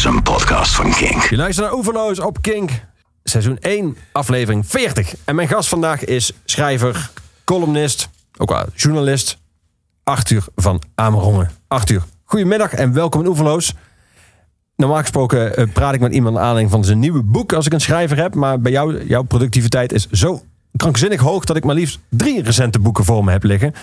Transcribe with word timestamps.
is 0.00 0.06
een 0.06 0.22
podcast 0.22 0.74
van 0.74 0.90
Kink. 0.90 1.22
Je 1.22 1.36
luistert 1.36 1.66
naar 1.66 1.76
Oeverloos 1.76 2.20
op 2.20 2.42
Kink. 2.42 2.70
Seizoen 3.22 3.58
1, 3.58 3.96
aflevering 4.12 4.66
40. 4.66 5.14
En 5.24 5.34
mijn 5.34 5.48
gast 5.48 5.68
vandaag 5.68 6.04
is 6.04 6.32
schrijver, 6.44 7.10
columnist, 7.44 8.08
ook 8.38 8.48
wel 8.48 8.64
journalist, 8.74 9.38
Arthur 10.04 10.44
van 10.56 10.82
Amerongen. 10.94 11.50
Arthur, 11.68 12.02
goedemiddag 12.24 12.72
en 12.72 12.92
welkom 12.92 13.20
in 13.20 13.26
Oeverloos. 13.26 13.74
Normaal 14.76 14.98
gesproken 14.98 15.56
eh, 15.56 15.66
praat 15.72 15.94
ik 15.94 16.00
met 16.00 16.12
iemand 16.12 16.36
aan 16.36 16.42
aanleiding 16.42 16.70
van 16.70 16.84
zijn 16.84 16.98
nieuwe 16.98 17.22
boek 17.22 17.52
als 17.52 17.66
ik 17.66 17.72
een 17.72 17.80
schrijver 17.80 18.16
heb. 18.16 18.34
Maar 18.34 18.60
bij 18.60 18.72
jou, 18.72 19.06
jouw 19.06 19.22
productiviteit 19.22 19.92
is 19.92 20.06
zo 20.10 20.42
krankzinnig 20.80 21.20
hoog 21.20 21.44
dat 21.44 21.56
ik 21.56 21.64
maar 21.64 21.74
liefst 21.74 21.98
drie 22.08 22.42
recente 22.42 22.78
boeken 22.78 23.04
voor 23.04 23.24
me 23.24 23.30
heb 23.30 23.42
liggen. 23.42 23.74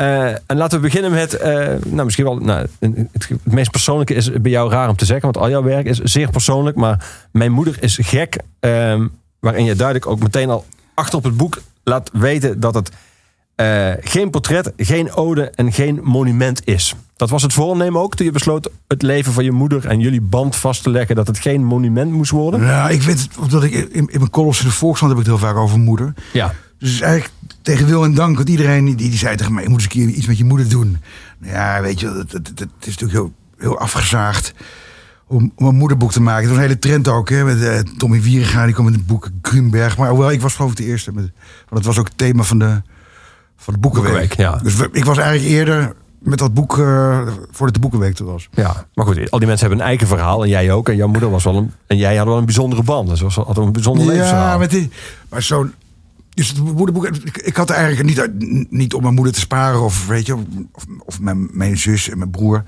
Uh, 0.00 0.26
en 0.26 0.56
laten 0.56 0.80
we 0.80 0.84
beginnen 0.84 1.10
met, 1.10 1.34
uh, 1.34 1.42
nou 1.86 2.04
misschien 2.04 2.24
wel, 2.24 2.36
nou, 2.36 2.66
het, 2.80 3.30
meest 3.42 3.70
persoonlijke 3.70 4.14
is 4.14 4.32
bij 4.32 4.50
jou 4.50 4.70
raar 4.70 4.88
om 4.88 4.96
te 4.96 5.04
zeggen, 5.04 5.32
want 5.32 5.44
al 5.44 5.50
jouw 5.50 5.62
werk 5.62 5.86
is 5.86 5.98
zeer 5.98 6.30
persoonlijk. 6.30 6.76
Maar 6.76 7.04
mijn 7.30 7.52
moeder 7.52 7.76
is 7.80 7.98
gek, 8.02 8.36
uh, 8.60 9.04
waarin 9.38 9.64
je 9.64 9.74
duidelijk 9.74 10.06
ook 10.06 10.20
meteen 10.20 10.50
al 10.50 10.64
achter 10.94 11.18
op 11.18 11.24
het 11.24 11.36
boek 11.36 11.62
laat 11.84 12.10
weten 12.12 12.60
dat 12.60 12.74
het 12.74 12.90
uh, 13.60 13.92
geen 14.00 14.30
portret, 14.30 14.72
geen 14.76 15.12
ode 15.12 15.50
en 15.50 15.72
geen 15.72 16.00
monument 16.02 16.66
is. 16.66 16.94
Dat 17.16 17.30
was 17.30 17.42
het 17.42 17.52
voornemen 17.52 18.00
ook 18.00 18.16
toen 18.16 18.26
je 18.26 18.32
besloot 18.32 18.70
het 18.88 19.02
leven 19.02 19.32
van 19.32 19.44
je 19.44 19.52
moeder 19.52 19.86
en 19.86 20.00
jullie 20.00 20.20
band 20.20 20.56
vast 20.56 20.82
te 20.82 20.90
leggen 20.90 21.16
dat 21.16 21.26
het 21.26 21.38
geen 21.38 21.64
monument 21.64 22.12
moest 22.12 22.30
worden? 22.30 22.60
Ja, 22.60 22.88
ik 22.88 23.02
weet 23.02 23.20
het, 23.20 23.36
omdat 23.38 23.62
ik 23.64 23.72
in, 23.72 23.90
in 23.92 24.18
mijn 24.18 24.30
columns 24.30 24.60
in 24.60 24.66
de 24.66 24.72
Volkskrant 24.72 25.12
heb 25.12 25.22
ik 25.22 25.28
het 25.28 25.38
heel 25.38 25.48
vaak 25.48 25.56
over 25.62 25.78
moeder. 25.78 26.14
Ja. 26.32 26.54
Dus 26.78 27.00
eigenlijk 27.00 27.32
tegen 27.62 27.86
wil 27.86 28.04
en 28.04 28.14
dank, 28.14 28.36
want 28.36 28.48
iedereen 28.48 28.84
die, 28.84 28.94
die 28.94 29.16
zei 29.16 29.36
tegen 29.36 29.52
mij, 29.52 29.62
je 29.62 29.68
moet 29.68 29.80
eens 29.82 29.94
een 29.94 30.06
keer 30.06 30.16
iets 30.16 30.26
met 30.26 30.38
je 30.38 30.44
moeder 30.44 30.68
doen. 30.68 30.98
Ja, 31.40 31.82
weet 31.82 32.00
je, 32.00 32.06
het, 32.06 32.32
het, 32.32 32.48
het 32.48 32.68
is 32.80 32.96
natuurlijk 32.98 33.12
heel, 33.12 33.32
heel 33.58 33.78
afgezaagd 33.78 34.54
om, 35.26 35.52
een 35.56 35.74
moederboek 35.74 36.12
te 36.12 36.20
maken. 36.20 36.40
Het 36.40 36.48
was 36.48 36.58
een 36.58 36.68
hele 36.68 36.78
trend 36.78 37.08
ook, 37.08 37.28
hè, 37.28 37.44
met 37.44 37.58
uh, 37.58 37.78
Tommy 37.78 38.20
Wieringa, 38.22 38.64
die 38.64 38.72
kwam 38.72 38.84
met 38.84 38.94
het 38.94 39.06
boek 39.06 39.28
Grunberg. 39.42 39.96
Maar 39.96 40.08
hoewel, 40.08 40.30
ik 40.30 40.40
was 40.40 40.54
geloof 40.54 40.70
ik 40.70 40.76
de 40.76 40.84
eerste, 40.84 41.12
met, 41.12 41.30
want 41.68 41.84
het 41.84 41.84
was 41.84 41.98
ook 41.98 42.08
het 42.08 42.18
thema 42.18 42.42
van 42.42 42.58
de, 42.58 42.82
van 43.60 43.74
de 43.74 43.80
Boekenweek. 43.80 44.12
Boekenweek, 44.12 44.38
ja. 44.38 44.56
Dus 44.62 44.76
we, 44.76 44.88
ik 44.92 45.04
was 45.04 45.18
eigenlijk 45.18 45.50
eerder 45.50 45.94
met 46.18 46.38
dat 46.38 46.54
boek 46.54 46.76
uh, 46.76 47.20
voordat 47.50 47.74
de 47.74 47.80
Boekenweek 47.80 48.18
er 48.18 48.24
was. 48.24 48.48
Ja, 48.50 48.86
maar 48.94 49.06
goed, 49.06 49.30
al 49.30 49.38
die 49.38 49.48
mensen 49.48 49.66
hebben 49.66 49.84
een 49.84 49.90
eigen 49.90 50.06
verhaal 50.06 50.42
en 50.42 50.48
jij 50.48 50.72
ook. 50.72 50.88
En 50.88 50.96
jouw 50.96 51.08
moeder 51.08 51.30
was 51.30 51.44
wel 51.44 51.56
een, 51.56 51.72
en 51.86 51.96
jij 51.96 52.16
had 52.16 52.26
wel 52.26 52.38
een 52.38 52.44
bijzondere 52.44 52.82
band. 52.82 53.08
Dus 53.08 53.20
was 53.20 53.34
had 53.34 53.56
een 53.56 53.72
bijzonder 53.72 54.04
ja, 54.04 54.10
levensverhaal. 54.10 54.58
met 54.58 54.70
die, 54.70 54.90
maar 55.28 55.42
zo'n 55.42 55.72
dus 56.34 56.48
het 56.48 56.58
moederboek, 56.58 57.06
ik, 57.06 57.36
ik 57.36 57.56
had 57.56 57.70
eigenlijk 57.70 58.08
niet, 58.08 58.70
niet 58.70 58.94
om 58.94 59.02
mijn 59.02 59.14
moeder 59.14 59.32
te 59.32 59.40
sparen 59.40 59.80
of 59.80 60.06
weet 60.06 60.26
je, 60.26 60.34
of, 60.72 60.84
of 61.04 61.20
mijn, 61.20 61.48
mijn 61.52 61.78
zus 61.78 62.08
en 62.08 62.18
mijn 62.18 62.30
broer. 62.30 62.64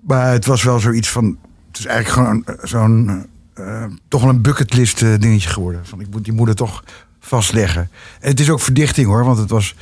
Maar 0.00 0.32
het 0.32 0.46
was 0.46 0.62
wel 0.62 0.80
zoiets 0.80 1.10
van, 1.10 1.38
het 1.68 1.78
is 1.78 1.86
eigenlijk 1.86 2.28
gewoon 2.28 2.44
zo'n, 2.62 3.26
uh, 3.58 3.84
toch 4.08 4.20
wel 4.20 4.30
een 4.30 4.42
bucketlist 4.42 5.02
uh, 5.02 5.18
dingetje 5.18 5.48
geworden. 5.48 5.86
Van 5.86 6.00
ik 6.00 6.06
moet 6.10 6.24
die 6.24 6.32
moeder 6.32 6.54
toch 6.54 6.84
vastleggen. 7.20 7.90
En 8.20 8.30
het 8.30 8.40
is 8.40 8.50
ook 8.50 8.60
verdichting 8.60 9.06
hoor, 9.06 9.24
want 9.24 9.38
het 9.38 9.50
was, 9.50 9.74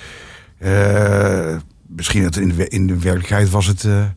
uh, 0.61 1.57
misschien 1.87 2.23
dat 2.23 2.37
in 2.37 2.49
de, 2.49 2.69
in 2.69 2.87
de 2.87 2.99
werkelijkheid 2.99 3.51
was 3.51 3.67
het, 3.67 3.83
we 3.83 4.11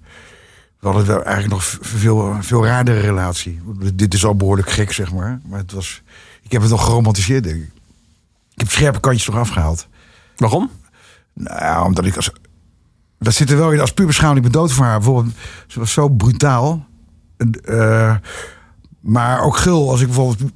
hadden 0.80 1.06
wel 1.06 1.24
eigenlijk 1.24 1.54
nog 1.54 1.78
veel, 1.82 2.38
veel 2.42 2.66
raardere 2.66 3.00
relatie. 3.00 3.62
Dit 3.94 4.14
is 4.14 4.26
al 4.26 4.36
behoorlijk 4.36 4.70
gek 4.70 4.92
zeg 4.92 5.14
maar, 5.14 5.40
maar 5.46 5.60
het 5.60 5.72
was, 5.72 6.02
ik 6.42 6.52
heb 6.52 6.62
het 6.62 6.72
nog 6.72 6.86
geromantiseerd 6.86 7.44
denk 7.44 7.56
ik. 7.56 7.72
Ik 8.54 8.60
heb 8.60 8.70
scherpe 8.70 9.00
kantjes 9.00 9.26
toch 9.26 9.36
afgehaald. 9.36 9.88
Waarom? 10.36 10.72
Nou, 11.34 11.86
omdat 11.86 12.06
ik 12.06 12.16
als. 12.16 12.32
Dat 13.20 13.34
zit 13.34 13.50
er 13.50 13.58
wel 13.58 13.72
in 13.72 13.80
als 13.80 13.94
puberschouwing. 13.94 14.46
Ik 14.46 14.52
ben 14.52 14.62
dood 14.62 14.72
voor 14.72 14.86
haar. 14.86 14.98
Bijvoorbeeld, 14.98 15.36
ze 15.68 15.80
was 15.80 15.92
zo 15.92 16.10
brutaal. 16.10 16.86
Uh, 17.66 18.16
maar 19.00 19.42
ook 19.42 19.58
gul. 19.58 19.90
Als 19.90 20.02
ik 20.02 20.08
bijvoorbeeld 20.08 20.52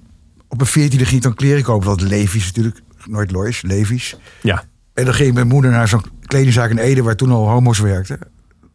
op 0.47 0.61
een 0.61 0.67
veertiende 0.67 1.05
ging 1.05 1.21
dan 1.21 1.33
kleren 1.33 1.63
kopen. 1.63 1.87
Dat 1.87 2.01
Levi's 2.01 2.45
natuurlijk. 2.45 2.81
Nooit 3.05 3.31
Lois, 3.31 3.61
Levi's. 3.61 4.17
Ja. 4.41 4.63
En 4.97 5.05
dan 5.05 5.13
ging 5.13 5.33
mijn 5.33 5.47
moeder 5.47 5.71
naar 5.71 5.87
zo'n 5.87 6.03
kledingzaak 6.25 6.69
in 6.69 6.77
Ede... 6.77 7.01
waar 7.01 7.15
toen 7.15 7.31
al 7.31 7.49
homo's 7.49 7.79
werkten. 7.79 8.19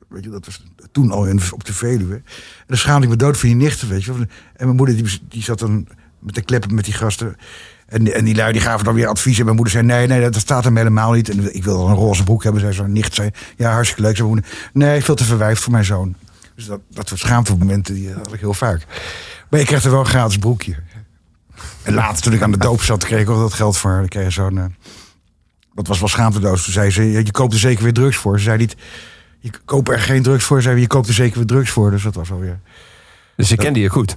Weet 0.09 0.25
je, 0.25 0.31
dat 0.31 0.47
was 0.47 0.62
toen 0.93 1.10
al 1.10 1.28
op 1.50 1.65
de 1.65 1.72
Veluwe. 1.72 2.15
En 2.15 2.22
dan 2.66 2.77
schaamde 2.77 3.03
ik 3.03 3.10
me 3.10 3.16
dood 3.16 3.37
voor 3.37 3.49
die 3.49 3.56
nichten, 3.59 3.88
weet 3.88 4.05
je. 4.05 4.12
En 4.12 4.65
mijn 4.65 4.77
moeder 4.77 4.97
die, 4.97 5.21
die 5.28 5.43
zat 5.43 5.59
dan 5.59 5.88
met 6.19 6.34
de 6.34 6.43
kleppen 6.43 6.75
met 6.75 6.84
die 6.84 6.94
gasten... 6.94 7.37
En, 7.87 8.15
en 8.15 8.25
die 8.25 8.34
lui 8.34 8.53
die 8.53 8.60
gaven 8.60 8.84
dan 8.84 8.94
weer 8.94 9.06
advies. 9.06 9.38
En 9.38 9.44
mijn 9.44 9.56
moeder 9.56 9.75
zei: 9.75 9.87
Nee, 9.87 10.06
nee, 10.06 10.21
dat 10.21 10.41
staat 10.41 10.65
hem 10.65 10.77
helemaal 10.77 11.12
niet. 11.12 11.28
En 11.28 11.55
ik 11.55 11.65
wil 11.65 11.78
dan 11.78 11.91
een 11.91 11.97
roze 11.97 12.25
broek 12.25 12.43
hebben. 12.43 12.60
Zij 12.60 12.72
zo'n 12.72 12.93
nicht 12.93 13.15
zei: 13.15 13.31
Ja, 13.56 13.72
hartstikke 13.72 14.03
leuk. 14.03 14.16
Zijn 14.16 14.28
moeder: 14.28 14.47
Nee, 14.72 15.03
veel 15.03 15.15
te 15.15 15.25
verwijfd 15.25 15.62
voor 15.62 15.72
mijn 15.72 15.84
zoon. 15.84 16.15
Dus 16.54 16.66
dat, 16.66 16.81
dat 16.91 17.09
soort 17.09 17.21
schaamtemomenten 17.21 17.94
die 17.94 18.12
had 18.12 18.33
ik 18.33 18.41
heel 18.41 18.54
vaak. 18.54 18.87
Maar 19.50 19.60
ik 19.60 19.66
kreeg 19.66 19.84
er 19.84 19.91
wel 19.91 20.00
een 20.00 20.06
gratis 20.06 20.39
broekje. 20.39 20.77
En 21.83 21.94
later, 21.94 22.22
toen 22.22 22.33
ik 22.33 22.43
aan 22.43 22.50
de 22.50 22.59
doop 22.59 22.83
zat, 22.83 23.04
kreeg 23.04 23.21
ik 23.21 23.31
ook 23.31 23.41
dat 23.41 23.53
geld 23.53 23.77
voor. 23.77 24.00
Ik 24.03 24.10
kreeg 24.10 24.33
zo'n. 24.33 24.75
Dat 25.75 25.87
was 25.87 25.99
wel 25.99 26.09
schaamteloos. 26.09 26.65
Toen 26.65 26.72
zei 26.72 26.91
ze: 26.91 27.03
Je 27.10 27.31
koopt 27.31 27.53
er 27.53 27.59
zeker 27.59 27.83
weer 27.83 27.93
drugs 27.93 28.16
voor. 28.16 28.38
Ze 28.38 28.44
zei 28.44 28.59
niet: 28.59 28.77
Je 29.38 29.50
koopt 29.65 29.88
er 29.88 29.99
geen 29.99 30.22
drugs 30.22 30.44
voor. 30.44 30.56
Ze 30.56 30.69
zei: 30.69 30.81
Je 30.81 30.87
koopt 30.87 31.09
er 31.09 31.15
zeker 31.15 31.37
weer 31.37 31.47
drugs 31.47 31.71
voor. 31.71 31.91
Dus 31.91 32.03
dat 32.03 32.15
was 32.15 32.31
alweer. 32.31 32.60
Dus 33.37 33.49
je 33.49 33.56
kende 33.56 33.81
je 33.81 33.88
goed. 33.88 34.16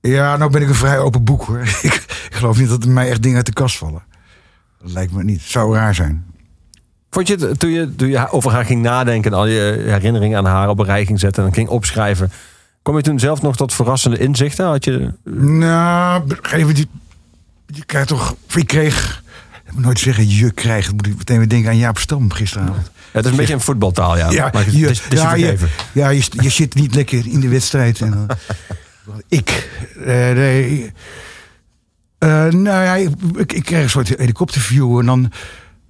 Ja, 0.00 0.36
nou 0.36 0.50
ben 0.50 0.62
ik 0.62 0.68
een 0.68 0.74
vrij 0.74 0.98
open 0.98 1.24
boek 1.24 1.44
hoor. 1.44 1.60
ik, 1.82 1.94
ik 2.28 2.28
geloof 2.30 2.58
niet 2.58 2.68
dat 2.68 2.84
er 2.84 2.90
mij 2.90 3.08
echt 3.08 3.22
dingen 3.22 3.36
uit 3.36 3.46
de 3.46 3.52
kast 3.52 3.76
vallen. 3.76 4.02
Dat 4.82 4.92
lijkt 4.92 5.12
me 5.12 5.24
niet. 5.24 5.40
Zou 5.40 5.74
raar 5.74 5.94
zijn. 5.94 6.26
Vond 7.10 7.28
je 7.28 7.36
het, 7.36 7.58
toen 7.58 7.70
je, 7.70 7.94
toen 7.94 8.08
je 8.08 8.30
over 8.30 8.50
haar 8.50 8.64
ging 8.64 8.82
nadenken... 8.82 9.32
en 9.32 9.38
al 9.38 9.46
je 9.46 9.84
herinneringen 9.86 10.38
aan 10.38 10.44
haar 10.44 10.68
op 10.68 10.78
een 10.78 10.84
rij 10.84 11.06
ging 11.06 11.20
zetten... 11.20 11.44
en 11.44 11.54
ging 11.54 11.68
opschrijven... 11.68 12.32
kom 12.82 12.96
je 12.96 13.02
toen 13.02 13.18
zelf 13.18 13.42
nog 13.42 13.56
tot 13.56 13.74
verrassende 13.74 14.18
inzichten? 14.18 14.66
Had 14.66 14.84
je... 14.84 15.12
Nou, 15.42 16.22
even 16.52 16.74
die, 16.74 16.88
je 17.66 17.84
krijgt 17.84 18.08
toch... 18.08 18.36
Ik 18.54 18.66
kreeg... 18.66 19.22
Ik 19.68 19.74
moet 19.74 19.84
nooit 19.84 19.98
zeggen 19.98 20.28
je 20.28 20.50
krijgt. 20.50 20.92
moet 20.92 21.06
ik 21.06 21.16
meteen 21.16 21.38
weer 21.38 21.48
denken 21.48 21.70
aan 21.70 21.76
Jaap 21.76 21.98
Stam 21.98 22.32
gisteravond. 22.32 22.90
Ja, 22.94 23.00
het 23.12 23.24
is 23.24 23.30
een 23.30 23.36
beetje 23.36 23.54
een 23.54 23.60
voetbaltaal, 23.60 24.16
ja. 24.16 24.30
Ja, 24.30 24.50
maar 24.52 24.70
je, 24.70 24.94
ja, 25.10 25.34
je, 25.34 25.56
ja 25.92 26.08
je, 26.08 26.22
je, 26.30 26.48
zit 26.48 26.74
niet 26.74 26.94
lekker 26.94 27.26
in 27.26 27.40
de 27.40 27.48
wedstrijd. 27.48 28.00
En, 28.00 28.26
ik. 29.28 29.68
Uh, 29.96 30.04
nee. 30.06 30.92
Uh, 32.18 32.46
nou 32.46 32.84
ja, 32.84 32.94
ik, 32.94 33.10
ik, 33.36 33.52
ik, 33.52 33.64
kreeg 33.64 33.82
een 33.82 33.90
soort 33.90 34.08
helikopterview 34.08 34.98
en 34.98 35.06
dan. 35.06 35.32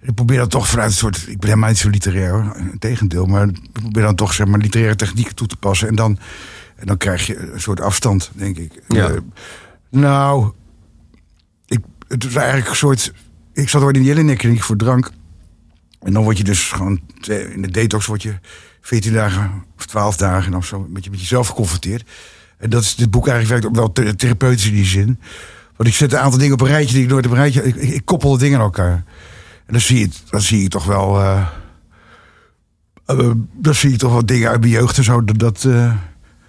Ik 0.01 0.15
probeer 0.15 0.39
dan 0.39 0.49
toch 0.49 0.69
vanuit 0.69 0.91
een 0.91 0.97
soort. 0.97 1.17
Ik 1.17 1.39
ben 1.39 1.49
helemaal 1.49 1.69
niet 1.69 1.79
zo 1.79 1.89
literair 1.89 2.31
hoor. 2.31 2.57
Integendeel. 2.73 3.27
Maar 3.27 3.49
ik 3.49 3.73
probeer 3.73 4.03
dan 4.03 4.15
toch 4.15 4.33
zeg 4.33 4.47
maar 4.47 4.59
literaire 4.59 4.97
technieken 4.97 5.35
toe 5.35 5.47
te 5.47 5.57
passen. 5.57 5.89
En 5.89 5.95
dan, 5.95 6.19
en 6.77 6.87
dan 6.87 6.97
krijg 6.97 7.27
je 7.27 7.39
een 7.39 7.61
soort 7.61 7.81
afstand, 7.81 8.31
denk 8.35 8.57
ik. 8.57 8.83
Ja. 8.89 9.11
Uh, 9.11 9.19
nou. 9.91 10.53
Ik, 11.67 11.81
het 12.09 12.25
was 12.25 12.35
eigenlijk 12.35 12.69
een 12.69 12.77
soort. 12.77 13.13
Ik 13.59 13.69
zat 13.69 13.83
ooit 13.83 13.97
in 13.97 14.03
die 14.03 14.11
Jelinek 14.11 14.63
voor 14.63 14.77
drank. 14.77 15.11
En 16.01 16.13
dan 16.13 16.23
word 16.23 16.39
je 16.39 16.45
dus 16.45 16.71
gewoon. 16.71 17.01
In 17.27 17.63
de 17.63 17.71
detox 17.71 18.07
word 18.07 18.23
je 18.23 18.35
14 18.81 19.13
dagen 19.13 19.65
of 19.77 19.87
12 19.87 20.17
dagen. 20.17 20.55
of 20.55 20.67
zo 20.67 20.87
met, 20.89 21.05
je, 21.05 21.11
met 21.11 21.21
jezelf 21.21 21.49
geconfronteerd. 21.49 22.09
En 22.59 22.71
dat 22.71 22.83
is 22.83 22.95
dit 22.95 23.11
boek 23.11 23.29
eigenlijk 23.29 23.63
werkt 23.63 23.79
ook 23.79 23.97
wel 23.97 24.15
therapeutisch 24.17 24.67
in 24.67 24.75
die 24.75 24.85
zin. 24.85 25.21
Want 25.77 25.89
ik 25.89 25.95
zet 25.95 26.13
een 26.13 26.19
aantal 26.19 26.39
dingen 26.39 26.55
op 26.55 26.61
een 26.61 26.67
rijtje 26.67 26.95
die 26.95 27.03
ik 27.03 27.11
nooit 27.11 27.27
op 27.27 27.31
een 27.31 27.39
rijtje. 27.39 27.63
Ik, 27.63 27.75
ik, 27.75 28.05
koppel 28.05 28.33
de 28.33 28.39
dingen 28.39 28.59
aan 28.59 28.65
elkaar. 28.65 29.05
En 29.67 29.73
dan 29.73 29.81
zie 29.81 29.99
je, 29.99 30.09
dan 30.31 30.41
zie 30.41 30.63
je 30.63 30.69
toch 30.69 30.85
wel. 30.85 31.21
Uh, 31.21 31.49
uh, 33.11 33.31
dan 33.53 33.75
zie 33.75 33.91
je 33.91 33.97
toch 33.97 34.13
wel 34.13 34.27
dingen 34.27 34.49
uit 34.51 34.61
mijn 34.61 34.73
jeugd 34.73 34.97
en 34.99 35.05
zo. 35.05 35.25
Dat, 35.25 35.39
dat, 35.39 35.65
uh, 35.65 35.95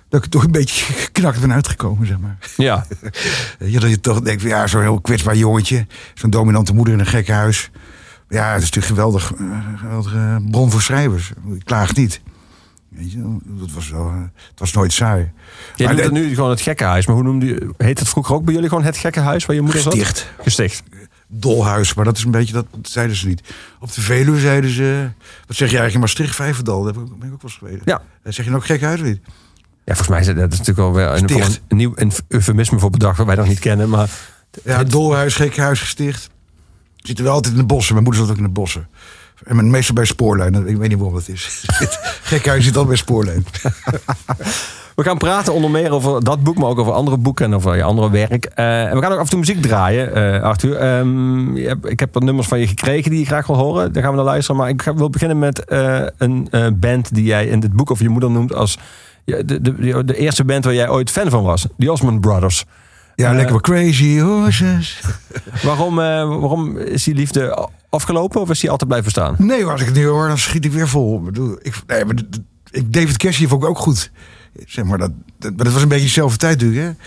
dat 0.09 0.25
ik 0.25 0.31
toch 0.31 0.43
een 0.43 0.51
beetje 0.51 0.93
geknakt 0.93 1.41
ben 1.41 1.53
uitgekomen, 1.53 2.07
zeg 2.07 2.19
maar. 2.19 2.37
Ja. 2.57 2.85
ja 3.59 3.79
dat 3.79 3.89
je 3.89 3.99
toch 3.99 4.21
denkt, 4.21 4.41
ja, 4.41 4.67
zo'n 4.67 4.81
heel 4.81 5.01
kwetsbaar 5.01 5.35
jongetje. 5.35 5.87
Zo'n 6.13 6.29
dominante 6.29 6.73
moeder 6.73 6.93
in 6.93 6.99
een 6.99 7.05
gek 7.05 7.27
huis. 7.27 7.69
Ja, 8.29 8.53
het 8.53 8.63
is 8.63 8.71
natuurlijk 8.71 8.85
geweldig, 8.85 9.31
geweldige 9.75 10.41
bron 10.51 10.71
voor 10.71 10.81
schrijvers. 10.81 11.31
Ik 11.55 11.65
klaag 11.65 11.95
niet. 11.95 12.21
Weet 12.89 13.11
je, 13.11 13.37
dat 13.45 13.71
was 13.71 13.89
wel, 13.89 14.11
het 14.33 14.59
was 14.59 14.73
nooit 14.73 14.93
saai. 14.93 15.31
Je 15.75 15.87
noemt 15.87 15.99
het 15.99 16.11
nu 16.11 16.33
gewoon 16.33 16.49
het 16.49 16.61
gekkenhuis. 16.61 17.05
Maar 17.05 17.15
hoe 17.15 17.23
noemde 17.23 17.45
je, 17.45 17.73
heet 17.77 17.99
het 17.99 18.09
vroeger 18.09 18.35
ook 18.35 18.43
bij 18.43 18.53
jullie 18.53 18.69
gewoon 18.69 18.83
het 18.83 18.97
gekkenhuis 18.97 19.45
waar 19.45 19.55
je 19.55 19.61
moeder 19.61 19.81
Gesticht. 19.81 20.17
zat? 20.17 20.43
Gesticht. 20.43 20.83
Dolhuis, 21.27 21.93
maar 21.93 22.05
dat 22.05 22.17
is 22.17 22.23
een 22.23 22.31
beetje, 22.31 22.53
dat 22.53 22.65
zeiden 22.81 23.15
ze 23.15 23.27
niet. 23.27 23.41
Op 23.79 23.93
de 23.93 24.01
Veluwe 24.01 24.39
zeiden 24.39 24.69
ze, 24.69 25.09
wat 25.47 25.55
zeg 25.55 25.69
je 25.69 25.77
eigenlijk 25.77 25.93
in 25.93 25.99
Maastricht, 25.99 26.35
Vijverdal, 26.35 26.83
daar 26.83 26.93
ben 26.93 27.03
ik 27.03 27.11
ook 27.11 27.19
wel 27.19 27.37
eens 27.43 27.57
geweest. 27.57 27.81
Ja. 27.85 28.01
Zeg 28.23 28.35
je 28.35 28.51
nou 28.51 28.55
ook 28.55 28.65
gekkenhuis 28.65 29.01
niet? 29.01 29.19
Ja, 29.89 29.95
volgens 29.95 30.07
mij 30.07 30.19
is 30.19 30.25
dat 30.25 30.49
natuurlijk 30.49 30.77
wel 30.77 30.93
weer 30.93 31.07
een, 31.07 31.41
een, 31.41 31.55
een 31.67 31.77
nieuw 31.77 31.91
een 31.95 32.11
eufemisme 32.27 32.79
voor 32.79 32.89
bedacht, 32.89 33.17
wat 33.17 33.25
wij 33.25 33.35
nog 33.35 33.47
niet 33.47 33.59
kennen. 33.59 33.89
Maar 33.89 34.09
ja, 34.63 34.83
Dolhuis, 34.83 35.35
gekkenhuis 35.35 35.79
gesticht. 35.79 36.29
Zitten 36.95 37.25
wel 37.25 37.33
altijd 37.33 37.53
in 37.53 37.59
de 37.59 37.65
bossen. 37.65 37.93
Mijn 37.93 38.05
moeder 38.05 38.23
zat 38.23 38.31
ook 38.31 38.37
in 38.37 38.47
de 38.47 38.49
bossen. 38.49 38.87
En 39.43 39.69
meestal 39.69 39.95
bij 39.95 40.05
spoorlijn. 40.05 40.67
Ik 40.67 40.77
weet 40.77 40.89
niet 40.89 40.97
waarom 40.97 41.15
dat 41.15 41.27
is. 41.27 41.65
Gekhuis 42.21 42.63
zit 42.63 42.77
al 42.77 42.85
bij 42.85 42.95
spoorlijn. 42.95 43.45
We 44.95 45.05
gaan 45.05 45.17
praten 45.17 45.53
onder 45.53 45.71
meer 45.71 45.91
over 45.91 46.23
dat 46.23 46.43
boek, 46.43 46.57
maar 46.57 46.69
ook 46.69 46.79
over 46.79 46.93
andere 46.93 47.17
boeken 47.17 47.45
en 47.45 47.55
over 47.55 47.75
je 47.75 47.83
andere 47.83 48.09
werk. 48.09 48.51
Uh, 48.55 48.83
en 48.85 48.95
we 48.95 49.01
gaan 49.01 49.11
ook 49.11 49.17
af 49.17 49.23
en 49.23 49.29
toe 49.29 49.39
muziek 49.39 49.61
draaien, 49.61 50.17
uh, 50.17 50.41
Arthur. 50.41 50.97
Um, 50.97 51.55
ik 51.83 51.99
heb 51.99 52.13
wat 52.13 52.23
nummers 52.23 52.47
van 52.47 52.59
je 52.59 52.67
gekregen 52.67 53.11
die 53.11 53.19
je 53.19 53.25
graag 53.25 53.47
wil 53.47 53.55
horen. 53.55 53.93
Daar 53.93 54.03
gaan 54.03 54.11
we 54.11 54.17
naar 54.17 54.25
luisteren. 54.25 54.61
Maar 54.61 54.69
ik 54.69 54.81
wil 54.95 55.09
beginnen 55.09 55.39
met 55.39 55.63
uh, 55.69 56.05
een 56.17 56.49
band 56.79 57.13
die 57.13 57.23
jij 57.23 57.47
in 57.47 57.59
dit 57.59 57.73
boek 57.73 57.91
over 57.91 58.03
je 58.03 58.09
moeder 58.09 58.31
noemt 58.31 58.53
als 58.53 58.77
de, 59.29 59.61
de, 59.61 60.05
de 60.05 60.15
eerste 60.17 60.45
band 60.45 60.65
waar 60.65 60.73
jij 60.73 60.89
ooit 60.89 61.09
fan 61.11 61.29
van 61.29 61.43
was. 61.43 61.67
The 61.77 61.91
Osmond 61.91 62.21
Brothers. 62.21 62.65
Ja, 63.15 63.29
Eh, 63.29 63.35
lekker 63.35 63.51
wel 63.51 63.61
crazy 63.61 64.19
horses. 64.19 65.01
Waarom, 65.63 65.99
eh, 65.99 66.05
waarom 66.39 66.77
is 66.77 67.03
die 67.03 67.15
liefde 67.15 67.69
afgelopen 67.89 68.41
of 68.41 68.49
is 68.49 68.59
die 68.59 68.69
altijd 68.69 68.89
blijven 68.89 69.11
staan? 69.11 69.35
Nee, 69.37 69.65
als 69.65 69.81
ik 69.81 69.87
het 69.87 69.95
nu 69.95 70.05
hoor, 70.05 70.27
dan 70.27 70.37
schiet 70.37 70.65
ik 70.65 70.71
weer 70.71 70.87
vol. 70.87 71.17
Ik 71.17 71.23
bedoel, 71.23 71.57
ik, 71.61 71.81
nee, 71.87 72.05
maar 72.05 72.15
ik, 72.71 72.93
David 72.93 73.17
Cassie 73.17 73.47
vond 73.47 73.63
ik 73.63 73.69
ook 73.69 73.77
goed. 73.77 74.11
Zeg 74.65 74.85
maar, 74.85 74.97
dat, 74.97 75.11
dat, 75.39 75.55
maar 75.55 75.65
dat 75.65 75.73
was 75.73 75.81
een 75.81 75.87
beetje 75.87 76.03
dezelfde 76.05 76.37
tijd 76.37 76.61
natuurlijk, 76.61 76.87
hè. 76.87 77.05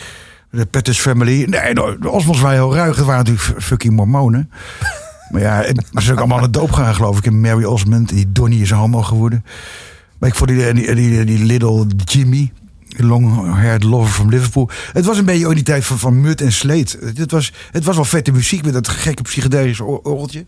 De 0.59 0.67
Pettis 0.67 1.01
Family. 1.01 1.45
Nee, 1.45 1.75
de, 1.75 1.97
de 2.01 2.11
Osmonds 2.11 2.41
waren 2.41 2.59
heel 2.59 2.75
ruig. 2.75 2.97
Het 2.97 3.07
waren 3.07 3.25
natuurlijk 3.25 3.63
fucking 3.63 3.95
mormonen. 3.95 4.51
maar 5.31 5.41
ja, 5.41 5.57
maar 5.57 5.73
ze 5.93 6.01
zijn 6.01 6.13
ook 6.13 6.19
allemaal 6.19 6.39
aan 6.39 6.45
de 6.53 6.59
doop 6.59 6.73
gaan, 6.73 6.95
geloof 6.95 7.19
ik. 7.19 7.27
En 7.27 7.41
Mary 7.41 7.65
Osmond, 7.65 8.09
die 8.09 8.33
Donnie 8.33 8.63
is 8.63 8.71
homo 8.71 9.03
geworden. 9.03 9.45
Maar 10.23 10.31
ik 10.31 10.37
vond 10.37 10.51
die, 10.51 10.73
die, 10.73 10.95
die, 10.95 11.25
die 11.25 11.45
little 11.45 11.87
Jimmy, 12.05 12.53
long-haired 12.97 13.83
lover 13.83 14.13
van 14.13 14.29
Liverpool. 14.29 14.71
Het 14.93 15.05
was 15.05 15.19
een 15.19 15.25
beetje 15.25 15.47
ook 15.47 15.55
die 15.55 15.63
tijd 15.63 15.85
van, 15.85 15.99
van 15.99 16.21
Mut 16.21 16.41
en 16.41 16.53
Sleet. 16.53 16.99
Het 17.15 17.31
was, 17.31 17.53
het 17.71 17.85
was 17.85 17.95
wel 17.95 18.05
vette 18.05 18.33
muziek 18.33 18.65
met 18.65 18.73
dat 18.73 18.89
gekke 18.89 19.23
psychedelische 19.23 19.85
or- 19.85 20.01
orgeltje. 20.03 20.47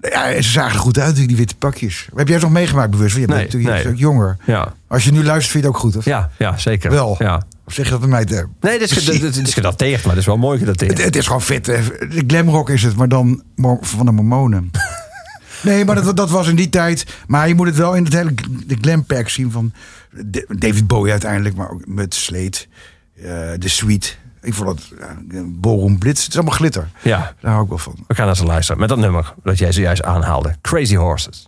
Ja, 0.00 0.30
en 0.32 0.44
ze 0.44 0.50
zagen 0.50 0.72
er 0.72 0.78
goed 0.78 0.98
uit, 0.98 1.16
die 1.16 1.36
witte 1.36 1.54
pakjes. 1.56 2.08
Heb 2.14 2.26
jij 2.26 2.36
het 2.36 2.44
nog 2.44 2.52
meegemaakt 2.54 2.90
bewust? 2.90 3.16
Want 3.16 3.26
Je 3.28 3.34
bent 3.34 3.52
Nee, 3.52 3.62
natuurlijk 3.64 3.84
nee. 3.88 3.94
jonger. 3.96 4.36
Ja, 4.46 4.72
Als 4.88 5.04
je 5.04 5.12
nu 5.12 5.24
luistert, 5.24 5.50
vind 5.50 5.64
je 5.64 5.68
het 5.68 5.76
ook 5.78 5.82
goed, 5.82 5.96
of? 5.96 6.04
ja, 6.04 6.30
ja 6.38 6.58
zeker. 6.58 6.90
Wel. 6.90 7.16
Ja. 7.18 7.42
Of 7.66 7.72
zeg 7.74 7.84
je 7.84 7.90
dat 7.90 8.00
met 8.00 8.08
mij 8.10 8.24
te... 8.24 8.46
Nee, 8.60 8.78
dit 8.78 8.90
is, 8.90 9.04
dit, 9.04 9.20
dit 9.20 9.36
is 9.46 9.54
gedateerd, 9.54 10.00
maar 10.04 10.10
dat 10.14 10.20
is 10.20 10.26
wel 10.26 10.36
mooi 10.36 10.58
gedateerd. 10.58 10.90
Het, 10.96 11.04
het 11.06 11.16
is 11.16 11.26
gewoon 11.26 11.42
vet. 11.42 11.66
hè. 11.66 11.82
De 12.08 12.24
glamrock 12.26 12.70
is 12.70 12.82
het, 12.82 12.96
maar 12.96 13.08
dan 13.08 13.42
van 13.80 14.06
de 14.06 14.12
mormonen. 14.12 14.70
Nee, 15.64 15.84
maar 15.84 15.94
dat, 16.02 16.16
dat 16.16 16.30
was 16.30 16.48
in 16.48 16.56
die 16.56 16.68
tijd. 16.68 17.06
Maar 17.26 17.48
je 17.48 17.54
moet 17.54 17.66
het 17.66 17.76
wel 17.76 17.94
in 17.94 18.04
het 18.04 18.12
hele 18.12 18.34
de 18.66 18.76
glam 18.80 19.04
pack 19.04 19.28
zien 19.28 19.50
van 19.50 19.72
David 20.48 20.86
Bowie 20.86 21.10
uiteindelijk, 21.10 21.54
maar 21.56 21.70
ook 21.70 21.86
met 21.86 22.14
Slate, 22.14 22.66
eh, 23.16 23.24
de 23.58 23.68
Sweet. 23.68 24.18
Ik 24.42 24.54
vond 24.54 24.68
het 24.68 24.92
ja, 25.30 25.42
Ballroom 25.44 25.98
Blitz. 25.98 26.20
Het 26.22 26.28
is 26.28 26.34
allemaal 26.38 26.54
glitter. 26.56 26.88
Ja, 27.02 27.34
Daar 27.40 27.50
hou 27.52 27.62
ik 27.62 27.68
wel 27.68 27.78
van. 27.78 27.94
we 28.06 28.14
gaan 28.14 28.26
naar 28.26 28.36
ze 28.36 28.44
luisteren 28.44 28.80
met 28.80 28.88
dat 28.88 28.98
nummer 28.98 29.34
dat 29.42 29.58
jij 29.58 29.72
zojuist 29.72 30.02
aanhaalde. 30.02 30.54
Crazy 30.60 30.94
Horses. 30.96 31.46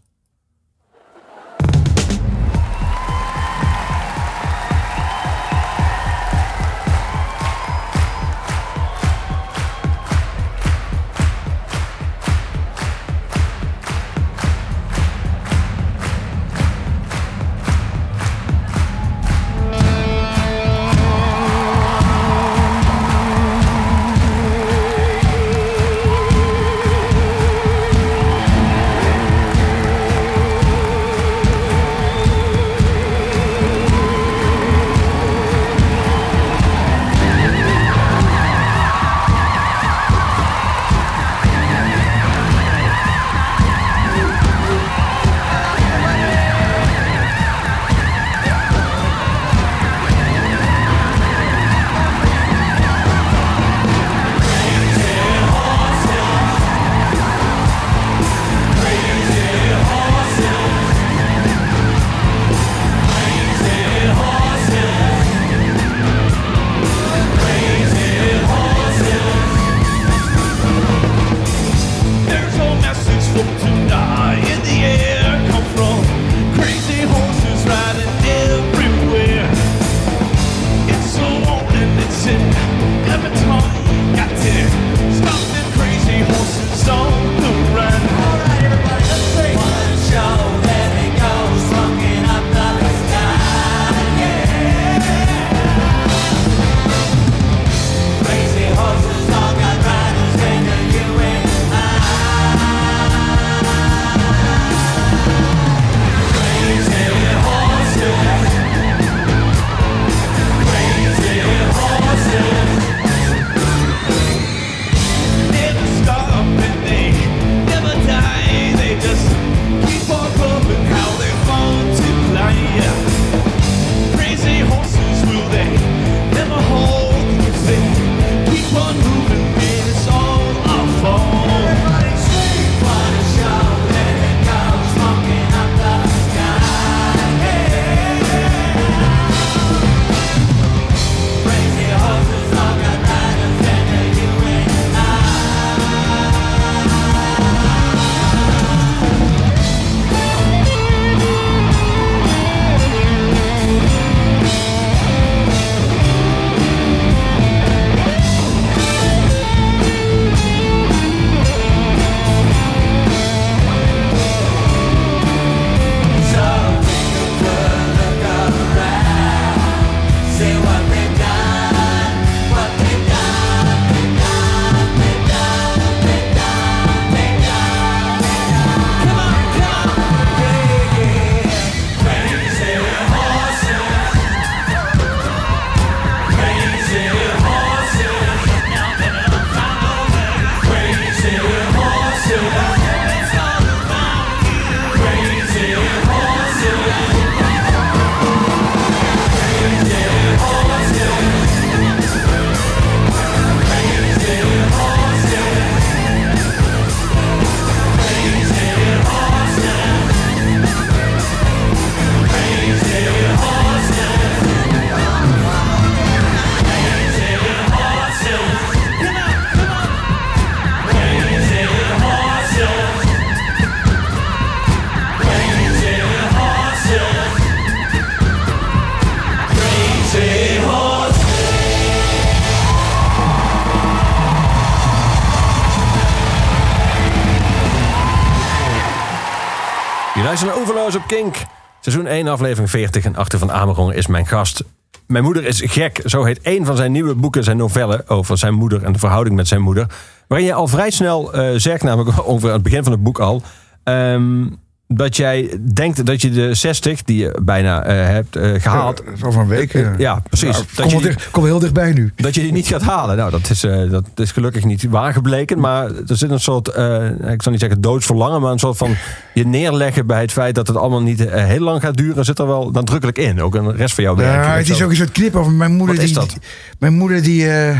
Kink. 241.06 241.36
Seizoen 241.80 242.06
1, 242.06 242.28
aflevering 242.28 242.70
40 242.70 243.04
en 243.04 243.16
Achter 243.16 243.38
van 243.38 243.52
Amerongen 243.52 243.94
is 243.94 244.06
mijn 244.06 244.26
gast. 244.26 244.64
Mijn 245.06 245.24
moeder 245.24 245.44
is 245.44 245.62
gek. 245.64 246.00
Zo 246.04 246.24
heet 246.24 246.40
één 246.40 246.64
van 246.64 246.76
zijn 246.76 246.92
nieuwe 246.92 247.14
boeken, 247.14 247.44
zijn 247.44 247.56
novellen 247.56 248.08
over 248.08 248.38
zijn 248.38 248.54
moeder 248.54 248.82
en 248.84 248.92
de 248.92 248.98
verhouding 248.98 249.36
met 249.36 249.48
zijn 249.48 249.60
moeder. 249.60 249.86
Waarin 250.28 250.46
je 250.46 250.54
al 250.54 250.66
vrij 250.68 250.90
snel 250.90 251.32
eh, 251.32 251.50
zegt, 251.56 251.82
namelijk 251.82 252.26
ongeveer 252.26 252.48
aan 252.48 252.54
het 252.54 252.62
begin 252.62 252.82
van 252.82 252.92
het 252.92 253.02
boek 253.02 253.18
al. 253.18 253.42
ehm, 253.84 254.46
dat 254.88 255.16
jij 255.16 255.58
denkt 255.74 256.06
dat 256.06 256.22
je 256.22 256.30
de 256.30 256.54
60 256.54 257.02
die 257.02 257.18
je 257.18 257.38
bijna 257.42 257.84
eh, 257.84 257.94
hebt 258.06 258.36
eh, 258.36 258.50
gehaald. 258.62 259.02
Ja, 259.06 259.16
Zo 259.16 259.30
van 259.30 259.42
een 259.42 259.48
week. 259.48 259.74
Eh, 259.74 259.98
ja, 259.98 260.22
precies. 260.28 260.50
Nou, 260.50 260.64
Dat 260.74 260.92
kom, 260.92 261.02
die- 261.42 261.44
heel 261.50 261.58
dichtbij 261.58 261.92
nu. 261.92 262.12
dat 262.16 262.34
je 262.34 262.40
die 262.40 262.52
niet 262.52 262.66
gaat 262.66 262.82
halen. 262.82 263.16
Nou, 263.16 263.30
dat 263.30 263.50
is, 263.50 263.64
eh, 263.64 263.90
dat 263.90 264.04
is 264.14 264.32
gelukkig 264.32 264.64
niet 264.64 264.84
waar 264.88 265.12
gebleken. 265.12 265.58
Maar 265.60 265.84
er 266.06 266.16
zit 266.16 266.30
een 266.30 266.40
soort, 266.40 266.68
eh, 266.68 267.04
ik 267.32 267.42
zal 267.42 267.52
niet 267.52 267.60
zeggen 267.60 267.80
doodsverlangen, 267.80 268.40
maar 268.40 268.52
een 268.52 268.58
soort 268.58 268.76
van 268.76 268.94
je 269.34 269.46
neerleggen 269.46 270.06
bij 270.06 270.20
het 270.20 270.32
feit 270.32 270.54
dat 270.54 270.66
het 270.66 270.76
allemaal 270.76 271.02
niet 271.02 271.26
eh, 271.26 271.44
heel 271.44 271.60
lang 271.60 271.80
gaat 271.82 271.96
duren, 271.96 272.24
zit 272.24 272.38
er 272.38 272.46
wel 272.46 272.70
nadrukkelijk 272.70 273.18
in. 273.18 273.42
Ook 273.42 273.54
een 273.54 273.76
rest 273.76 273.94
van 273.94 274.04
jouw 274.04 274.16
werk. 274.16 274.44
Ja, 274.44 274.56
het 274.56 274.68
is 274.68 274.82
ook 274.82 274.90
een 274.90 274.96
soort 274.96 275.12
knip 275.12 275.34
over 275.36 275.52
mijn 275.52 275.72
moeder. 275.76 275.94
Wat 275.94 276.04
is 276.04 276.10
die, 276.10 276.20
dat? 276.20 276.30
die- 276.30 276.40
mijn 276.78 276.94
moeder 276.94 277.22
die, 277.22 277.48
eh, 277.50 277.78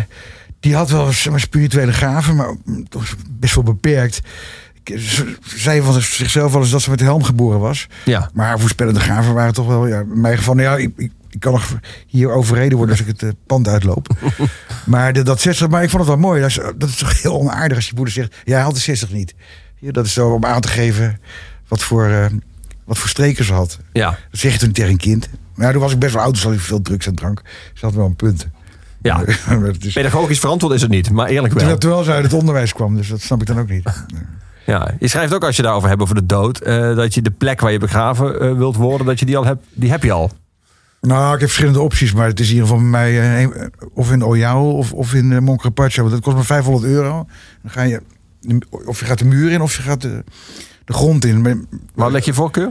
die 0.61 0.75
had 0.75 0.91
wel 0.91 1.09
maar, 1.31 1.41
spirituele 1.41 1.93
gaven, 1.93 2.37
maar 2.37 2.57
toch 2.89 3.05
best 3.31 3.55
wel 3.55 3.65
beperkt. 3.65 4.21
Ze 4.95 5.37
zei 5.45 5.83
van 5.83 6.01
zichzelf 6.01 6.53
wel 6.53 6.61
eens 6.61 6.71
dat 6.71 6.83
ze 6.83 6.91
met 6.91 6.99
de 6.99 7.05
helm 7.05 7.23
geboren 7.23 7.61
was. 7.61 7.87
Ja, 8.05 8.31
Maar 8.35 8.47
haar 8.47 8.59
voorspellende 8.61 9.01
gaven 9.01 9.35
waren 9.35 9.55
toch 9.55 9.67
wel, 9.67 9.87
ja, 9.87 10.01
in 10.01 10.21
mijn 10.21 10.37
geval, 10.37 10.55
nou 10.55 10.69
ja, 10.69 10.77
ik, 10.85 10.93
ik, 10.97 11.13
ik 11.31 11.41
kan 11.41 11.53
nog 11.53 11.79
hier 12.07 12.31
overreden 12.31 12.77
worden 12.79 12.97
als 12.97 13.07
ik 13.07 13.11
het 13.13 13.23
eh, 13.23 13.29
pand 13.47 13.69
uitloop. 13.69 14.09
maar 14.85 15.13
de, 15.13 15.23
dat 15.23 15.41
60, 15.41 15.69
maar 15.69 15.83
ik 15.83 15.91
vond 15.91 16.03
het 16.03 16.11
wel 16.13 16.21
mooi. 16.23 16.41
Dat 16.41 16.51
is, 16.51 16.59
dat 16.77 16.89
is 16.89 16.97
toch 16.97 17.23
heel 17.23 17.39
onaardig 17.39 17.77
als 17.77 17.87
je 17.87 17.93
moeder 17.95 18.15
zegt, 18.15 18.35
jij 18.45 18.61
haalt 18.61 18.75
de 18.75 18.81
60 18.81 19.11
niet. 19.13 19.35
Ja, 19.79 19.93
dat 19.93 20.07
is 20.07 20.13
zo 20.13 20.29
om 20.31 20.45
aan 20.45 20.61
te 20.61 20.69
geven 20.69 21.21
wat 21.69 21.83
voor, 21.83 22.07
eh, 22.09 22.27
wat 22.85 22.99
voor 22.99 23.09
streken 23.09 23.45
ze 23.45 23.53
had. 23.53 23.79
ja, 23.93 24.19
Dat 24.31 24.41
zeg 24.41 24.53
je 24.53 24.59
toen 24.59 24.73
tegen 24.73 24.91
een 24.91 24.97
kind. 24.97 25.29
Maar 25.55 25.67
ja, 25.67 25.73
toen 25.73 25.81
was 25.81 25.93
ik 25.93 25.99
best 25.99 26.15
wel 26.15 26.23
oud, 26.23 26.35
dus 26.35 26.43
had 26.43 26.53
ik 26.53 26.61
veel 26.61 26.83
drugs 26.83 27.07
en 27.07 27.15
drank. 27.15 27.43
Ze 27.75 27.85
had 27.85 27.95
wel 27.95 28.07
een 28.07 28.17
punt. 28.17 28.47
ja. 29.03 29.23
Is, 29.81 29.93
Pedagogisch 29.93 30.39
verantwoord 30.39 30.75
is 30.75 30.83
het 30.83 30.91
niet, 30.91 31.11
maar 31.11 31.29
eerlijk 31.29 31.53
wel. 31.55 31.59
terwijl, 31.59 31.79
terwijl 31.79 32.05
ze 32.05 32.11
uit 32.13 32.25
het 32.25 32.33
onderwijs 32.33 32.73
kwam, 32.73 32.97
dus 32.97 33.09
dat 33.09 33.21
snap 33.21 33.41
ik 33.41 33.47
dan 33.47 33.59
ook 33.59 33.69
niet. 33.69 33.85
Ja, 34.67 34.91
je 34.99 35.09
schrijft 35.09 35.35
ook 35.35 35.45
als 35.45 35.57
je 35.57 35.63
daarover 35.63 35.89
hebt 35.89 36.03
over 36.03 36.15
de 36.15 36.27
dood, 36.27 36.59
eh, 36.61 36.95
dat 36.97 37.15
je 37.15 37.23
de 37.23 37.31
plek 37.31 37.61
waar 37.61 37.73
je 37.73 37.79
begraven 37.79 38.41
eh, 38.41 38.53
wilt 38.53 38.77
worden, 38.77 39.07
dat 39.07 39.19
je 39.19 39.27
die 39.27 39.37
al 39.37 39.45
hebt, 39.45 39.65
die 39.73 39.91
heb 39.91 40.03
je 40.03 40.13
al. 40.13 40.31
Nou, 41.01 41.25
ik 41.35 41.41
heb 41.41 41.49
verschillende 41.49 41.81
opties, 41.81 42.13
maar 42.13 42.27
het 42.27 42.41
is 42.41 42.49
in 42.49 42.55
ieder 42.55 42.69
geval 42.69 42.83
bij 42.83 42.91
mij 42.91 43.43
een- 43.43 43.73
of 43.95 44.13
in 44.13 44.25
Oyao 44.25 44.71
of, 44.71 44.93
of 44.93 45.15
in 45.15 45.31
uh, 45.31 45.39
Moncarpaccio. 45.39 46.03
Want 46.03 46.15
dat 46.15 46.25
kost 46.25 46.37
maar 46.37 46.45
500 46.45 46.85
euro. 46.85 47.27
Dan 47.63 47.71
ga 47.71 47.83
je, 47.83 48.03
of 48.87 49.01
je 49.01 49.05
gaat 49.07 49.19
de 49.19 49.25
muur 49.25 49.51
in 49.53 49.61
of 49.61 49.77
je 49.77 49.83
gaat 49.83 50.01
de, 50.01 50.25
de 50.85 50.93
grond 50.93 51.25
in. 51.25 51.41
Maar 51.41 51.57
Waar 51.95 52.11
leg 52.11 52.25
je 52.25 52.35
voorkeur? 52.35 52.71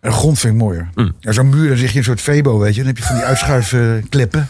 de 0.00 0.10
grond 0.10 0.38
vind 0.38 0.54
ik 0.54 0.58
mooier. 0.60 0.88
Mm. 0.94 1.12
Ja, 1.20 1.32
Zo'n 1.32 1.48
muur, 1.48 1.68
dan 1.68 1.76
zeg 1.76 1.92
je 1.92 1.98
een 1.98 2.04
soort 2.04 2.20
febo, 2.20 2.58
weet 2.58 2.70
je. 2.74 2.78
Dan 2.78 2.86
heb 2.86 2.98
je 2.98 3.02
van 3.04 3.14
die 3.16 3.24
uitschuifkleppen. 3.24 4.48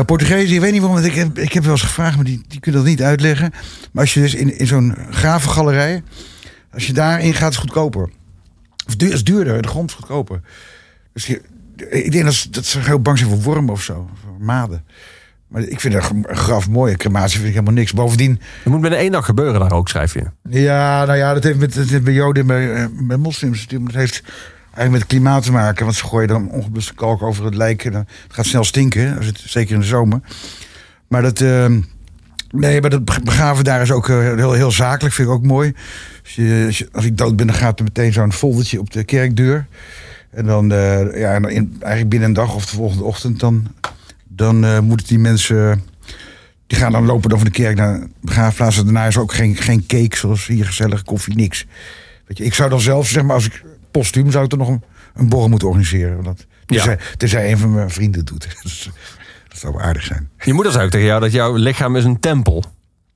Maar 0.00 0.08
Portugezen, 0.08 0.54
ik 0.54 0.60
weet 0.60 0.72
niet 0.72 0.80
waarom, 0.80 1.00
want 1.00 1.10
ik 1.12 1.18
heb, 1.18 1.38
ik 1.38 1.52
heb 1.52 1.62
wel 1.62 1.72
eens 1.72 1.82
gevraagd, 1.82 2.16
maar 2.16 2.24
die, 2.24 2.42
die 2.48 2.60
kunnen 2.60 2.80
dat 2.80 2.90
niet 2.90 3.02
uitleggen. 3.02 3.50
Maar 3.92 4.02
als 4.02 4.14
je 4.14 4.20
dus 4.20 4.34
in, 4.34 4.58
in 4.58 4.66
zo'n 4.66 4.96
gravengalerij, 5.10 6.02
als 6.72 6.86
je 6.86 6.92
daarin 6.92 7.34
gaat, 7.34 7.50
is 7.50 7.56
het 7.56 7.64
goedkoper. 7.64 8.10
Of 8.86 8.96
duur, 8.96 9.12
is 9.12 9.24
duurder, 9.24 9.62
de 9.62 9.68
grond 9.68 9.90
is 9.90 9.96
goedkoper. 9.96 10.40
Dus 11.12 11.26
je, 11.26 11.42
ik 11.90 12.12
denk 12.12 12.24
dat 12.24 12.34
ze, 12.34 12.50
dat 12.50 12.64
ze 12.64 12.78
heel 12.78 13.00
bang 13.00 13.18
zijn 13.18 13.30
voor 13.30 13.40
wormen 13.40 13.72
of 13.72 13.82
zo, 13.82 14.10
voor 14.22 14.44
maden. 14.44 14.84
Maar 15.48 15.62
ik 15.62 15.80
vind 15.80 15.94
een 15.94 16.26
graf 16.30 16.68
mooi. 16.68 16.96
Crematie 16.96 17.36
vind 17.36 17.46
ik 17.48 17.54
helemaal 17.54 17.74
niks. 17.74 17.92
Bovendien, 17.92 18.40
Het 18.62 18.72
moet 18.72 18.80
binnen 18.80 18.98
één 18.98 19.12
dag 19.12 19.24
gebeuren 19.24 19.60
daar 19.60 19.72
ook, 19.72 19.88
schrijf 19.88 20.14
je. 20.14 20.24
ja, 20.50 21.04
nou 21.04 21.18
ja, 21.18 21.34
dat 21.34 21.44
heeft 21.44 21.58
met, 21.58 22.04
bij 22.04 22.12
Joden 22.12 22.42
en 22.42 22.46
bij, 22.46 22.74
eh, 22.74 22.86
bij 23.06 23.16
moslims. 23.16 23.66
Dat 23.66 23.92
heeft 23.92 24.22
eigenlijk 24.74 24.90
met 24.90 25.00
het 25.00 25.06
klimaat 25.06 25.42
te 25.42 25.52
maken. 25.52 25.84
Want 25.84 25.96
ze 25.96 26.06
gooien 26.06 26.28
dan 26.28 26.50
ongebluste 26.50 26.94
kalk 26.94 27.22
over 27.22 27.44
het 27.44 27.54
lijk. 27.54 27.84
En 27.84 27.92
dan, 27.92 28.04
het 28.22 28.32
gaat 28.34 28.46
snel 28.46 28.64
stinken, 28.64 29.16
als 29.16 29.26
het, 29.26 29.42
zeker 29.46 29.74
in 29.74 29.80
de 29.80 29.86
zomer. 29.86 30.20
Maar 31.08 31.22
dat, 31.22 31.40
eh, 31.40 31.66
nee, 32.50 32.80
maar 32.80 32.90
dat 32.90 33.04
begraven 33.04 33.64
daar 33.64 33.82
is 33.82 33.90
ook 33.90 34.08
eh, 34.08 34.18
heel, 34.18 34.52
heel 34.52 34.70
zakelijk. 34.70 35.14
Vind 35.14 35.28
ik 35.28 35.34
ook 35.34 35.44
mooi. 35.44 35.74
Als, 36.22 36.34
je, 36.34 36.88
als, 36.92 37.04
ik 37.04 37.16
dood 37.16 37.36
ben, 37.36 37.46
dan 37.46 37.56
gaat 37.56 37.78
er 37.78 37.84
meteen 37.84 38.12
zo'n 38.12 38.32
foldertje 38.32 38.80
op 38.80 38.90
de 38.90 39.04
kerkdeur. 39.04 39.66
En 40.30 40.46
dan, 40.46 40.72
eh, 40.72 41.20
ja, 41.20 41.40
eigenlijk 41.40 42.08
binnen 42.08 42.28
een 42.28 42.34
dag 42.34 42.54
of 42.54 42.66
de 42.66 42.76
volgende 42.76 43.04
ochtend, 43.04 43.40
dan, 43.40 43.66
dan 44.28 44.64
eh, 44.64 44.80
moeten 44.80 45.06
die 45.06 45.18
mensen. 45.18 45.82
Die 46.66 46.78
gaan 46.78 46.92
dan 46.92 47.06
lopen 47.06 47.30
van 47.30 47.44
de 47.44 47.50
kerk 47.50 47.76
naar 47.76 48.00
de 48.20 48.82
daarna 48.84 49.06
is 49.06 49.16
ook 49.16 49.32
geen, 49.32 49.56
geen 49.56 49.86
cake 49.86 50.16
zoals 50.16 50.46
hier 50.46 50.66
gezellig 50.66 51.02
koffie, 51.02 51.34
niks. 51.34 51.66
Weet 52.26 52.38
je, 52.38 52.44
ik 52.44 52.54
zou 52.54 52.70
dan 52.70 52.80
zelf, 52.80 53.08
zeg 53.08 53.22
maar, 53.22 53.34
als 53.34 53.46
ik 53.46 53.62
postuum 53.90 54.30
zou 54.30 54.44
ik 54.44 54.52
er 54.52 54.58
nog 54.58 54.68
een, 54.68 54.82
een 55.14 55.28
borrel 55.28 55.48
moeten 55.48 55.68
organiseren. 55.68 56.24
Dat, 56.24 56.46
tenzij, 56.66 56.98
tenzij 57.16 57.50
een 57.50 57.58
van 57.58 57.74
mijn 57.74 57.90
vrienden 57.90 58.20
het 58.20 58.28
doet. 58.28 58.48
Dat, 59.48 59.58
zou 59.58 59.72
wel 59.72 59.82
aardig 59.82 60.04
zijn. 60.04 60.30
Je 60.38 60.52
moeder 60.52 60.72
zei 60.72 60.84
ook 60.84 60.90
tegen 60.90 61.06
jou 61.06 61.20
dat 61.20 61.32
jouw 61.32 61.54
lichaam 61.54 61.96
is 61.96 62.04
een 62.04 62.20
tempel. 62.20 62.64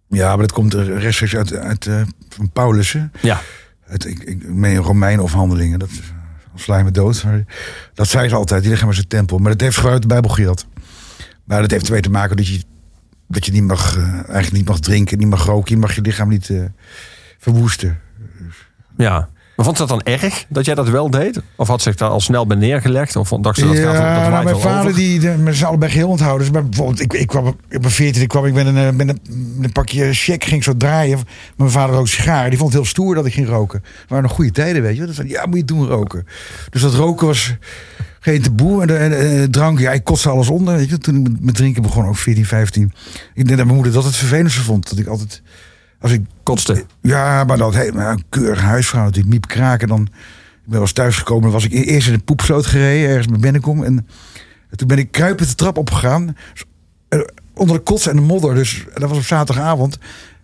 Ja, 0.09 0.29
maar 0.29 0.39
dat 0.39 0.53
komt 0.53 0.75
rechtstreeks 0.75 1.37
uit, 1.37 1.55
uit 1.55 1.87
eh, 1.87 2.03
van 2.29 2.51
Paulus. 2.51 2.93
Hè? 2.93 3.05
Ja, 3.21 3.41
Uit, 3.89 4.05
ik, 4.07 4.23
ik 4.23 4.49
meen 4.49 4.77
Romeinen 4.77 5.25
of 5.25 5.33
handelingen. 5.33 5.79
Dat 5.79 5.91
sla 6.55 6.79
je 6.79 6.85
me 6.85 6.91
dood. 6.91 7.25
Maar 7.25 7.45
dat 7.95 8.09
zei 8.09 8.29
ze 8.29 8.35
altijd. 8.35 8.63
Die 8.63 8.71
lichaam 8.71 8.91
is 8.91 8.99
een 8.99 9.09
tempel. 9.09 9.39
Maar 9.39 9.53
dat 9.53 9.61
heeft 9.61 9.77
gewoon 9.77 9.93
uit 9.93 10.03
de 10.03 10.09
Bijbel 10.09 10.31
gehad. 10.31 10.67
Maar 11.45 11.61
dat 11.61 11.71
heeft 11.71 11.87
ermee 11.87 12.01
te 12.01 12.11
maken 12.11 12.37
dat 12.37 12.47
je, 12.47 12.63
dat 13.29 13.47
je 13.47 13.53
niet 13.53 13.63
mag, 13.63 13.97
eh, 13.97 14.13
eigenlijk 14.13 14.53
niet 14.53 14.69
mag 14.69 14.81
drinken, 14.81 15.19
niet 15.19 15.29
mag 15.29 15.45
roken. 15.45 15.75
Je 15.75 15.81
mag 15.81 15.95
je 15.95 16.01
lichaam 16.01 16.29
niet 16.29 16.51
eh, 16.51 16.65
verwoesten. 17.39 18.01
ja. 18.97 19.29
Maar 19.57 19.65
vond 19.65 19.77
ze 19.79 19.87
dat 19.87 20.05
dan 20.05 20.13
erg 20.15 20.45
dat 20.49 20.65
jij 20.65 20.75
dat 20.75 20.89
wel 20.89 21.11
deed? 21.11 21.41
Of 21.57 21.69
had 21.69 21.83
zich 21.83 21.95
daar 21.97 22.09
al 22.09 22.21
snel 22.21 22.47
bij 22.47 22.57
neergelegd? 22.57 23.17
Of 23.17 23.29
dacht 23.29 23.59
ze 23.59 23.67
dat 23.67 23.77
gaat 23.77 23.85
dat 23.95 24.03
nou, 24.03 24.31
mijn 24.31 24.45
wel 24.45 24.59
vader, 24.59 24.81
over? 24.81 24.95
die, 24.95 25.21
de, 25.21 25.37
zijn 25.51 25.69
allebei 25.69 25.91
geheel 25.93 26.09
onthouden. 26.09 26.47
Dus 26.47 26.51
maar 26.55 26.65
bijvoorbeeld, 26.69 27.01
ik, 27.01 27.13
ik 27.13 27.27
kwam, 27.27 27.47
op 27.47 27.57
mijn 27.69 27.91
14 27.91 28.27
kwam 28.27 28.45
ik 28.47 28.53
met 28.55 28.67
een, 28.67 28.77
eh, 28.77 28.91
met 28.91 29.09
een, 29.09 29.19
met 29.57 29.65
een 29.65 29.73
pakje 29.73 30.13
check, 30.13 30.45
ging 30.45 30.65
zo 30.65 30.77
draaien. 30.77 31.19
Mijn 31.57 31.71
vader 31.71 31.95
rook 31.97 32.09
sigaren. 32.09 32.49
Die 32.51 32.59
vond 32.59 32.73
het 32.73 32.81
heel 32.83 32.91
stoer 32.91 33.15
dat 33.15 33.27
ik 33.27 33.33
ging 33.33 33.49
roken. 33.49 33.83
Het 33.85 34.09
waren 34.09 34.25
nog 34.25 34.33
goede 34.33 34.51
tijden, 34.51 34.83
weet 34.83 34.97
je. 34.97 35.07
Dat 35.07 35.15
zei, 35.15 35.29
ja, 35.29 35.47
moet 35.47 35.57
je 35.57 35.65
doen 35.65 35.87
roken. 35.87 36.27
Dus 36.71 36.83
dat 36.83 36.95
roken 36.95 37.27
was 37.27 37.55
geen 38.21 38.43
taboe. 38.43 38.81
En 38.81 38.87
de, 38.87 38.97
en, 38.97 39.11
de- 39.11 39.49
drank, 39.51 39.79
ja, 39.79 39.93
ik 39.93 40.05
kotste 40.05 40.29
alles 40.29 40.49
onder. 40.49 40.77
Weet 40.77 40.89
je. 40.91 40.99
Toen 40.99 41.17
ik 41.17 41.23
met- 41.31 41.45
met 41.45 41.55
drinken 41.55 41.83
begon, 41.83 42.07
ook 42.07 42.17
14, 42.17 42.47
15. 42.47 42.93
Ik 43.35 43.45
denk 43.47 43.49
dat 43.49 43.57
mijn 43.57 43.75
moeder 43.75 43.93
dat 43.93 44.05
het 44.05 44.17
vervelendste 44.17 44.61
vond. 44.63 44.89
Dat 44.91 44.99
ik 44.99 45.07
altijd, 45.07 45.43
als 46.05 46.13
ik 46.13 46.23
Kotste. 46.43 46.85
ja, 47.01 47.45
maar 47.45 47.57
dat 47.59 47.75
heet 47.75 47.95
een 47.95 48.25
keurige 48.29 48.65
huisvrouw. 48.65 49.11
Die 49.11 49.27
miep 49.27 49.47
kraken. 49.47 49.89
Dan, 49.89 50.03
ik 50.03 50.11
ben 50.65 50.73
wel 50.73 50.81
eens 50.81 50.93
thuisgekomen. 50.93 51.43
Dan 51.43 51.53
was 51.53 51.65
ik 51.65 51.73
e- 51.73 51.83
eerst 51.83 52.07
in 52.07 52.13
de 52.13 52.19
poepsloot 52.25 52.67
gereden. 52.67 53.09
Ergens 53.09 53.27
bij 53.27 53.39
Bennekom. 53.39 53.85
En, 53.85 54.07
en 54.71 54.77
toen 54.77 54.89
ben 54.89 54.99
ik 54.99 55.11
kruipend 55.13 55.49
de 55.49 55.55
trap 55.55 55.77
opgegaan. 55.79 56.37
eh, 57.09 57.21
Onder 57.55 57.77
de 57.77 57.83
kots 57.83 58.07
en 58.07 58.17
de 58.17 58.23
modder. 58.23 58.55
Dus 58.55 58.85
dat 58.95 59.09
was 59.09 59.19
op 59.19 59.25
zaterdagavond. 59.25 59.99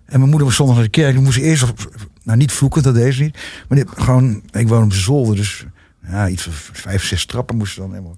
En 0.06 0.18
mijn 0.18 0.28
moeder 0.30 0.46
was 0.48 0.56
zondag 0.56 0.74
naar 0.74 0.84
de 0.84 0.90
kerk. 0.90 1.12
Die 1.14 1.22
moest 1.22 1.38
eerst... 1.38 1.62
Op, 1.70 1.94
nou, 2.22 2.38
niet 2.38 2.52
vloeken, 2.52 2.82
dat 2.82 2.94
deed 2.94 3.14
ze 3.14 3.22
niet. 3.22 3.38
Maar 3.68 3.78
die, 3.78 3.86
gewoon... 3.96 4.42
Ik 4.50 4.68
woon 4.68 4.82
op 4.82 4.90
de 4.90 4.96
zolder. 4.96 5.36
Dus 5.36 5.66
ja, 6.08 6.28
iets 6.28 6.42
van 6.42 6.52
vijf, 6.72 7.04
zes 7.04 7.26
trappen 7.26 7.56
moesten 7.56 7.82
dan 7.82 7.90
helemaal... 7.90 8.16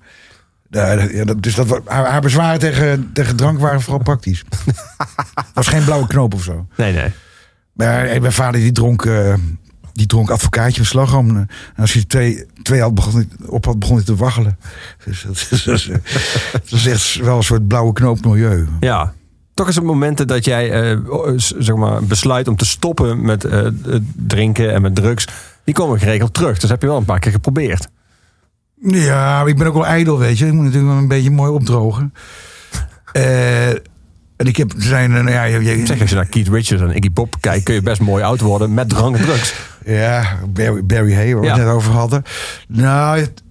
Ja, 0.70 1.25
dat- 1.25 1.42
dus 1.42 1.54
dat, 1.54 1.80
haar, 1.84 2.06
haar 2.11 2.20
bezwaren 2.20 2.58
tegen, 2.61 3.11
tegen 3.12 3.37
drank 3.37 3.58
waren 3.61 3.80
vooral 3.82 4.02
praktisch. 4.02 4.44
was 5.54 5.66
geen 5.66 5.84
blauwe 5.84 6.06
knoop 6.06 6.34
of 6.34 6.42
zo. 6.42 6.66
Nee, 6.76 6.92
nee. 6.92 7.11
Maar 7.72 8.04
eh, 8.04 8.20
mijn 8.20 8.32
vader 8.32 8.60
die 8.60 8.72
dronk, 8.72 9.04
eh, 9.04 9.34
die 9.92 10.06
dronk 10.06 10.30
advocaatje 10.30 10.80
met 10.80 10.88
slagroom. 10.88 11.36
En 11.36 11.48
als 11.76 11.92
hij 11.92 12.04
twee, 12.04 12.46
twee 12.62 12.80
had 12.80 12.94
begon, 12.94 13.30
op 13.46 13.64
had, 13.64 13.78
begon 13.78 13.96
hij 13.96 14.04
te 14.04 14.16
waggelen. 14.16 14.58
Dus 15.04 15.22
dat 15.22 15.46
is, 15.50 15.64
dat 15.64 15.74
is, 15.74 15.88
eh, 15.88 15.96
dat 16.52 16.72
is 16.72 16.86
echt 16.86 17.14
wel 17.14 17.36
een 17.36 17.42
soort 17.42 17.68
blauwe 17.68 17.92
knoop 17.92 18.24
milieu. 18.24 18.68
Ja. 18.80 19.12
Toch 19.54 19.68
is 19.68 19.74
het 19.74 19.84
momenten 19.84 20.26
dat 20.26 20.44
jij 20.44 20.92
eh, 20.92 20.98
zeg 21.36 21.76
maar, 21.76 22.04
besluit 22.04 22.48
om 22.48 22.56
te 22.56 22.66
stoppen 22.66 23.24
met 23.24 23.44
eh, 23.44 23.66
drinken 24.16 24.72
en 24.72 24.82
met 24.82 24.94
drugs. 24.94 25.28
Die 25.64 25.74
komen 25.74 25.98
geregeld 25.98 26.34
terug. 26.34 26.58
Dus 26.58 26.70
heb 26.70 26.80
je 26.80 26.86
wel 26.86 26.96
een 26.96 27.04
paar 27.04 27.18
keer 27.18 27.32
geprobeerd. 27.32 27.88
Ja, 28.80 29.42
ik 29.42 29.56
ben 29.56 29.66
ook 29.66 29.74
wel 29.74 29.86
ijdel, 29.86 30.18
weet 30.18 30.38
je. 30.38 30.46
Ik 30.46 30.52
moet 30.52 30.64
natuurlijk 30.64 30.92
wel 30.92 31.02
een 31.02 31.08
beetje 31.08 31.30
mooi 31.30 31.50
opdrogen. 31.50 32.14
Eh, 33.12 33.70
en 34.42 34.49
ik 34.49 34.56
heb, 34.56 34.72
zijn, 34.76 35.11
eh, 35.16 35.22
nou 35.22 35.30
ja, 35.30 35.44
je, 35.44 35.62
je- 35.78 35.87
Zeg, 35.87 36.00
als 36.00 36.11
je 36.11 36.16
naar 36.16 36.26
Keith 36.26 36.49
Richards 36.49 36.82
en 36.82 36.96
Iggy 36.96 37.11
Pop 37.11 37.37
kijkt, 37.40 37.64
kun 37.64 37.75
je 37.75 37.82
best 37.82 38.00
mooi 38.00 38.22
oud 38.25 38.40
worden 38.40 38.75
met 38.75 38.88
drank 38.88 39.16
en 39.16 39.22
drugs. 39.25 39.54
Ja, 39.84 40.38
Barry, 40.49 40.84
Barry 40.84 41.14
Hay, 41.14 41.32
waar 41.32 41.40
we 41.40 41.46
Ja. 41.46 41.54
het 41.54 41.64
net 41.64 41.72
over 41.75 41.92
hadden. 41.92 42.22
Nou, 42.68 43.18
het- 43.20 43.42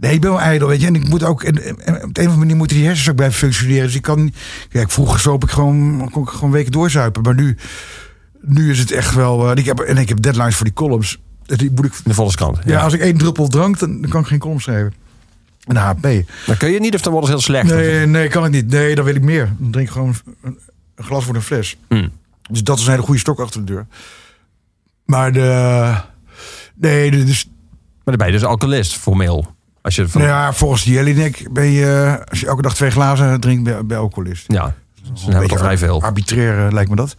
nee, 0.00 0.12
ik 0.12 0.20
ben 0.20 0.30
wel 0.30 0.40
ijdel, 0.40 0.68
weet 0.68 0.80
je. 0.80 0.86
En 0.86 0.94
ik 0.94 1.08
moet 1.08 1.22
ook, 1.24 1.42
en, 1.42 1.62
en 1.64 1.74
op 1.78 1.84
de 1.84 1.96
een 1.96 2.06
of 2.10 2.16
andere 2.16 2.36
manier 2.36 2.56
moeten 2.56 2.76
die 2.76 2.86
hersens 2.86 3.08
ook 3.08 3.16
blijven 3.16 3.38
functioneren. 3.38 3.84
Dus 3.86 3.94
ik 3.94 4.02
kan, 4.02 4.32
kijk, 4.70 4.90
vroeger 4.90 5.20
zoop 5.20 5.42
ik 5.44 5.50
gewoon, 5.50 6.08
kon 6.12 6.22
ik 6.22 6.28
gewoon 6.28 6.50
weken 6.50 6.72
doorzuipen. 6.72 7.22
Maar 7.22 7.34
nu, 7.34 7.56
nu 8.40 8.70
is 8.70 8.78
het 8.78 8.90
echt 8.90 9.14
wel, 9.14 9.44
eh, 9.44 9.50
en 9.50 9.56
ik 9.56 9.64
heb, 9.64 9.78
en 9.78 9.96
ik 9.96 10.08
heb 10.08 10.22
deadlines 10.22 10.54
voor 10.56 10.64
die 10.64 10.74
columns. 10.74 11.18
Die 11.46 11.70
moet 11.74 11.84
ik, 11.84 11.92
de 12.04 12.14
Volkskrant. 12.14 12.58
ja. 12.64 12.80
als 12.80 12.92
ik 12.92 13.00
één 13.00 13.16
druppel 13.16 13.48
drank, 13.48 13.78
dan, 13.78 14.00
dan 14.00 14.10
kan 14.10 14.20
ik 14.20 14.26
geen 14.26 14.38
column 14.38 14.60
schrijven. 14.60 14.92
Een 15.68 15.76
HP. 15.76 16.02
Dan 16.46 16.56
kun 16.56 16.70
je 16.70 16.80
niet 16.80 16.94
of 16.94 17.00
dan 17.00 17.12
wordt 17.12 17.28
het 17.28 17.36
heel 17.36 17.46
slecht. 17.46 17.74
Nee, 17.74 18.06
nee, 18.06 18.28
kan 18.28 18.44
ik 18.44 18.50
niet. 18.50 18.70
Nee, 18.70 18.94
dan 18.94 19.04
wil 19.04 19.14
ik 19.14 19.22
meer. 19.22 19.52
Dan 19.58 19.70
drink 19.70 19.86
ik 19.86 19.92
gewoon 19.92 20.14
een, 20.42 20.58
een 20.94 21.04
glas 21.04 21.24
voor 21.24 21.34
een 21.34 21.42
fles. 21.42 21.76
Hm. 21.88 22.08
Dus 22.50 22.62
dat 22.62 22.78
is 22.78 22.84
een 22.84 22.90
hele 22.90 23.02
goede 23.02 23.20
stok 23.20 23.40
achter 23.40 23.60
de 23.64 23.72
deur. 23.72 23.86
Maar 25.04 25.32
de. 25.32 25.94
Nee, 26.74 27.10
dus. 27.10 27.48
dan 28.04 28.16
ben 28.16 28.26
je 28.26 28.32
dus 28.32 28.44
alcoholist, 28.44 28.96
formeel. 28.96 29.56
Als 29.82 29.94
je 29.94 30.08
van, 30.08 30.20
Nou 30.20 30.32
ja, 30.32 30.52
volgens 30.52 30.84
Jelinek 30.84 31.52
ben 31.52 31.66
je, 31.70 32.22
als 32.28 32.40
je 32.40 32.46
elke 32.46 32.62
dag 32.62 32.74
twee 32.74 32.90
glazen 32.90 33.40
drinkt, 33.40 33.64
ben 33.64 33.84
je 33.88 33.94
alcoholist. 33.96 34.44
ja, 34.52 34.74
dus 34.94 35.04
dan 35.04 35.22
hebben 35.22 35.40
we 35.40 35.48
toch 35.48 35.58
vrij 35.58 35.78
veel. 35.78 36.02
Arbitrair 36.02 36.66
eh, 36.66 36.72
lijkt 36.72 36.90
me 36.90 36.96
dat. 36.96 37.16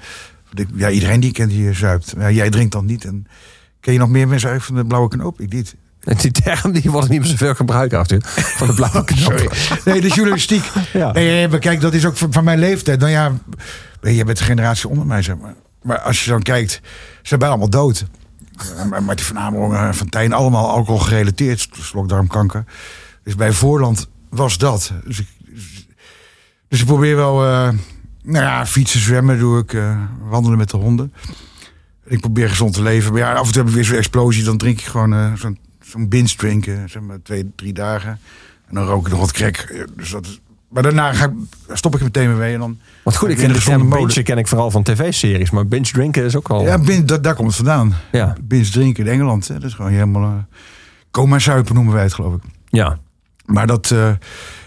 Ja, 0.75 0.89
iedereen 0.89 1.19
die 1.19 1.29
ik 1.29 1.35
ken 1.35 1.47
die 1.47 1.73
zuipt. 1.73 2.13
Ja, 2.17 2.31
jij 2.31 2.49
drinkt 2.49 2.71
dan 2.71 2.85
niet. 2.85 3.05
En 3.05 3.27
ken 3.79 3.93
je 3.93 3.99
nog 3.99 4.09
meer 4.09 4.27
mensen 4.27 4.49
uit 4.49 4.63
van 4.63 4.75
de 4.75 4.85
blauwe 4.85 5.09
knoop? 5.09 5.39
Ik 5.39 5.53
niet. 5.53 5.75
Die 6.17 6.31
term 6.31 6.71
die 6.71 6.91
wordt 6.91 7.09
niet 7.09 7.19
meer 7.19 7.29
zoveel 7.29 7.55
gebruikt, 7.55 7.93
Arthur. 7.93 8.21
Van 8.25 8.67
de 8.67 8.73
blauwe 8.73 9.03
knop. 9.13 9.53
Nee, 9.85 10.01
de 10.01 10.07
journalistiek. 10.07 10.63
Ja. 10.93 11.11
Nee, 11.11 11.47
maar 11.47 11.59
kijk, 11.59 11.81
dat 11.81 11.93
is 11.93 12.05
ook 12.05 12.17
van, 12.17 12.43
mijn 12.43 12.59
leeftijd. 12.59 12.99
Nou 12.99 13.11
ja, 13.11 13.31
jij 14.01 14.23
bent 14.25 14.37
de 14.37 14.43
generatie 14.43 14.89
onder 14.89 15.05
mij, 15.05 15.21
zeg 15.21 15.37
maar. 15.37 15.53
Maar 15.83 15.99
als 15.99 16.23
je 16.23 16.29
dan 16.29 16.41
kijkt, 16.41 16.71
ze 16.71 16.79
zijn 17.21 17.39
bijna 17.39 17.53
allemaal 17.55 17.69
dood. 17.81 18.05
Eh, 18.77 18.85
maar 18.85 19.03
Martin 19.03 19.25
van 19.25 19.39
Amerongen, 19.39 19.95
Van 19.95 20.09
Tijn, 20.09 20.33
allemaal 20.33 20.69
alcohol 20.69 20.99
gerelateerd. 20.99 21.67
Slokdarmkanker. 21.81 22.63
Dus 23.23 23.35
bij 23.35 23.51
Voorland 23.51 24.07
was 24.29 24.57
dat. 24.57 24.91
Dus 25.05 25.19
ik, 25.19 25.27
dus 26.67 26.79
ik 26.79 26.85
probeer 26.85 27.15
wel... 27.15 27.45
eh, 27.45 27.69
nou 28.23 28.45
ja, 28.45 28.65
fietsen, 28.65 28.99
zwemmen 28.99 29.39
doe 29.39 29.59
ik. 29.59 29.73
eh, 29.73 29.97
wandelen 30.29 30.57
met 30.57 30.69
de 30.69 30.77
honden. 30.77 31.13
Ik 32.05 32.19
probeer 32.19 32.49
gezond 32.49 32.73
te 32.73 32.81
leven. 32.81 33.11
Maar 33.11 33.21
ja, 33.21 33.33
af 33.33 33.45
en 33.45 33.51
toe 33.53 33.61
heb 33.61 33.67
ik 33.69 33.75
weer 33.75 33.85
zo'n 33.85 33.97
explosie. 33.97 34.43
Dan 34.43 34.57
drink 34.57 34.79
ik 34.79 34.85
gewoon 34.85 35.37
zo'n 35.37 35.57
zo'n 35.89 36.07
binge 36.09 36.35
drinken. 36.35 36.89
Zeg 36.89 37.01
maar 37.01 37.21
twee, 37.23 37.51
drie 37.55 37.73
dagen. 37.73 38.19
En 38.67 38.75
dan 38.75 38.85
rook 38.85 39.05
ik 39.05 39.11
nog 39.11 39.19
wat 39.19 39.31
crack. 39.31 39.85
Dus 39.95 40.09
dat 40.09 40.25
is, 40.25 40.39
maar 40.69 40.83
daarna 40.83 41.13
ga 41.13 41.25
ik, 41.25 41.31
stop 41.77 41.93
ik 41.93 41.99
er 41.99 42.05
meteen 42.05 42.37
mee. 42.37 42.53
En 42.53 42.59
dan, 42.59 42.79
Want 43.03 43.15
goed, 43.17 43.29
ik 43.29 43.37
ken 43.37 43.45
een 43.45 43.53
de 43.53 43.59
term 43.61 43.89
binge 43.89 44.23
ken 44.23 44.37
ik 44.37 44.47
vooral 44.47 44.71
van 44.71 44.83
tv-series. 44.83 45.49
Maar 45.49 45.67
binge 45.67 45.91
drinken 45.91 46.23
is 46.23 46.35
ook 46.35 46.47
wel... 46.47 46.61
ja, 46.61 46.79
bin, 46.79 47.05
dat, 47.05 47.23
daar 47.23 47.35
komt 47.35 47.47
het 47.47 47.55
vandaan. 47.55 47.95
Ja. 48.11 48.35
Binge 48.41 48.69
drinken 48.69 49.05
in 49.05 49.11
Engeland. 49.11 49.47
Hè. 49.47 49.53
Dat 49.53 49.63
is 49.63 49.73
gewoon 49.73 49.91
helemaal... 49.91 50.23
eh 50.23 50.57
coma 51.11 51.39
zuipen 51.39 51.75
noemen 51.75 51.93
wij 51.93 52.03
het, 52.03 52.13
geloof 52.13 52.33
ik. 52.35 52.41
ja. 52.69 52.97
Maar 53.45 53.67
dat... 53.67 53.91
eh, 53.91 54.11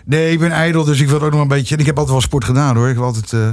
nee, 0.05 0.33
ik 0.33 0.39
ben 0.39 0.51
ijdel, 0.51 0.85
dus 0.85 1.01
ik 1.01 1.09
wil 1.09 1.21
ook 1.23 1.33
nog 1.33 1.41
een 1.41 1.49
beetje... 1.49 1.75
En 1.75 1.81
ik 1.81 1.87
heb 1.87 1.97
altijd 1.97 2.13
wel 2.15 2.25
sport 2.27 2.45
gedaan, 2.45 2.77
hoor. 2.77 2.89
Ik 2.89 2.95
heb 2.95 3.05
altijd... 3.05 3.33
eh, 3.33 3.49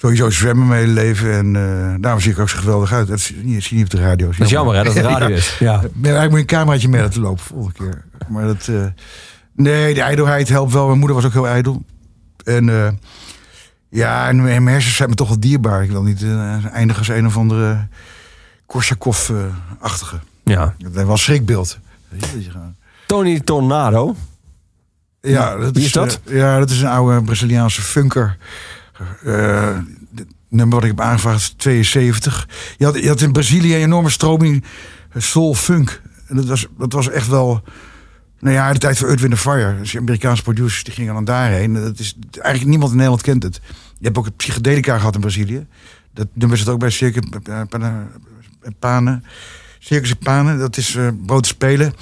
Sowieso 0.00 0.30
zwemmen 0.30 0.66
mijn 0.66 0.80
hele 0.80 0.92
leven. 0.92 1.32
En 1.32 1.56
eh, 1.56 1.94
daarom 2.00 2.20
zie 2.20 2.32
ik 2.32 2.38
ook 2.38 2.48
zo 2.48 2.58
geweldig 2.58 2.92
uit. 2.92 3.08
Dat 3.08 3.20
zie 3.20 3.36
je 3.50 3.66
niet 3.70 3.84
op 3.84 3.90
de 3.90 3.98
radio. 4.00 4.26
Dat 4.30 4.40
is 4.40 4.50
jammer 4.50 4.76
hè, 4.76 4.82
dat 4.84 4.94
het 4.94 5.04
radio 5.16 5.28
is. 5.28 5.56
Ja. 5.58 5.66
Ja, 5.72 5.80
eigenlijk 5.92 6.28
moet 6.30 6.32
je 6.32 6.38
een 6.40 6.46
cameraatje 6.46 6.88
mee 6.88 7.00
laten 7.02 7.20
lopen 7.20 7.44
volgende 7.44 7.78
keer. 7.78 8.04
Maar 8.28 8.46
dat... 8.46 8.68
eh, 8.68 8.84
nee, 9.54 9.94
de 9.94 10.00
ijdelheid 10.00 10.48
helpt 10.48 10.72
wel. 10.72 10.86
Mijn 10.86 10.98
moeder 10.98 11.16
was 11.16 11.24
ook 11.24 11.32
heel 11.32 11.48
ijdel. 11.48 11.82
En... 12.44 12.68
eh, 12.68 12.88
ja, 13.88 14.28
en 14.28 14.42
mijn 14.42 14.66
hersens 14.66 14.96
zijn 14.96 15.08
me 15.08 15.14
toch 15.14 15.28
wel 15.28 15.40
dierbaar. 15.40 15.82
Ik 15.82 15.90
wil 15.90 16.02
niet 16.02 16.24
eindigen 16.72 16.98
als 16.98 17.08
een 17.08 17.26
of 17.26 17.36
andere 17.36 17.88
Korsakoff-achtige. 18.66 20.18
ja. 20.44 20.74
Dat 20.78 20.90
is 20.90 20.96
wel 20.96 21.10
een 21.10 21.18
schrikbeeld. 21.18 21.78
Tony 23.06 23.40
Tornado. 23.40 24.16
Ja, 25.20 25.56
dat 25.56 25.74
Wie 25.74 25.84
is 25.84 25.92
dat? 25.92 26.20
eh, 26.26 26.36
ja, 26.36 26.58
dat 26.58 26.70
is 26.70 26.80
een 26.80 26.88
oude 26.88 27.22
Braziliaanse 27.22 27.82
funker. 27.82 28.36
Eh, 29.24 29.78
nummer 30.48 30.74
wat 30.74 30.84
ik 30.84 30.90
heb 30.96 31.00
aangevraagd 31.00 31.40
is 31.40 31.54
72. 31.56 32.48
Je 32.76 32.84
had, 32.84 32.98
je 32.98 33.08
had 33.08 33.20
in 33.20 33.32
Brazilië 33.32 33.74
een 33.74 33.82
enorme 33.82 34.10
stroming 34.10 34.64
soul 35.16 35.54
funk. 35.54 36.02
En 36.26 36.36
dat 36.36 36.44
was, 36.44 36.66
was 36.76 37.08
echt 37.08 37.28
wel... 37.28 37.62
Nou 38.40 38.54
ja, 38.54 38.72
de 38.72 38.78
tijd 38.78 38.98
voor 38.98 39.08
Earth, 39.08 39.20
Wind 39.20 39.38
Fire. 39.38 39.78
Dus 39.78 39.96
Amerikaanse 39.96 40.42
producers 40.42 40.84
die 40.84 40.94
gingen 40.94 41.14
dan 41.14 41.24
daarheen. 41.24 41.72
Dat 41.72 41.98
is, 41.98 42.16
eigenlijk 42.32 42.66
niemand 42.66 42.90
in 42.90 42.96
Nederland 42.96 43.22
kent 43.22 43.42
het. 43.42 43.60
Je 43.98 44.04
hebt 44.04 44.18
ook 44.18 44.24
het 44.24 44.36
psychedelica 44.36 44.98
gehad 44.98 45.14
in 45.14 45.20
Brazilië. 45.20 45.66
Dat 46.14 46.26
nummer 46.32 46.58
zit 46.58 46.68
ook 46.68 46.78
bij 46.78 46.90
Circus 46.90 47.22
Panen. 48.78 49.24
Circus 49.78 50.14
Panen, 50.14 50.58
dat 50.58 50.76
is 50.76 50.94
eh 50.94 51.08
brood 51.26 51.46
spelen. 51.46 51.94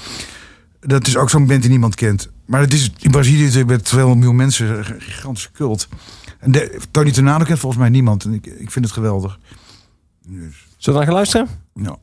Dat 0.81 1.07
is 1.07 1.17
ook 1.17 1.31
zo'n 1.31 1.47
band 1.47 1.61
die 1.61 1.71
niemand 1.71 1.95
kent. 1.95 2.31
Maar 2.45 2.61
het 2.61 2.73
is 2.73 2.91
in 2.99 3.11
Brazilië 3.11 3.43
natuurlijk 3.43 3.71
met 3.71 3.85
200 3.85 4.21
miljoen 4.21 4.37
mensen 4.37 4.79
een 4.79 5.01
gigantische 5.01 5.51
cult. 5.53 5.89
En 6.38 6.53
de, 6.53 6.81
Tony 6.90 7.12
Tornado 7.12 7.44
kent 7.44 7.59
volgens 7.59 7.81
mij 7.81 7.90
niemand. 7.90 8.24
En 8.24 8.33
ik, 8.33 8.46
ik 8.46 8.70
vind 8.70 8.85
het 8.85 8.94
geweldig. 8.94 9.38
Dus, 10.27 10.66
Zullen 10.77 10.77
we 10.77 10.92
dan 10.92 11.03
gaan 11.05 11.12
luisteren? 11.12 11.48
ja. 11.74 11.96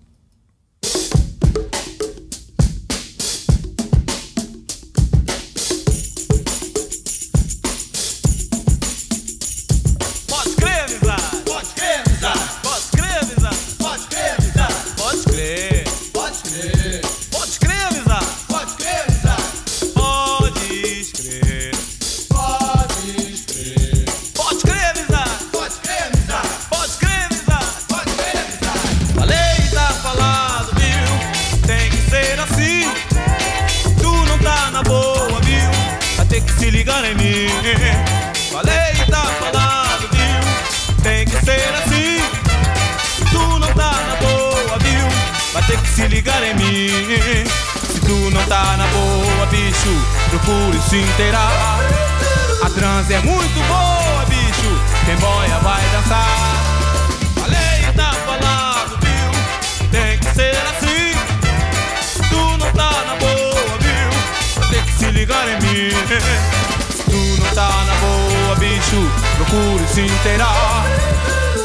Se 45.95 46.08
ligar 46.10 46.43
em 46.43 46.53
mim. 46.55 47.45
Se 47.88 47.99
tu 48.01 48.29
não 48.31 48.43
tá 48.45 48.75
na 48.77 48.86
boa, 48.88 49.45
bicho, 49.45 49.95
procure 50.29 50.77
se 50.89 50.97
inteirar. 50.97 51.79
A 52.62 52.69
transe 52.69 53.13
é 53.13 53.19
muito 53.21 53.67
boa, 53.67 54.25
bicho. 54.25 54.81
Quem 55.05 55.15
boia 55.15 55.58
vai 55.60 55.81
dançar. 55.93 56.27
Falei, 57.36 57.93
tá 57.95 58.12
falado, 58.25 58.99
viu? 59.01 59.89
Tem 59.89 60.19
que 60.19 60.36
ser 60.36 60.58
assim. 60.67 61.17
Tu 62.29 62.58
não 62.58 62.71
tá 62.73 62.91
na 63.08 63.15
boa, 63.15 63.77
viu? 63.79 64.69
Ter 64.69 64.84
que 64.84 64.91
se 64.91 65.05
ligar 65.12 65.47
em 65.47 65.62
mim. 65.62 65.91
Se 66.91 67.03
tu 67.03 67.41
não 67.41 67.49
tá 67.55 67.69
na 67.86 67.95
boa, 67.95 68.55
bicho, 68.58 69.12
procure 69.38 69.88
se 69.88 70.01
inteirar. 70.01 70.86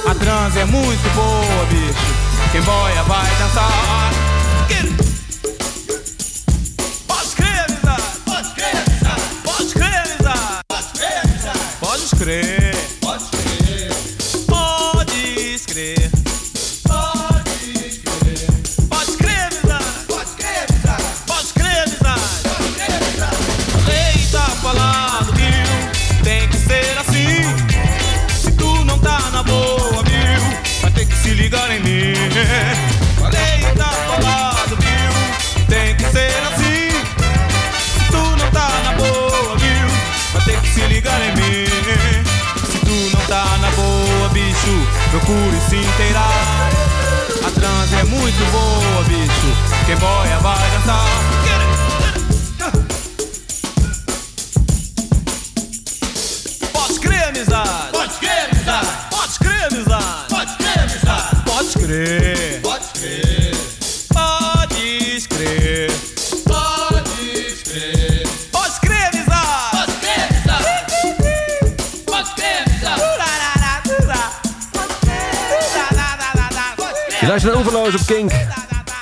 A 0.09 0.15
transe 0.15 0.61
é 0.61 0.65
muito 0.65 1.15
boa, 1.15 1.67
bicho. 1.67 2.20
Quem 2.53 2.61
boia 2.63 3.03
vai 3.05 3.31
dançar. 3.37 4.11
Get 4.69 4.85
it. 4.85 4.97
Pode 7.07 7.37
crer, 7.37 7.65
amizade. 7.69 8.03
Pode 8.25 8.55
crer, 8.55 8.77
amizade. 8.77 9.23
Pode 9.45 9.73
crer, 9.73 11.21
amizade. 11.23 11.59
Pode 11.81 12.17
crer. 12.17 12.90
Dançar. 49.91 51.05
Get 51.45 51.61
it. 51.61 51.81
Pode 56.73 56.99
crer. 57.01 57.31
Pode 60.31 60.53
crer. 60.53 60.81
Pode 61.45 61.73
crer. 61.79 62.61
Pode 62.63 62.63
crer. 62.63 62.63
Pode 62.63 62.91
crer. 62.99 63.57
Pode. 64.51 65.31
Pode 71.91 72.39
crer. 72.41 72.65
Crer. 77.01 77.21
Je 77.21 77.27
luistert 77.27 77.53
naar 77.53 77.63
Oeverloos 77.63 77.95
op 77.95 78.07
Kink. 78.07 78.33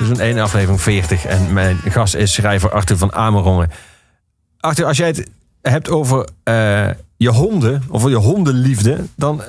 Seizoen 0.08 0.36
1, 0.36 0.44
aflevering 0.44 0.80
40. 0.80 1.24
En 1.24 1.52
mijn 1.52 1.76
gast 1.84 2.14
is 2.14 2.32
schrijver 2.32 2.70
Arthur 2.70 2.96
van 2.96 3.12
Amerongen. 3.12 3.70
Arthur, 4.60 4.84
als 4.84 4.96
jij 4.96 5.06
het 5.06 5.30
hebt 5.62 5.90
over 5.90 6.28
eh, 6.42 6.88
je 7.16 7.28
honden, 7.28 7.82
over 7.88 8.10
je 8.10 8.16
hondenliefde, 8.16 9.04
dan 9.16 9.42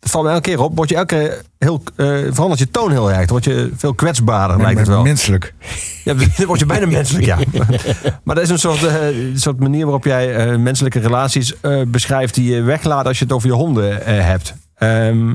dat 0.00 0.10
valt 0.10 0.24
me 0.24 0.30
elke 0.30 0.48
keer 0.48 0.60
op. 0.60 0.76
Word 0.76 0.88
je 0.88 0.96
elke 0.96 1.14
keer 1.14 1.42
heel, 1.58 1.82
eh, 1.96 2.06
verandert 2.30 2.58
je 2.58 2.70
toon 2.70 2.90
heel 2.90 3.08
erg. 3.10 3.18
Dan 3.18 3.28
word 3.28 3.44
je 3.44 3.70
veel 3.76 3.94
kwetsbaarder, 3.94 4.56
lijkt 4.60 4.78
het 4.78 4.88
wel. 4.88 5.02
Menselijk. 5.02 5.54
Ja, 6.04 6.14
dan 6.36 6.46
word 6.46 6.60
je 6.60 6.66
bijna 6.66 6.86
menselijk, 6.86 7.24
ja. 7.24 7.38
Maar 8.24 8.34
dat 8.34 8.44
is 8.44 8.50
een 8.50 8.58
soort, 8.58 8.86
soort 9.34 9.60
manier 9.60 9.84
waarop 9.84 10.04
jij 10.04 10.58
menselijke 10.58 10.98
relaties 10.98 11.54
beschrijft... 11.86 12.34
die 12.34 12.54
je 12.54 12.62
weglaat 12.62 13.06
als 13.06 13.18
je 13.18 13.24
het 13.24 13.32
over 13.32 13.48
je 13.48 13.54
honden 13.54 14.04
hebt. 14.24 14.54
Ehm, 14.74 15.32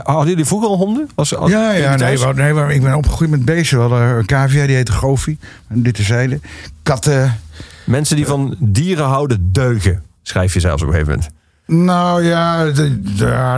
hadden 0.00 0.28
jullie 0.28 0.44
vroeger 0.44 0.68
al 0.68 0.76
honden? 0.76 1.08
Als, 1.14 1.36
als 1.36 1.50
Ja, 1.50 1.72
ja, 1.72 1.96
nee, 1.96 2.18
nee, 2.34 2.52
maar 2.52 2.72
ik 2.72 2.82
ben 2.82 2.94
opgegroeid 2.94 3.30
met 3.30 3.44
beesten. 3.44 3.76
We 3.76 3.82
hadden 3.82 4.18
een 4.18 4.26
cavia, 4.26 4.66
die 4.66 4.76
heette 4.76 4.92
Goofy. 4.92 5.36
En 5.68 5.82
dit 5.82 5.94
terzijde. 5.94 6.40
Katten. 6.82 7.40
Mensen 7.84 8.16
die 8.16 8.26
van 8.26 8.56
dieren 8.58 9.04
houden 9.04 9.48
deugen, 9.52 10.02
schrijf 10.22 10.54
je 10.54 10.60
zelfs 10.60 10.82
op 10.82 10.88
een 10.88 10.94
gegeven 10.94 11.12
moment. 11.12 11.40
Nou 11.66 12.24
ja, 12.24 12.64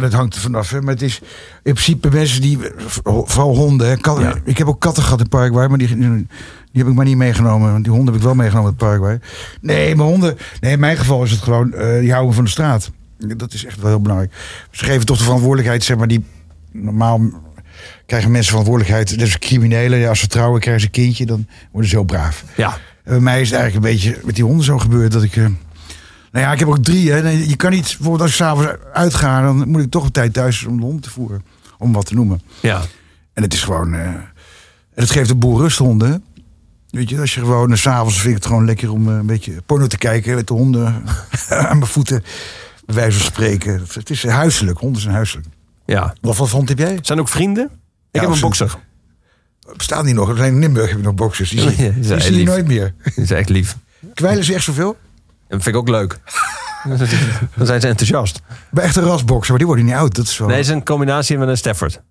dat 0.00 0.12
hangt 0.12 0.34
er 0.34 0.40
vanaf. 0.40 0.70
Hè. 0.70 0.80
Maar 0.80 0.92
het 0.92 1.02
is 1.02 1.20
in 1.62 1.72
principe 1.72 2.08
mensen 2.12 2.40
die, 2.40 2.58
vooral 3.04 3.56
honden. 3.56 3.88
Hè. 3.88 3.96
Katten, 3.96 4.24
Ja. 4.24 4.34
Ik 4.44 4.58
heb 4.58 4.66
ook 4.66 4.80
katten 4.80 5.02
gehad 5.02 5.20
in 5.20 5.28
Paraguay, 5.28 5.68
maar 5.68 5.78
die, 5.78 5.96
die 5.96 6.26
heb 6.72 6.86
ik 6.86 6.94
maar 6.94 7.04
niet 7.04 7.16
meegenomen. 7.16 7.72
Want 7.72 7.84
die 7.84 7.92
honden 7.92 8.12
heb 8.12 8.22
ik 8.22 8.26
wel 8.26 8.36
meegenomen 8.36 8.70
in 8.70 8.76
Paraguay. 8.76 9.20
Nee, 9.60 9.96
maar 9.96 10.06
honden, 10.06 10.36
nee, 10.60 10.72
in 10.72 10.80
mijn 10.80 10.96
geval 10.96 11.22
is 11.22 11.30
het 11.30 11.40
gewoon, 11.40 11.72
eh, 11.72 12.00
die 12.00 12.12
houden 12.12 12.34
van 12.34 12.44
de 12.44 12.50
straat. 12.50 12.90
Dat 13.36 13.52
is 13.52 13.64
echt 13.64 13.78
wel 13.80 13.88
heel 13.90 14.00
belangrijk. 14.00 14.32
Ze 14.70 14.84
geven 14.84 15.06
toch 15.06 15.16
de 15.18 15.22
verantwoordelijkheid, 15.24 15.84
zeg 15.84 15.96
maar, 15.96 16.08
die 16.08 16.24
normaal 16.72 17.20
krijgen 18.06 18.30
mensen 18.30 18.48
verantwoordelijkheid. 18.50 19.18
Dus 19.18 19.38
criminelen, 19.38 19.98
ja, 19.98 20.08
als 20.08 20.18
ze 20.20 20.26
trouwen, 20.26 20.60
krijgen 20.60 20.80
ze 20.82 20.86
een 20.86 20.92
kindje, 21.04 21.26
dan 21.26 21.46
worden 21.72 21.90
ze 21.90 21.96
heel 21.96 22.04
braaf. 22.04 22.44
Ja, 22.56 22.72
En 22.72 23.10
bij 23.12 23.20
mij 23.20 23.40
is 23.40 23.50
het 23.50 23.58
eigenlijk 23.58 23.86
een 23.86 23.92
beetje 23.92 24.20
met 24.24 24.34
die 24.34 24.44
honden 24.44 24.64
zo 24.64 24.78
gebeurd 24.78 25.12
dat 25.12 25.22
ik. 25.22 25.36
eh, 25.36 25.42
nou 26.32 26.46
ja, 26.46 26.52
ik 26.52 26.58
heb 26.58 26.68
ook 26.68 26.84
drie. 26.84 27.10
Hè. 27.12 27.28
Je 27.28 27.56
kan 27.56 27.70
niet, 27.70 27.82
bijvoorbeeld 27.84 28.20
als 28.20 28.30
ik 28.30 28.36
s'avonds 28.36 28.68
uitga, 28.92 29.42
dan 29.42 29.68
moet 29.68 29.82
ik 29.82 29.90
toch 29.90 30.04
een 30.04 30.10
tijd 30.12 30.32
thuis 30.32 30.64
om 30.64 30.76
de 30.80 30.84
hond 30.86 31.02
te 31.02 31.10
voeren. 31.10 31.44
Om 31.78 31.92
wat 31.92 32.06
te 32.06 32.14
noemen. 32.14 32.40
ja. 32.60 32.82
En 33.32 33.42
het 33.42 33.52
is 33.52 33.62
gewoon. 33.62 33.94
eh, 33.94 34.00
en 34.06 35.02
het 35.02 35.10
geeft 35.10 35.30
een 35.30 35.38
boel 35.38 35.60
rust, 35.60 35.78
honden. 35.78 36.24
Weet 36.90 37.08
je, 37.08 37.20
als 37.20 37.34
je 37.34 37.40
gewoon 37.40 37.70
eh, 37.70 37.76
s 37.76 37.80
s'avonds 37.80 38.14
vind 38.20 38.28
ik 38.28 38.34
het 38.34 38.46
gewoon 38.46 38.64
lekker 38.64 38.90
om 38.92 39.08
eh, 39.08 39.14
een 39.16 39.26
beetje 39.26 39.62
porno 39.66 39.86
te 39.86 39.98
kijken 39.98 40.34
met 40.34 40.46
de 40.46 40.54
honden 40.54 41.02
aan 41.48 41.78
mijn 41.78 41.90
voeten. 41.90 42.24
Bij 42.86 42.94
wijze 42.94 43.18
van 43.18 43.26
spreken. 43.26 43.82
Het 43.92 44.10
is 44.10 44.26
huiselijk, 44.26 44.78
honden 44.78 45.02
zijn 45.02 45.14
huiselijk. 45.14 45.46
ja. 45.86 46.14
Wat 46.20 46.36
voor 46.36 46.48
hond 46.48 46.68
heb 46.68 46.78
jij? 46.78 46.98
Zijn 47.02 47.20
ook 47.20 47.28
vrienden? 47.28 47.70
Ik 48.10 48.20
heb 48.20 48.30
een 48.30 48.40
bokser. 48.40 48.76
Bestaan 49.76 50.04
die 50.04 50.14
nog? 50.14 50.28
Alleen 50.28 50.52
in 50.54 50.58
Limburg 50.58 50.88
heb 50.88 50.98
ik 50.98 51.04
nog 51.04 51.14
boxers. 51.14 51.50
Die, 51.50 51.60
zie- 51.70 51.92
die 51.94 52.04
zijn 52.04 52.20
zie 52.20 52.30
je 52.32 52.36
lief. 52.38 52.46
nooit 52.46 52.66
meer. 52.66 52.94
Dat 53.04 53.16
is 53.16 53.30
echt 53.30 53.48
lief. 53.48 53.76
Kwijlen 54.14 54.44
ze 54.44 54.54
echt 54.54 54.64
zoveel? 54.64 54.96
Dat 55.48 55.62
vind 55.62 55.66
ik 55.66 55.80
ook 55.80 55.88
leuk. 55.88 56.18
Dan 57.56 57.66
zijn 57.66 57.80
ze 57.80 57.86
enthousiast. 57.88 58.40
Bij 58.70 58.84
echte 58.84 59.00
rasboksen, 59.00 59.48
maar 59.48 59.58
die 59.58 59.66
worden 59.66 59.84
niet 59.84 59.94
oud. 59.94 60.14
Dat 60.14 60.26
is 60.26 60.38
wel... 60.38 60.48
Nee, 60.48 60.56
het 60.56 60.66
is 60.66 60.72
een 60.72 60.84
combinatie 60.84 61.38
met 61.38 61.48
een 61.48 61.56
Stafford. 61.56 62.02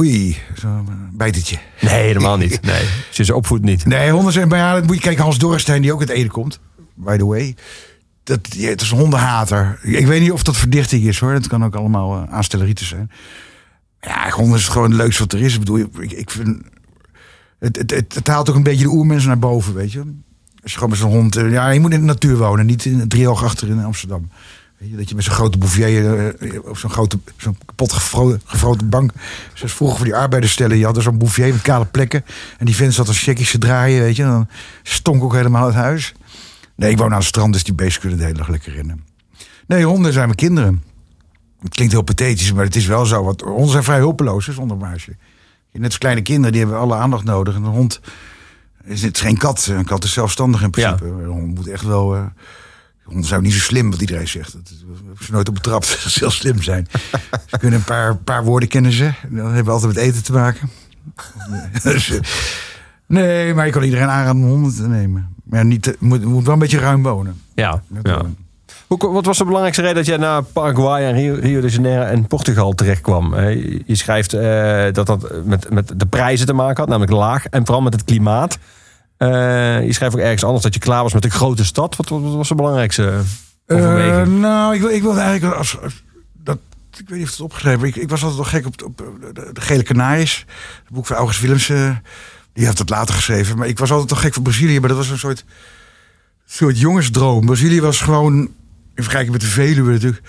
Oei, 0.00 0.36
zo'n 0.54 0.88
bijtetje. 1.12 1.58
Nee, 1.80 2.02
helemaal 2.06 2.36
niet. 2.36 2.62
Nee, 2.62 2.84
ze 3.24 3.34
opvoedt 3.34 3.64
niet. 3.64 3.84
Nee, 3.86 4.10
honden 4.10 4.32
zijn 4.32 4.48
bij 4.48 4.72
dat 4.72 4.86
moet 4.86 4.94
je 4.96 5.00
kijken. 5.02 5.22
Hans 5.22 5.38
Dorrestein, 5.38 5.82
die 5.82 5.92
ook 5.92 6.00
uit 6.00 6.08
Ede 6.08 6.28
komt. 6.28 6.60
By 6.94 7.16
the 7.16 7.26
way. 7.26 7.54
Dat, 8.28 8.40
het 8.58 8.80
is 8.80 8.90
een 8.90 8.98
hondenhater. 8.98 9.78
Ik 9.82 10.06
weet 10.06 10.20
niet 10.20 10.32
of 10.32 10.42
dat 10.42 10.56
verdichting 10.56 11.04
is 11.04 11.18
hoor. 11.18 11.32
Het 11.32 11.46
kan 11.46 11.64
ook 11.64 11.74
allemaal 11.74 12.26
uh, 12.32 12.70
zijn. 12.74 13.10
Ja, 14.00 14.30
honden 14.30 14.58
is 14.58 14.68
gewoon 14.68 14.90
het 14.90 15.00
leukste 15.00 15.22
wat 15.22 15.32
er 15.32 15.40
is. 15.40 15.52
Ik 15.52 15.58
bedoel, 15.58 15.78
ik, 15.78 16.12
ik 16.12 16.30
vind... 16.30 16.62
Het, 17.58 17.76
het, 17.76 17.90
het, 17.90 18.14
het 18.14 18.26
haalt 18.26 18.50
ook 18.50 18.56
een 18.56 18.62
beetje 18.62 18.84
de 18.84 18.90
oermensen 18.90 19.28
naar 19.28 19.38
boven, 19.38 19.74
weet 19.74 19.92
je. 19.92 19.98
Als 20.62 20.72
je 20.72 20.78
gewoon 20.78 20.88
met 20.88 20.98
zo'n 20.98 21.10
hond... 21.10 21.36
eh, 21.36 21.50
Ja, 21.50 21.70
je 21.70 21.80
moet 21.80 21.92
in 21.92 22.00
de 22.00 22.06
natuur 22.06 22.36
wonen. 22.36 22.66
Niet 22.66 22.84
in 22.84 22.98
het 22.98 23.10
driehoog 23.10 23.44
achter 23.44 23.68
in 23.68 23.84
Amsterdam. 23.84 24.30
Weet 24.78 24.90
je, 24.90 24.96
dat 24.96 25.08
je 25.08 25.14
met 25.14 25.24
zo'n 25.24 25.34
grote 25.34 25.58
bouvier 25.58 26.26
eh, 26.38 26.58
op 26.64 26.78
zo'n 26.78 26.90
grote, 26.90 27.18
zo'n 27.36 27.56
kapot 27.66 27.92
gefroten 28.44 28.88
bank. 28.88 29.12
Zoals 29.54 29.72
vroeger 29.72 29.96
voor 29.96 30.06
die 30.06 30.16
arbeidersstellen. 30.16 30.78
Je 30.78 30.84
had 30.84 30.96
er 30.96 31.02
zo'n 31.02 31.18
bouvier 31.18 31.52
met 31.52 31.62
kale 31.62 31.84
plekken. 31.84 32.24
En 32.58 32.66
die 32.66 32.76
vent 32.76 32.94
zat 32.94 33.08
als 33.08 33.22
checkies 33.22 33.50
te 33.50 33.58
draaien, 33.58 34.00
weet 34.02 34.16
je. 34.16 34.22
Dan 34.22 34.48
stonk 34.82 35.22
ook 35.22 35.34
helemaal 35.34 35.66
het 35.66 35.74
huis. 35.74 36.14
Nee, 36.78 36.90
ik 36.90 36.98
woon 36.98 37.10
aan 37.10 37.18
het 37.18 37.26
strand, 37.26 37.52
dus 37.52 37.64
die 37.64 37.74
beesten 37.74 38.00
kunnen 38.00 38.18
de 38.18 38.24
hele 38.24 38.36
dag 38.36 38.48
lekker 38.48 38.72
rennen. 38.72 39.04
Nee, 39.66 39.84
honden 39.84 40.12
zijn 40.12 40.24
mijn 40.24 40.36
kinderen. 40.36 40.82
Het 41.62 41.74
klinkt 41.74 41.92
heel 41.92 42.02
pathetisch, 42.02 42.52
maar 42.52 42.64
het 42.64 42.76
is 42.76 42.86
wel 42.86 43.06
zo. 43.06 43.24
Want 43.24 43.40
honden 43.40 43.68
zijn 43.70 43.82
vrij 43.82 43.98
hulpeloos, 43.98 44.46
hè, 44.46 44.52
zonder 44.52 44.76
baasje. 44.76 45.16
Net 45.72 45.84
als 45.84 45.98
kleine 45.98 46.22
kinderen, 46.22 46.52
die 46.52 46.60
hebben 46.60 46.78
alle 46.80 46.94
aandacht 46.94 47.24
nodig. 47.24 47.54
En 47.54 47.62
een 47.62 47.70
hond 47.70 48.00
is 48.84 49.02
het 49.02 49.14
is 49.16 49.22
geen 49.22 49.36
kat. 49.36 49.66
Een 49.66 49.84
kat 49.84 50.04
is 50.04 50.12
zelfstandig 50.12 50.62
in 50.62 50.70
principe. 50.70 51.04
Een 51.04 51.24
hond 51.24 51.54
moet 51.54 51.68
echt 51.68 51.84
wel... 51.84 52.14
eh, 52.14 52.24
Honden 53.04 53.26
zijn 53.26 53.42
niet 53.42 53.52
zo 53.52 53.58
slim, 53.58 53.90
wat 53.90 54.00
iedereen 54.00 54.28
zegt. 54.28 54.52
Dat, 54.52 54.72
hebben 55.06 55.24
ze 55.24 55.32
nooit 55.32 55.48
op 55.48 55.54
betrapt 55.54 55.86
ze 56.08 56.18
heel 56.18 56.30
slim 56.30 56.62
zijn. 56.62 56.86
Ze 57.46 57.58
kunnen 57.58 57.78
een 57.78 57.84
paar, 57.84 58.16
paar 58.16 58.44
woorden 58.44 58.68
kennen 58.68 58.92
ze. 58.92 59.12
Dan 59.28 59.44
hebben 59.46 59.64
we 59.64 59.70
altijd 59.70 59.94
met 59.94 60.02
eten 60.02 60.22
te 60.22 60.32
maken. 60.32 60.70
Dus, 61.82 62.10
eh, 62.10 62.20
nee, 63.08 63.54
maar 63.54 63.66
je 63.66 63.72
kan 63.72 63.82
iedereen 63.82 64.08
aanraden 64.08 64.42
om 64.42 64.48
honden 64.48 64.74
te 64.74 64.88
nemen. 64.88 65.34
Maar 65.44 65.64
niet, 65.64 65.82
te- 65.82 65.96
moet, 65.98 66.24
moet 66.24 66.44
wel 66.44 66.52
een 66.52 66.58
beetje 66.58 66.78
ruim 66.78 67.02
wonen. 67.02 67.40
Ja. 67.54 67.82
Ja. 68.02 68.22
Hoe, 68.86 68.98
wat 69.12 69.24
was 69.24 69.38
de 69.38 69.44
belangrijkste 69.44 69.82
reden 69.82 69.96
dat 69.96 70.06
jij 70.06 70.16
naar 70.16 70.42
Paraguay 70.42 71.04
en 71.04 71.12
Rio, 71.14 71.34
Rio 71.40 71.60
de 71.60 71.68
Janeiro 71.68 72.02
en 72.02 72.26
Portugal 72.26 72.72
terecht 72.72 73.00
kwam? 73.00 73.40
Je 73.40 73.94
schrijft 73.94 74.32
eh, 74.32 74.86
dat 74.92 75.06
dat 75.06 75.44
met, 75.44 75.70
met 75.70 75.92
de 75.96 76.06
prijzen 76.06 76.46
te 76.46 76.52
maken 76.52 76.76
had, 76.76 76.88
namelijk 76.88 77.12
laag. 77.12 77.44
En 77.46 77.64
vooral 77.64 77.82
met 77.82 77.92
het 77.92 78.04
klimaat. 78.04 78.58
Eh, 79.16 79.28
je 79.84 79.92
schrijft 79.92 80.14
ook 80.14 80.20
ergens 80.20 80.44
anders 80.44 80.62
dat 80.62 80.74
je 80.74 80.80
klaar 80.80 81.02
was 81.02 81.12
met 81.12 81.22
de 81.22 81.30
grote 81.30 81.64
stad. 81.64 81.96
Wat, 81.96 82.08
wat, 82.08 82.20
wat 82.22 82.34
was 82.34 82.48
de 82.48 82.54
belangrijkste 82.54 83.20
overweging? 83.66 84.26
Eh, 84.34 84.40
nou, 84.40 84.74
ik, 84.74 84.80
wil, 84.80 84.90
ik 84.90 85.02
wilde 85.02 85.20
eigenlijk 85.20 85.56
als, 85.56 85.80
als- 85.82 86.02
dat, 86.42 86.58
ik 86.98 87.08
weet 87.08 87.18
niet 87.18 87.26
of 87.26 87.30
het 87.32 87.40
opgeschreven. 87.40 87.88
Ik, 87.88 87.96
ik 87.96 88.08
was 88.08 88.22
altijd 88.24 88.40
wel 88.40 88.60
gek 88.60 88.66
op, 88.66 88.82
op 88.84 88.98
de, 88.98 89.50
de 89.52 89.60
Gele 89.60 89.82
Canaries. 89.82 90.44
Het 90.84 90.92
boek 90.92 91.06
van 91.06 91.16
August 91.16 91.40
Willemsen. 91.40 92.02
Die 92.52 92.64
heeft 92.64 92.78
het 92.78 92.90
later 92.90 93.14
geschreven. 93.14 93.58
Maar 93.58 93.68
ik 93.68 93.78
was 93.78 93.90
altijd 93.90 94.08
toch 94.08 94.20
gek 94.20 94.34
voor 94.34 94.42
Brazilië. 94.42 94.80
Maar 94.80 94.88
dat 94.88 94.98
was 94.98 95.08
een 95.08 95.18
soort, 95.18 95.44
soort 96.46 96.78
jongensdroom. 96.78 97.46
Brazilië 97.46 97.80
was 97.80 98.00
gewoon, 98.00 98.34
in 98.34 98.52
vergelijking 98.94 99.32
met 99.32 99.40
de 99.40 99.46
Veluwe 99.46 99.92
natuurlijk... 99.92 100.22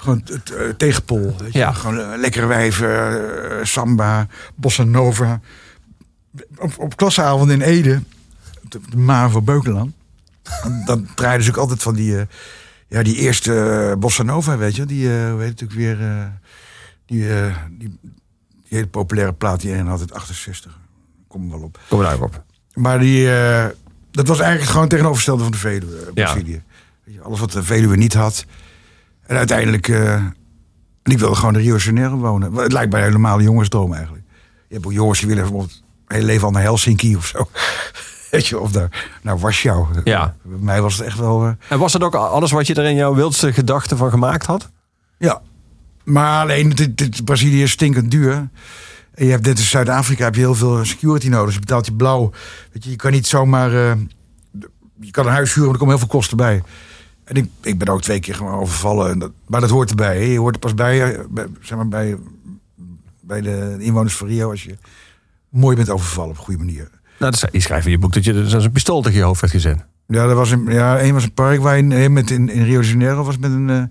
Gewoon 0.00 0.22
het 0.24 0.52
eh, 0.52 0.68
tegenpol. 0.68 1.36
Weet 1.38 1.52
je? 1.52 1.58
Ja. 1.58 1.72
Gewoon 1.72 2.00
eh, 2.00 2.18
lekkere 2.18 2.46
wijven, 2.46 3.58
eh, 3.58 3.64
samba, 3.64 4.26
bossa 4.54 4.82
nova. 4.82 5.40
Op, 6.56 6.78
op 6.78 6.96
klasseavond 6.96 7.50
in 7.50 7.60
Ede, 7.60 8.02
de, 8.68 8.80
de 8.88 8.96
Maan 8.96 9.30
van 9.30 9.44
Beukeland... 9.44 9.92
dan 10.86 11.08
draaiden 11.14 11.44
ze 11.44 11.50
ook 11.50 11.56
altijd 11.56 11.82
van 11.82 11.94
die... 11.94 12.26
ja, 12.88 13.02
die 13.02 13.16
eerste 13.16 13.96
Bossa 13.98 14.22
Nova, 14.22 14.56
weet 14.56 14.76
je. 14.76 14.86
Die, 14.86 15.08
het 15.08 15.62
ook 15.62 15.72
weer... 15.72 15.98
die, 17.06 17.26
die, 17.78 17.98
die 18.68 18.78
hele 18.78 18.86
populaire 18.86 19.32
plaat 19.32 19.60
die 19.60 19.72
een 19.72 19.86
had 19.86 20.00
uit 20.00 20.12
68. 20.12 20.78
Kom 21.30 21.50
wel 21.50 21.60
op. 21.60 21.78
Kom 21.88 22.00
nou 22.00 22.22
op. 22.22 22.42
Maar 22.74 22.98
die, 22.98 23.32
eh, 23.34 23.66
dat 24.10 24.26
was 24.26 24.38
eigenlijk 24.40 24.70
gewoon 24.70 24.88
tegenovergestelde 24.88 25.42
van 25.42 25.52
de 25.52 25.58
Veluwe, 25.58 25.96
eh, 25.96 26.06
Ja. 26.06 26.12
Brazilië. 26.12 26.62
Alles 27.22 27.40
wat 27.40 27.52
de 27.52 27.62
Veluwe 27.62 27.96
niet 27.96 28.14
had. 28.14 28.44
En 29.26 29.36
uiteindelijk... 29.36 29.88
en 29.88 30.34
ik 31.02 31.18
wilde 31.18 31.34
gewoon 31.34 31.54
in 31.54 31.60
Rio 31.60 31.76
de 31.76 31.82
Janeiro 31.82 32.16
wonen. 32.16 32.54
Het 32.54 32.72
lijkt 32.72 32.92
mij 32.92 33.04
een 33.06 33.12
normale 33.12 33.42
jongensdroom 33.42 33.92
eigenlijk. 33.94 34.24
Je 34.68 34.74
hebt 34.74 34.86
ook 34.86 34.92
jongens 34.92 35.18
die 35.18 35.28
willen 35.28 35.42
bijvoorbeeld... 35.42 35.82
hele 36.06 36.24
leven 36.24 36.44
al 36.44 36.50
naar 36.50 36.62
Helsinki 36.62 37.16
of 37.16 37.26
zo. 37.26 37.48
Weet 38.30 38.46
je, 38.46 38.58
of 38.58 38.72
naar, 38.72 39.08
naar 39.22 39.38
Warschau. 39.38 39.86
Ja. 40.04 40.34
Bij 40.42 40.58
mij 40.58 40.82
was 40.82 40.96
het 40.96 41.06
echt 41.06 41.18
wel... 41.18 41.56
En 41.68 41.78
was 41.78 41.92
dat 41.92 42.02
ook 42.02 42.14
alles 42.14 42.50
wat 42.50 42.66
je 42.66 42.74
er 42.74 42.84
in 42.84 42.94
jouw 42.94 43.14
wildste 43.14 43.52
gedachten 43.52 43.96
van 43.96 44.10
gemaakt 44.10 44.46
had? 44.46 44.70
Ja, 45.18 45.40
maar 46.04 46.42
alleen 46.42 46.68
dit, 46.68 46.96
dit, 46.96 47.24
Brazilië 47.24 47.62
is 47.62 47.70
stinkend 47.70 48.10
duur. 48.10 48.48
En 49.20 49.26
je 49.26 49.32
hebt 49.32 49.46
net 49.46 49.56
als 49.56 49.70
Zuid-Afrika 49.70 50.24
heb 50.24 50.34
je 50.34 50.40
heel 50.40 50.54
veel 50.54 50.84
security 50.84 51.28
nodig. 51.28 51.44
Dus 51.44 51.54
je 51.54 51.60
betaalt 51.60 51.86
je 51.86 51.92
blauw. 51.92 52.30
Weet 52.72 52.84
je, 52.84 52.90
je 52.90 52.96
kan 52.96 53.12
niet 53.12 53.26
zomaar. 53.26 53.74
eh, 53.74 53.92
je 55.00 55.10
kan 55.10 55.26
een 55.26 55.32
huis 55.32 55.54
huren, 55.54 55.64
maar 55.64 55.72
er 55.72 55.78
komen 55.78 55.94
heel 55.96 56.06
veel 56.06 56.18
kosten 56.18 56.36
bij. 56.36 56.62
En 57.24 57.36
ik, 57.36 57.48
ik 57.62 57.78
ben 57.78 57.88
ook 57.88 58.02
twee 58.02 58.20
keer 58.20 58.34
gewoon 58.34 58.60
overvallen. 58.60 59.10
En 59.10 59.18
dat, 59.18 59.32
maar 59.46 59.60
dat 59.60 59.70
hoort 59.70 59.90
erbij. 59.90 60.16
hè. 60.16 60.24
Je 60.24 60.38
hoort 60.38 60.54
er 60.54 60.60
pas 60.60 60.74
bij, 60.74 61.14
eh, 61.14 61.24
bij, 61.30 61.46
zeg 61.60 61.76
maar 61.76 61.88
bij, 61.88 62.16
bij 63.20 63.40
de 63.40 63.76
inwoners 63.78 64.16
van 64.16 64.26
Rio 64.28 64.50
als 64.50 64.64
je 64.64 64.78
mooi 65.48 65.76
bent 65.76 65.90
overvallen 65.90 66.30
op 66.30 66.36
een 66.36 66.42
goede 66.44 66.64
manier. 66.64 66.90
Nou, 67.18 67.30
dat, 67.40 67.48
je 67.52 67.60
schrijft 67.60 67.86
in 67.86 67.92
je 67.92 67.98
boek 67.98 68.12
dat 68.12 68.24
je 68.24 68.34
er 68.34 68.60
zo'n 68.60 68.72
pistool 68.72 69.02
tegen 69.02 69.18
je 69.18 69.24
hoofd 69.24 69.40
werd 69.40 69.52
gezet. 69.52 69.86
Ja, 70.06 70.26
dat 70.26 70.36
was 70.36 70.50
een, 70.50 70.64
ja, 70.64 70.98
één 70.98 71.14
was 71.14 71.24
een 71.24 71.34
Paraguay, 71.34 71.78
een 71.78 72.12
met 72.12 72.30
in, 72.30 72.48
in 72.48 72.64
Rio 72.64 72.80
de 72.80 72.86
Janeiro 72.88 73.24
was 73.24 73.38
met 73.38 73.50
een, 73.50 73.70
eh, 73.70 73.82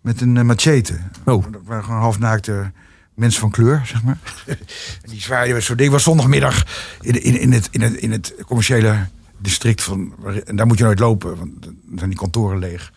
met 0.00 0.20
een 0.20 0.46
machete. 0.46 0.98
Oh. 1.24 1.44
Dat 1.50 1.60
waren 1.64 1.84
gewoon 1.84 2.00
halfnaakte 2.00 2.72
mensen 3.14 3.40
van 3.40 3.50
kleur, 3.50 3.82
zeg 3.86 4.02
maar. 4.02 4.18
en 4.46 4.58
die 5.10 5.20
zwaaiden 5.20 5.54
met 5.54 5.64
zo'n 5.64 5.76
ding. 5.76 5.90
was 5.90 6.02
zondagmiddag 6.02 6.64
in, 7.00 7.22
in, 7.22 7.38
in, 7.40 7.52
het, 7.52 7.68
in, 7.70 7.80
het, 7.80 7.94
in 7.94 8.12
het 8.12 8.34
commerciële 8.46 9.06
district 9.38 9.82
van... 9.82 10.14
En 10.44 10.56
daar 10.56 10.66
moet 10.66 10.78
je 10.78 10.84
nooit 10.84 10.98
lopen, 10.98 11.36
want 11.36 11.62
dan 11.62 11.74
zijn 11.96 12.10
die 12.10 12.18
kantoren 12.18 12.58
leeg. 12.58 12.92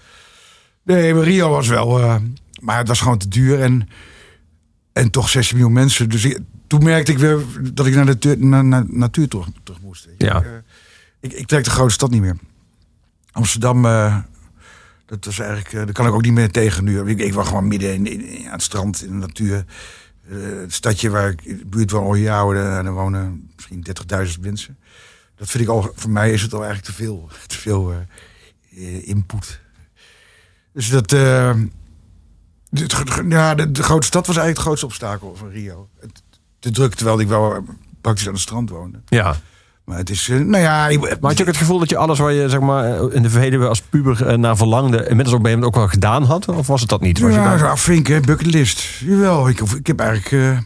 Nee, 0.84 1.14
maar 1.14 1.24
Rio 1.24 1.50
was 1.50 1.68
wel... 1.68 2.00
eh, 2.00 2.16
maar 2.62 2.78
het 2.78 2.88
was 2.88 3.00
gewoon 3.00 3.18
te 3.18 3.28
duur 3.28 3.62
en, 3.62 3.90
en 4.94 5.10
toch 5.12 5.30
16 5.30 5.58
miljoen 5.58 5.74
mensen. 5.74 6.10
Dus 6.10 6.26
ik- 6.26 6.40
toen 6.68 6.84
merkte 6.84 7.12
ik 7.12 7.18
weer 7.18 7.40
dat 7.74 7.86
ik 7.86 7.96
naar 7.96 8.20
de 8.20 8.38
naar, 8.38 8.66
naar 8.66 8.84
natuur 8.88 9.28
terug, 9.28 9.48
terug 9.64 9.82
moest. 9.82 10.08
Ja. 10.18 10.38
Ik, 10.40 10.46
eh, 10.46 10.52
ik, 11.20 11.34
ik 11.34 11.48
trek 11.48 11.64
de 11.64 11.70
grote 11.70 11.94
stad 11.94 12.10
niet 12.12 12.22
meer. 12.22 12.36
Amsterdam, 13.32 13.86
eh, 13.86 14.18
Dat 15.06 15.26
was 15.26 15.40
eigenlijk, 15.40 15.74
eh, 15.74 15.80
daar 15.84 15.92
kan 15.92 16.08
ik 16.08 16.14
ook 16.14 16.22
niet 16.24 16.34
meer 16.34 16.52
tegen 16.52 16.84
nu. 16.84 17.02
Ik, 17.10 17.20
ik 17.20 17.34
was 17.34 17.48
gewoon 17.48 17.68
midden 17.68 17.94
in, 17.94 18.08
in- 18.08 18.46
aan 18.46 18.52
het 18.52 18.62
strand, 18.62 19.02
in 19.04 19.08
de 19.20 19.26
natuur. 19.28 19.66
Eh, 20.30 20.60
het 20.60 20.74
stadje 20.74 21.10
waar 21.10 21.30
ik 21.30 21.44
de 21.44 21.66
buurt 21.66 21.92
woon, 21.92 22.04
Ooyoude, 22.04 22.60
en 22.60 22.84
daar 22.84 22.94
wonen 22.94 23.50
misschien 23.56 23.86
30.000 24.36 24.40
mensen. 24.40 24.78
Dat 25.36 25.50
vind 25.50 25.64
ik 25.64 25.70
al, 25.70 25.92
voor 25.96 26.10
mij 26.10 26.32
is 26.32 26.42
het 26.42 26.54
al 26.54 26.64
eigenlijk 26.64 26.88
te 26.88 27.04
veel, 27.04 27.30
te 27.48 27.58
veel 27.58 27.92
eh, 27.92 27.98
eh, 28.72 29.08
input. 29.08 29.60
Dus 30.74 30.90
dat, 30.90 31.12
ja, 33.30 33.56
de, 33.56 33.72
de 33.72 33.84
grote 33.84 34.06
stad 34.06 34.28
was 34.28 34.36
eigenlijk 34.36 34.58
het 34.58 34.66
grootste 34.66 34.86
obstakel 34.86 35.36
van 35.36 35.50
Rio. 35.50 35.90
Te 36.60 36.72
druk, 36.72 36.96
terwijl 36.96 37.20
ik 37.20 37.28
wel 37.28 37.66
praktisch 38.02 38.28
aan 38.28 38.34
het 38.34 38.42
strand 38.42 38.70
woonde. 38.70 39.02
Ja. 39.06 39.38
Maar 39.88 39.98
het 39.98 40.10
is, 40.10 40.30
eh, 40.30 40.40
nou 40.40 40.64
ja... 40.64 40.88
Ik, 40.88 41.00
Maar 41.00 41.18
had 41.22 41.38
je 41.38 41.42
ook 41.44 41.50
het 41.50 41.58
gevoel 41.58 41.80
dat 41.80 41.90
je 41.90 41.98
alles 41.98 42.20
waar 42.20 42.32
je 42.32 42.50
zeg 42.50 42.60
maar, 42.60 42.86
eh, 43.00 43.16
in 43.16 43.22
de 43.22 43.30
Veluwe 43.30 43.68
als 43.68 43.82
puber 43.82 44.26
eh, 44.28 44.38
naar 44.38 44.58
verlangde... 44.58 44.98
inmiddels 45.08 45.36
op 45.36 45.44
een 45.46 45.50
moment 45.52 45.64
ook 45.68 45.76
wel 45.76 45.88
gedaan 45.88 46.24
had? 46.24 46.48
Of 46.48 46.68
was 46.68 46.80
het 46.82 46.90
dat 46.90 47.02
niet? 47.02 47.20
Was 47.20 47.32
je 47.34 47.38
Ja, 47.38 47.44
daar- 47.44 47.60
zo 47.60 47.66
afvinken, 47.66 48.22
bucketlist. 48.22 48.80
Jawel, 48.82 49.50
ik, 49.50 49.60
ik 49.60 49.88
heb 49.88 50.00
eigenlijk... 50.00 50.60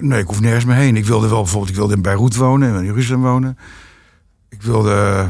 nee, 0.00 0.20
ik 0.20 0.26
hoef 0.26 0.40
nergens 0.40 0.64
meer 0.64 0.74
heen. 0.76 0.96
Ik 0.96 1.04
wilde 1.04 1.28
wel 1.28 1.40
bijvoorbeeld, 1.42 1.70
ik 1.70 1.76
wilde 1.76 1.94
in 1.94 2.02
Beirut 2.02 2.36
wonen, 2.36 2.74
in 2.78 2.84
Jeruzalem 2.84 3.22
wonen. 3.22 3.58
Ik 4.48 4.62
wilde 4.62 5.26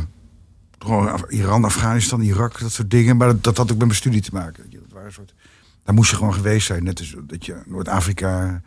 gewoon 0.79 1.25
Iran, 1.29 1.65
Afghanistan, 1.65 2.21
Irak, 2.21 2.61
dat 2.61 2.73
soort 2.73 2.91
dingen. 2.91 3.17
Maar 3.17 3.29
dat, 3.29 3.45
dat 3.45 3.57
had 3.57 3.67
ook 3.73 3.79
met 3.79 3.87
mijn 3.87 3.99
studie 3.99 4.21
te 4.21 4.31
maken. 4.33 4.65
je. 4.69 4.79
Dat 4.79 4.93
waren 4.93 5.07
een 5.07 5.13
soort, 5.13 5.35
daar 5.85 5.95
moest 5.95 6.11
je 6.11 6.17
gewoon 6.17 6.35
geweest 6.35 6.67
zijn. 6.67 6.85
Net 6.85 6.99
als 6.99 7.15
dat 7.27 7.47
je 7.47 7.57
Noord-Afrika, 7.67 8.63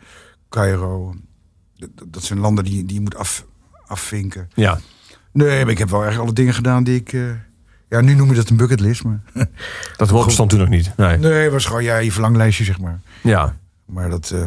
Cairo. 0.48 1.14
Dat, 1.76 1.88
dat 2.08 2.22
zijn 2.22 2.38
landen 2.38 2.64
die, 2.64 2.84
die 2.84 2.94
je 2.94 3.00
moet 3.00 3.16
af, 3.16 3.44
afvinken. 3.92 4.50
Ja. 4.54 4.78
Nee, 5.32 5.62
maar 5.62 5.72
ik 5.72 5.78
heb 5.78 5.90
wel 5.90 6.04
echt 6.04 6.18
alle 6.18 6.32
dingen 6.32 6.54
gedaan 6.54 6.84
die 6.84 6.96
ik... 7.00 7.12
eh, 7.12 7.20
ja, 7.88 8.00
nu 8.00 8.14
noem 8.14 8.28
je 8.28 8.34
dat 8.34 8.48
een 8.50 8.56
bucketlist, 8.56 9.04
maar... 9.04 9.20
Dat 9.96 10.10
woord 10.10 10.26
bestond 10.26 10.50
toen 10.50 10.58
nog 10.58 10.68
niet. 10.68 10.92
Nee. 10.96 11.18
Nee, 11.18 11.32
het 11.42 11.52
was 11.52 11.64
gewoon 11.64 11.82
ja, 11.84 11.96
je 11.96 12.12
verlanglijstje, 12.12 12.64
zeg 12.64 12.80
maar. 12.80 13.00
Ja. 13.22 13.56
Maar 13.86 14.10
dat. 14.10 14.30
eh, 14.30 14.46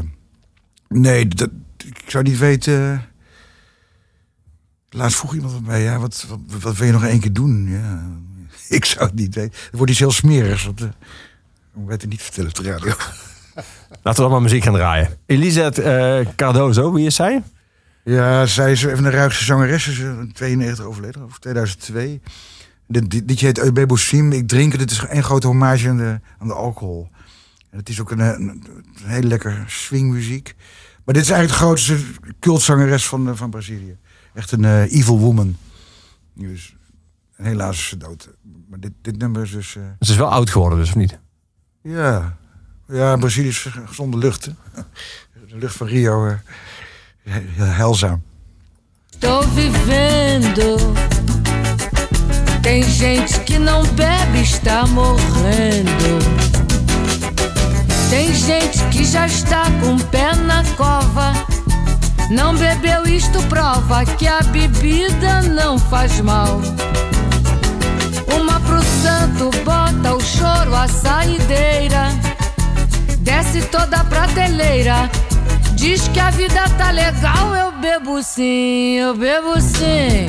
nee, 0.87 1.27
dat, 1.27 1.49
ik 1.77 2.03
zou 2.09 2.23
niet 2.23 2.37
weten. 2.37 3.05
Laatst 4.89 5.17
vroeg 5.17 5.33
iemand 5.35 5.65
mij, 5.65 5.81
ja, 5.81 5.99
wat, 5.99 6.25
wat, 6.29 6.61
wat 6.61 6.77
wil 6.77 6.85
je 6.87 6.93
nog 6.93 7.03
één 7.05 7.19
keer 7.19 7.33
doen? 7.33 7.67
Ja, 7.69 8.03
ik 8.77 8.85
zou 8.85 9.05
het 9.05 9.15
niet 9.15 9.35
weten. 9.35 9.59
Het 9.65 9.75
wordt 9.75 9.91
iets 9.91 9.99
heel 9.99 10.11
smerigs. 10.11 10.65
Want, 10.65 10.81
eh, 10.81 10.87
ik 11.85 12.01
het 12.01 12.09
niet 12.09 12.21
vertellen 12.21 12.49
op 12.49 12.55
de 12.55 12.71
radio. 12.71 12.93
Laten 14.03 14.13
we 14.13 14.21
dan 14.21 14.31
maar 14.31 14.41
muziek 14.41 14.63
gaan 14.63 14.73
draaien. 14.73 15.17
Elisabeth 15.25 15.79
eh, 15.79 16.33
Cardozo, 16.35 16.93
wie 16.93 17.05
is 17.05 17.15
zij? 17.15 17.43
Ja, 18.07 18.45
zij 18.45 18.71
is 18.71 18.83
even 18.83 19.05
een 19.05 19.11
ruigste 19.11 19.43
zangeres. 19.43 19.83
Ze 19.83 19.91
is 19.91 19.97
in 19.99 20.31
92 20.33 20.85
overleden, 20.85 21.23
of 21.23 21.39
2002. 21.39 22.21
Dit, 22.87 23.11
dit 23.11 23.23
liedje 23.27 23.45
heet 23.45 23.57
Eubebo 23.59 23.95
Sim. 23.95 24.31
Ik 24.31 24.47
drink 24.47 24.71
het. 24.71 24.81
Het 24.81 24.91
is 24.91 25.03
een 25.09 25.23
grote 25.23 25.47
hommage 25.47 25.89
aan 25.89 25.97
de, 25.97 26.19
aan 26.39 26.47
de 26.47 26.53
alcohol. 26.53 27.09
En 27.71 27.77
het 27.77 27.89
is 27.89 28.01
ook 28.01 28.11
een, 28.11 28.19
een, 28.19 28.39
een 28.49 28.85
hele 29.09 29.27
lekker 29.27 29.63
swingmuziek. 29.67 30.55
Maar 31.05 31.13
dit 31.13 31.23
is 31.23 31.29
eigenlijk 31.29 31.59
de 31.59 31.65
grootste 31.65 31.97
cultzangeres 32.39 33.07
van, 33.07 33.29
eh, 33.29 33.35
van 33.35 33.49
Brazilië. 33.49 33.97
Echt 34.33 34.51
een 34.51 34.65
eh, 34.65 34.91
evil 34.93 35.19
woman. 35.19 35.55
Dus, 36.33 36.75
en 37.35 37.45
helaas 37.45 37.77
is 37.77 37.87
ze 37.87 37.97
dood. 37.97 38.29
Maar 38.69 38.79
dit, 38.79 38.91
dit 39.01 39.17
nummer 39.17 39.41
is 39.41 39.51
dus... 39.51 39.75
eh, 39.75 39.83
Ze 39.99 40.11
is 40.11 40.17
wel 40.17 40.31
oud 40.31 40.49
geworden, 40.49 40.79
dus 40.79 40.89
of 40.89 40.95
niet? 40.95 41.19
ja, 41.81 42.37
ja, 42.87 43.15
Brazilië 43.17 43.47
is 43.47 43.67
gezonde 43.85 44.17
lucht. 44.17 44.45
hè. 44.45 44.51
De 45.49 45.57
lucht 45.57 45.75
van 45.75 45.87
Rio, 45.87 46.27
eh, 46.27 46.33
heilzaam. 47.27 48.21
Tô 49.19 49.41
vivendo. 49.41 50.77
Tem 52.61 52.83
gente 52.83 53.39
que 53.41 53.57
não 53.57 53.83
bebe, 53.93 54.41
está 54.41 54.85
morrendo. 54.85 56.19
Tem 58.09 58.33
gente 58.33 58.83
que 58.91 59.03
já 59.03 59.25
está 59.25 59.63
com 59.81 59.95
o 59.95 60.03
pé 60.05 60.35
na 60.35 60.63
cova. 60.75 61.33
Não 62.29 62.55
bebeu, 62.55 63.05
isto 63.05 63.41
prova 63.43 64.05
que 64.05 64.27
a 64.27 64.41
bebida 64.41 65.41
não 65.41 65.77
faz 65.77 66.19
mal. 66.21 66.59
Uma 68.35 68.59
pro 68.59 68.83
santo 69.01 69.51
bota 69.63 70.15
o 70.15 70.21
choro, 70.21 70.75
a 70.75 70.87
saideira. 70.87 72.09
Desce 73.19 73.61
toda 73.63 73.97
a 73.97 74.03
prateleira 74.03 75.09
diz 75.85 76.07
que 76.07 76.19
a 76.19 76.31
vida 76.31 76.67
tá 76.79 76.89
legal, 76.89 77.55
eu 77.55 77.71
bebo 77.73 78.23
sim, 78.23 78.95
eu 78.95 79.15
bebo 79.15 79.61
sim. 79.61 80.25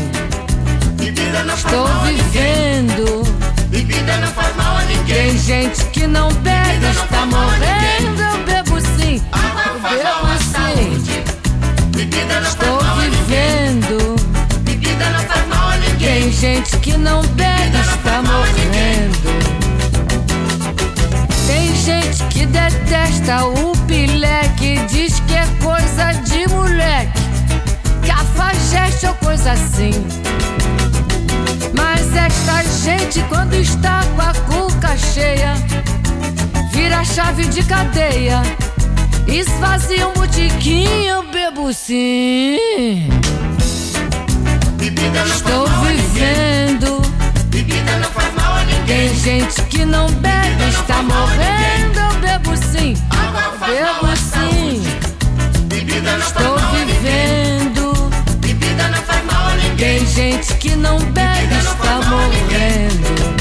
Bebida 0.99 1.45
não 1.45 1.55
Estou 1.55 1.87
faz 1.87 1.95
mal 1.95 2.05
vivendo. 2.05 3.23
Bebida 3.71 4.17
não 4.19 4.29
faz 4.29 4.55
mal 4.55 4.77
a 4.77 4.83
ninguém. 4.83 5.31
Tem 5.31 5.39
gente 5.39 5.83
que 5.87 6.07
não 6.07 6.29
bebe, 6.29 6.77
não 6.83 6.91
está 6.91 7.25
morrendo, 7.25 8.23
eu 8.23 8.45
bebo 8.45 8.81
sim. 8.99 9.23
Água 9.33 9.63
eu 9.73 9.81
faz 9.81 9.97
bebo 9.97 10.11
mal 10.11 10.27
à 10.27 10.39
sim. 10.39 10.53
Saúde. 10.53 11.25
Bebida 11.97 12.41
não 12.41 12.49
Estou 12.49 12.79
faz 12.79 12.87
mal 12.87 12.97
vivendo. 12.99 14.17
Bebida 14.61 15.09
não 15.09 15.21
faz 15.21 15.49
mal 15.49 15.69
a 15.71 15.77
ninguém. 15.79 16.21
Tem 16.21 16.33
gente 16.33 16.77
que 16.81 16.99
não 16.99 17.23
bebe, 17.29 17.71
não 17.73 17.81
está 17.81 18.23
morrendo. 18.23 19.46
Gente 21.87 22.25
que 22.31 22.47
detesta 22.47 23.47
o 23.47 23.71
pileque, 23.87 24.77
diz 24.89 25.21
que 25.21 25.35
é 25.35 25.47
coisa 25.63 26.15
de 26.25 26.53
moleque, 26.53 27.21
cafajeste 28.05 29.07
ou 29.07 29.15
coisa 29.15 29.53
assim. 29.53 29.93
Mas 31.79 32.13
esta 32.13 32.65
gente, 32.83 33.23
quando 33.29 33.55
está 33.55 34.01
com 34.17 34.21
a 34.21 34.35
cuca 34.35 34.97
cheia, 34.97 35.55
vira 36.73 37.05
chave 37.05 37.47
de 37.47 37.63
cadeia, 37.63 38.43
esvazia 39.29 40.09
um 40.09 40.13
botiquim, 40.15 41.05
eu 41.05 41.31
bebo 41.31 41.73
sim. 41.73 43.09
Estou 45.25 45.69
vivendo. 45.85 47.01
Tem 48.87 49.15
gente 49.15 49.63
que 49.63 49.85
não 49.85 50.07
bebe, 50.07 50.69
está 50.69 51.03
morrendo. 51.03 51.99
Eu 51.99 52.21
bebo 52.21 52.57
sim, 52.57 52.95
eu 53.13 53.67
bebo 53.67 54.17
sim. 54.17 54.83
Estou 56.19 56.59
vivendo. 56.71 57.67
Tem 59.77 60.07
gente 60.07 60.55
que 60.55 60.75
não 60.77 60.99
bebe, 60.99 61.55
está 61.59 62.01
morrendo. 62.09 63.37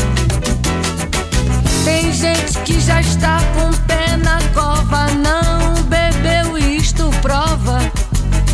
Tem 1.86 2.12
gente 2.12 2.58
que 2.60 2.80
já 2.82 3.00
está 3.00 3.40
com 3.56 3.70
o 3.70 3.78
pé 3.88 4.18
na 4.18 4.40
cova, 4.54 5.08
não 5.14 5.76
bebeu, 5.84 6.58
isto 6.58 7.10
prova 7.22 7.80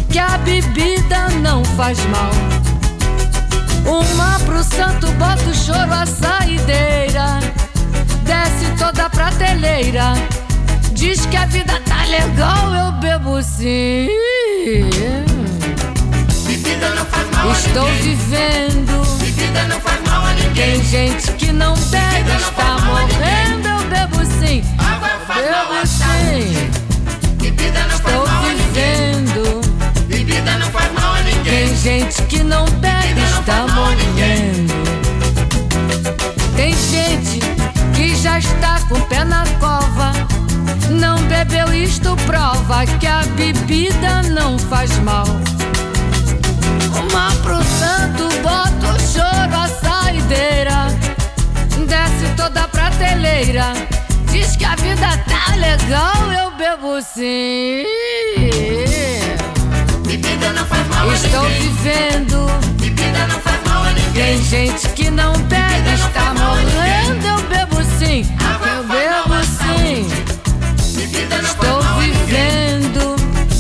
que 0.10 0.20
a 0.20 0.38
bebida 0.40 1.30
não 1.42 1.64
faz 1.64 1.98
mal. 2.08 2.32
Uma 3.92 4.40
pro 4.46 4.64
santo, 4.64 5.12
bota 5.20 5.44
o 5.50 5.54
choro, 5.54 5.94
a 5.94 6.06
saideira. 6.06 7.42
Desce 8.24 8.72
toda 8.78 9.08
a 9.08 9.10
prateleira. 9.10 10.14
Diz 10.94 11.26
que 11.26 11.36
a 11.36 11.46
vida 11.46 11.78
tá 11.86 12.06
legal, 12.06 12.74
eu 12.74 12.92
bebo 12.94 13.42
sim. 13.44 14.08
Estou 17.52 17.88
vivendo. 18.02 19.02
Tem 20.56 20.82
gente 20.86 21.34
que 21.34 21.52
não 21.52 21.76
bebe, 21.76 22.32
está 22.38 22.78
morrendo, 22.86 23.68
eu 23.68 23.84
bebo 23.90 24.26
sim. 24.40 24.64
Eu 24.80 25.50
bebo 25.50 25.86
sim. 25.86 26.72
Estou 27.42 28.24
vivendo. 28.24 28.31
Gente 31.82 32.22
que 32.24 32.44
não 32.44 32.66
bebe, 32.66 33.22
está 33.40 33.66
morrendo. 33.74 34.72
Tem 36.56 36.76
gente 36.76 37.40
que 37.96 38.16
já 38.16 38.38
está 38.38 38.80
com 38.88 38.96
o 38.96 39.02
pé 39.08 39.24
na 39.24 39.44
cova. 39.60 40.12
Não 40.92 41.18
bebeu, 41.24 41.74
isto 41.74 42.16
prova 42.28 42.86
que 43.00 43.08
a 43.08 43.24
bebida 43.36 44.22
não 44.30 44.60
faz 44.60 44.96
mal. 45.00 45.26
Uma 47.10 47.32
pro 47.42 47.64
santo, 47.64 48.30
bota 48.44 48.94
o 48.94 49.00
choro, 49.00 49.56
a 49.56 49.68
saideira. 49.68 50.88
Desce 51.88 52.36
toda 52.38 52.62
a 52.62 52.68
prateleira. 52.68 53.74
Diz 54.32 54.56
que 54.56 54.66
a 54.66 54.76
vida 54.76 55.18
tá 55.28 55.56
legal, 55.56 56.32
eu 56.32 56.52
bebo 56.52 57.02
sim. 57.02 57.86
Bebida 60.32 60.54
não 60.54 60.66
faz 60.66 60.88
mal 60.88 61.12
Estou 61.12 61.44
vivendo. 61.50 62.48
Bebida 62.80 63.28
não 63.28 63.40
faz 63.42 63.60
mal 63.68 63.84
a 63.84 63.92
ninguém. 63.92 64.14
Tem 64.14 64.44
gente 64.44 64.88
que 64.90 65.12
não 65.12 65.34
bebe, 65.34 65.82
não 65.86 65.94
está 65.94 66.34
morrendo. 66.34 67.28
Eu 67.28 67.42
bebo 67.50 67.84
sim. 68.00 68.26
Água 68.40 68.68
eu 68.68 68.84
bebo 68.86 69.44
sim. 69.44 70.08
Bebida 70.96 71.36
não 71.42 71.50
Estou 71.50 71.82
faz 71.84 72.06
vivendo. 72.06 73.16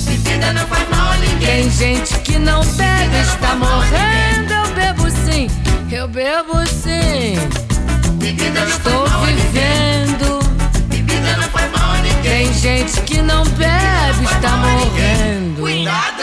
Bebida 0.05 0.53
não 0.53 0.65
faz 0.67 0.89
mal 0.89 1.11
a 1.11 1.17
ninguém. 1.17 1.63
Tem 1.63 1.71
gente 1.71 2.17
que 2.19 2.39
não 2.39 2.63
bebe, 2.63 3.17
está 3.19 3.53
morrendo. 3.55 4.53
Eu 4.53 4.73
bebo 4.73 5.09
sim. 5.09 5.47
Eu 5.91 6.07
bebo 6.07 6.65
sim. 6.67 7.35
Bebida 8.13 8.61
não 8.61 8.69
Estou 8.69 9.07
faz 9.07 9.11
mal 9.11 9.25
vivendo. 9.25 10.39
Bebida 10.87 11.35
não 11.35 11.49
faz 11.49 11.69
mal 11.69 11.91
a 11.91 11.97
ninguém. 11.97 12.47
Tem 12.47 12.53
gente 12.53 13.01
que 13.01 13.21
não 13.21 13.43
bebe, 13.43 14.23
está 14.23 14.55
morrendo. 14.55 15.59
Cuidado! 15.59 16.20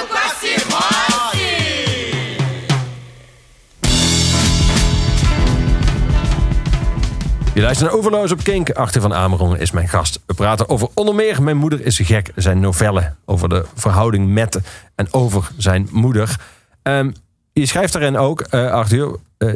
Je 7.59 7.65
luistert 7.65 7.91
naar 7.91 7.99
Overloos 7.99 8.33
op 8.33 8.43
Kink. 8.43 8.71
Achter 8.71 9.01
van 9.01 9.15
Amerongen 9.15 9.61
is 9.61 9.71
mijn 9.71 9.89
gast. 9.89 10.21
We 10.27 10.35
praten 10.35 10.69
over 10.69 10.89
onder 10.95 11.15
meer 11.15 11.43
Mijn 11.43 11.57
moeder 11.57 11.85
is 11.85 11.99
gek. 11.99 12.31
Zijn 12.35 12.61
novelle 12.61 13.15
over 13.25 13.49
de 13.49 13.65
verhouding 13.75 14.29
met 14.29 14.61
en 14.95 15.13
over 15.13 15.51
zijn 15.57 15.89
moeder. 15.91 16.37
Ehm, 16.83 17.11
je 17.53 17.67
schrijft 17.67 17.93
daarin 17.93 18.17
ook, 18.17 18.41
eh 18.41 18.71
Arthur, 18.71 19.17
eh, 19.39 19.55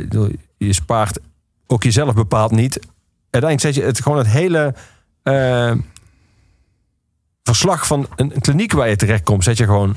je 0.57 0.73
spaart 0.73 1.19
ook 1.67 1.83
jezelf 1.83 2.15
bepaald 2.15 2.51
niet. 2.51 2.81
Uiteindelijk 3.31 3.61
zet 3.61 3.75
je 3.75 3.91
het 3.91 4.03
gewoon 4.03 4.19
het 4.19 4.27
hele 4.27 4.75
eh, 5.23 5.73
verslag 7.43 7.87
van 7.87 8.07
een, 8.17 8.33
kliniek 8.41 8.73
waar 8.73 8.89
je 8.89 8.97
terecht 8.97 9.23
komt, 9.23 9.45
zet 9.45 9.57
je 9.57 9.65
gewoon 9.65 9.97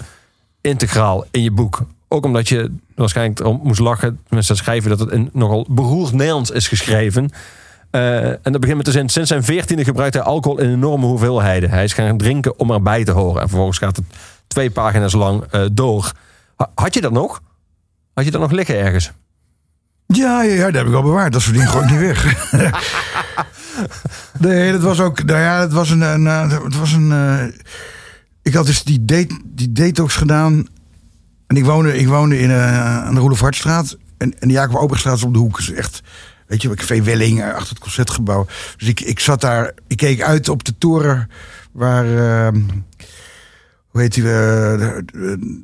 integraal 0.62 1.26
in 1.32 1.44
je 1.44 1.52
boek. 1.52 1.82
Ook 2.08 2.26
omdat 2.26 2.50
je 2.50 2.72
waarschijnlijk 2.96 3.40
erom 3.40 3.60
moest 3.64 3.80
lachen, 3.80 4.20
dat 4.30 4.46
schrijven, 4.46 4.90
dat 4.90 5.00
het 5.00 5.12
in 5.12 5.30
nogal 5.34 5.66
beroerd 5.70 6.14
Nederlands 6.14 6.52
is 6.52 6.68
geschreven. 6.68 7.32
Eh, 7.96 8.28
en 8.30 8.52
dat 8.52 8.60
begint 8.60 8.78
met 8.78 8.86
de 8.86 8.92
zin, 8.92 9.10
sinds 9.10 9.30
zijn 9.30 9.44
veertiende 9.44 9.84
gebruikt 9.84 10.14
hij 10.14 10.24
alcohol 10.24 10.60
in 10.60 10.70
enorme 10.72 11.06
hoeveelheden. 11.06 11.70
Hij 11.70 11.84
is 11.84 11.94
gaan 11.94 12.18
drinken 12.18 12.60
om 12.60 12.72
erbij 12.72 13.04
te 13.04 13.12
horen. 13.12 13.42
En 13.42 13.48
vervolgens 13.48 13.78
gaat 13.78 13.96
het 13.96 14.06
twee 14.48 14.72
pagina's 14.72 15.14
lang 15.14 15.44
eh, 15.44 15.66
door. 15.72 16.12
Ha- 16.56 16.72
Had 16.76 16.94
je 16.94 17.02
dat 17.02 17.12
nog? 17.12 17.42
Had 18.14 18.26
je 18.26 18.32
dat 18.32 18.42
nog 18.42 18.52
liggen 18.52 18.78
ergens? 18.78 19.12
Ja, 20.08 20.42
ja, 20.44 20.54
ja, 20.54 20.66
dat 20.66 20.74
heb 20.74 20.88
ik 20.88 20.94
al 20.94 21.02
bewaard. 21.02 21.34
Dat 21.34 21.42
soort 21.42 21.56
dingen 21.56 21.70
gooi 21.70 21.86
ik 21.86 21.92
niet 21.92 22.00
weg. 22.00 22.52
nee, 24.40 24.72
dat 24.72 24.82
was 24.82 25.00
ook. 25.00 25.24
Nou 25.24 25.40
ja, 25.40 25.60
het 25.60 25.72
was 25.72 25.90
een. 25.90 26.02
een 26.02 26.28
eh, 26.28 26.64
het 26.64 26.78
was 26.78 26.92
een 26.92 27.12
eh, 27.12 27.44
ik 28.42 28.54
had 28.54 28.66
dus 28.66 28.84
die, 28.84 29.06
die 29.46 29.72
detox 29.72 30.16
gedaan. 30.16 30.68
En 31.48 31.56
ik 31.56 31.66
woonde, 31.66 31.98
ik 31.98 32.08
woonde 32.08 32.40
in, 32.40 32.50
eh, 32.52 33.06
aan 33.06 33.14
de 33.14 33.20
Roelof 33.20 33.40
Hartstraat. 33.40 33.98
En, 34.18 34.40
en 34.40 34.48
de 34.48 34.54
Jacob 34.54 34.76
Oberstraat 34.76 35.18
is 35.18 35.24
op 35.24 35.34
de 35.34 35.40
hoek. 35.40 35.58
Dus 35.58 35.72
echt. 35.72 36.02
Weet 36.56 36.64
je, 36.64 36.74
Café 36.86 37.02
Welling 37.02 37.42
eh, 37.42 37.54
achter 37.54 37.70
het 37.70 37.80
concertgebouw. 37.80 38.46
Dus 38.78 38.88
ik, 38.88 39.00
ik 39.02 39.20
zat 39.20 39.42
daar. 39.42 39.74
Ik 39.88 39.98
keek 39.98 40.22
uit 40.22 40.50
op 40.50 40.64
de 40.64 40.78
toren 40.78 41.30
waar. 41.72 42.06
eh, 42.06 42.60
hoe 43.88 44.02
heet 44.02 44.14
die? 44.14 44.24
eh, 44.24 44.30
de- 44.78 45.04
de- 45.12 45.64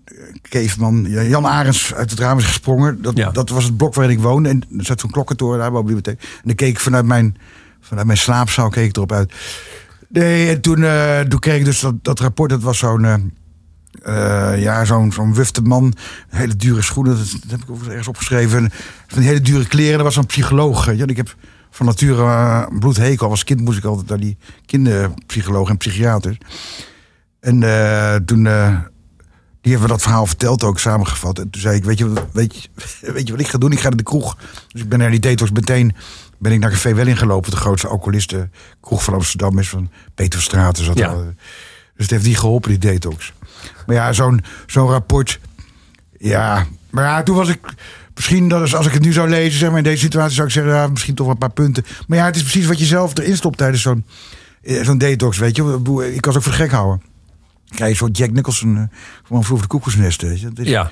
Keefman. 0.49 1.05
Ja, 1.09 1.21
Jan 1.23 1.45
Arends 1.45 1.93
uit 1.93 2.09
het 2.09 2.19
raam 2.19 2.37
is 2.37 2.45
gesprongen. 2.45 3.01
Dat, 3.01 3.17
Ja. 3.17 3.29
dat 3.31 3.49
was 3.49 3.63
het 3.63 3.77
blok 3.77 3.93
waarin 3.93 4.15
ik 4.17 4.21
woonde. 4.23 4.49
En 4.49 4.63
er 4.77 4.85
zat 4.85 4.99
zo'n 4.99 5.11
klokkentoren 5.11 5.59
daar 5.59 5.71
bij 5.71 5.79
de 5.81 5.85
bibliotheek. 5.85 6.19
En 6.21 6.41
dan 6.43 6.55
keek 6.55 6.69
ik 6.69 6.79
vanuit 6.79 7.05
mijn, 7.05 7.37
vanuit 7.81 8.05
mijn 8.07 8.19
slaapzaal 8.19 8.69
keek 8.69 8.87
ik 8.89 8.95
erop 8.95 9.11
uit. 9.11 9.33
Nee, 10.09 10.49
en 10.49 10.61
toen, 10.61 10.83
eh, 10.83 11.19
toen 11.19 11.39
kreeg 11.39 11.59
ik 11.59 11.65
dus 11.65 11.79
dat, 11.79 11.93
dat 12.03 12.19
rapport. 12.19 12.49
Dat 12.49 12.61
was 12.61 12.77
zo'n... 12.77 13.33
eh, 14.03 14.53
eh, 14.53 14.61
ja, 14.61 14.85
zo'n 14.85 15.11
zo'n 15.11 15.33
wufte 15.33 15.61
man. 15.61 15.93
Hele 16.29 16.55
dure 16.55 16.81
schoenen. 16.81 17.17
Dat, 17.17 17.31
dat 17.31 17.51
heb 17.51 17.61
ik 17.61 17.69
ook 17.69 17.85
ergens 17.85 18.07
opgeschreven. 18.07 18.63
En 18.63 18.71
Van 19.07 19.19
die 19.19 19.27
hele 19.27 19.41
dure 19.41 19.67
kleren. 19.67 19.95
Dat 19.95 20.03
was 20.03 20.13
zo'n 20.13 20.25
psycholoog. 20.25 20.85
je. 20.85 21.01
En 21.01 21.07
ik 21.07 21.17
heb 21.17 21.35
van 21.69 21.85
nature 21.85 22.23
eh, 22.23 22.63
een 22.69 22.79
bloedhekel. 22.79 23.29
Als 23.29 23.43
kind 23.43 23.61
moest 23.61 23.77
ik 23.77 23.83
altijd 23.83 24.09
naar 24.09 24.19
die 24.19 24.37
kinderpsycholoog 24.65 25.69
en 25.69 25.77
psychiaters. 25.77 26.37
En 27.39 27.63
eh, 27.63 28.15
toen... 28.15 28.45
eh, 28.45 28.77
die 29.61 29.71
hebben 29.71 29.89
we 29.89 29.95
dat 29.95 30.03
verhaal 30.03 30.25
verteld 30.25 30.63
ook, 30.63 30.79
samengevat. 30.79 31.39
En 31.39 31.49
toen 31.49 31.61
zei 31.61 31.75
ik, 31.75 31.83
weet 31.83 31.97
je, 31.97 32.13
weet, 32.33 32.55
je, 32.55 32.69
weet 33.13 33.27
je 33.27 33.31
wat 33.33 33.41
ik 33.41 33.47
ga 33.47 33.57
doen? 33.57 33.71
Ik 33.71 33.79
ga 33.79 33.87
naar 33.87 33.97
de 33.97 34.03
kroeg. 34.03 34.37
Dus 34.67 34.81
ik 34.81 34.89
ben 34.89 34.99
naar 34.99 35.11
die 35.11 35.19
detox 35.19 35.51
meteen... 35.51 35.95
ben 36.39 36.51
ik 36.51 36.59
naar 36.59 36.71
Café 36.71 36.93
Welling 36.93 37.19
gelopen. 37.19 37.51
De 37.51 37.57
grootste 37.57 37.87
alcoholisten 37.87 38.51
kroeg 38.79 39.03
van 39.03 39.13
Amsterdam 39.13 39.59
is 39.59 39.69
van 39.69 39.91
Peterstraat. 40.15 40.77
Ja. 40.77 41.11
er. 41.11 41.35
Dus 41.95 42.09
het 42.09 42.09
heeft 42.09 42.23
die 42.23 42.35
geholpen, 42.35 42.69
die 42.69 42.79
detox. 42.79 43.33
Maar 43.85 43.95
ja, 43.95 44.13
zo'n 44.13 44.43
zo'n 44.65 44.89
rapport... 44.89 45.39
Ja, 46.17 46.65
maar 46.89 47.03
ja, 47.03 47.23
toen 47.23 47.35
was 47.35 47.49
ik... 47.49 47.59
Misschien 48.15 48.47
dat 48.47 48.61
is, 48.61 48.75
als 48.75 48.85
ik 48.85 48.93
het 48.93 49.01
nu 49.01 49.11
zou 49.13 49.29
lezen, 49.29 49.59
zeg 49.59 49.69
maar, 49.69 49.77
in 49.77 49.83
deze 49.83 50.01
situatie 50.03 50.33
zou 50.35 50.47
ik 50.47 50.53
zeggen, 50.53 50.73
ja, 50.73 50.87
misschien 50.87 51.15
toch 51.15 51.25
wel 51.25 51.33
een 51.35 51.41
paar 51.41 51.51
punten. 51.51 51.85
Maar 52.07 52.17
ja, 52.17 52.25
het 52.25 52.35
is 52.35 52.41
precies 52.41 52.65
wat 52.65 52.79
je 52.79 52.85
zelf 52.85 53.17
erin 53.17 53.35
stopt 53.37 53.57
tijdens 53.57 53.81
zo'n 53.81 54.05
eh, 54.61 54.83
zo'n 54.83 54.97
detox, 54.97 55.37
weet 55.37 55.55
je. 55.55 55.79
Ik 56.13 56.21
kan 56.21 56.31
ze 56.31 56.37
ook 56.37 56.43
voor 56.43 56.53
gek 56.53 56.71
houden. 56.71 57.01
Krijg 57.75 57.91
je 57.91 57.97
soort 57.97 58.17
Jack 58.17 58.31
Nicholson, 58.31 58.77
eh, 58.77 58.83
gewoon 59.23 59.43
vroeger 59.43 59.67
de 59.67 59.73
koekoesnest, 59.73 60.21
weet 60.21 60.39
je. 60.39 60.47
Het 60.47 60.59
is- 60.59 60.67
Ja. 60.67 60.89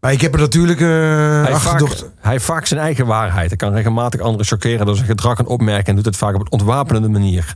Maar 0.00 0.12
ik 0.12 0.20
heb 0.20 0.34
er 0.34 0.40
natuurlijk 0.40 0.80
eh 0.80 0.86
Hij 0.88 1.38
heeft, 1.44 1.52
achterdocht. 1.52 1.98
vaak, 2.00 2.08
hij 2.20 2.32
heeft 2.32 2.44
vaak 2.44 2.66
zijn 2.66 2.80
eigen 2.80 3.06
waarheid. 3.06 3.48
Hij 3.48 3.56
kan 3.56 3.72
regelmatig 3.72 4.20
anderen 4.20 4.46
chockeren 4.46 4.86
door 4.86 4.94
zijn 4.94 5.06
gedrag 5.08 5.38
en 5.38 5.46
opmerken. 5.46 5.86
En 5.86 5.94
doet 5.96 6.04
het 6.04 6.16
vaak 6.16 6.34
op 6.34 6.40
een 6.40 6.50
ontwapenende 6.50 7.08
manier. 7.08 7.54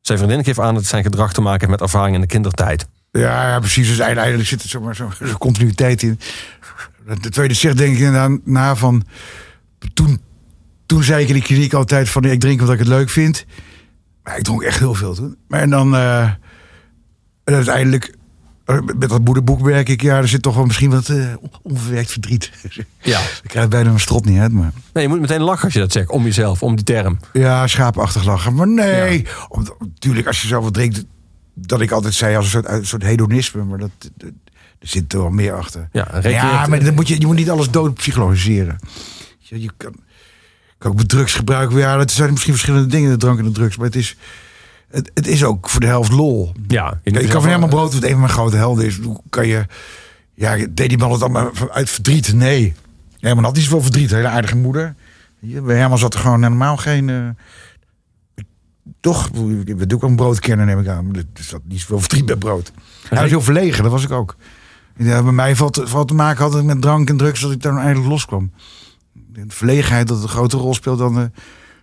Zijn 0.00 0.18
vriendin 0.18 0.44
geeft 0.44 0.58
aan 0.60 0.72
dat 0.72 0.76
het 0.82 0.86
zijn 0.90 1.02
gedrag 1.02 1.32
te 1.32 1.40
maken 1.40 1.58
heeft 1.60 1.70
met 1.70 1.80
ervaring 1.80 2.14
in 2.14 2.20
de 2.20 2.26
kindertijd. 2.26 2.86
Ja, 3.18 3.48
ja, 3.48 3.58
precies. 3.58 3.88
Dus 3.88 4.00
uiteindelijk 4.02 4.48
zit 4.48 4.62
er 4.62 4.68
zomaar 4.68 4.94
zo'n 4.94 5.12
zo 5.24 5.36
continuïteit 5.38 6.02
in. 6.02 6.20
De 7.20 7.28
tweede 7.30 7.54
zegt 7.54 7.76
denk 7.76 7.92
ik 7.92 7.98
inderdaad 7.98 8.38
na 8.44 8.76
van... 8.76 9.04
Toen, 9.94 10.20
toen 10.86 11.02
zei 11.02 11.22
ik 11.22 11.28
in 11.28 11.34
de 11.34 11.42
kliniek 11.42 11.72
altijd 11.72 12.08
van... 12.08 12.24
ik 12.24 12.40
drink 12.40 12.58
omdat 12.60 12.74
ik 12.74 12.80
het 12.80 12.88
leuk 12.88 13.10
vind. 13.10 13.44
Maar 14.22 14.38
ik 14.38 14.44
dronk 14.44 14.62
echt 14.62 14.78
heel 14.78 14.94
veel 14.94 15.14
toen. 15.14 15.36
Maar 15.48 15.60
en 15.60 15.70
dan... 15.70 15.94
eh, 15.94 16.22
en 17.44 17.54
uiteindelijk... 17.54 18.14
eh, 18.64 18.78
Met 18.98 19.08
dat 19.08 19.24
moederboek 19.24 19.60
werk 19.60 19.88
ik, 19.88 20.02
ja, 20.02 20.16
er 20.16 20.28
zit 20.28 20.42
toch 20.42 20.54
wel 20.54 20.64
misschien 20.66 20.90
wat 20.90 21.08
eh, 21.08 21.26
onverwerkt 21.62 22.10
verdriet. 22.12 22.50
Ja. 23.00 23.20
Ik 23.42 23.48
krijg 23.48 23.68
bijna 23.68 23.88
mijn 23.88 24.00
strot 24.00 24.24
niet 24.24 24.38
uit, 24.40 24.52
maar... 24.52 24.72
Nee, 24.92 25.02
je 25.02 25.08
moet 25.08 25.20
meteen 25.20 25.42
lachen 25.42 25.64
als 25.64 25.72
je 25.72 25.78
dat 25.80 25.92
zegt. 25.92 26.08
Om 26.10 26.24
jezelf, 26.24 26.62
om 26.62 26.76
die 26.76 26.84
term. 26.84 27.18
Ja, 27.32 27.66
schaapachtig 27.66 28.24
lachen. 28.24 28.54
Maar 28.54 28.68
nee, 28.68 29.26
om- 29.48 29.68
natuurlijk 29.78 30.26
als 30.26 30.42
je 30.42 30.48
zoveel 30.48 30.70
drinkt... 30.70 31.04
dat 31.58 31.80
ik 31.80 31.90
altijd 31.90 32.14
zei 32.14 32.36
als 32.36 32.44
een 32.44 32.50
soort, 32.50 32.68
een 32.68 32.86
soort 32.86 33.02
hedonisme. 33.02 33.64
Maar 33.64 33.78
dat, 33.78 33.90
dat- 34.16 34.30
er 34.78 34.88
zit 34.88 35.12
er 35.12 35.18
wel 35.18 35.30
meer 35.30 35.52
achter. 35.52 35.88
Ja, 35.92 36.18
Ja, 36.22 36.66
maar 36.66 36.84
dan 36.84 36.94
moet 36.94 37.08
je, 37.08 37.20
je 37.20 37.26
moet 37.26 37.36
niet 37.36 37.50
alles 37.50 37.70
dood 37.70 37.94
psychologiseren. 37.94 38.78
Je, 39.38 39.60
je 39.62 39.70
kan, 39.76 39.94
kan 40.78 40.90
ook 40.90 40.96
met 40.96 41.08
drugs 41.08 41.34
gebruiken. 41.34 41.76
Ja, 41.78 41.96
dat 41.96 42.10
zijn 42.10 42.30
misschien 42.30 42.52
verschillende 42.52 42.86
dingen, 42.88 43.10
de 43.10 43.16
drank 43.16 43.38
en 43.38 43.44
de 43.44 43.50
drugs. 43.50 43.76
Maar 43.76 43.86
het 43.86 43.96
is, 43.96 44.16
het, 44.90 45.10
het 45.14 45.26
is 45.26 45.44
ook 45.44 45.68
voor 45.70 45.80
de 45.80 45.86
helft 45.86 46.12
lol. 46.12 46.52
Ja, 46.68 47.00
ik 47.02 47.12
kan 47.28 47.40
van 47.40 47.50
Herman 47.50 47.68
Brood, 47.68 47.92
wat 47.94 48.02
een 48.02 48.10
van 48.10 48.18
mijn 48.20 48.32
grote 48.32 48.56
helden 48.56 48.84
is. 48.86 48.98
Hoe 48.98 49.20
kan 49.30 49.46
je... 49.46 49.66
Ja, 50.34 50.56
deed 50.70 50.88
die 50.88 50.98
man 50.98 51.12
het 51.12 51.22
allemaal 51.22 51.50
uit 51.70 51.90
verdriet? 51.90 52.32
Nee. 52.32 52.74
Herman 53.20 53.44
had 53.44 53.54
niet 53.54 53.62
zoveel 53.64 53.82
verdriet. 53.82 54.10
Hele 54.10 54.28
aardige 54.28 54.56
moeder. 54.56 54.94
Bij 55.40 55.76
Herman 55.76 55.98
zat 55.98 56.14
er 56.14 56.20
gewoon 56.20 56.42
helemaal 56.42 56.76
geen... 56.76 57.08
eh, 57.10 57.28
toch, 59.00 59.28
we 59.64 59.86
doen 59.86 59.92
ook 59.92 60.02
een 60.02 60.16
broodkenner 60.16 60.66
neem 60.66 60.80
ik 60.80 60.88
aan. 60.88 61.14
Er 61.14 61.24
zat 61.34 61.60
niet 61.64 61.80
zoveel 61.80 62.00
verdriet 62.00 62.26
bij 62.26 62.36
brood. 62.36 62.72
Hij 63.08 63.20
was 63.20 63.30
heel 63.30 63.40
verlegen, 63.42 63.82
dat 63.82 63.92
was 63.92 64.04
ik 64.04 64.10
ook. 64.10 64.36
Ja, 64.96 65.22
bij 65.22 65.32
mij 65.32 65.56
valt, 65.56 65.80
valt 65.84 66.08
te 66.08 66.14
maken 66.14 66.44
altijd 66.44 66.64
met 66.64 66.82
drank 66.82 67.08
en 67.08 67.16
drugs... 67.16 67.40
dat 67.40 67.52
ik 67.52 67.62
daar 67.62 67.76
eigenlijk 67.76 68.08
loskwam. 68.08 68.50
De 69.12 69.44
verlegenheid 69.48 70.08
dat 70.08 70.22
een 70.22 70.28
grote 70.28 70.56
rol 70.56 70.74
speelt 70.74 70.98
dan... 70.98 71.18
eh, 71.18 71.24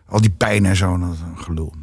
al 0.06 0.22
die 0.22 0.34
pijn 0.38 0.66
en 0.66 0.76
zo. 0.76 0.98
Dat 0.98 1.14
is 1.14 1.20
een 1.20 1.44
gelul. 1.44 1.74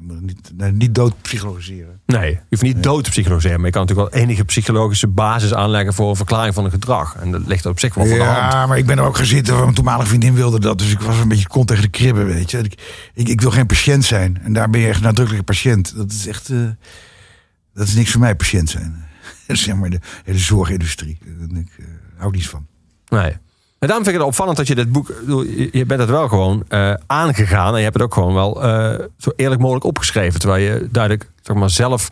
Ja, 0.00 0.06
dan 0.06 0.20
moet 0.22 0.30
je 0.30 0.54
niet, 0.56 0.74
niet 0.74 0.94
dood 0.94 1.22
psychologiseren. 1.22 2.00
Nee, 2.06 2.30
je 2.30 2.38
hoeft 2.48 2.62
niet 2.62 2.82
dood 2.82 3.04
te 3.04 3.10
psychologiseren. 3.10 3.56
Maar 3.56 3.66
je 3.66 3.72
kan 3.72 3.82
natuurlijk 3.86 4.14
wel 4.14 4.22
enige 4.22 4.44
psychologische 4.44 5.06
basis 5.06 5.54
aanleggen 5.54 5.94
voor 5.94 6.08
een 6.10 6.16
verklaring 6.16 6.54
van 6.54 6.64
een 6.64 6.70
gedrag. 6.70 7.16
En 7.16 7.30
dat 7.30 7.46
ligt 7.46 7.66
op 7.66 7.78
zich 7.78 7.94
wel 7.94 8.06
voor 8.06 8.16
de 8.18 8.22
hand. 8.22 8.52
Ja, 8.52 8.66
maar 8.66 8.78
ik 8.78 8.86
ben 8.86 8.98
er 8.98 9.04
ook 9.04 9.16
gaan 9.16 9.26
zitten. 9.26 9.60
Mijn 9.60 9.74
toenmalige 9.74 10.08
vriendin 10.08 10.34
wilde 10.34 10.60
dat. 10.60 10.78
Dus 10.78 10.92
ik 10.92 11.00
was 11.00 11.18
een 11.18 11.28
beetje 11.28 11.48
kont 11.48 11.66
tegen 11.66 11.82
de 11.82 11.88
kribben, 11.88 12.26
weet 12.26 12.50
je. 12.50 12.58
Ik, 12.58 13.10
ik, 13.14 13.28
ik 13.28 13.40
wil 13.40 13.50
geen 13.50 13.66
patiënt 13.66 14.04
zijn. 14.04 14.38
En 14.42 14.52
daar 14.52 14.70
ben 14.70 14.80
je 14.80 14.88
echt 14.88 15.00
nadrukkelijk 15.00 15.38
een 15.38 15.54
patiënt. 15.54 15.96
Dat 15.96 16.12
is 16.12 16.26
echt... 16.26 16.48
eh, 16.48 16.58
dat 17.74 17.86
is 17.86 17.94
niks 17.94 18.10
voor 18.10 18.20
mij, 18.20 18.34
patiënt 18.34 18.70
zijn. 18.70 19.04
zeg 19.46 19.74
maar 19.74 19.90
de 19.90 20.00
hele 20.24 20.38
zorgindustrie. 20.38 21.18
Daar 21.24 21.58
ik, 21.60 21.68
eh, 21.78 21.84
hou 22.16 22.32
niets 22.32 22.48
van. 22.48 22.66
Nee. 23.08 23.36
En 23.78 23.86
daarom 23.86 24.04
vind 24.04 24.16
ik 24.16 24.20
het 24.20 24.30
opvallend 24.30 24.56
dat 24.56 24.66
je 24.66 24.74
dit 24.74 24.92
boek... 24.92 25.12
Je 25.72 25.84
bent 25.86 26.00
het 26.00 26.10
wel 26.10 26.28
gewoon 26.28 26.64
eh, 26.68 26.94
aangegaan. 27.06 27.72
En 27.72 27.76
je 27.76 27.82
hebt 27.82 27.94
het 27.94 28.02
ook 28.02 28.14
gewoon 28.14 28.34
wel 28.34 28.62
eh, 28.62 29.04
zo 29.18 29.30
eerlijk 29.36 29.60
mogelijk 29.60 29.84
opgeschreven. 29.84 30.40
Terwijl 30.40 30.62
je 30.62 30.88
duidelijk 30.90 31.30
zeg 31.42 31.56
maar, 31.56 31.70
zelf 31.70 32.08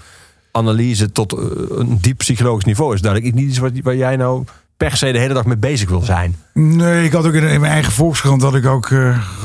analyse 0.52 1.12
tot 1.12 1.32
eh, 1.32 1.44
een 1.68 1.98
diep 2.00 2.18
psychologisch 2.18 2.64
niveau 2.64 2.94
is. 2.94 3.00
Duidelijk 3.00 3.34
niet 3.34 3.48
iets 3.48 3.58
wat, 3.58 3.72
waar 3.82 3.96
jij 3.96 4.16
nou 4.16 4.44
per 4.76 4.96
se 4.96 5.12
de 5.12 5.18
hele 5.18 5.34
dag 5.34 5.44
mee 5.44 5.56
bezig 5.56 5.88
wil 5.88 6.00
zijn. 6.00 6.36
Nee, 6.52 7.04
ik 7.04 7.12
had 7.12 7.26
ook 7.26 7.32
in, 7.32 7.42
in 7.42 7.60
mijn 7.60 7.72
eigen 7.72 7.92
volkskrant... 7.92 8.42
had 8.42 8.54
ik 8.54 8.66
ook 8.66 8.90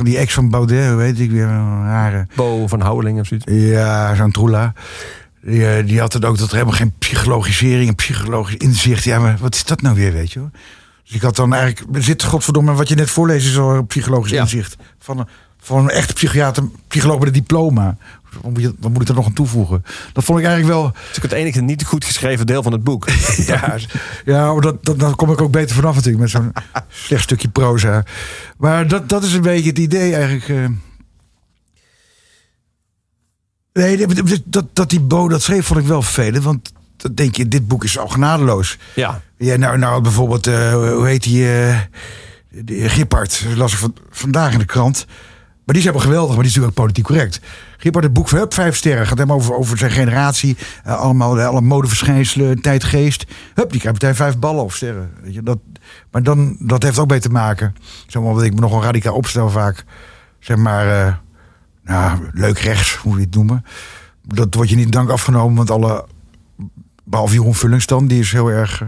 die 0.03 0.17
ex 0.17 0.33
van 0.33 0.49
Baudet, 0.49 0.95
weet 0.95 1.19
ik 1.19 1.31
weer, 1.31 1.47
een 1.47 1.83
rare... 1.85 2.27
Bo 2.35 2.67
van 2.67 2.81
Houweling 2.81 3.19
of 3.19 3.27
zoiets. 3.27 3.45
Ja, 3.51 4.15
zo'n 4.15 4.31
troela. 4.31 4.73
Die, 5.41 5.83
die 5.83 5.99
had 5.99 6.13
het 6.13 6.25
ook 6.25 6.37
dat 6.37 6.47
er 6.47 6.53
helemaal 6.53 6.77
geen 6.77 6.93
psychologisering 6.97 7.87
en 7.87 7.95
psychologisch 7.95 8.55
inzicht. 8.55 9.03
Ja, 9.03 9.19
maar 9.19 9.37
wat 9.39 9.55
is 9.55 9.63
dat 9.63 9.81
nou 9.81 9.95
weer, 9.95 10.13
weet 10.13 10.31
je 10.31 10.39
hoor? 10.39 10.49
Dus 11.11 11.19
ik 11.19 11.25
had 11.25 11.35
dan 11.35 11.53
eigenlijk, 11.53 12.03
zit 12.03 12.23
godverdomme, 12.23 12.73
wat 12.73 12.87
je 12.89 12.95
net 12.95 13.09
voorleest 13.09 13.47
is 13.47 13.57
al 13.57 13.83
psychologisch 13.83 14.31
Ja. 14.31 14.41
inzicht. 14.41 14.75
Van 14.99 15.19
een, 15.19 15.27
van 15.59 15.77
een 15.77 15.89
echte 15.89 16.13
psychiater, 16.13 16.63
psycholoog 16.87 17.17
met 17.19 17.27
een 17.27 17.33
diploma. 17.33 17.97
Wat 18.41 18.51
moet, 18.51 18.61
je, 18.61 18.75
wat 18.79 18.91
moet 18.91 19.01
ik 19.01 19.07
er 19.07 19.13
nog 19.13 19.25
aan 19.25 19.33
toevoegen? 19.33 19.83
Dat 20.13 20.23
vond 20.23 20.39
ik 20.39 20.45
eigenlijk 20.45 20.75
wel, 20.75 20.83
Dat 20.91 21.15
is 21.15 21.21
het 21.21 21.31
enige 21.31 21.61
niet 21.61 21.85
goed 21.85 22.05
geschreven 22.05 22.45
deel 22.45 22.63
van 22.63 22.71
het 22.71 22.83
boek. 22.83 23.07
ja, 23.45 23.77
ja 24.25 24.59
dat, 24.59 24.85
dat, 24.85 24.99
dan 24.99 25.15
kom 25.15 25.31
ik 25.31 25.41
ook 25.41 25.51
beter 25.51 25.75
vanaf 25.75 25.95
natuurlijk 25.95 26.21
met 26.23 26.29
zo'n 26.31 26.51
slecht 27.05 27.23
stukje 27.23 27.47
proza. 27.49 28.03
Maar 28.57 28.87
dat, 28.87 29.09
dat 29.09 29.23
is 29.23 29.33
een 29.33 29.41
beetje 29.41 29.69
het 29.69 29.79
idee 29.79 30.15
eigenlijk. 30.15 30.49
eh. 30.49 30.65
Nee, 33.73 34.07
dat, 34.07 34.41
dat, 34.45 34.65
dat 34.73 34.89
die 34.89 34.99
Bo 34.99 35.27
dat 35.29 35.41
schreef 35.41 35.65
vond 35.65 35.79
ik 35.79 35.85
wel 35.85 36.01
vervelend. 36.01 36.43
Want 36.43 36.71
dan 36.97 37.13
denk 37.13 37.35
je, 37.35 37.47
dit 37.47 37.67
boek 37.67 37.83
is 37.83 37.97
al 37.97 38.07
genadeloos. 38.07 38.77
Ja, 38.95 39.21
Ja, 39.41 39.55
nou, 39.55 39.77
nou 39.77 40.01
bijvoorbeeld, 40.01 40.47
eh, 40.47 40.73
hoe 40.73 41.07
heet 41.07 41.23
die, 41.23 41.59
eh 41.59 41.79
die 42.49 42.89
Gippard, 42.89 43.45
las 43.55 43.73
ik 43.73 43.77
van, 43.77 43.95
vandaag 44.09 44.53
in 44.53 44.59
de 44.59 44.65
krant. 44.65 45.05
Maar 45.65 45.75
die 45.75 45.77
is 45.77 45.83
helemaal 45.83 46.05
geweldig, 46.05 46.29
maar 46.29 46.43
die 46.43 46.49
is 46.49 46.55
natuurlijk 46.55 46.75
politiek 46.75 47.05
correct. 47.05 47.39
Gippard, 47.77 48.03
het 48.03 48.13
boek 48.13 48.27
van 48.27 48.37
Hup, 48.39 48.53
vijf 48.53 48.75
sterren. 48.75 49.07
Gaat 49.07 49.17
helemaal 49.17 49.37
over, 49.37 49.55
over 49.55 49.77
zijn 49.77 49.91
generatie. 49.91 50.57
eh, 50.83 50.95
allemaal, 50.95 51.39
eh, 51.39 51.47
alle 51.47 51.61
modeverschijnselen, 51.61 52.61
tijdgeest. 52.61 53.25
Hup, 53.53 53.71
die 53.71 53.79
krijgt 53.79 54.01
meteen 54.01 54.15
vijf 54.15 54.37
ballen 54.37 54.63
of 54.63 54.75
sterren. 54.75 55.11
Weet 55.21 55.33
je, 55.33 55.43
dat, 55.43 55.59
maar 56.11 56.23
dan, 56.23 56.55
dat 56.59 56.83
heeft 56.83 56.99
ook 56.99 57.09
mee 57.09 57.19
te 57.19 57.29
maken. 57.29 57.75
Zeg 58.07 58.21
maar, 58.21 58.31
omdat 58.31 58.45
ik 58.45 58.53
me 58.53 58.59
nogal 58.59 58.83
radicaal 58.83 59.15
opstel 59.15 59.49
vaak. 59.49 59.83
Zeg 60.39 60.57
maar, 60.57 61.05
eh, 61.05 61.13
nou, 61.83 62.29
leuk 62.33 62.59
rechts, 62.59 62.95
hoe 62.95 63.15
je 63.15 63.21
het 63.21 63.35
noemen. 63.35 63.65
Dat 64.23 64.53
wordt 64.53 64.69
je 64.69 64.75
niet 64.75 64.91
dank 64.91 65.09
afgenomen, 65.09 65.55
want 65.55 65.71
alle... 65.71 66.05
Behalve 67.03 67.33
Jeroen 67.33 67.55
Vullings 67.55 67.85
dan, 67.85 68.07
die 68.07 68.19
is 68.19 68.31
heel 68.31 68.49
erg... 68.49 68.83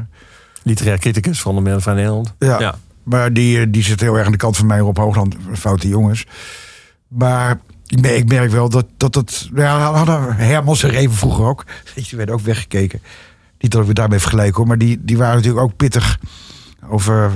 eh, 0.64 0.70
Literair 0.70 1.00
criticus 1.00 1.42
van 1.42 1.56
de 1.56 1.62
Midden 1.62 1.82
van 1.82 1.96
Nederland. 1.96 2.34
ja. 2.40 2.76
Maar 3.04 3.34
die, 3.34 3.60
eh, 3.60 3.66
die 3.70 3.84
zit 3.84 4.00
heel 4.02 4.16
erg 4.16 4.26
aan 4.26 4.32
de 4.32 4.38
kant 4.38 4.58
van 4.58 4.66
mij 4.66 4.82
op 4.82 4.98
Hoogland. 4.98 5.36
Foute 5.54 5.88
jongens. 5.88 6.26
Maar 7.08 7.60
ik 7.88 8.02
merk, 8.02 8.16
ik 8.16 8.28
merk 8.28 8.52
wel 8.52 8.70
dat 8.70 8.86
dat... 8.98 9.14
dat 9.14 9.50
ja, 9.56 9.92
we 9.92 9.98
hadden 9.98 10.36
Hermans 10.36 10.84
en 10.84 10.90
Reven 10.90 11.16
vroeger 11.16 11.46
ook. 11.46 11.66
Die 11.94 12.08
werden 12.12 12.36
ook 12.36 12.42
weggekeken. 12.42 13.02
Niet 13.60 13.72
dat 13.72 13.86
we 13.86 13.94
daarmee 13.94 14.20
vergelijken 14.20 14.56
hoor. 14.56 14.68
Maar 14.68 14.78
die, 14.78 15.04
die 15.04 15.18
waren 15.18 15.36
natuurlijk 15.36 15.64
ook 15.64 15.76
pittig 15.76 16.20
over, 16.90 17.32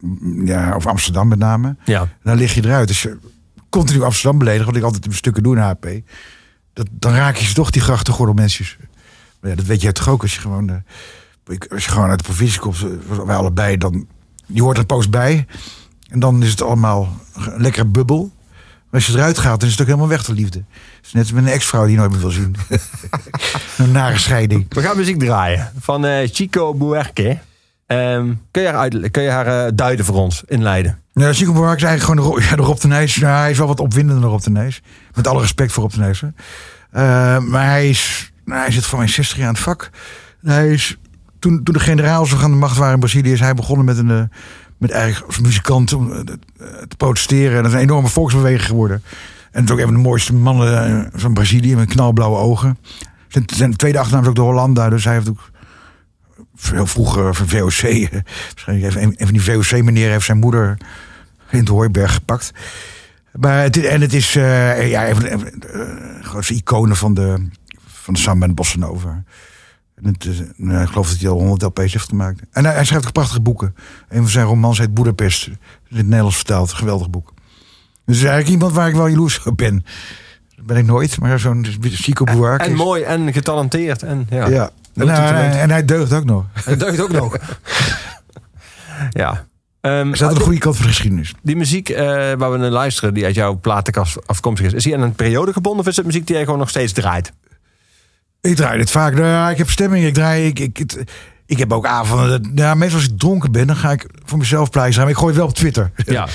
mm, 0.00 0.46
ja, 0.46 0.72
over 0.72 0.90
Amsterdam 0.90 1.28
met 1.28 1.38
name. 1.38 1.76
Ja. 1.84 2.00
En 2.00 2.10
dan 2.22 2.36
lig 2.36 2.54
je 2.54 2.64
eruit. 2.64 2.88
Dus 2.88 3.02
je 3.02 3.18
continu 3.68 4.02
Amsterdam 4.02 4.38
beledigen. 4.38 4.66
Wat 4.66 4.76
ik 4.76 4.82
altijd 4.82 5.06
in 5.06 5.12
stukken 5.12 5.42
doe 5.42 5.56
in 5.56 5.62
HP. 5.62 5.86
Dat, 6.72 6.88
dan 6.90 7.14
raak 7.14 7.36
je 7.36 7.46
ze 7.46 7.54
toch 7.54 7.70
die 7.70 7.82
grachtengordelmensjes. 7.82 8.76
Maar 9.40 9.50
ja, 9.50 9.56
dat 9.56 9.66
weet 9.66 9.82
jij 9.82 9.92
toch 9.92 10.08
ook 10.08 10.22
als 10.22 10.34
je 10.34 10.40
gewoon... 10.40 10.68
eh, 10.68 10.76
ik- 11.46 11.66
als 11.72 11.84
je 11.84 11.90
gewoon 11.90 12.08
uit 12.10 12.18
de 12.18 12.24
provincie 12.24 12.60
komt, 12.60 12.76
eh, 13.10 13.18
wij 13.26 13.36
allebei, 13.36 13.76
dan... 13.76 14.06
Je 14.46 14.62
hoort 14.62 14.78
een 14.78 14.86
poos 14.86 15.10
bij. 15.10 15.46
En 16.10 16.20
dan 16.20 16.42
is 16.42 16.50
het 16.50 16.62
allemaal 16.62 17.16
een 17.34 17.60
lekkere 17.62 17.84
bubbel. 17.86 18.30
Maar 18.90 19.00
als 19.00 19.06
je 19.06 19.12
eruit 19.12 19.38
gaat, 19.38 19.58
dan 19.60 19.68
is 19.68 19.72
het 19.72 19.80
ook 19.80 19.86
helemaal 19.86 20.08
weg 20.08 20.24
de 20.24 20.32
liefde. 20.32 20.58
Het 20.96 21.06
is 21.06 21.12
net 21.12 21.22
als 21.22 21.32
met 21.32 21.44
een 21.44 21.50
ex-vrouw 21.52 21.82
die 21.82 21.90
je 21.92 21.98
nooit 21.98 22.10
meer 22.10 22.20
wil 22.20 22.30
zien. 22.30 22.56
een 23.78 23.90
nare 23.92 24.18
scheiding. 24.18 24.66
We 24.68 24.80
gaan 24.80 24.96
muziek 24.96 25.18
draaien 25.18 25.72
van 25.80 26.06
eh, 26.06 26.28
Chico 26.32 26.74
Buarque. 26.74 27.38
Ehm, 27.86 28.32
kun, 28.50 28.62
je 28.62 28.68
haar 28.68 28.76
uit, 28.78 29.10
kun 29.10 29.22
je 29.22 29.30
haar 29.30 29.66
eh, 29.66 29.72
duiden 29.74 30.04
voor 30.04 30.14
ons, 30.14 30.42
inleiden? 30.46 30.98
Ja, 31.12 31.32
Chico 31.32 31.52
Buarque 31.52 31.76
is 31.76 31.82
eigenlijk 31.82 32.20
gewoon 32.20 32.40
de, 32.40 32.44
ja, 32.50 32.56
de 32.56 32.62
Rob 32.62 32.80
de 32.80 32.86
Nijs. 32.88 33.16
Nou, 33.16 33.38
hij 33.38 33.50
is 33.50 33.58
wel 33.58 33.66
wat 33.66 33.80
opwindender 33.80 34.22
dan 34.22 34.30
Rob 34.30 34.42
de 34.42 34.50
Nijs. 34.50 34.82
Met 35.14 35.26
alle 35.26 35.40
respect 35.40 35.72
voor 35.72 35.82
Rob 35.82 35.92
de 35.92 35.98
Nijs. 35.98 36.22
maar 37.50 37.66
hij, 37.66 37.88
is, 37.88 38.32
nou, 38.44 38.60
hij 38.60 38.70
zit 38.70 38.86
voor 38.86 38.98
mij 38.98 39.08
60 39.08 39.36
jaar 39.36 39.46
aan 39.48 39.54
het 39.54 39.62
vak. 39.62 39.90
Hij 40.42 40.68
is, 40.68 40.96
toen, 41.38 41.62
toen 41.62 41.74
de 41.74 41.80
generaals 41.80 42.30
nog 42.30 42.42
aan 42.42 42.50
de 42.50 42.56
macht 42.56 42.76
waren 42.76 42.94
in 42.94 43.00
Brazilië... 43.00 43.32
is 43.32 43.40
hij 43.40 43.54
begonnen 43.54 43.84
met, 43.84 43.98
een, 43.98 44.10
eh, 44.10 44.38
met 44.76 44.90
eigenlijk 44.90 45.26
als 45.26 45.40
muzikant 45.40 45.92
om, 45.92 46.12
eh, 46.12 46.18
te 46.88 46.96
protesteren. 46.96 47.56
En 47.56 47.62
dat 47.62 47.66
is 47.66 47.72
een 47.72 47.84
enorme 47.84 48.08
volksbeweging 48.08 48.66
geworden. 48.66 49.02
En 49.52 49.60
het 49.60 49.64
is 49.64 49.70
ook 49.70 49.78
een 49.78 49.92
van 49.92 50.02
de 50.02 50.08
mooiste 50.08 50.34
mannen 50.34 50.86
eh, 50.86 51.20
van 51.20 51.34
Brazilië... 51.34 51.76
met 51.76 51.88
knalblauwe 51.88 52.38
ogen. 52.38 52.78
Zijn, 53.28 53.44
zijn 53.54 53.76
tweede 53.76 53.98
achternaam 53.98 54.22
is 54.22 54.28
ook 54.28 54.34
de 54.34 54.40
Hollanda. 54.40 54.88
Dus 54.88 55.04
hij 55.04 55.14
heeft 55.14 55.28
ook 55.28 55.50
veel 56.56 56.86
vroeger 56.86 57.34
van 57.34 57.48
VOC. 57.48 57.82
eh, 57.82 58.10
Waarschijnlijk 58.54 58.94
heeft 58.94 58.96
een, 58.96 59.26
van 59.26 59.32
die 59.32 59.42
VOC-meneer 59.42 60.10
heeft 60.10 60.24
zijn 60.24 60.38
moeder 60.38 60.76
in 61.50 61.58
het 61.58 61.68
Hooiberg 61.68 62.14
gepakt. 62.14 62.52
Maar 63.32 63.62
het, 63.62 63.84
en 63.84 64.00
het 64.00 64.12
is 64.12 64.36
eh, 64.36 64.90
ja, 64.90 65.08
een 65.08 65.14
van 65.14 65.24
de, 65.24 65.52
de, 65.58 65.68
eh, 65.68 66.24
grootste 66.24 66.54
iconen 66.54 66.96
van 66.96 67.14
de, 67.14 67.48
van 67.86 68.14
de 68.14 68.20
samba 68.20 68.42
en 68.42 68.50
de 68.50 68.56
bossa 68.56 68.78
nova. 68.78 69.22
En 70.02 70.04
het, 70.12 70.24
is, 70.24 70.42
nou, 70.56 70.82
ik 70.82 70.88
geloof 70.88 71.10
dat 71.10 71.18
hij 71.20 71.28
al 71.30 71.38
100 71.38 71.62
LP's 71.62 71.92
heeft 71.92 72.08
gemaakt. 72.08 72.40
En 72.50 72.64
hij, 72.64 72.74
hij 72.74 72.84
schrijft 72.84 73.06
ook 73.06 73.12
prachtige 73.12 73.40
boeken. 73.40 73.74
Een 74.08 74.20
van 74.22 74.28
zijn 74.30 74.46
romans 74.46 74.78
heet 74.78 74.94
Boedapest. 74.94 75.46
In 75.46 75.56
het 75.96 76.06
Nederlands 76.06 76.36
vertaald. 76.36 76.72
Geweldig 76.72 77.10
boek. 77.10 77.32
Dus 78.04 78.16
is 78.16 78.22
eigenlijk 78.22 78.52
iemand 78.52 78.72
waar 78.72 78.88
ik 78.88 78.94
wel 78.94 79.06
jaloers 79.06 79.42
op 79.42 79.56
ben. 79.56 79.84
Dat 80.56 80.66
ben 80.66 80.76
ik 80.76 80.84
nooit, 80.86 81.20
maar 81.20 81.38
zo'n 81.38 81.66
Chico 81.80 82.24
Buarque 82.24 82.64
En 82.66 82.72
is- 82.72 82.78
mooi 82.78 83.02
en 83.02 83.32
getalenteerd. 83.32 84.02
En, 84.02 84.26
ja. 84.30 84.46
Ja. 84.48 84.70
Dat 84.94 85.08
En, 85.08 85.14
hij 85.14 85.32
hij- 85.46 85.60
en 85.60 85.70
hij 85.70 85.84
deugt 85.84 86.12
ook 86.12 86.24
nog. 86.24 86.44
En 86.64 86.78
deugt 86.78 87.00
ook 87.00 87.12
nog. 87.12 87.36
ja. 89.10 89.44
Hij 89.80 90.08
staat 90.12 90.28
aan 90.28 90.34
de 90.34 90.40
goede 90.40 90.58
kant 90.58 90.74
van 90.76 90.84
de 90.84 90.90
geschiedenis. 90.92 91.34
die 91.42 91.56
muziek 91.56 91.88
eh, 91.88 92.04
waar 92.32 92.50
we 92.52 92.56
naar 92.56 92.70
luisteren, 92.70 93.14
die 93.14 93.24
uit 93.24 93.34
jouw 93.34 93.58
platenkast 93.60 94.26
afkomstig 94.26 94.66
is, 94.66 94.72
is 94.72 94.82
die 94.82 94.94
aan 94.94 95.00
een 95.02 95.14
periode 95.14 95.52
gebonden 95.52 95.80
of 95.80 95.86
is 95.86 95.96
het 95.96 96.06
muziek 96.06 96.26
die 96.26 96.34
jij 96.36 96.44
gewoon 96.44 96.58
nog 96.58 96.68
steeds 96.68 96.92
draait? 96.92 97.32
Ik 98.50 98.56
draai 98.56 98.78
dit 98.78 98.90
vaak. 98.90 99.12
Nou 99.14 99.26
ja, 99.26 99.50
ik 99.50 99.58
heb 99.58 99.70
stemming. 99.70 100.04
Ik 100.06 100.14
draai. 100.14 100.46
Ik, 100.46 100.58
ik, 100.58 100.76
het- 100.76 101.04
ik 101.46 101.58
heb 101.58 101.72
ook 101.72 101.86
avonden. 101.86 102.52
Ja, 102.54 102.74
meestal 102.74 102.98
als 103.00 103.08
ik 103.08 103.18
dronken 103.18 103.52
ben, 103.52 103.66
dan 103.66 103.76
ga 103.76 103.90
ik 103.92 104.06
voor 104.24 104.38
mezelf 104.38 104.70
plezier. 104.70 105.00
Maar 105.00 105.10
ik 105.10 105.16
gooi 105.16 105.28
het 105.28 105.36
wel 105.36 105.46
op 105.46 105.54
Twitter. 105.54 105.90
Ja. 106.06 106.26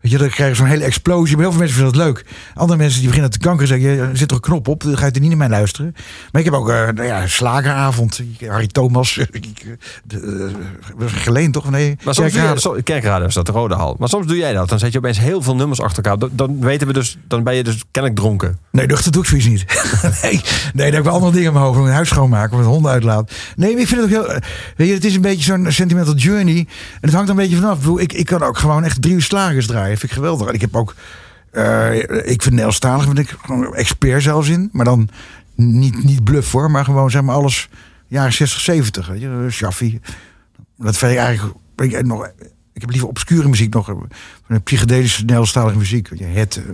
Weet 0.00 0.12
je, 0.12 0.18
dan 0.18 0.28
krijg 0.28 0.50
je 0.50 0.56
zo'n 0.56 0.66
hele 0.66 0.84
explosie. 0.84 1.32
Maar 1.36 1.42
heel 1.44 1.50
veel 1.52 1.60
mensen 1.60 1.78
vinden 1.78 1.96
dat 1.98 2.06
leuk. 2.06 2.24
Andere 2.54 2.78
mensen 2.78 2.98
die 2.98 3.06
beginnen 3.08 3.30
te 3.30 3.38
kanker 3.38 3.66
zeggen: 3.66 3.94
"Ja, 3.94 4.02
er 4.02 4.16
zit 4.16 4.30
er 4.30 4.36
een 4.36 4.42
knop 4.42 4.68
op. 4.68 4.82
Dan 4.82 4.98
ga 4.98 5.06
je 5.06 5.12
er 5.12 5.20
niet 5.20 5.28
naar 5.28 5.38
mij 5.38 5.48
luisteren. 5.48 5.92
Maar 6.32 6.40
ik 6.40 6.44
heb 6.44 6.54
ook 6.54 6.68
eh 6.70 6.74
nou 6.76 7.02
ja, 7.02 7.22
een 7.22 7.30
slageravond. 7.30 8.18
Ik- 8.38 8.48
Harry 8.48 8.66
Thomas. 8.66 9.16
Ik, 9.18 9.46
eh, 10.08 10.44
eh, 10.44 10.50
geleend 11.06 11.52
toch? 11.52 11.70
Nee. 11.70 11.96
Maar 12.04 12.14
soms 12.14 12.32
je, 12.32 12.82
kerkraden 12.82 13.28
is 13.28 13.34
dat 13.34 13.46
de 13.46 13.52
rode 13.52 13.74
hal. 13.74 13.96
Maar 13.98 14.08
soms 14.08 14.26
doe 14.26 14.36
jij 14.36 14.52
dat. 14.52 14.68
Dan 14.68 14.78
zet 14.78 14.92
je 14.92 14.98
opeens 14.98 15.18
heel 15.18 15.42
veel 15.42 15.54
nummers 15.56 15.80
achter 15.80 16.04
elkaar. 16.04 16.18
Dan, 16.18 16.30
dan 16.32 16.60
weten 16.60 16.86
we 16.86 16.92
dus, 16.92 17.18
dan 17.28 17.42
ben 17.42 17.54
je 17.54 17.64
dus 17.64 17.82
kennelijk 17.90 18.20
dronken. 18.20 18.58
Nee, 18.70 18.86
dat 18.86 19.06
doe 19.10 19.22
ik 19.22 19.28
zoiets 19.28 19.46
niet. 19.46 19.64
nee, 20.22 20.32
nee, 20.32 20.40
daar 20.90 20.92
heb 20.92 21.04
ik 21.04 21.06
andere 21.12 21.32
dingen 21.32 21.46
in 21.46 21.52
mijn 21.52 21.64
hoofd. 21.64 21.78
Mijn 21.80 21.94
huis 21.94 22.08
schoonmaken, 22.08 22.56
met 22.56 22.66
honden 22.66 22.90
uitlaat. 22.90 23.32
Nee, 23.56 23.72
maar 23.72 23.80
ik 23.80 23.88
vind 23.88 24.00
het 24.00 24.14
ook 24.14 24.24
heel... 24.26 24.38
Weet 24.76 24.88
je, 24.88 24.94
het 24.94 25.04
is 25.04 25.14
een 25.14 25.20
beetje 25.20 25.44
zo'n 25.44 25.66
sentimental 25.68 26.14
journey. 26.14 26.58
En 26.58 26.66
het 27.00 27.12
hangt 27.12 27.28
een 27.30 27.36
beetje 27.36 27.56
vanaf. 27.56 27.86
Ik, 27.98 28.12
ik 28.12 28.26
kan 28.26 28.42
ook 28.42 28.58
gewoon 28.58 28.84
echt 28.84 29.02
drie 29.02 29.14
uur 29.14 29.22
slagers 29.22 29.66
draaien. 29.66 29.89
Ik 29.90 30.10
geweldig. 30.10 30.48
En 30.48 30.54
ik 30.54 30.60
heb 30.60 30.76
ook... 30.76 30.94
eh, 31.50 31.96
ik 32.04 32.42
vind 32.42 32.44
Nederlandstalig 32.44 33.12
ben 33.12 33.16
ik 33.24 33.36
expert 33.74 34.22
zelfs 34.22 34.48
in. 34.48 34.68
Maar 34.72 34.84
dan 34.84 35.08
niet, 35.54 36.04
niet 36.04 36.24
bluff 36.24 36.52
hoor. 36.52 36.70
Maar 36.70 36.84
gewoon 36.84 37.10
zeg 37.10 37.22
maar 37.22 37.34
alles 37.34 37.68
jaren 38.06 38.32
60, 38.32 38.60
70. 38.60 39.06
Weet 39.06 39.20
je. 39.20 40.00
Dat 40.76 40.96
vind 40.96 41.12
ik 41.12 41.18
eigenlijk... 41.18 41.56
Ik, 41.76 42.06
nog, 42.06 42.26
ik 42.72 42.80
heb 42.80 42.90
liever 42.90 43.08
obscure 43.08 43.48
muziek 43.48 43.74
nog. 43.74 43.88
eh, 43.88 44.56
psychedelische 44.64 45.20
Nederlandstalige 45.20 45.78
muziek. 45.78 46.08
Je, 46.14 46.24
het... 46.24 46.56
eh, 46.56 46.64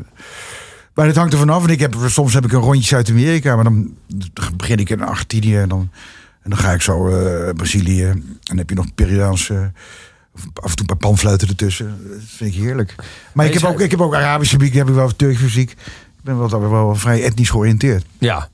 maar 0.94 1.06
het 1.06 1.16
hangt 1.16 1.32
er 1.32 1.38
vanaf. 1.38 1.64
En 1.64 1.70
ik 1.70 1.80
heb, 1.80 1.96
soms 2.06 2.34
heb 2.34 2.44
ik 2.44 2.52
een 2.52 2.60
rondje 2.60 2.82
Zuid-Amerika. 2.82 3.54
Maar 3.54 3.64
dan 3.64 3.96
begin 4.56 4.78
ik 4.78 4.90
in 4.90 5.02
Argentinië. 5.02 5.56
En 5.56 5.68
dan, 5.68 5.90
en 6.42 6.50
dan 6.50 6.58
ga 6.58 6.72
ik 6.72 6.82
zo 6.82 7.08
eh 7.08 7.54
Brazilië. 7.54 8.04
En 8.04 8.38
dan 8.40 8.56
heb 8.56 8.68
je 8.68 8.74
nog 8.76 8.94
Peruaanse... 8.94 9.72
Af 10.54 10.70
en 10.70 10.76
toe 10.76 10.76
een 10.78 10.86
paar 10.86 11.10
panfluiten 11.10 11.48
ertussen. 11.48 11.98
Dat 12.08 12.18
vind 12.26 12.54
ik 12.54 12.60
heerlijk. 12.60 12.94
Maar 13.32 13.46
ik 13.46 13.54
heb, 13.54 13.64
ook, 13.64 13.80
ik 13.80 13.90
heb 13.90 14.00
ook 14.00 14.14
Arabische 14.14 14.56
muziek. 14.56 14.74
Heb 14.74 14.88
ik 14.88 14.94
wel 14.94 15.16
Turkse 15.16 15.42
muziek. 15.42 15.70
Ik 15.70 16.22
ben 16.22 16.38
wel, 16.38 16.48
wel, 16.48 16.70
wel 16.70 16.94
vrij 16.94 17.22
etnisch 17.22 17.50
georiënteerd. 17.50 18.04
Ja. 18.18 18.48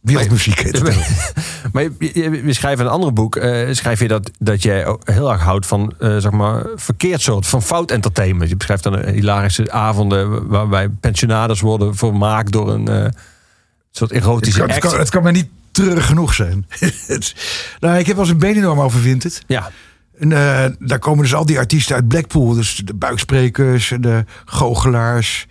Wereldmuziek 0.00 0.58
het. 0.58 0.82
Maar 1.72 1.82
je, 1.82 1.90
je, 1.98 2.42
je 2.44 2.52
schrijft 2.52 2.80
in 2.80 2.86
een 2.86 2.92
ander 2.92 3.12
boek, 3.12 3.36
eh, 3.36 3.68
schrijf 3.74 4.00
je 4.00 4.08
dat, 4.08 4.30
dat 4.38 4.62
jij 4.62 4.86
ook 4.86 5.08
heel 5.10 5.32
erg 5.32 5.42
houdt 5.42 5.66
van, 5.66 5.94
eh, 5.98 6.16
zeg 6.16 6.30
maar, 6.30 6.64
verkeerd 6.74 7.20
soort, 7.20 7.46
van 7.46 7.62
fout 7.62 7.90
entertainment. 7.90 8.50
Je 8.50 8.56
beschrijft 8.56 8.82
dan 8.82 9.04
hilarische 9.06 9.70
avonden 9.72 10.48
waarbij 10.48 10.88
pensionaders 10.88 11.60
worden 11.60 11.96
vermaakt 11.96 12.52
door 12.52 12.70
een 12.70 12.88
eh, 12.88 13.10
soort 13.90 14.10
Het 14.10 14.22
erotische 14.22 14.62
het, 14.62 14.70
act. 14.70 14.80
kan, 14.80 14.98
het 14.98 15.10
kan 15.10 15.22
maar 15.22 15.32
niet 15.32 15.48
terug 15.70 16.06
genoeg 16.06 16.34
zijn. 16.34 16.66
Het- 17.06 17.34
nou, 17.80 17.98
ik 17.98 18.06
heb 18.06 18.16
wel 18.16 18.24
eens 18.24 18.32
een 18.34 18.40
Benidorm 18.40 18.80
over 18.80 19.00
Vinted. 19.00 19.42
Ja, 19.46 19.70
En 20.18 20.32
eh, 20.32 20.70
daar 20.78 20.98
komen 20.98 21.22
dus 21.22 21.34
al 21.34 21.46
die 21.46 21.58
artiesten 21.58 21.94
uit 21.94 22.08
Blackpool. 22.08 22.54
Dus 22.54 22.82
de 22.84 22.94
buiksprekers, 22.94 23.90
en 23.90 24.00
de 24.00 24.24
goochelaars. 24.44 25.46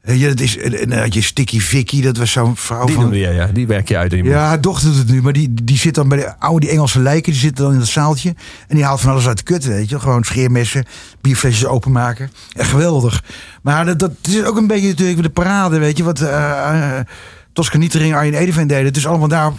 En 0.00 0.18
ja, 0.18 0.28
dat 0.28 0.40
is, 0.40 0.58
en, 0.58 0.92
had 0.92 1.14
je 1.14 1.22
Sticky 1.22 1.60
Vicky, 1.60 2.02
dat 2.02 2.16
was 2.16 2.32
zo'n 2.32 2.56
vrouw 2.56 2.86
die 2.86 2.94
van... 2.94 3.12
ja. 3.12 3.46
Die 3.46 3.66
werk 3.66 3.88
je 3.88 3.96
uit. 3.96 4.12
Ja, 4.12 4.46
haar 4.46 4.60
dochter 4.60 4.88
doet 4.88 4.98
het 4.98 5.10
nu, 5.10 5.22
maar 5.22 5.32
die, 5.32 5.54
die 5.62 5.76
zit 5.76 5.94
dan 5.94 6.08
bij 6.08 6.18
de 6.18 6.38
oude 6.38 6.60
die 6.60 6.74
Engelse 6.74 7.00
lijken. 7.00 7.32
Die 7.32 7.40
zitten 7.40 7.64
dan 7.64 7.72
in 7.72 7.78
dat 7.78 7.88
zaaltje. 7.88 8.34
En 8.68 8.76
die 8.76 8.84
haalt 8.84 9.00
van 9.00 9.10
alles 9.10 9.26
uit 9.26 9.36
de 9.36 9.42
kut, 9.42 9.64
weet 9.64 9.88
je. 9.88 10.00
Gewoon 10.00 10.24
scheermessen, 10.24 10.84
bierflesjes 11.20 11.66
openmaken. 11.66 12.30
Echt 12.52 12.70
geweldig. 12.70 13.24
Maar 13.62 13.86
dat, 13.86 13.98
dat 13.98 14.12
is 14.28 14.44
ook 14.44 14.56
een 14.56 14.66
beetje 14.66 14.88
natuurlijk 14.88 15.22
de 15.22 15.30
parade, 15.30 15.78
weet 15.78 15.96
je. 15.96 16.04
Wat 16.04 16.20
eh 16.20 16.28
uh, 16.28 17.00
Toscanitering, 17.52 18.14
Arjen 18.14 18.34
Edeveen 18.34 18.66
deden. 18.66 18.84
Het 18.84 18.96
is 18.96 19.06
allemaal 19.06 19.28
daar, 19.28 19.52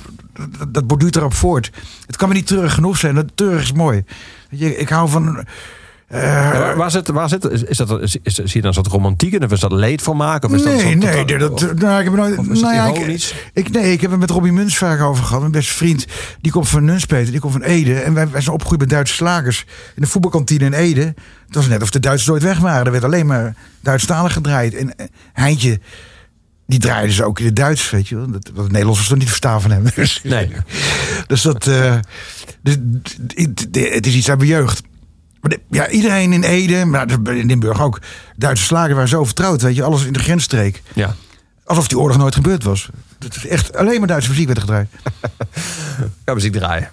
dat, 0.58 0.74
dat 0.74 0.88
borduurt 0.88 1.16
erop 1.16 1.34
voort. 1.34 1.72
Het 2.06 2.16
kan 2.16 2.28
me 2.30 2.34
niet 2.34 2.48
terug 2.48 2.74
genoeg 2.74 2.98
zijn. 2.98 3.16
Dat 3.16 3.32
terug 3.36 3.62
is 3.62 3.72
mooi. 3.72 4.04
Je, 4.50 4.78
ik 4.78 4.90
hou 4.90 5.10
van... 5.10 5.46
eh, 6.08 6.76
waar, 6.76 6.92
zit, 6.92 7.08
waar 7.08 7.30
zit, 7.30 7.50
is, 7.70 7.78
dat, 7.78 8.02
is, 8.02 8.18
is- 8.24 8.34
zie 8.36 8.48
je 8.54 8.62
dan 8.62 8.74
soort 8.74 8.88
romantiek 8.88 9.34
in? 9.34 9.44
Of 9.44 9.52
is 9.52 9.60
dat 9.60 9.72
leed 9.72 10.02
voor 10.02 10.16
maken? 10.16 10.50
Of 10.50 10.56
is 10.56 10.64
dat 10.64 10.74
nee, 10.74 10.96
nee, 10.96 11.38
dat, 11.38 11.52
of- 11.52 11.74
nou, 11.74 12.00
ik 12.00 12.06
heb 12.06 12.14
nooit. 12.16 12.62
nou 12.62 12.74
ja, 12.74 12.86
ik, 12.88 13.34
ik, 13.54 13.70
nee, 13.72 13.92
ik 13.92 14.02
heb 14.02 14.12
het 14.12 14.20
met 14.20 14.30
Robbie 14.30 14.52
Muns 14.52 14.78
vaak 14.78 15.02
over 15.02 15.24
gehad. 15.24 15.40
Mijn 15.40 15.52
beste 15.52 15.74
vriend, 15.74 16.06
die 16.42 16.52
komt 16.52 16.70
van 16.70 16.86
Nunspeter, 16.86 17.32
die 17.32 17.40
komt 17.42 17.54
van 17.54 17.62
Ede. 17.64 17.94
En 18.00 18.14
wij, 18.14 18.30
wij 18.30 18.42
zijn 18.42 18.54
opgegroeid 18.54 18.80
bij 18.88 18.96
Duitse 18.96 19.14
slagers 19.16 19.66
in 19.96 20.02
de 20.02 20.08
voetbalkantine 20.08 20.66
in 20.66 20.74
Ede. 20.74 21.14
Het 21.46 21.56
was 21.56 21.68
net 21.68 21.82
of 21.82 21.90
de 21.90 22.00
Duitsers 22.00 22.30
nooit 22.30 22.44
weg 22.44 22.60
waren. 22.60 22.86
Er 22.86 22.92
werd 22.92 23.04
alleen 23.04 23.26
maar 23.26 23.56
Duitsstalig 23.82 24.34
gedraaid. 24.34 24.74
En 24.76 24.96
eh, 24.96 25.06
Heintje, 25.34 25.80
die 26.72 26.80
draaide 26.80 27.14
ze 27.14 27.24
ook 27.24 27.40
in 27.40 27.46
het 27.46 27.56
Duits, 27.56 27.90
weet 27.90 28.08
je 28.08 28.16
wel. 28.16 28.32
Dat, 28.32 28.44
dat 28.46 28.56
het 28.58 28.68
Nederlands 28.68 29.00
was 29.00 29.08
toch 29.08 29.18
niet 29.18 29.28
verstaan 29.28 29.62
van 29.62 29.72
hem. 29.72 29.84
Dus, 29.96 30.20
Nee. 30.24 30.52
dus 31.28 31.42
dat, 31.42 31.68
eh, 31.68 31.96
dus, 32.64 32.78
het- 33.36 34.08
is 34.08 34.14
iets 34.16 34.30
uit 34.30 34.38
mijn 34.38 34.50
jeugd. 34.50 34.82
Maar 35.42 35.52
de- 35.52 35.60
ja, 35.70 35.90
iedereen 35.90 36.34
in 36.34 36.44
Ede, 36.44 36.86
maar 36.86 37.08
dat- 37.08 37.28
in 37.28 37.46
Limburg 37.46 37.82
ook. 37.82 38.00
Duitse 38.36 38.64
slagen 38.66 38.94
waren 38.94 39.10
zo 39.10 39.24
vertrouwd, 39.26 39.62
weet 39.62 39.76
je. 39.76 39.84
Alles 39.84 40.04
in 40.06 40.14
de 40.14 40.20
grensstreek. 40.20 40.82
Ja. 40.94 41.16
Alsof 41.66 41.88
die 41.88 41.98
oorlog 42.00 42.18
nooit 42.18 42.36
gebeurd 42.36 42.64
was. 42.64 42.90
Het 43.20 43.36
is 43.36 43.48
echt 43.48 43.76
alleen 43.76 44.00
maar 44.00 44.08
Duitse 44.08 44.30
muziek 44.30 44.46
werd 44.46 44.58
er 44.58 44.64
gedraaid. 44.64 44.90
Ga 46.26 46.34
muziek 46.34 46.54
draaien. 46.54 46.90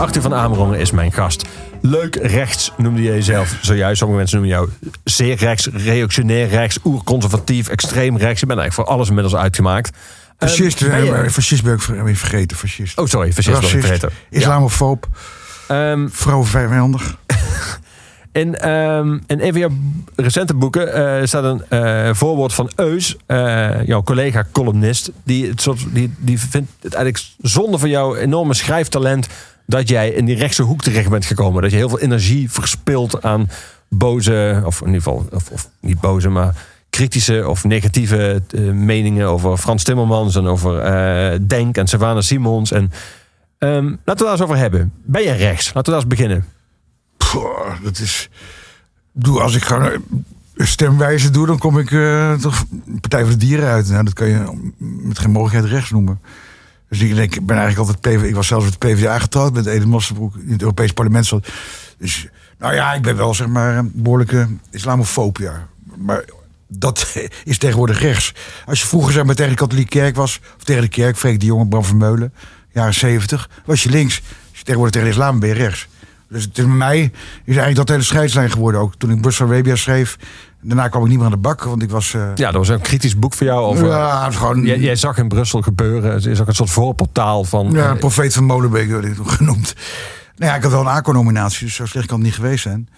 Arthur 0.00 0.22
van 0.22 0.34
Amerongen 0.34 0.78
is 0.78 0.90
mijn 0.90 1.12
gast. 1.12 1.44
Leuk 1.80 2.16
rechts 2.22 2.72
noemde 2.76 3.02
je 3.02 3.10
jezelf 3.10 3.56
zojuist. 3.62 3.98
Sommige 3.98 4.18
mensen 4.20 4.38
noemen 4.40 4.56
jou 4.56 4.70
zeer 5.04 5.36
rechts, 5.36 5.68
reactionair 5.72 6.48
rechts, 6.48 6.78
oerconservatief, 6.84 7.68
extreem 7.68 8.16
rechts. 8.16 8.40
Je 8.40 8.46
bent 8.46 8.58
eigenlijk 8.58 8.88
voor 8.88 8.96
alles 8.96 9.08
inmiddels 9.08 9.36
uitgemaakt. 9.36 9.96
Fascist, 10.38 10.88
ben 10.88 11.04
je- 11.04 11.30
fascist 11.30 11.62
ben 11.62 11.74
ik 11.74 11.86
ben 11.86 12.06
je 12.06 12.16
vergeten. 12.16 12.56
Fascist. 12.56 12.98
Oh, 12.98 13.06
sorry, 13.06 13.32
fascist 13.32 13.56
was 13.60 13.64
ik 13.72 13.80
Racist, 13.82 13.86
vergeten. 13.86 14.10
islamofoob, 14.30 15.06
Ehm, 15.68 16.08
vrouwenvijandig. 16.10 17.16
in, 18.32 18.56
ehm, 18.56 19.12
in 19.26 19.40
een 19.40 19.50
van 19.52 19.58
jouw 19.60 19.70
recente 20.16 20.54
boeken 20.54 20.94
eh, 20.94 21.26
staat 21.26 21.44
een 21.44 21.62
eh, 21.68 22.14
voorwoord 22.14 22.52
van 22.52 22.70
Eus, 22.76 23.16
jouw 23.84 24.02
collega-columnist. 24.02 25.10
Die, 25.24 25.48
het 25.48 25.60
soort, 25.62 25.84
die, 25.92 26.14
die 26.18 26.38
vindt 26.40 26.70
het 26.80 26.94
eigenlijk 26.94 27.24
zonde 27.40 27.78
van 27.78 27.88
jouw 27.88 28.14
enorme 28.16 28.54
schrijftalent 28.54 29.28
dat 29.70 29.88
jij 29.88 30.10
in 30.10 30.24
die 30.24 30.36
rechtse 30.36 30.62
hoek 30.62 30.82
terecht 30.82 31.10
bent 31.10 31.24
gekomen. 31.24 31.62
Dat 31.62 31.70
je 31.70 31.76
heel 31.76 31.88
veel 31.88 32.00
energie 32.00 32.50
verspilt 32.50 33.22
aan 33.22 33.48
boze, 33.88 34.62
of 34.64 34.80
in 34.80 34.86
ieder 34.86 35.02
geval, 35.02 35.26
of, 35.32 35.50
of 35.50 35.68
niet 35.80 36.00
boze, 36.00 36.28
maar 36.28 36.54
kritische 36.90 37.48
of 37.48 37.64
negatieve 37.64 38.42
eh, 38.50 38.60
meningen 38.60 39.26
over 39.26 39.56
Frans 39.56 39.84
Timmermans 39.84 40.36
en 40.36 40.46
over 40.46 40.78
eh, 40.78 41.38
Denk 41.46 41.76
en 41.76 41.86
Savannah 41.86 42.22
Simons. 42.22 42.72
En, 42.72 42.92
ehm, 43.58 43.84
laten 43.84 44.00
we 44.04 44.22
daar 44.22 44.32
eens 44.32 44.40
over 44.40 44.56
hebben. 44.56 44.92
Ben 45.04 45.22
je 45.22 45.32
rechts? 45.32 45.66
Laten 45.66 45.92
we 45.92 45.98
daar 45.98 46.08
eens 46.08 46.16
beginnen. 46.18 46.44
Dat 47.82 47.98
is. 47.98 48.28
Doe, 49.12 49.40
als 49.40 49.54
ik 49.54 49.64
eh, 49.64 49.86
stemwijze 50.66 51.30
doe, 51.30 51.46
dan 51.46 51.58
kom 51.58 51.78
ik 51.78 51.90
eh, 51.92 52.34
toch 52.34 52.64
Partij 53.00 53.20
voor 53.20 53.30
de 53.30 53.36
Dieren 53.36 53.68
uit. 53.68 53.88
Nou, 53.88 54.04
dat 54.04 54.12
kan 54.12 54.28
je 54.28 54.70
met 54.78 55.18
geen 55.18 55.30
mogelijkheid 55.30 55.72
rechts 55.72 55.90
noemen. 55.90 56.20
Dus 56.90 57.00
ik 57.00 57.16
ik 57.16 57.46
ben 57.46 57.56
eigenlijk 57.56 57.88
altijd 57.88 58.00
PvdA. 58.00 58.28
Ik 58.28 58.34
was 58.34 58.46
zelfs 58.46 58.64
met 58.64 58.80
de 58.80 58.88
PvdA 58.88 59.18
getrouwd 59.18 59.52
met 59.52 59.66
Edith 59.66 59.86
Mosselbroek 59.86 60.36
in 60.36 60.52
het 60.52 60.60
Europees 60.60 60.92
Parlement. 60.92 61.26
zat. 61.26 61.48
Dus 61.98 62.26
nou 62.58 62.74
ja, 62.74 62.94
ik 62.94 63.02
ben 63.02 63.16
wel 63.16 63.34
zeg 63.34 63.46
maar 63.46 63.76
een 63.76 63.92
behoorlijke 63.94 64.48
islamofoob, 64.70 65.38
ja. 65.38 65.68
Maar 65.96 66.24
dat 66.68 67.16
is 67.44 67.58
tegenwoordig 67.58 68.00
rechts. 68.00 68.34
Als 68.66 68.80
je 68.80 68.86
vroeger 68.86 69.12
zeg 69.12 69.24
maar 69.24 69.34
tegen 69.34 69.50
de 69.50 69.56
katholieke 69.56 69.98
kerk 69.98 70.16
was, 70.16 70.40
of 70.56 70.64
tegen 70.64 70.82
de 70.82 70.88
kerk, 70.88 71.16
Freek 71.16 71.40
de 71.40 71.46
Jonge, 71.46 71.66
Bram 71.66 71.84
van 71.84 71.96
Meulen, 71.96 72.32
jaren 72.72 72.94
70, 72.94 73.50
was 73.64 73.82
je 73.82 73.90
links. 73.90 74.22
Als 74.50 74.58
je 74.58 74.64
tegenwoordig 74.64 74.94
tegen 74.94 75.08
de 75.08 75.14
islam 75.14 75.40
ben 75.40 75.48
je 75.48 75.54
rechts. 75.54 75.88
Dus 76.28 76.44
het 76.44 76.58
is 76.58 76.64
mij 76.64 77.00
is 77.00 77.10
eigenlijk 77.44 77.76
dat 77.76 77.88
hele 77.88 78.02
scheidslijn 78.02 78.50
geworden. 78.50 78.80
Ook 78.80 78.94
toen 78.94 79.10
ik 79.10 79.20
Brussel 79.20 79.46
Arabia 79.46 79.76
schreef. 79.76 80.16
Daarna 80.62 80.88
kwam 80.88 81.02
ik 81.02 81.08
niet 81.08 81.16
meer 81.16 81.26
aan 81.26 81.32
de 81.32 81.38
bak, 81.38 81.62
want 81.62 81.82
ik 81.82 81.90
was... 81.90 82.14
eh, 82.14 82.22
Ja, 82.34 82.46
dat 82.50 82.54
was 82.54 82.68
een 82.68 82.80
kritisch 82.80 83.18
boek 83.18 83.34
voor 83.34 83.46
jou. 83.46 83.60
Over, 83.64 83.86
ja, 83.86 84.30
gewoon... 84.30 84.64
jij, 84.64 84.78
jij 84.78 84.96
zag 84.96 85.18
in 85.18 85.28
Brussel 85.28 85.60
gebeuren. 85.62 86.12
Het 86.12 86.26
is 86.26 86.40
ook 86.40 86.46
een 86.48 86.54
soort 86.54 86.70
voorportaal 86.70 87.44
van. 87.44 87.70
Ja, 87.70 87.94
profeet 87.94 88.34
van 88.34 88.44
Molenbeek 88.44 88.88
werd 88.90 89.04
ik 89.04 89.14
toen 89.14 89.30
genoemd. 89.38 89.74
Nou 90.36 90.50
ja, 90.50 90.56
ik 90.56 90.62
had 90.62 90.72
wel 90.72 90.80
een 90.80 90.86
ACO-nominatie, 90.86 91.66
dus 91.66 91.74
zo 91.74 91.86
slecht 91.86 92.06
kan 92.06 92.16
het 92.16 92.26
niet 92.26 92.34
geweest 92.34 92.62
zijn. 92.62 92.88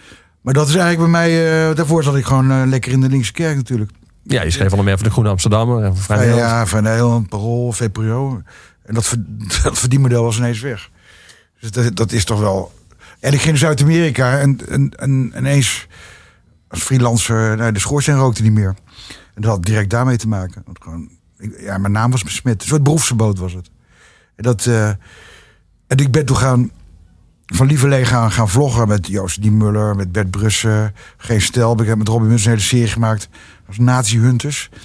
Maar 0.40 0.54
dat 0.54 0.68
is 0.68 0.74
eigenlijk 0.74 1.12
bij 1.12 1.20
mij... 1.20 1.68
eh, 1.70 1.76
daarvoor 1.76 2.02
zat 2.02 2.16
ik 2.16 2.24
gewoon 2.24 2.50
eh, 2.50 2.62
lekker 2.66 2.92
in 2.92 3.00
de 3.00 3.08
linkse 3.08 3.32
kerk 3.32 3.56
natuurlijk. 3.56 3.90
ja, 4.22 4.42
je 4.42 4.50
schreef 4.50 4.70
onder 4.70 4.84
meer 4.84 4.94
voor 4.96 5.04
de 5.06 5.12
Groene 5.12 5.30
Amsterdammer. 5.30 5.82
En 5.84 5.94
voor 5.96 6.04
Vrij 6.04 6.16
Ja, 6.18 6.22
Nederland. 6.24 6.50
ja, 6.50 6.66
Van 6.66 6.82
Nederland, 6.82 7.28
Parool, 7.28 7.72
VPRO. 7.72 8.42
En 8.84 8.94
dat, 8.94 9.16
dat 9.62 9.78
verdienmodel 9.78 10.22
was 10.24 10.36
ineens 10.38 10.60
weg. 10.60 10.88
Dus 11.60 11.70
dat, 11.70 11.96
dat 11.96 12.12
is 12.12 12.24
toch 12.24 12.40
wel... 12.40 12.72
En 13.20 13.32
ik 13.32 13.38
ging 13.38 13.50
naar 13.50 13.58
Zuid-Amerika 13.58 14.38
en, 14.38 14.58
en, 14.68 14.92
en 14.96 15.32
ineens 15.38 15.86
als 16.72 16.82
freelancer... 16.82 17.56
Nou, 17.56 17.72
de 17.72 17.78
schoorsteen 17.78 18.16
rookte 18.16 18.42
niet 18.42 18.52
meer. 18.52 18.74
En 19.34 19.42
dat 19.42 19.50
had 19.50 19.64
direct 19.64 19.90
daarmee 19.90 20.16
te 20.16 20.28
maken. 20.28 20.64
Gewoon, 20.80 21.08
ik- 21.38 21.60
ja, 21.60 21.78
mijn 21.78 21.92
naam 21.92 22.10
was 22.10 22.22
besmet. 22.22 22.62
Een 22.62 22.68
soort 22.68 22.82
beroepsverbod 22.82 23.38
was 23.38 23.52
het. 23.52 23.70
En, 24.36 24.42
dat, 24.42 24.66
eh, 24.66 24.88
en 25.86 25.96
ik 25.96 26.10
ben 26.10 26.24
toen 26.24 26.36
gaan 26.36 26.70
van 27.46 27.66
Lieverlee 27.66 28.04
gaan, 28.04 28.32
gaan 28.32 28.48
vloggen 28.48 28.88
met 28.88 29.06
Joost 29.06 29.42
Die 29.42 29.50
Muller, 29.52 29.96
met 29.96 30.12
Bert 30.12 30.30
Brussen, 30.30 30.94
Geen 31.16 31.40
Stel. 31.42 31.80
Ik 31.80 31.86
heb 31.86 31.98
met 31.98 32.08
Robin 32.08 32.28
Muns 32.28 32.44
een 32.44 32.50
hele 32.50 32.62
serie 32.62 32.86
gemaakt. 32.88 33.28
Was 33.66 33.78
Nazi 33.78 34.18
Hunters. 34.18 34.68
We 34.72 34.78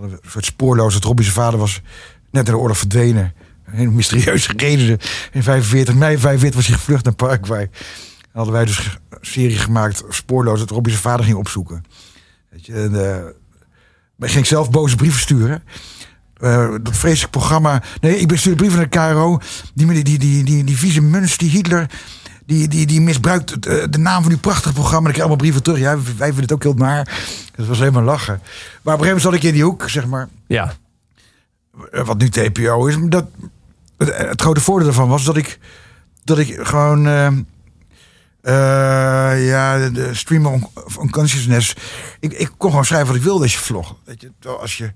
hadden 0.00 0.12
een 0.22 0.30
soort 0.30 0.44
spoorloos 0.44 0.92
dat 0.92 1.04
Robbie 1.04 1.24
zijn 1.24 1.36
vader 1.36 1.58
was 1.58 1.82
net 2.30 2.46
in 2.46 2.52
de 2.52 2.58
oorlog 2.58 2.78
verdwenen. 2.78 3.32
Een 3.64 3.94
mysterieuze 3.94 4.52
redenen. 4.56 4.98
In 5.32 5.42
45, 5.42 5.94
mei 5.94 6.18
45 6.18 6.54
was 6.60 6.66
hij 6.68 6.76
gevlucht 6.76 7.04
naar 7.04 7.14
Paraguay. 7.14 7.70
En 8.32 8.36
hadden 8.36 8.54
wij 8.54 8.64
dus 8.64 8.78
een 8.78 9.18
serie 9.20 9.58
gemaakt, 9.58 10.04
Spoorloos, 10.08 10.58
dat 10.58 10.70
Robbie 10.70 10.92
zijn 10.92 11.04
vader 11.04 11.24
ging 11.24 11.36
opzoeken. 11.36 11.84
Weet 12.50 12.66
je, 12.66 12.74
en, 12.74 13.34
ik 14.18 14.30
ging 14.30 14.46
zelf 14.46 14.70
boze 14.70 14.96
brieven 14.96 15.20
sturen. 15.20 15.62
Eh, 16.40 16.74
dat 16.82 16.96
vreselijk 16.96 17.32
programma. 17.32 17.82
Nee, 18.00 18.16
ik 18.16 18.36
stuurde 18.36 18.58
brieven 18.58 18.78
naar 18.78 19.12
KRO. 19.12 19.40
Die, 19.74 19.86
die, 19.86 20.04
die, 20.04 20.18
die, 20.18 20.44
die, 20.44 20.64
die 20.64 20.76
vieze 20.76 21.00
Muns, 21.00 21.36
die 21.36 21.50
Hitler. 21.50 21.90
Die, 22.46 22.68
die, 22.68 22.86
die 22.86 23.00
misbruikt 23.00 23.50
het, 23.50 23.66
eh, 23.66 23.84
de 23.90 23.98
naam 23.98 24.22
van 24.22 24.32
uw 24.32 24.38
prachtig 24.38 24.72
programma. 24.72 25.00
En 25.00 25.06
ik 25.06 25.12
kreeg 25.12 25.18
allemaal 25.18 25.36
brieven 25.36 25.62
terug. 25.62 25.78
Ja, 25.78 25.94
wij 25.94 26.26
vinden 26.26 26.42
het 26.42 26.52
ook 26.52 26.62
heel 26.62 26.74
naar. 26.74 27.22
Dat 27.54 27.66
was 27.66 27.78
helemaal 27.78 28.02
lachen. 28.02 28.34
Maar 28.34 28.44
op 28.94 29.00
een 29.00 29.06
gegeven 29.06 29.06
moment 29.06 29.22
zat 29.22 29.34
ik 29.34 29.42
in 29.42 29.52
die 29.52 29.64
hoek, 29.64 29.90
zeg 29.90 30.06
maar. 30.06 30.28
Ja. 30.46 30.72
Wat 31.90 32.18
nu 32.18 32.28
TPO 32.28 32.86
is. 32.86 32.96
Dat, 33.00 33.24
het, 33.96 34.16
het 34.16 34.40
grote 34.40 34.60
voordeel 34.60 34.86
daarvan 34.86 35.08
was 35.08 35.24
dat 35.24 35.36
ik, 35.36 35.58
dat 36.24 36.38
ik 36.38 36.58
gewoon. 36.60 37.06
Eh, 38.42 39.46
ja, 39.46 39.78
de, 39.78 39.90
de 39.92 40.14
stream 40.14 40.46
of 40.74 40.96
unconsciousness. 41.02 41.74
Ik, 42.20 42.32
ik 42.32 42.50
kon 42.56 42.70
gewoon 42.70 42.84
schrijven 42.84 43.06
wat 43.08 43.16
ik 43.16 43.22
wilde 43.22 43.42
als 43.42 43.52
je 43.52 43.58
vlog. 43.58 43.96
Weet 44.04 44.20
je, 44.20 44.48
als 44.48 44.76
je. 44.76 44.92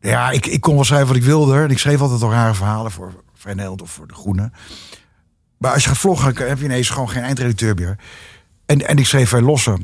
Ja, 0.00 0.30
ik, 0.30 0.46
ik 0.46 0.60
kon 0.60 0.74
wel 0.74 0.84
schrijven 0.84 1.08
wat 1.08 1.16
ik 1.16 1.22
wilde. 1.22 1.62
En 1.62 1.70
ik 1.70 1.78
schreef 1.78 2.00
altijd 2.00 2.22
al 2.22 2.30
rare 2.30 2.54
verhalen 2.54 2.90
voor 2.90 3.22
Vrij 3.34 3.54
Nederland 3.54 3.82
of 3.82 3.90
voor 3.90 4.06
De 4.06 4.14
Groene. 4.14 4.50
Maar 5.58 5.72
als 5.72 5.82
je 5.82 5.88
gaat 5.88 5.98
vloggen, 5.98 6.48
heb 6.48 6.58
je 6.58 6.64
ineens 6.64 6.90
gewoon 6.90 7.10
geen 7.10 7.22
eindredacteur 7.22 7.74
meer. 7.74 7.96
En, 8.66 8.88
en 8.88 8.98
ik 8.98 9.06
schreef 9.06 9.28
vrij 9.28 9.40
losse. 9.40 9.78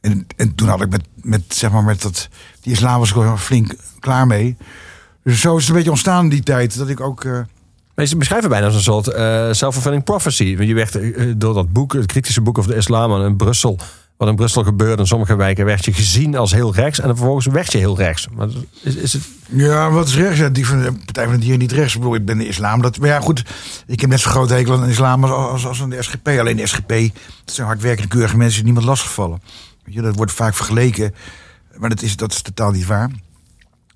En, 0.00 0.26
en 0.36 0.54
toen 0.54 0.68
had 0.68 0.80
ik 0.80 0.90
met, 0.90 1.06
met, 1.14 1.42
zeg 1.48 1.70
maar, 1.70 1.84
met 1.84 2.02
dat, 2.02 2.28
die 2.60 2.72
islam 2.72 2.98
was 2.98 3.12
ik 3.12 3.36
flink 3.36 3.74
klaar 3.98 4.26
mee. 4.26 4.56
Dus 5.22 5.40
zo 5.40 5.54
is 5.54 5.60
het 5.60 5.70
een 5.70 5.76
beetje 5.76 5.90
ontstaan 5.90 6.28
die 6.28 6.42
tijd. 6.42 6.76
Dat 6.78 6.88
ik 6.88 7.00
ook... 7.00 7.24
eh, 7.24 7.40
Maar 7.94 8.06
ze 8.06 8.16
beschrijven 8.16 8.48
bijna 8.48 8.66
als 8.66 8.74
een 8.74 8.82
soort 8.82 9.08
eh 9.08 9.48
self-fulfilling 9.50 10.04
prophecy. 10.04 10.56
Je 10.58 10.74
werd 10.74 10.94
eh, 10.94 11.32
door 11.36 11.54
dat 11.54 11.72
boek, 11.72 11.92
het 11.92 12.06
kritische 12.06 12.40
boek 12.40 12.58
over 12.58 12.70
de 12.70 12.76
islam 12.76 13.24
in 13.24 13.36
Brussel... 13.36 13.78
wat 14.16 14.28
in 14.28 14.36
Brussel 14.36 14.64
gebeurde 14.64 15.02
in 15.02 15.08
sommige 15.08 15.36
wijken... 15.36 15.64
werd 15.64 15.84
je 15.84 15.92
gezien 15.92 16.36
als 16.36 16.52
heel 16.52 16.74
rechts 16.74 17.00
en 17.00 17.06
vervolgens 17.06 17.46
werd 17.46 17.72
je 17.72 17.78
heel 17.78 17.96
rechts. 17.96 18.28
Maar 18.32 18.48
is, 18.82 19.12
het... 19.12 19.22
Ja, 19.48 19.90
wat 19.90 20.08
is 20.08 20.16
rechts? 20.16 20.52
Die 20.52 20.66
van 20.66 20.82
de 20.82 20.92
Partij 21.04 21.24
van 21.24 21.32
de 21.32 21.38
Dieren 21.38 21.58
niet 21.58 21.72
rechts. 21.72 21.94
Ik 21.94 22.00
bedoel, 22.00 22.14
ik 22.14 22.24
ben 22.24 22.38
de 22.38 22.46
islam. 22.46 22.82
Dat, 22.82 22.98
maar 22.98 23.08
ja, 23.08 23.20
goed. 23.20 23.42
Ik 23.86 24.00
heb 24.00 24.10
net 24.10 24.20
zo'n 24.20 24.32
groot 24.32 24.50
hekel 24.50 24.74
aan 24.74 24.84
de 24.84 24.90
islam 24.90 25.24
als, 25.24 25.66
als, 25.66 25.82
aan 25.82 25.90
de 25.90 26.02
SGP. 26.02 26.28
Alleen 26.28 26.56
de 26.56 26.66
SGP, 26.66 26.88
dat 27.44 27.54
zijn 27.54 27.66
hardwerkende, 27.66 28.08
keurige 28.08 28.36
mensen 28.36 28.56
die 28.56 28.64
niemand 28.64 28.86
lastigvallen. 28.86 29.42
Weet 29.84 30.02
dat 30.02 30.16
wordt 30.16 30.32
vaak 30.32 30.54
vergeleken. 30.54 31.14
Maar 31.76 31.88
dat 31.88 32.02
is, 32.02 32.16
dat 32.16 32.32
is 32.32 32.42
totaal 32.42 32.70
niet 32.70 32.86
waar. 32.86 33.10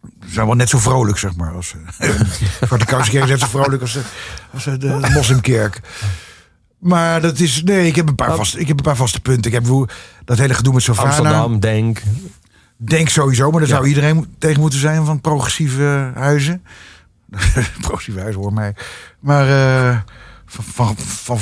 Ze 0.03 0.33
zijn 0.33 0.47
wel 0.47 0.55
net 0.55 0.69
zo 0.69 0.79
vrolijk, 0.79 1.19
zeg 1.19 1.37
maar. 1.37 1.53
Als, 1.53 1.75
eh, 1.99 2.11
Zwarte 2.67 2.85
Kousenkerk 2.85 3.25
is 3.25 3.31
net 3.31 3.41
zo 3.41 3.47
vrolijk 3.47 3.83
als, 3.83 3.97
eh, 3.97 4.03
als 4.53 4.67
eh, 4.67 4.73
de, 4.73 4.79
de 4.79 5.11
moslimkerk. 5.13 5.81
Maar 6.79 7.21
dat 7.21 7.39
is... 7.39 7.63
Nee, 7.63 7.87
ik 7.87 7.97
heb 7.97 8.09
een 8.09 8.15
paar, 8.15 8.37
vaste, 8.37 8.61
ik 8.61 8.69
heb 8.69 8.77
een 8.77 8.83
paar 8.85 8.97
vaste 8.97 9.21
punten. 9.21 9.53
Ik 9.53 9.53
heb 9.53 9.89
dat 10.25 10.39
hele 10.39 10.55
gedoe 10.55 10.75
met 10.75 10.83
Sofana. 10.83 11.09
Amsterdam, 11.09 11.61
Denk. 11.61 12.03
Denk 12.77 13.09
sowieso, 13.09 13.51
maar 13.51 13.61
daar 13.61 13.69
Ja. 13.69 13.75
zou 13.75 13.89
iedereen 13.89 14.35
tegen 14.39 14.61
moeten 14.61 14.79
zijn 14.79 15.05
van 15.05 15.21
progressieve 15.21 16.11
huizen. 16.15 16.65
progressieve 17.81 18.21
huizen, 18.21 18.41
hoor 18.41 18.53
mij. 18.53 18.75
Maar 19.21 19.47
van, 20.47 20.65
van, 20.65 20.97
van 20.99 21.39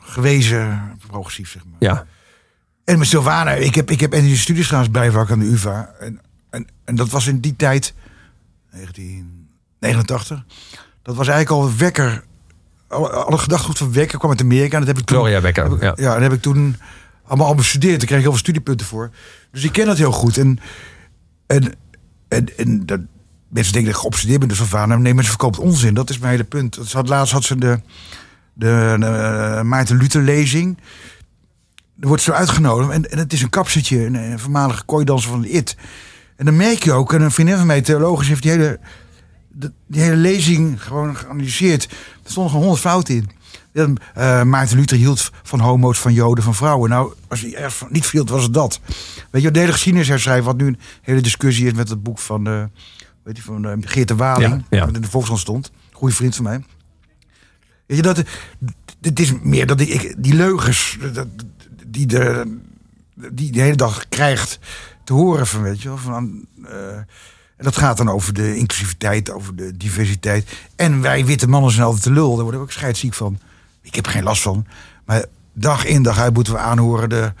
gewezen 0.00 0.96
progressief, 1.06 1.50
zeg 1.50 1.62
maar. 1.64 1.90
Ja. 1.90 2.06
En 2.84 2.98
met 2.98 3.08
Sylvana, 3.08 3.50
ik 3.50 3.74
heb, 3.74 3.90
ik 3.90 4.00
heb 4.00 4.14
in 4.14 4.24
die 4.24 4.36
studies 4.36 4.66
trouwens 4.66 4.92
bijvak 4.92 5.30
aan 5.30 5.38
de 5.38 5.44
UvA. 5.44 5.90
En, 6.00 6.20
en, 6.50 6.66
en 6.84 6.94
dat 6.94 7.08
was 7.08 7.26
in 7.26 7.40
die 7.40 7.56
tijd, 7.56 7.94
1989. 8.70 10.44
Dat 11.02 11.16
was 11.16 11.28
eigenlijk 11.28 11.62
al 11.62 11.76
wekker. 11.76 12.24
Alle, 12.88 13.08
alle 13.10 13.38
gedachtegoed 13.38 13.78
van 13.78 13.92
wekker 13.92 14.18
kwam 14.18 14.30
uit 14.30 14.40
Amerika. 14.40 14.72
En 14.72 14.78
dat 14.78 14.88
heb 14.88 14.98
ik 14.98 15.04
toen, 15.04 15.16
Gloria 15.16 15.40
heb 15.40 15.44
ik- 15.72 15.82
ja. 15.82 15.92
ja, 15.96 16.16
en 16.16 16.22
heb 16.22 16.32
ik 16.32 16.42
toen 16.42 16.76
allemaal 17.26 17.46
al 17.46 17.54
bestudeerd. 17.54 17.96
Daar 17.98 18.06
kreeg 18.06 18.16
ik 18.18 18.22
heel 18.24 18.32
veel 18.32 18.40
studiepunten 18.40 18.86
voor. 18.86 19.10
Dus 19.52 19.64
ik 19.64 19.72
ken 19.72 19.86
dat 19.86 19.96
heel 19.98 20.12
goed. 20.12 20.36
En, 20.38 20.58
en, 21.46 21.74
en, 22.28 22.56
en 22.58 22.86
dat, 22.86 23.00
mensen 23.48 23.72
denken 23.72 23.92
dat 23.92 24.00
ik 24.02 24.06
geobsedeerd 24.08 24.38
ben 24.38 24.48
door 24.48 24.56
Sylvana. 24.56 24.96
Nee, 24.96 25.14
maar 25.14 25.22
ze 25.24 25.28
verkoopt 25.30 25.58
onzin. 25.58 25.94
Dat 25.94 26.10
is 26.10 26.18
mijn 26.18 26.30
hele 26.32 26.44
punt. 26.44 26.78
Ze 26.86 26.96
had, 26.96 27.08
laatst 27.08 27.32
had 27.32 27.44
ze 27.44 27.56
de, 27.58 27.80
de, 28.52 28.96
de 28.98 29.60
Maarten 29.64 29.96
Luther 29.96 30.22
lezing. 30.22 30.78
Er 32.00 32.08
wordt 32.08 32.22
zo 32.22 32.32
uitgenodigd. 32.32 32.90
En, 32.90 33.10
en 33.10 33.18
het 33.18 33.32
is 33.32 33.42
een 33.42 33.50
kapseltje, 33.50 34.04
een, 34.06 34.14
een 34.14 34.38
voormalige 34.38 34.84
kooidanser 34.84 35.30
van 35.30 35.40
de 35.40 35.48
IT. 35.50 35.76
En 36.38 36.44
dan 36.44 36.56
merk 36.56 36.82
je 36.84 36.92
ook, 36.92 37.12
en 37.12 37.20
een 37.20 37.30
vriendin 37.30 37.56
van 37.56 37.66
mij, 37.66 37.80
theologisch, 37.82 38.28
heeft 38.28 38.42
die 38.42 38.50
hele, 38.50 38.78
de- 39.48 39.72
die 39.86 40.00
hele 40.02 40.16
lezing 40.16 40.82
gewoon 40.82 41.16
geanalyseerd. 41.16 41.84
Er 41.84 42.30
stonden 42.30 42.50
gewoon 42.52 42.66
honderd 42.66 42.86
fouten 42.86 43.14
in. 43.14 43.28
Eh, 44.14 44.42
Maarten 44.42 44.76
Luther 44.76 44.96
hield 44.98 45.30
van 45.42 45.60
homo's, 45.60 45.98
van 45.98 46.12
joden, 46.12 46.44
van 46.44 46.54
vrouwen. 46.54 46.90
Nou, 46.90 47.12
als 47.28 47.40
hij 47.40 47.54
ergens 47.54 47.74
van 47.74 47.88
niet 47.90 48.10
hield, 48.10 48.28
was 48.30 48.42
het 48.42 48.54
dat. 48.54 48.80
Weet 49.30 49.42
je, 49.42 49.50
de 49.50 49.58
hele 49.58 49.72
geschiedenis 49.72 50.08
herschrijven, 50.08 50.44
wat 50.44 50.56
nu 50.56 50.66
een 50.66 50.78
hele 51.02 51.20
discussie 51.20 51.66
is 51.66 51.72
met 51.72 51.88
het 51.88 52.02
boek 52.02 52.18
van, 52.18 52.46
eh 52.46 52.62
weet 53.22 53.36
je, 53.36 53.42
van 53.42 53.64
eh, 53.66 53.72
Geert 53.80 54.08
de 54.08 54.16
Waling, 54.16 54.52
Ja, 54.70 54.78
ja. 54.78 54.86
wat 54.86 54.94
in 54.94 55.00
de 55.02 55.08
Volkskrant 55.10 55.40
stond. 55.40 55.70
Goede 55.92 56.14
vriend 56.14 56.34
van 56.34 56.44
mij. 56.44 56.64
Weet 57.86 57.96
je, 57.96 58.02
dat, 58.02 58.22
het 59.00 59.20
is 59.20 59.32
meer 59.42 59.66
dat 59.66 59.80
ik 59.80 60.14
die 60.18 60.34
leugens, 60.34 60.98
dat, 61.12 61.26
die 61.86 62.06
de, 62.06 62.56
die 63.32 63.52
de 63.52 63.60
hele 63.60 63.76
dag 63.76 64.08
krijgt 64.08 64.58
te 65.08 65.14
horen 65.14 65.46
van, 65.46 65.62
weet 65.62 65.82
je 65.82 65.88
wel, 65.88 65.96
van, 65.98 66.46
en 67.56 67.64
dat 67.64 67.76
gaat 67.76 67.96
dan 67.96 68.08
over 68.08 68.34
de 68.34 68.56
inclusiviteit, 68.56 69.30
over 69.30 69.56
de 69.56 69.76
diversiteit. 69.76 70.48
En 70.76 71.00
wij 71.00 71.24
witte 71.24 71.48
mannen 71.48 71.70
zijn 71.70 71.84
altijd 71.84 72.02
te 72.02 72.10
lul, 72.10 72.28
daar 72.34 72.42
worden 72.42 72.60
we 72.60 72.66
ook 72.66 72.72
scheidsziek 72.72 73.14
van. 73.14 73.38
Ik 73.82 73.94
heb 73.94 74.06
er 74.06 74.12
geen 74.12 74.22
last 74.22 74.42
van. 74.42 74.66
Maar 75.06 75.24
dag 75.52 75.84
in 75.84 76.02
dag 76.02 76.18
uit 76.18 76.34
moeten 76.34 76.52
we 76.52 76.58
aanhoren. 76.58 77.08
De, 77.08 77.32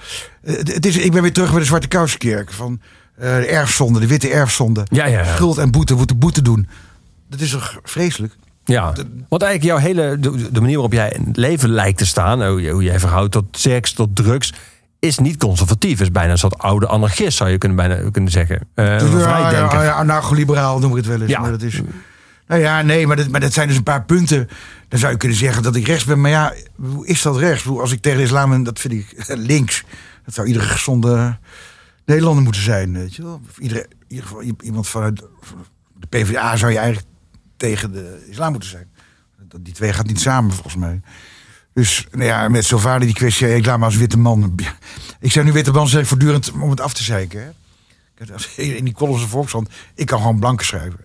eh, 0.42 0.54
het 0.56 0.86
is, 0.86 0.96
ik 0.96 1.12
ben 1.12 1.22
weer 1.22 1.32
terug 1.32 1.50
bij 1.50 1.58
de 1.58 1.64
Zwarte 1.66 1.88
Kousenkerk. 1.88 2.52
Van 2.52 2.80
eh, 3.14 3.36
de 3.36 3.46
erfzonde, 3.46 4.00
de 4.00 4.06
witte 4.06 4.28
erfzonde. 4.30 4.86
Ja, 4.90 5.06
ja, 5.06 5.18
ja. 5.18 5.34
Schuld 5.34 5.58
en 5.58 5.70
boete, 5.70 5.94
moeten 5.94 6.18
boete 6.18 6.42
doen. 6.42 6.68
Dat 7.30 7.40
is 7.40 7.50
toch 7.50 7.78
vreselijk? 7.82 8.36
Ja, 8.64 8.92
want 9.28 9.42
eigenlijk 9.42 9.62
jouw 9.62 9.76
hele, 9.78 10.18
de, 10.18 10.50
de 10.52 10.60
manier 10.60 10.74
waarop 10.74 10.92
jij 10.92 11.10
in 11.12 11.24
het 11.26 11.36
leven 11.36 11.68
lijkt 11.68 11.98
te 11.98 12.06
staan, 12.06 12.46
hoe 12.46 12.62
je- 12.62 12.70
hoe 12.70 12.82
jij 12.82 12.98
verhoudt 13.00 13.32
tot 13.32 13.44
seks, 13.50 13.92
tot 13.92 14.16
drugs, 14.16 14.52
is 14.98 15.18
niet 15.18 15.36
conservatief. 15.36 16.00
Is 16.00 16.10
bijna 16.10 16.32
een 16.32 16.38
soort 16.38 16.58
oude 16.58 16.86
anarchist, 16.86 17.36
zou 17.36 17.50
je 17.50 17.58
kunnen, 17.58 17.76
bijna 17.76 18.10
kunnen 18.10 18.30
zeggen. 18.30 18.68
Een 18.74 19.18
Ja, 19.18 19.50
ja, 19.50 19.82
ja, 19.82 19.92
anarcho-liberaal 19.92 20.78
noem 20.78 20.90
ik 20.90 20.96
het 20.96 21.06
wel 21.06 21.20
eens. 21.20 21.30
Ja. 21.30 21.40
Maar 21.40 21.50
dat 21.50 21.62
is, 21.62 21.80
nou 22.46 22.60
ja, 22.60 22.82
nee, 22.82 23.06
maar 23.06 23.16
dat, 23.16 23.28
maar 23.28 23.40
dat 23.40 23.52
zijn 23.52 23.68
dus 23.68 23.76
een 23.76 23.82
paar 23.82 24.04
punten. 24.04 24.48
Dan 24.88 24.98
zou 24.98 25.12
je 25.12 25.18
kunnen 25.18 25.38
zeggen 25.38 25.62
dat 25.62 25.76
ik 25.76 25.86
rechts 25.86 26.04
ben. 26.04 26.20
Maar 26.20 26.30
ja, 26.30 26.54
hoe 26.76 27.06
is 27.06 27.22
dat 27.22 27.36
rechts? 27.36 27.66
Als 27.66 27.92
ik 27.92 28.00
tegen 28.00 28.18
de 28.18 28.24
islam 28.24 28.50
ben, 28.50 28.62
dat 28.62 28.80
vind 28.80 28.92
ik 28.92 29.24
links. 29.52 29.84
Dat 30.24 30.34
zou 30.34 30.46
iedere 30.46 30.64
gezonde 30.64 31.38
Nederlander 32.04 32.42
moeten 32.42 32.62
zijn. 32.62 32.92
Weet 32.92 33.14
je 33.14 33.22
wel? 33.22 33.40
Of 33.48 33.58
iedere, 33.58 33.80
in 33.80 34.04
ieder 34.08 34.26
geval 34.26 34.42
iemand 34.42 34.88
vanuit 34.88 35.22
de 35.98 36.06
PvdA 36.08 36.56
zou 36.56 36.72
je 36.72 36.78
eigenlijk 36.78 37.08
tegen 37.56 37.92
de 37.92 38.26
islam 38.30 38.50
moeten 38.50 38.70
zijn. 38.70 38.88
Die 39.60 39.74
twee 39.74 39.92
gaat 39.92 40.06
niet 40.06 40.20
samen, 40.20 40.52
volgens 40.52 40.76
mij. 40.76 41.00
Dus 41.78 42.06
nou 42.10 42.24
ja, 42.24 42.48
met 42.48 42.64
Sylvana 42.64 43.04
die 43.04 43.14
kwestie, 43.14 43.54
ik 43.54 43.66
laat 43.66 43.78
me 43.78 43.84
als 43.84 43.96
witte 43.96 44.18
man. 44.18 44.54
Ik 45.20 45.32
zeg 45.32 45.44
nu 45.44 45.52
witte 45.52 45.70
man, 45.70 45.88
zeg 45.88 46.06
voortdurend 46.06 46.52
om 46.52 46.70
het 46.70 46.80
af 46.80 46.92
te 46.92 47.02
zeiken. 47.02 47.42
Hè? 47.42 47.54
In 48.76 48.84
die 48.84 48.94
columns 48.94 49.20
van 49.20 49.28
Volkskrant, 49.28 49.68
ik 49.94 50.06
kan 50.06 50.18
gewoon 50.18 50.38
blanke 50.38 50.64
schrijven. 50.64 51.00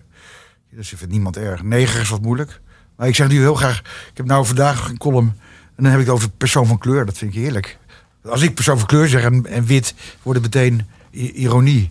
Dus 0.70 0.92
ik 0.92 0.98
vind 0.98 1.10
niemand 1.10 1.36
erg. 1.36 1.62
Neger 1.62 2.00
is 2.00 2.08
wat 2.08 2.20
moeilijk. 2.20 2.60
Maar 2.96 3.08
ik 3.08 3.14
zeg 3.14 3.28
nu 3.28 3.38
heel 3.38 3.54
graag, 3.54 3.78
ik 4.10 4.16
heb 4.16 4.26
nou 4.26 4.46
vandaag 4.46 4.88
een 4.88 4.98
column. 4.98 5.38
En 5.76 5.82
dan 5.82 5.90
heb 5.92 6.00
ik 6.00 6.06
het 6.06 6.14
over 6.14 6.30
persoon 6.30 6.66
van 6.66 6.78
kleur. 6.78 7.06
Dat 7.06 7.18
vind 7.18 7.34
ik 7.34 7.40
heerlijk. 7.40 7.78
Als 8.24 8.42
ik 8.42 8.54
persoon 8.54 8.78
van 8.78 8.86
kleur 8.86 9.08
zeg 9.08 9.22
en, 9.22 9.46
en 9.46 9.64
wit, 9.64 9.94
wordt 10.22 10.42
het 10.42 10.54
meteen 10.54 10.86
ironie. 11.10 11.90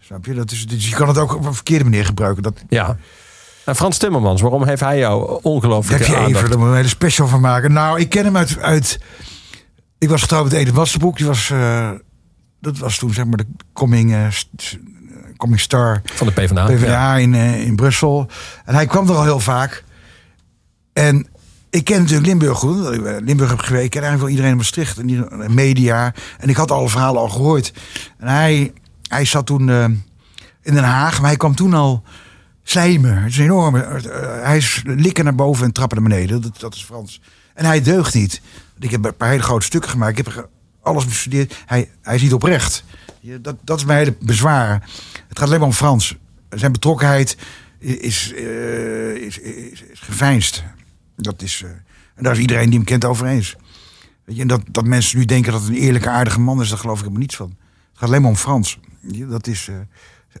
Snap 0.00 0.24
je? 0.24 0.34
Dat 0.34 0.50
is, 0.50 0.66
dus 0.66 0.88
je 0.88 0.94
kan 0.94 1.08
het 1.08 1.18
ook 1.18 1.34
op 1.34 1.44
een 1.44 1.54
verkeerde 1.54 1.84
manier 1.84 2.04
gebruiken. 2.04 2.42
Dat 2.42 2.62
Ja. 2.68 2.98
En 3.68 3.76
Frans 3.76 3.98
Timmermans, 3.98 4.40
waarom 4.40 4.64
heeft 4.64 4.80
hij 4.80 4.98
jou 4.98 5.32
heb 5.32 5.44
ongelooflijk 5.44 6.04
je 6.04 6.12
even, 6.12 6.24
aandacht? 6.24 6.48
daar 6.48 6.58
moet 6.58 6.68
een 6.68 6.74
hele 6.74 6.88
special 6.88 7.26
van 7.26 7.40
maken. 7.40 7.72
Nou, 7.72 8.00
ik 8.00 8.08
ken 8.08 8.24
hem 8.24 8.36
uit... 8.36 8.58
uit 8.60 9.00
ik 9.98 10.08
was 10.08 10.22
getrouwd 10.22 10.44
met 10.44 10.52
Edith 10.52 10.74
Wassenbroek. 10.74 11.16
Die 11.16 11.26
was, 11.26 11.50
eh, 11.50 11.90
dat 12.60 12.78
was 12.78 12.98
toen 12.98 13.12
zeg 13.12 13.24
maar 13.24 13.36
de 13.36 13.46
coming, 13.72 14.12
eh, 14.12 14.26
coming 15.36 15.60
star 15.60 16.02
Van 16.04 16.26
de 16.26 16.32
PvdA. 16.32 16.66
PvdA 16.66 16.88
Ja. 16.88 17.16
in, 17.16 17.34
eh, 17.34 17.66
in 17.66 17.76
Brussel. 17.76 18.26
En 18.64 18.74
hij 18.74 18.86
kwam 18.86 19.08
er 19.08 19.14
al 19.14 19.22
heel 19.22 19.40
vaak. 19.40 19.84
En 20.92 21.26
ik 21.70 21.84
ken 21.84 21.98
natuurlijk 22.00 22.26
Limburg 22.26 22.58
goed. 22.58 22.74
omdat 22.74 22.94
ik 22.94 23.20
Limburg 23.24 23.50
heb 23.50 23.58
geweest. 23.58 23.84
Ik 23.84 23.90
ken 23.90 24.02
eigenlijk 24.02 24.20
wel 24.20 24.28
iedereen 24.28 24.50
in 24.50 24.56
Maastricht. 24.56 24.98
En 24.98 25.54
media. 25.54 26.14
En 26.38 26.48
ik 26.48 26.56
had 26.56 26.70
alle 26.70 26.88
verhalen 26.88 27.20
al 27.20 27.28
gehoord. 27.28 27.72
En 28.18 28.28
hij, 28.28 28.72
hij 29.08 29.24
zat 29.24 29.46
toen 29.46 29.68
eh, 29.68 29.84
in 30.62 30.74
Den 30.74 30.84
Haag. 30.84 31.20
Maar 31.20 31.28
hij 31.28 31.38
kwam 31.38 31.54
toen 31.54 31.74
al 31.74 32.02
slijmen. 32.70 33.22
Het 33.22 33.30
is 33.30 33.38
een 33.38 33.44
enorme... 33.44 33.80
eh, 33.80 34.42
hij 34.42 34.56
is 34.56 34.82
likken 34.84 35.24
naar 35.24 35.34
boven 35.34 35.64
en 35.64 35.72
trappen 35.72 36.00
naar 36.02 36.08
beneden. 36.08 36.42
Dat, 36.42 36.60
dat 36.60 36.74
is 36.74 36.84
Frans. 36.84 37.20
En 37.54 37.64
hij 37.64 37.82
deugt 37.82 38.14
niet. 38.14 38.40
Ik 38.78 38.90
heb 38.90 39.04
een 39.04 39.16
paar 39.16 39.28
hele 39.28 39.42
grote 39.42 39.66
stukken 39.66 39.90
gemaakt. 39.90 40.18
Ik 40.18 40.24
heb 40.26 40.48
alles 40.82 41.04
bestudeerd. 41.04 41.56
Hij, 41.66 41.90
hij 42.02 42.14
is 42.14 42.22
niet 42.22 42.32
oprecht. 42.32 42.84
Dat, 43.40 43.56
dat 43.64 43.78
is 43.78 43.84
mijn 43.84 43.98
hele 43.98 44.16
bezwaar. 44.20 44.90
Het 45.28 45.38
gaat 45.38 45.46
alleen 45.46 45.58
maar 45.58 45.68
om 45.68 45.74
Frans. 45.74 46.16
Zijn 46.50 46.72
betrokkenheid 46.72 47.36
is, 47.78 48.32
eh, 48.34 49.14
is, 49.14 49.38
is, 49.38 49.82
is 49.82 50.00
geveinsd. 50.00 50.64
Dat 51.16 51.42
is, 51.42 51.62
eh, 51.64 51.70
en 52.14 52.22
daar 52.22 52.32
is 52.32 52.38
iedereen 52.38 52.66
die 52.68 52.78
hem 52.78 52.86
kent 52.86 53.04
over 53.04 53.26
eens. 53.26 53.56
Weet 54.24 54.36
je, 54.36 54.42
en 54.42 54.48
dat, 54.48 54.60
dat 54.70 54.84
mensen 54.84 55.18
nu 55.18 55.24
denken 55.24 55.52
dat 55.52 55.60
het 55.60 55.70
een 55.70 55.76
eerlijke, 55.76 56.08
aardige 56.08 56.40
man 56.40 56.60
is, 56.60 56.68
daar 56.68 56.78
geloof 56.78 56.96
ik 56.96 57.00
helemaal 57.00 57.22
niets 57.22 57.36
van. 57.36 57.48
Het 57.48 57.98
gaat 57.98 58.08
alleen 58.08 58.22
maar 58.22 58.30
om 58.30 58.36
Frans. 58.36 58.78
Dat 59.28 59.46
is 59.46 59.68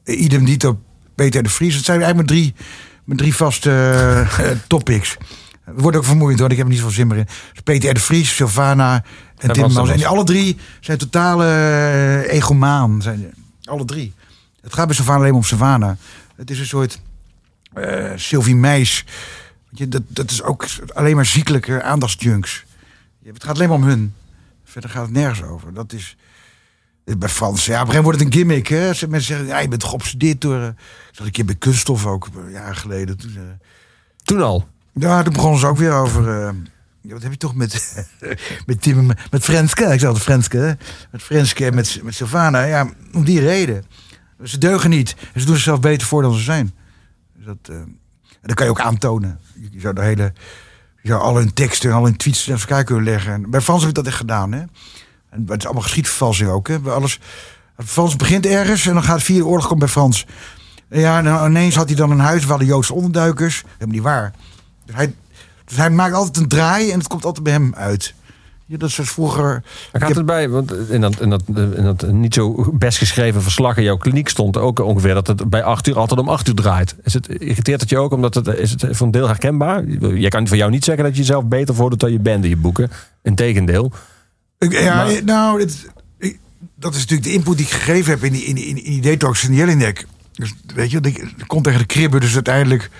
eh, 0.04 0.20
idem 0.20 0.44
dito 0.44 0.80
Peter 1.18 1.42
de 1.42 1.48
Vries. 1.48 1.74
Het 1.74 1.84
zijn 1.84 2.02
eigenlijk 2.02 2.30
maar 2.30 2.38
drie, 2.38 2.54
maar 3.04 3.16
drie 3.16 3.34
vaste 3.34 3.70
eh, 3.70 4.50
topics. 4.66 5.16
Het 5.64 5.80
wordt 5.80 5.96
ook 5.96 6.04
vermoeiend 6.04 6.40
hoor, 6.40 6.50
ik 6.50 6.56
heb 6.56 6.66
er 6.66 6.72
niet 6.72 6.80
veel 6.80 6.90
zin 6.90 7.06
meer 7.06 7.16
in. 7.16 7.26
Dus 7.52 7.62
Peter 7.64 7.90
R. 7.90 7.94
de 7.94 8.00
Vries, 8.00 8.34
Sylvana 8.36 9.04
en 9.36 9.52
Tim 9.52 9.72
Mans. 9.72 9.90
En 9.90 9.96
die 9.96 10.06
alle 10.06 10.24
drie 10.24 10.56
zijn 10.80 10.98
totale 10.98 11.44
eh, 11.44 12.32
egomaan. 12.32 13.02
Zijn, 13.02 13.34
alle 13.64 13.84
drie. 13.84 14.14
Het 14.60 14.74
gaat 14.74 14.86
bij 14.86 14.94
Sylvana 14.94 15.18
alleen 15.18 15.32
om 15.32 15.42
Sylvana. 15.42 15.96
Het 16.36 16.50
is 16.50 16.58
een 16.58 16.66
soort 16.66 17.00
eh, 17.72 18.12
Sylvie 18.16 18.56
Meis. 18.56 19.04
Je, 19.70 19.88
dat, 19.88 20.02
dat 20.08 20.30
is 20.30 20.42
ook 20.42 20.66
alleen 20.94 21.16
maar 21.16 21.26
ziekelijke 21.26 21.82
aandachtsjunks. 21.82 22.64
Het 23.24 23.44
gaat 23.44 23.54
alleen 23.54 23.68
maar 23.68 23.78
om 23.78 23.84
hun. 23.84 24.14
Verder 24.64 24.90
gaat 24.90 25.02
het 25.02 25.12
nergens 25.12 25.42
over. 25.42 25.74
Dat 25.74 25.92
is... 25.92 26.16
Bij 27.16 27.28
Frans, 27.28 27.64
ja, 27.66 27.80
op 27.82 27.86
een 27.88 27.92
gegeven 27.92 28.04
moment 28.04 28.04
wordt 28.04 28.18
het 28.18 28.26
een 28.26 28.32
gimmick. 28.32 28.66
Hè? 28.66 28.84
Mensen 28.86 29.20
zeggen, 29.22 29.46
ja, 29.46 29.58
je 29.58 29.68
bent 29.68 29.84
geobsedeerd 29.84 30.40
door... 30.40 30.60
eh, 30.60 30.66
Ik 30.66 30.74
zat 31.14 31.26
een 31.26 31.32
keer 31.32 31.44
bij 31.44 31.54
Kunststof 31.54 32.06
ook, 32.06 32.28
een 32.36 32.50
jaar 32.50 32.76
geleden. 32.76 33.16
Toen, 33.16 33.34
eh, 33.36 33.42
Toen 34.22 34.42
al. 34.42 34.68
ja, 34.94 35.22
toen 35.22 35.32
begonnen 35.32 35.60
ze 35.60 35.66
ook 35.66 35.76
weer 35.78 35.92
over... 35.92 36.28
eh, 36.28 36.50
ja, 37.00 37.12
wat 37.12 37.22
heb 37.22 37.32
je 37.32 37.38
toch 37.38 37.54
met, 37.54 38.04
met 38.66 38.82
Tim, 38.82 39.06
met 39.30 39.44
Frenske? 39.44 39.82
Ik 39.82 39.88
zei 39.88 40.04
altijd 40.06 40.24
Frenske, 40.24 40.56
hè? 40.58 40.72
Met 41.10 41.22
Frenske 41.22 41.64
en 41.66 41.74
met, 41.74 42.00
met 42.02 42.14
Sylvana. 42.14 42.62
Ja, 42.64 42.88
om 43.12 43.24
die 43.24 43.40
reden. 43.40 43.84
Ze 44.44 44.58
deugen 44.58 44.90
niet. 44.90 45.16
En 45.32 45.40
ze 45.40 45.46
doen 45.46 45.54
zichzelf 45.54 45.80
beter 45.80 46.06
voor 46.06 46.22
dan 46.22 46.34
ze 46.34 46.42
zijn. 46.42 46.74
Dus 47.36 47.44
dat, 47.46 47.56
en 47.68 47.98
dat 48.42 48.54
kan 48.54 48.64
je 48.66 48.72
ook 48.72 48.80
aantonen. 48.80 49.40
Je, 49.70 49.80
zou 49.80 49.94
de 49.94 50.02
hele... 50.02 50.32
Je 51.02 51.08
zou 51.08 51.20
al 51.22 51.36
hun 51.36 51.52
teksten 51.52 51.90
en 51.90 51.96
al 51.96 52.04
hun 52.04 52.16
tweets 52.16 52.46
naar 52.46 52.58
elkaar 52.60 52.84
kunnen 52.84 53.04
leggen. 53.04 53.32
En 53.32 53.50
bij 53.50 53.60
Frans 53.60 53.80
heb 53.80 53.88
ik 53.88 53.94
dat 53.96 54.06
echt 54.06 54.16
gedaan, 54.16 54.52
hè? 54.52 54.62
En 55.30 55.44
het 55.46 55.58
is 55.58 55.64
allemaal 55.64 55.82
geschiedvervalsing 55.82 56.50
ook, 56.50 56.68
hè? 56.68 56.78
Alles... 56.78 57.20
Frans 57.84 58.16
begint 58.16 58.46
ergens 58.46 58.86
en 58.86 58.94
dan 58.94 59.02
gaat 59.02 59.26
de 59.26 59.46
oorlog 59.46 59.66
komt 59.66 59.78
bij 59.78 59.88
Frans. 59.88 60.26
Ja, 60.90 61.18
en 61.18 61.50
ineens 61.50 61.74
had 61.74 61.88
hij 61.88 61.96
dan 61.96 62.10
een 62.10 62.18
huis 62.18 62.44
waar 62.44 62.58
de 62.58 62.64
Joodse 62.64 62.94
onderduikers. 62.94 63.64
Helemaal 63.72 63.94
niet 63.94 64.02
waar. 64.02 64.32
Dus 64.86 64.94
hij, 64.94 65.14
dus 65.64 65.76
hij 65.76 65.90
maakt 65.90 66.14
altijd 66.14 66.36
een 66.36 66.48
draai 66.48 66.90
en 66.90 66.98
het 66.98 67.08
komt 67.08 67.24
altijd 67.24 67.44
bij 67.44 67.52
hem 67.52 67.74
uit. 67.74 68.14
Ja, 68.66 68.76
dat 68.76 68.88
is 68.88 68.94
dus 68.94 69.10
vroeger. 69.10 69.62
Ik 69.92 70.00
gaat 70.00 70.14
het 70.14 70.26
bij, 70.26 70.48
want 70.48 70.72
in 70.72 71.00
dat, 71.00 71.20
in, 71.20 71.30
dat, 71.30 71.42
in 71.48 71.82
dat 71.82 72.06
niet 72.12 72.34
zo 72.34 72.70
best 72.72 72.98
geschreven 72.98 73.42
verslag 73.42 73.76
in 73.76 73.82
jouw 73.82 73.96
kliniek 73.96 74.28
stond 74.28 74.56
ook 74.56 74.78
ongeveer 74.78 75.14
dat 75.14 75.26
het 75.26 75.50
bij 75.50 75.62
8 75.62 75.86
uur 75.86 75.98
altijd 75.98 76.20
om 76.20 76.28
8 76.28 76.48
uur 76.48 76.54
draait. 76.54 76.96
Is 77.02 77.14
het, 77.14 77.28
irriteert 77.28 77.80
het 77.80 77.90
je 77.90 77.98
ook 77.98 78.12
omdat 78.12 78.34
het, 78.34 78.46
is 78.46 78.70
het 78.70 78.86
voor 78.90 79.06
een 79.06 79.12
deel 79.12 79.26
herkenbaar? 79.26 79.86
Je 80.14 80.28
kan 80.28 80.46
van 80.46 80.56
jou 80.56 80.70
niet 80.70 80.84
zeggen 80.84 81.04
dat 81.04 81.12
je 81.12 81.20
jezelf 81.20 81.44
beter 81.44 81.74
voordoet 81.74 82.00
dan 82.00 82.12
je 82.12 82.18
bent 82.18 82.44
in 82.44 82.50
je 82.50 82.56
boeken. 82.56 82.90
Integendeel. 83.22 83.92
Ja, 84.58 84.94
Maar- 85.04 85.24
nou, 85.24 85.60
ik- 86.18 86.38
dat 86.74 86.94
is 86.94 87.00
natuurlijk 87.00 87.28
de 87.28 87.32
input 87.34 87.56
die 87.56 87.66
ik 87.66 87.72
gegeven 87.72 88.12
heb 88.12 88.24
in 88.24 88.32
die, 88.32 88.42
in 88.44 88.56
in 88.56 88.74
die, 88.74 88.84
in 88.84 88.92
die 88.92 89.00
detox 89.00 89.40
van 89.40 89.54
Jelinek. 89.54 90.06
Dus 90.32 90.54
weet 90.74 90.90
je, 90.90 91.00
ik 91.00 91.34
kom 91.46 91.62
tegen 91.62 91.78
de 91.78 91.86
kribben, 91.86 92.20
dus 92.20 92.34
uiteindelijk. 92.34 92.90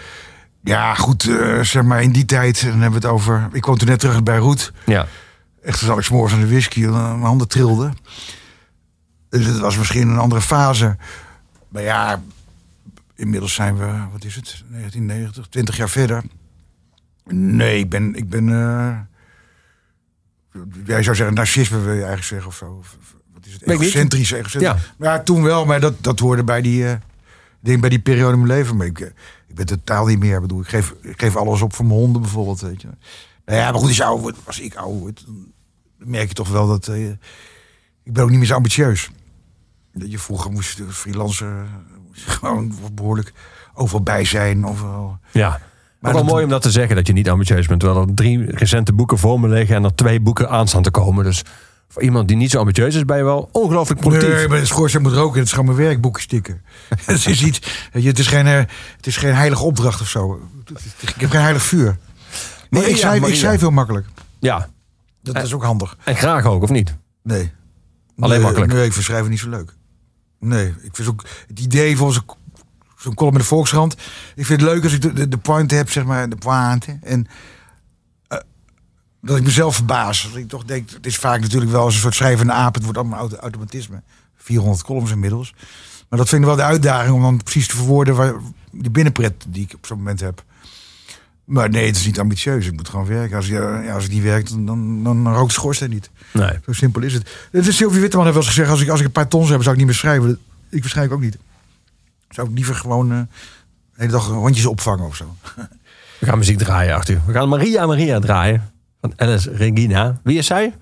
Ja, 0.63 0.95
goed, 0.95 1.29
eh, 1.29 1.61
zeg 1.61 1.83
maar 1.83 2.03
in 2.03 2.13
die 2.13 2.25
tijd, 2.25 2.61
dan 2.63 2.71
hebben 2.81 3.01
we 3.01 3.07
het 3.07 3.15
over. 3.17 3.49
Ik 3.53 3.61
kwam 3.61 3.77
toen 3.79 3.89
net 3.89 3.99
terug 4.01 4.15
uit 4.15 4.25
Beirut. 4.25 4.73
Ja. 4.87 5.07
Echt 5.63 5.79
zat 5.79 5.99
ik 5.99 6.05
s'morgens 6.05 6.35
aan 6.35 6.41
de 6.41 6.47
whisky 6.49 6.85
en 6.85 6.91
mijn 6.93 7.21
handen 7.21 7.49
trilden. 7.49 7.97
Dus 9.29 9.47
het 9.47 9.59
was 9.59 9.77
misschien 9.79 10.09
een 10.09 10.19
andere 10.19 10.41
fase. 10.41 10.97
Maar 11.69 11.83
ja, 11.83 12.23
inmiddels 13.17 13.55
zijn 13.55 13.77
we, 13.77 13.87
wat 14.13 14.25
is 14.25 14.35
het, 14.35 14.63
1990, 14.71 15.47
20 15.47 15.77
jaar 15.77 15.89
verder. 15.91 16.23
Nee, 17.31 17.79
ik 17.79 17.89
ben, 17.91 18.15
ik 18.15 18.29
ben 18.29 18.49
eh, 18.49 18.99
jij 20.85 21.03
zou 21.03 21.17
zeggen 21.17 21.35
narcisme 21.35 21.79
wil 21.79 21.93
je 21.93 22.05
eigenlijk 22.05 22.25
zeggen 22.25 22.49
of 22.49 22.57
zo. 22.57 22.77
Of, 22.79 22.97
wat 23.35 23.47
is 23.47 23.53
het, 23.53 23.63
egocentrisch, 23.63 24.31
egocentrisch. 24.31 24.83
Ja. 24.83 24.95
Maar 24.97 25.13
ja, 25.13 25.23
toen 25.23 25.43
wel, 25.43 25.65
maar 25.65 25.81
dat, 25.81 25.95
dat 26.05 26.19
hoorde 26.19 26.45
bij 26.45 26.63
die, 26.63 26.89
eh, 26.89 26.97
denk 27.61 27.81
bij 27.81 27.91
die 27.91 27.99
periode 27.99 28.33
in 28.33 28.39
mijn 28.39 28.59
leven. 28.59 28.77
Maar 28.77 28.87
ik, 28.87 29.01
eh, 29.01 29.09
ik 29.47 29.55
ben 29.55 29.67
totaal 29.67 30.07
niet 30.07 30.19
meer, 30.19 30.35
ik 30.35 30.41
bedoel, 30.41 30.61
ik 30.61 30.69
geef, 30.69 30.95
ik 31.03 31.21
geef 31.21 31.37
alles 31.37 31.63
op 31.63 31.75
voor 31.75 31.85
mijn 31.85 31.99
honden 31.99 32.23
bijvoorbeeld, 32.23 32.61
weet 32.61 32.83
je. 32.83 32.89
Nou 33.45 33.59
ja, 33.59 33.71
maar 33.71 33.81
goed, 33.81 33.89
als 33.89 33.97
je 33.97 34.05
ouder 34.05 34.23
wordt, 34.23 34.39
als 34.45 34.61
ik 34.61 34.75
ouder 34.75 35.01
word, 35.01 35.25
dan 35.27 35.53
merk 35.97 36.29
je 36.29 36.35
toch 36.35 36.49
wel 36.49 36.67
dat, 36.67 36.89
eh, 36.89 37.09
ik 38.03 38.13
ben 38.13 38.23
ook 38.23 38.31
niet 38.31 38.39
meer 38.39 38.49
zo 38.49 38.55
ambitieus. 38.55 39.11
Dat 39.93 40.11
je 40.11 40.19
vroeger 40.19 40.51
moest 40.51 40.79
je 40.79 40.85
freelancer 40.85 41.67
moest 42.07 42.25
je 42.25 42.31
gewoon 42.31 42.75
behoorlijk 42.93 43.33
overal 43.75 44.03
bij 44.03 44.25
zijn. 44.25 44.67
Overal. 44.67 45.19
Ja. 45.33 45.61
Maar 45.99 46.13
wel 46.13 46.25
mooi 46.25 46.45
om 46.45 46.51
dat 46.51 46.63
te 46.63 46.71
zeggen, 46.71 46.97
dat 46.97 47.07
je 47.07 47.13
niet 47.13 47.31
ambitieus 47.31 47.67
bent. 47.67 47.81
Terwijl 47.81 48.07
er 48.07 48.15
drie 48.15 48.45
recente 48.45 48.93
boeken 48.93 49.19
voor 49.19 49.41
me 49.41 49.49
liggen 49.49 49.77
en 49.77 49.85
er 49.85 49.95
twee 49.95 50.21
boeken 50.21 50.49
aan 50.49 50.69
staan 50.69 50.83
te 50.83 50.91
komen. 50.91 51.25
Dus 51.25 51.43
voor 51.89 52.03
iemand 52.03 52.29
die 52.29 52.37
niet 52.37 52.51
zo 52.51 52.59
ambitieus 52.59 52.95
is, 52.95 53.05
ben 53.05 53.17
je 53.17 53.25
wel 53.25 53.49
ongelooflijk 53.53 54.01
productief. 54.01 54.35
Nee, 54.35 54.49
maar 54.49 54.59
het 54.59 54.67
schoorsteen 54.67 55.03
moet 55.03 55.13
roken. 55.13 55.39
Het 55.39 55.47
is 55.47 55.53
gewoon 55.53 55.75
mijn 55.75 55.87
werkboekje 55.87 56.23
stikken. 56.23 56.63
het, 57.05 57.27
is 57.27 57.41
je, 57.41 57.53
het, 57.91 58.19
is 58.19 58.27
geen, 58.27 58.47
eh, 58.47 58.63
het 58.97 59.07
is 59.07 59.17
geen 59.17 59.35
heilige 59.35 59.63
opdracht 59.63 60.01
of 60.01 60.09
zo. 60.09 60.41
Ik 61.01 61.15
heb 61.17 61.31
geen 61.31 61.41
heilig 61.41 61.63
vuur. 61.63 61.99
Nee, 62.71 62.89
ik, 62.89 62.97
schrijf, 62.97 63.27
ik 63.27 63.35
schrijf 63.35 63.61
heel 63.61 63.71
makkelijk. 63.71 64.07
Ja, 64.39 64.69
Dat 65.23 65.43
is 65.43 65.53
ook 65.53 65.65
handig. 65.65 65.97
en 66.05 66.17
graag 66.17 66.45
ook, 66.45 66.63
of 66.63 66.71
niet? 66.71 66.97
Nee. 67.23 67.53
Alleen 68.19 68.35
nee, 68.35 68.41
makkelijk. 68.41 68.73
Nee, 68.73 68.85
ik 68.85 68.93
vind 68.93 69.05
schrijven 69.05 69.31
niet 69.31 69.39
zo 69.39 69.49
leuk. 69.49 69.75
Nee, 70.41 70.75
ik 70.83 70.97
vind 70.97 71.09
ook 71.09 71.25
het 71.47 71.61
idee 71.61 71.97
van 71.97 72.13
zo'n 72.13 72.25
zo'n 72.99 73.15
column 73.15 73.35
in 73.35 73.41
de 73.41 73.47
Volkskrant. 73.47 73.97
Ik 74.35 74.47
vind 74.47 74.61
het 74.61 74.71
leuk 74.71 74.83
als 74.83 74.93
ik 74.93 75.03
de, 75.03 75.13
de, 75.13 75.29
de 75.29 75.39
point 75.39 75.71
heb, 75.71 75.91
zeg 75.91 76.05
maar, 76.05 76.29
de 76.29 76.37
pointe. 76.37 76.99
En 77.03 77.27
eh, 78.29 78.39
dat 79.23 79.37
ik 79.37 79.43
mezelf 79.43 79.75
verbaas. 79.75 80.23
Dat 80.23 80.37
ik 80.37 80.49
toch 80.49 80.65
denk, 80.65 80.91
het 80.91 81.07
is 81.07 81.17
vaak 81.17 81.41
natuurlijk 81.41 81.71
wel 81.71 81.83
als 81.83 81.95
een 81.95 82.01
soort 82.01 82.15
schrijvende 82.15 82.53
aap. 82.53 82.75
Het 82.75 82.83
wordt 82.83 82.99
allemaal 82.99 83.19
auto- 83.19 83.37
automatisme. 83.37 84.03
400 84.37 84.85
columns 84.85 85.11
inmiddels. 85.11 85.55
Maar 86.09 86.19
dat 86.19 86.29
vind 86.29 86.41
ik 86.41 86.47
wel 86.47 86.57
de 86.57 86.63
uitdaging 86.63 87.15
om 87.15 87.23
dan 87.23 87.43
precies 87.43 87.69
te 87.69 87.77
verwoorden 87.77 88.15
waar, 88.15 88.35
die 88.71 88.91
binnenpret 88.91 89.45
die 89.49 89.65
ik 89.65 89.75
op 89.75 89.87
zo'n 89.87 89.97
moment 89.97 90.21
heb. 90.21 90.45
Maar 91.45 91.71
nee, 91.71 91.87
het 91.87 91.97
is 91.97 92.07
niet 92.07 92.21
ambitieus. 92.21 92.67
Ik 92.67 92.73
moet 92.73 92.89
gewoon 92.89 93.07
werken. 93.07 93.37
Als, 93.37 93.47
je, 93.47 93.81
ja, 93.85 93.95
als 93.95 94.05
ik 94.05 94.11
niet 94.11 94.23
werk, 94.23 94.49
dan, 94.49 94.67
dan, 94.67 95.05
dan 95.05 95.35
rookt 95.35 95.49
de 95.49 95.55
schoorsteen 95.55 95.91
niet. 95.91 96.11
Nee. 96.33 96.59
Zo 96.65 96.73
simpel 96.73 97.03
is 97.03 97.15
het. 97.15 97.31
Het 97.51 97.67
is 97.67 97.77
Sylvie 97.77 98.01
Witteman 98.01 98.27
heeft 98.27 98.37
wel 98.37 98.47
eens 98.47 98.55
gezegd... 98.55 98.71
als 98.71 98.81
ik, 98.81 98.89
als 98.89 99.01
ik 99.01 99.07
een 99.07 99.13
paar 99.13 99.29
tons 99.29 99.49
heb, 99.49 99.61
zou 99.61 99.71
ik 99.73 99.77
niet 99.77 99.87
meer 99.87 99.97
schrijven. 99.97 100.39
Ik 100.69 100.81
waarschijnlijk 100.81 101.17
ook 101.17 101.23
niet. 101.25 101.39
Zou 102.29 102.49
ik 102.49 102.55
liever 102.55 102.75
gewoon 102.75 103.13
eh, 103.13 103.19
de 103.19 103.27
hele 103.97 104.13
dag 104.13 104.27
hondjes 104.27 104.67
opvangen 104.67 105.05
of 105.07 105.17
zo. 105.17 105.37
We 106.21 106.27
gaan 106.27 106.39
muziek 106.39 106.59
draaien, 106.59 106.95
Arthur. 106.95 107.21
We 107.27 107.33
gaan 107.33 107.49
Maria 107.49 107.87
Maria 107.87 108.19
draaien. 108.19 108.71
Van 109.01 109.13
Alice 109.17 109.51
Regina. 109.51 110.21
Wie 110.25 110.39
is 110.39 110.47
zij? 110.47 110.75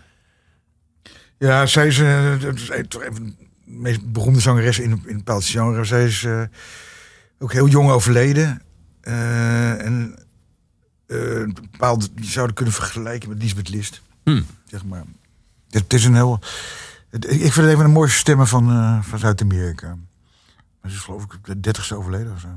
Ja, 1.38 1.66
zij 1.66 1.86
is, 1.86 1.98
eh, 1.98 2.32
even 2.32 3.14
de 3.24 3.34
meest 3.64 4.12
beroemde 4.12 4.40
zangeres 4.40 4.78
in, 4.78 4.90
in 4.90 5.02
een 5.06 5.16
bepaald 5.16 5.44
genre. 5.44 5.84
Zij 5.84 6.04
is 6.04 6.24
eh, 6.24 6.42
ook 7.38 7.52
heel 7.52 7.68
jong 7.68 7.90
overleden. 7.90 8.62
En 9.00 10.14
een 11.06 11.56
bepaald, 11.70 12.10
die 12.14 12.30
zouden 12.30 12.54
kunnen 12.54 12.74
vergelijken 12.74 13.28
met 13.28 13.42
Lisbeth 13.42 13.68
List. 13.68 14.02
Hmm. 14.24 14.46
Zeg 14.66 14.84
maar. 14.84 15.02
Het, 15.70 15.92
is 15.92 16.04
een 16.04 16.14
heel... 16.14 16.40
het- 17.10 17.30
ik 17.30 17.38
vind 17.40 17.54
het 17.54 17.64
een 17.66 17.76
van 17.76 17.84
de 17.86 17.92
mooiste 17.92 18.18
stemmen 18.18 18.46
van, 18.46 19.04
van 19.04 19.18
Zuid-Amerika. 19.18 19.96
Ze 20.88 20.96
is 20.96 21.02
geloof 21.02 21.22
ik 21.22 21.30
de 21.44 21.60
dertigste 21.60 21.94
overleden 21.96 22.32
of 22.32 22.40
zo. 22.40 22.48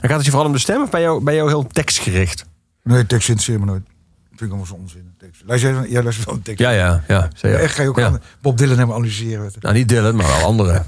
En 0.00 0.08
gaat 0.08 0.16
het 0.16 0.24
je 0.24 0.30
vooral 0.30 0.46
om 0.48 0.52
de 0.54 0.58
stem 0.58 0.82
of 0.82 0.90
ben 0.90 1.00
je, 1.00 1.20
ben 1.22 1.34
je 1.34 1.46
heel 1.46 1.66
tekstgericht? 1.66 2.44
Nee, 2.82 3.06
tekst 3.06 3.28
interesseert 3.28 3.60
me 3.60 3.66
nooit. 3.66 3.82
Vind 4.28 4.40
ik 4.40 4.48
allemaal 4.48 4.66
zo 4.66 4.74
onzin. 4.74 5.14
Tekst. 5.18 5.42
Luister 5.46 5.72
jij, 5.72 5.88
jij 5.88 6.02
luistert 6.02 6.26
wel 6.26 6.36
een 6.36 6.42
tekst. 6.42 6.60
Ja, 6.60 6.70
ja, 6.70 7.02
ja. 7.08 7.30
Echt 7.40 7.74
ga 7.74 7.82
je 7.82 7.88
ook 7.88 7.98
Ja. 7.98 8.06
aan 8.06 8.20
Bob 8.40 8.58
Dylan 8.58 8.74
helemaal 8.74 8.96
analyseren. 8.96 9.50
Nou, 9.60 9.74
niet 9.74 9.88
Dylan, 9.88 10.16
maar 10.16 10.26
wel 10.26 10.44
andere. 10.44 10.82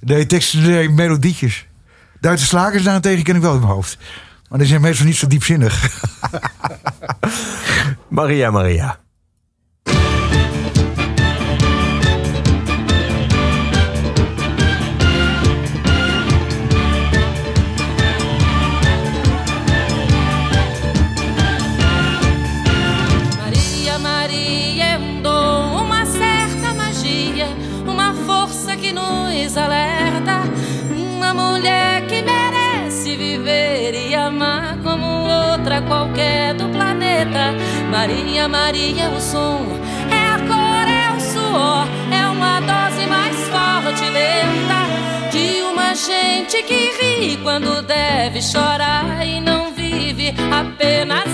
Nee, 0.00 0.26
teksten, 0.26 0.62
nee, 0.62 0.88
melodietjes. 0.90 1.66
Duitse 2.20 2.46
slagers 2.46 2.82
daarentegen 2.82 3.24
ken 3.24 3.36
ik 3.36 3.42
wel 3.42 3.54
in 3.54 3.60
mijn 3.60 3.72
hoofd. 3.72 3.98
Maar 4.48 4.58
die 4.58 4.68
zijn 4.68 4.80
meestal 4.80 5.06
niet 5.06 5.16
zo 5.16 5.26
diepzinnig. 5.26 6.04
Maria. 8.08 8.50
Maria, 8.50 8.98
deve 48.42 48.50
chorar 48.50 49.26
e 49.26 49.40
não 49.40 49.72
vive, 49.72 50.34
apenas 50.50 51.31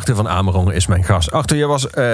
Achter 0.00 0.14
van 0.14 0.28
Amerongen 0.28 0.74
is 0.74 0.86
mijn 0.86 1.04
gast. 1.04 1.30
Achter, 1.30 1.56
je, 1.56 1.66
was, 1.66 1.90
eh, 1.90 2.04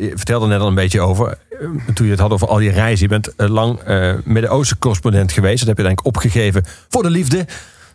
je 0.00 0.12
vertelde 0.14 0.46
net 0.46 0.60
al 0.60 0.66
een 0.66 0.74
beetje 0.74 1.00
over. 1.00 1.38
eh, 1.50 1.58
toen 1.94 2.06
je 2.06 2.12
het 2.12 2.20
had 2.20 2.30
over 2.30 2.48
al 2.48 2.58
je 2.60 2.70
reizen. 2.70 3.02
Je 3.02 3.08
bent 3.08 3.34
eh, 3.34 3.48
lang 3.48 3.80
Midden-Oosten 4.24 4.78
correspondent 4.78 5.32
geweest. 5.32 5.58
Dat 5.58 5.68
heb 5.68 5.76
je 5.76 5.82
denk 5.82 5.98
ik 6.00 6.06
opgegeven 6.06 6.64
voor 6.88 7.02
de 7.02 7.10
liefde. 7.10 7.46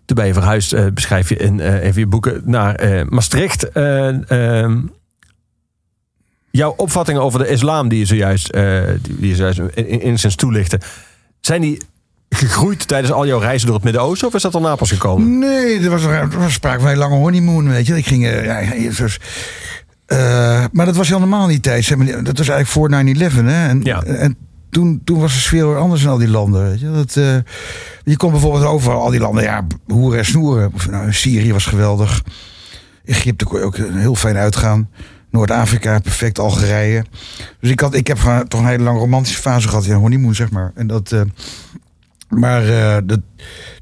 Toen 0.05 0.15
ben 0.15 0.25
je 0.27 0.33
verhuisd, 0.33 0.93
beschrijf 0.93 1.29
je 1.29 1.35
in 1.37 1.59
even 1.59 1.99
je 2.01 2.07
boeken, 2.07 2.41
naar 2.45 3.05
Maastricht. 3.09 3.69
Eh, 3.69 4.31
ehm, 4.31 4.79
jouw 6.51 6.73
opvattingen 6.77 7.21
over 7.21 7.39
de 7.39 7.47
islam 7.47 7.87
die 7.87 7.99
je 7.99 8.05
zojuist, 8.05 8.53
die 9.01 9.27
je 9.27 9.35
zojuist 9.35 9.59
in- 9.59 9.87
in- 9.87 9.99
enigszins 9.99 10.35
toelichtte. 10.35 10.79
Zijn 11.41 11.61
die 11.61 11.81
gegroeid 12.35 12.87
tijdens 12.87 13.13
al 13.13 13.27
jouw 13.27 13.39
reizen 13.39 13.65
door 13.65 13.75
het 13.75 13.83
Midden-Oosten? 13.83 14.27
Of 14.27 14.33
is 14.33 14.41
dat 14.41 14.51
daarna 14.51 14.75
pas 14.75 14.91
gekomen? 14.91 15.39
Nee, 15.39 15.79
er 15.79 15.89
was, 15.89 16.03
er 16.03 16.39
was 16.39 16.53
sprake 16.53 16.79
van 16.81 16.89
een 16.89 16.97
lange 16.97 17.15
honeymoon, 17.15 17.69
weet 17.69 17.85
je. 17.87 17.97
Ik 17.97 18.05
ging, 18.05 18.25
eh, 18.25 18.45
ja, 18.45 18.91
zoals, 18.91 19.19
eh, 20.05 20.65
maar 20.71 20.85
dat 20.85 20.95
was 20.95 21.09
helemaal 21.09 21.47
niet 21.47 21.63
tijd. 21.63 21.83
zeg 21.83 21.97
maar. 21.97 22.05
Dat 22.07 22.37
was 22.37 22.47
eigenlijk 22.49 22.67
voor 22.67 22.89
9-11, 22.89 23.45
hè. 23.45 23.67
En, 23.67 23.79
Ja. 23.83 24.03
en 24.03 24.35
toen, 24.69 25.01
toen 25.03 25.19
was 25.19 25.33
de 25.33 25.39
sfeer 25.39 25.67
weer 25.67 25.77
anders 25.77 26.03
in 26.03 26.09
al 26.09 26.17
die 26.17 26.29
landen, 26.29 26.63
weet 26.69 26.79
je. 26.79 26.91
Dat, 26.91 27.15
eh, 27.15 27.35
je 28.03 28.17
kon 28.17 28.31
bijvoorbeeld 28.31 28.65
overal, 28.65 29.01
al 29.01 29.09
die 29.09 29.19
landen, 29.19 29.43
ja, 29.43 29.67
hoeren 29.87 30.19
en 30.19 30.25
snoeren. 30.25 30.71
Nou, 30.89 31.13
Syrië 31.13 31.53
was 31.53 31.65
geweldig. 31.65 32.23
Egypte 33.05 33.45
kon 33.45 33.59
je 33.59 33.65
ook 33.65 33.77
heel 33.77 34.15
fijn 34.15 34.37
uitgaan. 34.37 34.89
Noord-Afrika, 35.29 35.99
perfect, 35.99 36.39
Algerije. 36.39 37.05
Dus 37.59 37.69
ik, 37.69 37.79
had, 37.79 37.93
ik 37.93 38.07
heb 38.07 38.19
gewoon 38.19 38.47
toch 38.47 38.59
een 38.59 38.65
hele 38.67 38.83
lange 38.83 38.99
romantische 38.99 39.41
fase 39.41 39.67
gehad. 39.67 39.85
Ja, 39.85 39.95
honeymoon, 39.95 40.35
zeg 40.35 40.49
maar. 40.51 40.71
En 40.75 40.87
dat, 40.87 41.15
maar 42.31 42.67
eh, 42.69 42.97
dat, 43.03 43.19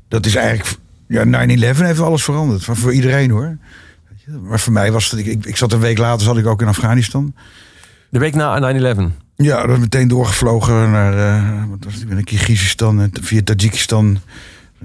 dat 0.08 0.26
is 0.26 0.36
eigenlijk... 0.36 0.78
Ja, 1.08 1.26
9-11 1.26 1.60
heeft 1.60 2.00
alles 2.00 2.24
veranderd. 2.24 2.64
Voor, 2.64 2.76
voor 2.76 2.94
iedereen, 2.94 3.30
hoor. 3.30 3.58
Maar 4.42 4.60
voor 4.60 4.74
mij 4.74 4.92
was 4.92 5.12
het... 5.12 5.20
Ik, 5.28 5.46
ik, 5.46 5.58
zat 5.58 5.74
een 5.74 5.80
week 5.80 5.98
later 5.98 6.26
zat 6.26 6.38
ik 6.38 6.46
ook 6.46 6.62
in 6.62 6.68
Afghanistan. 6.68 7.34
De 8.10 8.20
week 8.20 8.36
na 8.36 8.96
9-11. 8.96 9.02
Ja, 9.36 9.66
dat 9.66 9.80
meteen 9.80 10.08
doorgevlogen 10.08 10.92
naar... 10.92 11.14
eh 11.18 11.64
wat 11.70 11.84
was 11.84 11.94
het? 11.94 12.02
Ik 12.02 12.08
ben 12.08 12.16
naar 12.16 12.26
Kyrgyzstan 12.26 13.02
en 13.02 13.12
via 13.22 13.42
Tajikistan 13.44 14.20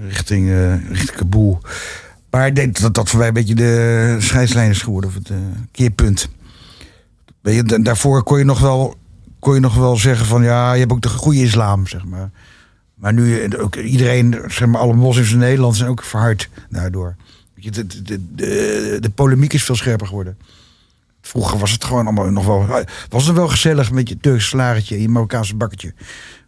richting, 0.08 0.50
eh, 0.50 0.88
richting 0.88 1.16
Kabul. 1.16 1.60
Maar 2.30 2.46
ik 2.46 2.56
denk 2.56 2.80
dat 2.80 2.94
dat 2.94 3.08
voor 3.08 3.18
mij 3.18 3.28
een 3.28 3.34
beetje 3.34 3.54
de 3.54 4.16
scheidslijn 4.18 4.70
is 4.70 4.82
geworden. 4.82 5.10
Of 5.10 5.16
het 5.16 5.30
eh, 5.30 5.36
keerpunt. 5.70 6.28
Weet 7.40 7.54
je, 7.54 7.62
da- 7.62 7.78
daarvoor 7.78 8.22
kon 8.22 8.38
je, 8.38 8.44
nog 8.44 8.60
wel, 8.60 8.94
kon 9.38 9.54
je 9.54 9.60
nog 9.60 9.74
wel 9.74 9.96
zeggen 9.96 10.26
van... 10.26 10.42
Ja, 10.42 10.72
je 10.72 10.80
hebt 10.80 10.92
ook 10.92 11.00
de 11.02 11.08
goede 11.08 11.42
islam, 11.42 11.86
zeg 11.86 12.04
maar. 12.04 12.30
Maar 12.94 13.12
nu, 13.12 13.40
eh, 13.40 13.62
ook 13.62 13.76
iedereen, 13.76 14.42
zeg 14.46 14.68
maar, 14.68 14.80
alle 14.80 14.94
moslims 14.94 15.32
in 15.32 15.38
Nederland 15.38 15.76
zijn 15.76 15.90
ook 15.90 16.02
verhard 16.02 16.48
daardoor. 16.68 17.16
De, 17.54 17.86
de, 17.86 18.34
de, 18.34 18.98
de, 19.00 19.10
polemiek 19.10 19.52
is 19.52 19.64
veel 19.64 19.76
scherper 19.76 20.06
geworden. 20.06 20.38
Vroeger 21.20 21.58
was 21.58 21.70
het 21.70 21.84
gewoon 21.84 22.04
allemaal 22.04 22.30
nog 22.30 22.46
wel... 22.46 22.84
Was 23.08 23.26
het 23.26 23.36
wel 23.36 23.48
gezellig 23.48 23.90
met 23.90 24.08
je 24.08 24.18
Turks 24.20 24.48
slagertje 24.48 24.94
en 24.94 25.00
je 25.00 25.08
Marokkaanse 25.08 25.54
bakketje. 25.54 25.94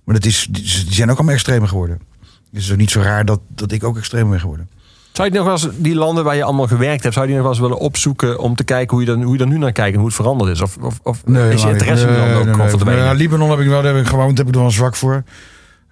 Maar 0.04 0.14
dat 0.14 0.24
is, 0.24 0.46
die 0.50 0.94
zijn 0.94 1.10
ook 1.10 1.16
allemaal 1.16 1.34
extremer 1.34 1.68
geworden. 1.68 2.00
Dus 2.20 2.38
het 2.50 2.62
is 2.62 2.70
ook 2.70 2.76
niet 2.76 2.90
zo 2.90 3.00
raar 3.00 3.24
dat, 3.24 3.40
dat 3.48 3.72
ik 3.72 3.84
ook 3.84 3.96
extremer 3.96 4.30
ben 4.30 4.40
geworden. 4.40 4.68
Zou 5.16 5.28
je 5.28 5.34
nog 5.34 5.44
wel 5.44 5.52
eens 5.52 5.68
die 5.76 5.94
landen 5.94 6.24
waar 6.24 6.36
je 6.36 6.42
allemaal 6.42 6.66
gewerkt 6.66 7.02
hebt, 7.02 7.14
zou 7.14 7.26
je 7.26 7.32
die 7.32 7.42
nog 7.42 7.50
wel 7.50 7.60
eens 7.60 7.68
willen 7.68 7.84
opzoeken 7.84 8.38
om 8.38 8.54
te 8.54 8.64
kijken 8.64 8.96
hoe 8.96 9.00
je, 9.00 9.10
dan, 9.12 9.22
hoe 9.22 9.36
je 9.36 9.40
er 9.40 9.46
nu 9.46 9.58
naar 9.58 9.72
kijkt 9.72 9.92
en 9.92 9.98
hoe 9.98 10.06
het 10.06 10.16
veranderd 10.16 10.50
is? 10.50 10.60
Of, 10.60 10.76
of, 10.76 11.00
of 11.02 11.22
is 11.24 11.62
je 11.62 11.68
interesse 11.68 12.06
in 12.06 12.12
die 12.12 12.22
landen 12.22 12.38
ook 12.38 12.44
Nee, 12.56 12.84
nee, 12.84 12.84
nee. 12.84 12.96
Ja, 12.96 13.12
Libanon 13.12 13.50
heb 13.50 13.58
ik 13.58 13.66
wel, 13.66 13.82
daar 13.82 13.94
heb 13.94 14.04
ik 14.04 14.08
gewoond, 14.08 14.36
daar 14.36 14.44
heb 14.44 14.48
ik 14.48 14.54
er 14.54 14.60
wel 14.60 14.70
zwak 14.70 14.96
voor. 14.96 15.24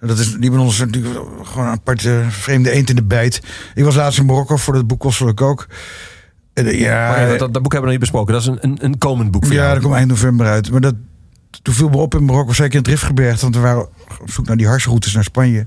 En 0.05 0.15
Dat 0.15 0.25
is, 0.25 0.35
Libanon 0.39 0.67
is 0.67 0.77
natuurlijk 0.77 1.15
gewoon 1.43 1.65
een 1.65 1.73
aparte 1.73 2.23
vreemde 2.29 2.71
eend 2.71 2.89
in 2.89 2.95
de 2.95 3.03
bijt. 3.03 3.41
Ik 3.75 3.83
was 3.83 3.95
laatst 3.95 4.19
in 4.19 4.25
Marokko, 4.25 4.57
voor 4.57 4.73
dat 4.73 4.87
boek 4.87 4.99
kostte 4.99 5.25
ik 5.25 5.41
ook. 5.41 5.67
En, 6.53 6.65
eh, 6.65 6.79
ja, 6.79 7.09
Maar 7.09 7.25
even, 7.25 7.37
dat, 7.37 7.53
dat 7.53 7.63
boek 7.63 7.71
hebben 7.73 7.91
we 7.91 7.97
nog 7.97 8.03
niet 8.03 8.11
besproken. 8.11 8.33
Dat 8.33 8.41
is 8.41 8.47
een, 8.47 8.57
een, 8.61 8.85
een 8.85 8.97
komend 8.97 9.31
boek 9.31 9.45
ja, 9.45 9.73
dat 9.73 9.81
komt 9.83 9.95
eind 9.95 10.09
november 10.09 10.47
uit. 10.47 10.71
Maar 10.71 10.81
dat, 10.81 10.95
toen 11.61 11.73
viel 11.73 11.89
me 11.89 11.97
op 11.97 12.15
in 12.15 12.25
Marokko, 12.25 12.53
zeker 12.53 12.71
in 12.73 12.79
het 12.79 12.87
Riftgebergte... 12.87 13.41
want 13.41 13.55
we 13.55 13.61
waren 13.61 13.87
op 14.21 14.31
zoek 14.31 14.45
naar 14.47 14.57
die 14.57 14.67
harsroutes 14.67 15.13
naar 15.13 15.23
Spanje... 15.23 15.65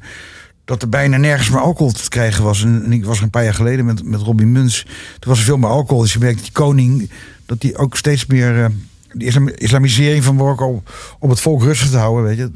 dat 0.65 0.83
er 0.83 0.89
bijna 0.89 1.17
nergens 1.17 1.51
meer 1.51 1.61
alcohol 1.61 1.93
te 1.93 2.09
krijgen 2.09 2.45
was. 2.45 2.63
En, 2.63 2.85
en 2.85 2.93
ik 2.93 3.05
was 3.05 3.17
er 3.19 3.23
een 3.23 3.31
paar 3.31 3.45
jaar 3.45 3.55
geleden 3.55 3.85
met, 3.85 4.05
met 4.05 4.21
Robbie 4.21 4.47
Muns. 4.47 4.83
Toen 5.19 5.31
was 5.31 5.39
er 5.39 5.45
veel 5.45 5.57
meer 5.59 5.71
alcohol. 5.71 6.03
Dus 6.03 6.13
je 6.13 6.19
merkt 6.19 6.35
dat 6.35 6.45
die 6.45 6.53
koning... 6.53 7.11
dat 7.47 7.61
die 7.61 7.77
ook 7.77 7.97
steeds 7.97 8.27
meer... 8.27 8.63
eh, 8.65 8.71
die 9.13 9.27
islam- 9.27 9.49
islamisering 9.49 10.25
van 10.25 10.37
Marokko... 10.37 10.83
om 11.19 11.31
het 11.31 11.41
volk 11.41 11.63
rustig 11.63 11.91
te 11.91 11.97
houden, 11.97 12.25
weet 12.25 12.37
je... 12.37 12.51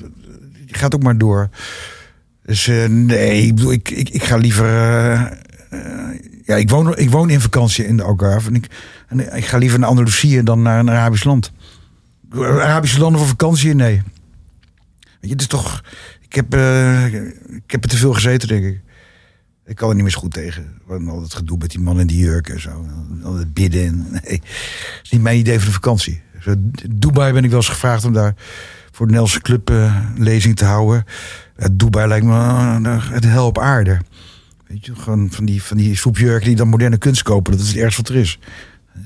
gaat 0.77 0.95
ook 0.95 1.03
maar 1.03 1.19
door. 1.19 1.49
Dus 2.45 2.67
eh, 2.69 2.89
nee, 2.89 3.47
ik 3.47 3.89
ik, 3.91 4.09
ik, 4.11 4.23
ga 4.25 4.37
liever... 4.37 4.65
eh, 4.67 5.21
eh, 5.23 5.29
ja, 6.45 6.57
ik 6.57 6.71
woon, 6.71 6.97
ik 6.97 7.11
woon 7.11 7.31
in 7.31 7.41
vakantie 7.41 7.87
in 7.87 7.97
de 7.97 8.03
Algarve. 8.03 8.49
En 8.49 8.55
ik, 9.21 9.33
ik 9.35 9.45
ga 9.45 9.59
liever 9.59 9.79
naar 9.79 9.89
Andalusië 9.89 10.43
dan 10.43 10.63
naar 10.63 10.79
een 10.79 10.91
Arabisch 10.91 11.25
land. 11.25 11.53
Arabische 12.35 12.99
landen 12.99 13.21
voor 13.21 13.29
vakantie? 13.29 13.75
Nee. 13.75 14.03
Weet 15.03 15.17
je, 15.21 15.29
het 15.29 15.41
is 15.41 15.47
toch... 15.47 15.85
Ik 16.21 16.35
heb, 16.35 16.47
ik 17.65 17.71
heb 17.71 17.83
er 17.85 17.91
te 17.91 17.97
veel 17.97 18.13
gezeten, 18.13 18.49
denk 18.49 18.65
ik. 18.65 18.81
Ik 19.67 19.77
kan 19.77 19.89
er 19.89 19.95
niet 19.95 20.03
meer 20.03 20.13
zo 20.13 20.21
goed 20.21 20.33
tegen. 20.33 20.81
Al 20.89 21.21
dat 21.21 21.35
gedoe 21.35 21.59
met 21.59 21.71
die 21.71 21.81
man 21.81 22.01
in 22.01 22.07
die 22.07 22.19
jurk 22.19 22.49
en 22.49 22.61
zo. 22.61 22.87
Al 23.23 23.45
bidden. 23.53 23.87
en- 23.87 24.07
Nee, 24.25 24.39
dat 24.39 25.01
is 25.03 25.11
niet 25.11 25.23
mijn 25.23 25.39
idee 25.39 25.57
van 25.59 25.67
de 25.67 25.73
vakantie. 25.73 26.23
Dubai 26.91 27.33
ben 27.33 27.45
ik 27.45 27.51
wel 27.51 27.59
eens 27.59 27.69
gevraagd 27.69 28.05
om 28.05 28.13
daar 28.13 28.35
voor 28.93 29.07
de 29.07 29.13
Nederlandse 29.13 29.41
club 29.41 29.71
eh, 29.71 29.97
lezing 30.17 30.57
te 30.57 30.65
houden. 30.65 31.05
Ja, 31.57 31.69
Dubai 31.73 32.09
lijkt 32.09 32.27
me 32.27 32.35
eh, 32.35 33.11
het 33.11 33.25
hel 33.25 33.47
op 33.47 33.59
aarde. 33.59 34.01
Weet 34.67 34.87
je, 34.87 34.95
gewoon 34.95 35.31
van 35.31 35.45
die, 35.45 35.63
van 35.63 35.77
die 35.77 35.97
soepjurken 35.97 36.47
die 36.47 36.57
dan 36.57 36.69
moderne 36.69 36.99
kunst 36.99 37.23
kopen. 37.23 37.53
Dat 37.53 37.61
is 37.61 37.69
het 37.69 37.77
ergste 37.77 38.03
wat 38.03 38.11
er 38.11 38.17
is. 38.17 38.39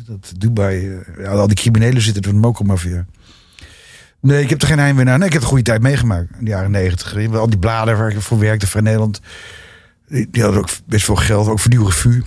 Dat 0.07 0.33
Dubai, 0.39 0.89
eh, 0.89 1.25
ja, 1.25 1.31
al 1.31 1.47
die 1.47 1.57
criminelen 1.57 2.03
zitten 2.03 2.23
door 2.23 2.33
de 2.33 2.39
mokromafia. 2.39 3.07
Nee, 4.21 4.43
ik 4.43 4.51
heb 4.51 4.63
er 4.63 4.69
geen 4.69 4.79
heimwee 4.79 5.05
naar. 5.05 5.25
Ik 5.25 5.33
heb 5.33 5.43
een 5.43 5.49
goede 5.49 5.63
tijd 5.63 5.83
meegemaakt. 5.83 6.29
In 6.39 6.45
de 6.45 6.51
jaren 6.51 6.71
negentig. 6.71 7.35
Al 7.35 7.51
die 7.51 7.59
bladen 7.59 7.99
waar 7.99 8.11
ik 8.11 8.21
voor 8.21 8.39
werkte, 8.39 8.67
Vrij 8.67 8.83
Nederland. 8.83 9.21
Die, 10.09 10.43
hadden 10.43 10.61
ook 10.61 10.69
best 10.87 11.05
veel 11.05 11.17
geld. 11.17 11.49
Ook 11.49 11.61
voor 11.61 11.71
die 11.71 11.85
revue. 11.85 12.23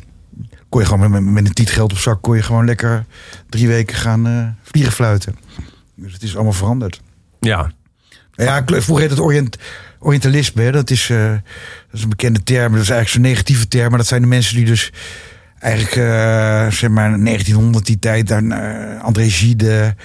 Kon 0.70 0.82
je 0.82 0.88
gewoon 0.88 1.12
met, 1.12 1.24
met 1.24 1.46
een 1.46 1.54
tiet 1.54 1.70
geld 1.70 1.92
op 1.92 1.98
zak... 1.98 2.22
kon 2.22 2.36
je 2.36 2.42
gewoon 2.42 2.66
lekker 2.66 3.06
drie 3.50 3.68
weken 3.68 3.96
gaan 3.96 4.28
eh, 4.28 4.48
vliegen 4.64 4.94
fluiten. 4.94 5.36
Dus 5.96 6.14
het 6.14 6.24
is 6.24 6.36
allemaal 6.36 6.54
veranderd. 6.54 7.02
Ja. 7.40 7.72
Ja, 8.36 8.64
vroeger 8.66 9.00
heet 9.00 9.10
het 9.10 9.20
orient, 9.20 9.58
Orientalisme. 10.00 10.62
Hè? 10.62 10.72
Dat, 10.72 10.90
is, 10.90 11.10
eh, 11.10 11.30
dat 11.30 11.42
is 11.92 12.04
een 12.04 12.10
bekende 12.10 12.44
term. 12.44 12.72
Dat 12.72 12.82
is 12.82 12.90
eigenlijk 12.90 13.10
zo'n 13.10 13.22
negatieve 13.22 13.68
term. 13.68 13.90
Maar 13.90 13.98
dat 13.98 14.08
zijn 14.08 14.22
de 14.22 14.28
mensen 14.28 14.56
die 14.56 14.66
dus 14.66 14.92
eigenlijk, 15.60 15.96
eh, 15.96 16.72
zeg 16.72 16.90
maar, 16.90 17.20
1900 17.20 17.86
die 17.86 18.00
tijd, 18.00 18.28
dan 18.28 18.52
uh, 18.52 19.04
André 19.04 19.30
Gide, 19.30 19.96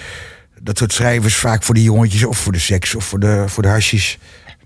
dat 0.60 0.78
soort 0.78 0.92
schrijvers 0.92 1.34
vaak 1.34 1.62
voor 1.62 1.74
de 1.74 1.82
jongetjes 1.82 2.24
of 2.24 2.38
voor 2.38 2.52
de 2.52 2.58
seks 2.58 2.94
of 2.94 3.04
voor 3.04 3.20
de, 3.20 3.44
voor 3.46 3.62
de 3.62 3.68
hasjes. 3.68 4.18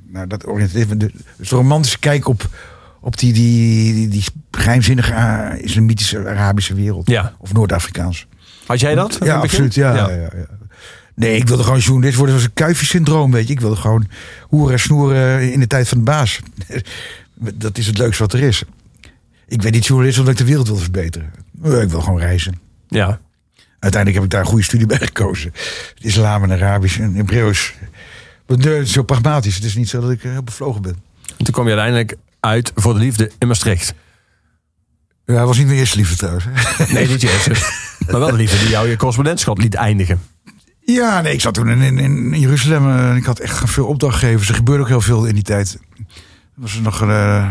Nou, 0.06 0.26
dat 0.26 0.46
orientalisme, 0.46 0.96
de, 0.96 1.12
dus 1.36 1.48
de 1.48 1.56
romantische 1.56 1.98
kijk 1.98 2.28
op, 2.28 2.48
op 3.00 3.18
die, 3.18 3.32
die, 3.32 3.94
die, 3.94 4.08
die 4.08 4.24
geheimzinnige 4.50 5.12
uh, 5.12 5.62
islamitische 5.62 6.28
Arabische 6.28 6.74
wereld. 6.74 7.08
Ja. 7.08 7.34
Of 7.38 7.52
Noord-Afrikaans. 7.52 8.26
Had 8.66 8.80
jij 8.80 8.94
dat? 8.94 9.18
Ja, 9.24 9.36
absoluut. 9.36 9.74
Ja, 9.74 9.94
ja. 9.94 10.08
Ja, 10.08 10.16
ja, 10.16 10.46
Nee, 11.18 11.36
ik 11.36 11.48
wilde 11.48 11.62
gewoon 11.62 11.78
journalist 11.78 12.16
worden. 12.16 12.34
Dat 12.34 12.44
was 12.44 12.52
een 12.54 12.64
kuifjesyndroom, 12.64 13.30
weet 13.30 13.46
je. 13.46 13.52
Ik 13.52 13.60
wilde 13.60 13.76
gewoon 13.76 14.08
hoeren 14.42 14.72
en 14.72 14.80
snoeren 14.80 15.52
in 15.52 15.60
de 15.60 15.66
tijd 15.66 15.88
van 15.88 15.98
de 15.98 16.04
baas. 16.04 16.40
dat 17.54 17.78
is 17.78 17.86
het 17.86 17.98
leukste 17.98 18.22
wat 18.22 18.32
er 18.32 18.42
is. 18.42 18.62
Ik 19.48 19.62
ben 19.62 19.72
niet 19.72 19.86
journalist 19.86 20.18
omdat 20.18 20.32
ik 20.32 20.38
de 20.38 20.44
wereld 20.44 20.68
wil 20.68 20.76
verbeteren. 20.76 21.30
Ik 21.62 21.90
wil 21.90 22.00
gewoon 22.00 22.18
reizen. 22.18 22.60
Ja. 22.88 23.20
Uiteindelijk 23.78 24.14
heb 24.14 24.24
ik 24.24 24.30
daar 24.30 24.40
een 24.40 24.46
goede 24.46 24.64
studie 24.64 24.86
bij 24.86 24.98
gekozen. 24.98 25.52
Islam 26.00 26.42
en 26.42 26.52
Arabisch 26.52 26.98
en 26.98 27.14
Hebreeuws. 27.14 27.74
Het 28.46 28.66
is 28.66 28.92
zo 28.92 29.02
pragmatisch. 29.02 29.54
Het 29.54 29.64
is 29.64 29.74
niet 29.74 29.88
zo 29.88 30.00
dat 30.00 30.10
ik 30.10 30.22
heel 30.22 30.42
bevlogen 30.42 30.82
ben. 30.82 30.96
En 31.36 31.44
toen 31.44 31.54
kwam 31.54 31.68
je 31.68 31.70
uiteindelijk 31.70 32.16
uit 32.40 32.72
voor 32.74 32.94
de 32.94 33.00
liefde 33.00 33.30
in 33.38 33.46
Maastricht. 33.46 33.94
Ja, 35.24 35.34
dat 35.34 35.46
was 35.46 35.56
niet 35.56 35.66
mijn 35.66 35.78
eerste 35.78 35.96
liefde 35.96 36.16
trouwens. 36.16 36.44
Nee, 36.92 37.08
niet 37.08 37.20
je 37.20 37.30
eerste. 37.32 37.50
maar 38.10 38.20
wel 38.20 38.30
de 38.30 38.36
liefde 38.36 38.58
die 38.58 38.68
jou 38.68 38.88
je 38.88 38.96
correspondentschap 38.96 39.58
liet 39.58 39.74
eindigen. 39.74 40.20
Ja, 40.94 41.20
nee, 41.20 41.32
ik 41.32 41.40
zat 41.40 41.54
toen 41.54 41.68
in, 41.68 41.98
in, 41.98 42.38
Jeruzalem. 42.38 42.90
en 42.90 43.16
ik 43.16 43.24
had 43.24 43.38
echt 43.38 43.70
veel 43.70 43.86
opdrachtgevers. 43.86 44.48
Er 44.48 44.54
gebeurde 44.54 44.82
ook 44.82 44.88
heel 44.88 45.00
veel 45.00 45.24
in 45.24 45.34
die 45.34 45.42
tijd. 45.42 45.78
Was 46.54 46.76
er 46.76 46.82
nog 46.82 47.00
een... 47.00 47.08
Uh, 47.08 47.50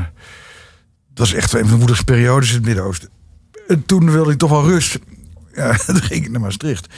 dat 1.13 1.27
was 1.27 1.33
echt 1.33 1.53
een 1.53 1.59
van 1.59 1.69
de 1.69 1.77
moedigste 1.77 2.03
periodes 2.03 2.49
in 2.49 2.55
het 2.55 2.65
Midden-Oosten. 2.65 3.09
En 3.67 3.85
toen 3.85 4.11
wilde 4.11 4.31
ik 4.31 4.37
toch 4.37 4.49
wel 4.49 4.65
rust. 4.65 4.99
Ja, 5.55 5.77
toen 5.85 6.01
ging 6.01 6.25
ik 6.25 6.31
naar 6.31 6.41
Maastricht. 6.41 6.93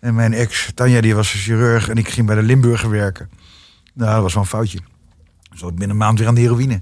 En 0.00 0.14
mijn 0.14 0.32
ex, 0.32 0.70
Tanja, 0.74 1.00
die 1.00 1.14
was 1.14 1.32
chirurg. 1.32 1.88
En 1.88 1.96
ik 1.96 2.08
ging 2.08 2.26
bij 2.26 2.36
de 2.36 2.42
Limburger 2.42 2.90
werken. 2.90 3.30
Nou, 3.94 4.12
dat 4.12 4.22
was 4.22 4.34
wel 4.34 4.42
een 4.42 4.48
foutje. 4.48 4.78
Dus 5.50 5.62
ik 5.62 5.68
binnen 5.68 5.90
een 5.90 5.96
maand 5.96 6.18
weer 6.18 6.28
aan 6.28 6.34
de 6.34 6.40
heroïne. 6.40 6.80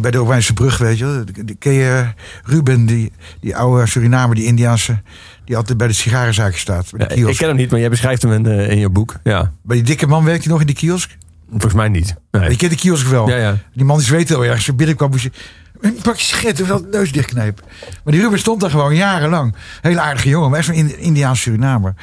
Bij 0.00 0.10
de 0.10 0.20
Orwijnse 0.20 0.52
brug, 0.52 0.78
weet 0.78 0.98
je 0.98 1.24
Ken 1.58 1.72
je 1.72 2.12
Ruben, 2.44 2.86
die, 2.86 3.12
die 3.40 3.56
oude 3.56 3.86
Surinamer, 3.86 4.34
die 4.34 4.44
Indiaanse... 4.44 5.02
die 5.44 5.56
altijd 5.56 5.78
bij 5.78 5.86
de 5.86 5.92
sigarenzaakje 5.92 6.58
staat. 6.58 6.90
Ja, 6.96 7.08
ik 7.08 7.36
ken 7.36 7.48
hem 7.48 7.56
niet, 7.56 7.70
maar 7.70 7.80
jij 7.80 7.88
beschrijft 7.88 8.22
hem 8.22 8.32
in, 8.32 8.46
uh, 8.46 8.70
in 8.70 8.78
je 8.78 8.88
boek. 8.88 9.16
Ja. 9.22 9.52
Bij 9.62 9.76
die 9.76 9.84
dikke 9.84 10.06
man 10.06 10.24
werkt 10.24 10.42
hij 10.42 10.52
nog 10.52 10.60
in 10.60 10.66
die 10.66 10.76
kiosk? 10.76 11.16
Volgens 11.50 11.74
mij 11.74 11.88
niet. 11.88 12.14
Nee. 12.30 12.50
Je 12.50 12.56
kent 12.56 12.70
de 12.70 12.76
kiosk 12.76 13.06
wel. 13.06 13.28
Ja, 13.28 13.36
ja. 13.36 13.58
Die 13.74 13.84
man 13.84 13.96
die 13.96 14.06
zweet 14.06 14.28
heel 14.28 14.44
erg. 14.44 14.54
Als 14.54 14.66
je 14.66 14.74
binnenkwam 14.74 15.10
moest 15.10 15.22
je... 15.22 15.30
Pak 16.02 16.16
je 16.16 16.24
sigaret 16.24 16.60
en 16.60 16.66
dat 16.66 16.90
neus 16.90 17.12
dichtknijpen. 17.12 17.64
Maar 18.04 18.12
die 18.12 18.22
Ruben 18.22 18.38
stond 18.38 18.60
daar 18.60 18.70
gewoon 18.70 18.94
jarenlang. 18.94 19.54
Hele 19.80 20.00
aardige 20.00 20.28
jongen, 20.28 20.50
maar 20.50 20.58
echt 20.58 20.74
zo'n 20.74 20.98
Indiaanse 20.98 21.42
Surinamer. 21.42 21.94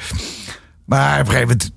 Maar 0.84 1.20
op 1.20 1.26
een 1.26 1.32
gegeven 1.32 1.48
moment 1.48 1.72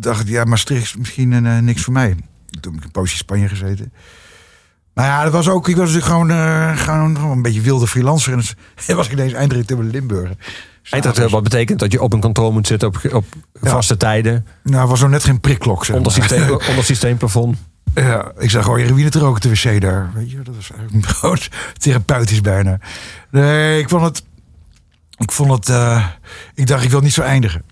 dacht 0.00 0.20
ik... 0.20 0.28
Ja, 0.28 0.44
Maastricht 0.44 0.82
is 0.82 0.96
misschien 0.96 1.32
uh, 1.32 1.58
niks 1.58 1.82
voor 1.82 1.92
mij. 1.92 2.16
Toen 2.60 2.72
heb 2.72 2.80
ik 2.80 2.84
een 2.86 2.90
poosje 2.90 3.12
in 3.12 3.18
Spanje 3.18 3.48
gezeten. 3.48 3.92
Maar 4.94 5.06
ja, 5.06 5.22
dat 5.22 5.32
was 5.32 5.48
ook, 5.48 5.68
ik 5.68 5.76
was 5.76 5.96
gewoon, 5.96 6.30
uh, 6.30 6.76
gewoon, 6.76 7.16
gewoon 7.16 7.36
een 7.36 7.42
beetje 7.42 7.60
wilde 7.60 7.86
freelancer. 7.86 8.32
En 8.32 8.42
dan 8.86 8.96
was 8.96 9.06
ik 9.06 9.12
ineens 9.12 9.32
eindredacteur 9.32 9.76
bij 9.76 10.00
de 10.00 10.36
Limburger. 10.90 11.20
Eindredacteur, 11.22 11.28
wat 11.30 11.42
betekent 11.42 11.78
dat 11.78 11.92
je 11.92 12.02
op 12.02 12.12
een 12.12 12.20
kantoor 12.20 12.52
moet 12.52 12.66
zitten 12.66 12.88
op, 12.88 13.00
op 13.12 13.24
vaste 13.60 13.96
tijden. 13.96 14.46
Nou, 14.62 14.88
was 14.88 15.00
er 15.00 15.08
net 15.08 15.24
geen 15.24 15.40
prikklok. 15.40 15.84
Zeg 15.84 15.96
onder, 15.96 16.12
systeem, 16.12 16.50
onder 16.70 16.84
systeemplafond. 16.84 17.56
Ja, 17.94 18.32
ik 18.38 18.50
zag 18.50 18.64
gewoon 18.64 18.78
heroïne 18.78 19.08
te 19.08 19.18
roken, 19.18 19.40
de 19.40 19.48
wc 19.48 19.80
daar. 19.80 20.10
Weet 20.14 20.30
je, 20.30 20.42
dat 20.42 20.54
was 20.54 20.70
eigenlijk 20.70 21.06
gewoon 21.06 21.38
therapeutisch 21.78 22.40
bijna. 22.40 22.78
Nee, 23.30 23.80
ik 23.80 23.88
vond 23.88 24.04
het, 24.04 24.22
ik 25.16 25.32
vond 25.32 25.50
het, 25.50 25.68
uh, 25.68 26.06
ik 26.54 26.66
dacht 26.66 26.84
ik 26.84 26.90
wil 26.90 27.00
niet 27.00 27.12
zo 27.12 27.22
eindigen. 27.22 27.62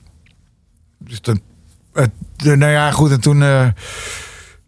Dus 0.99 1.21
dan, 1.21 1.41
nou 2.37 2.67
ja, 2.67 2.91
goed, 2.91 3.11
en 3.11 3.21
toen... 3.21 3.41
Uh, 3.41 3.67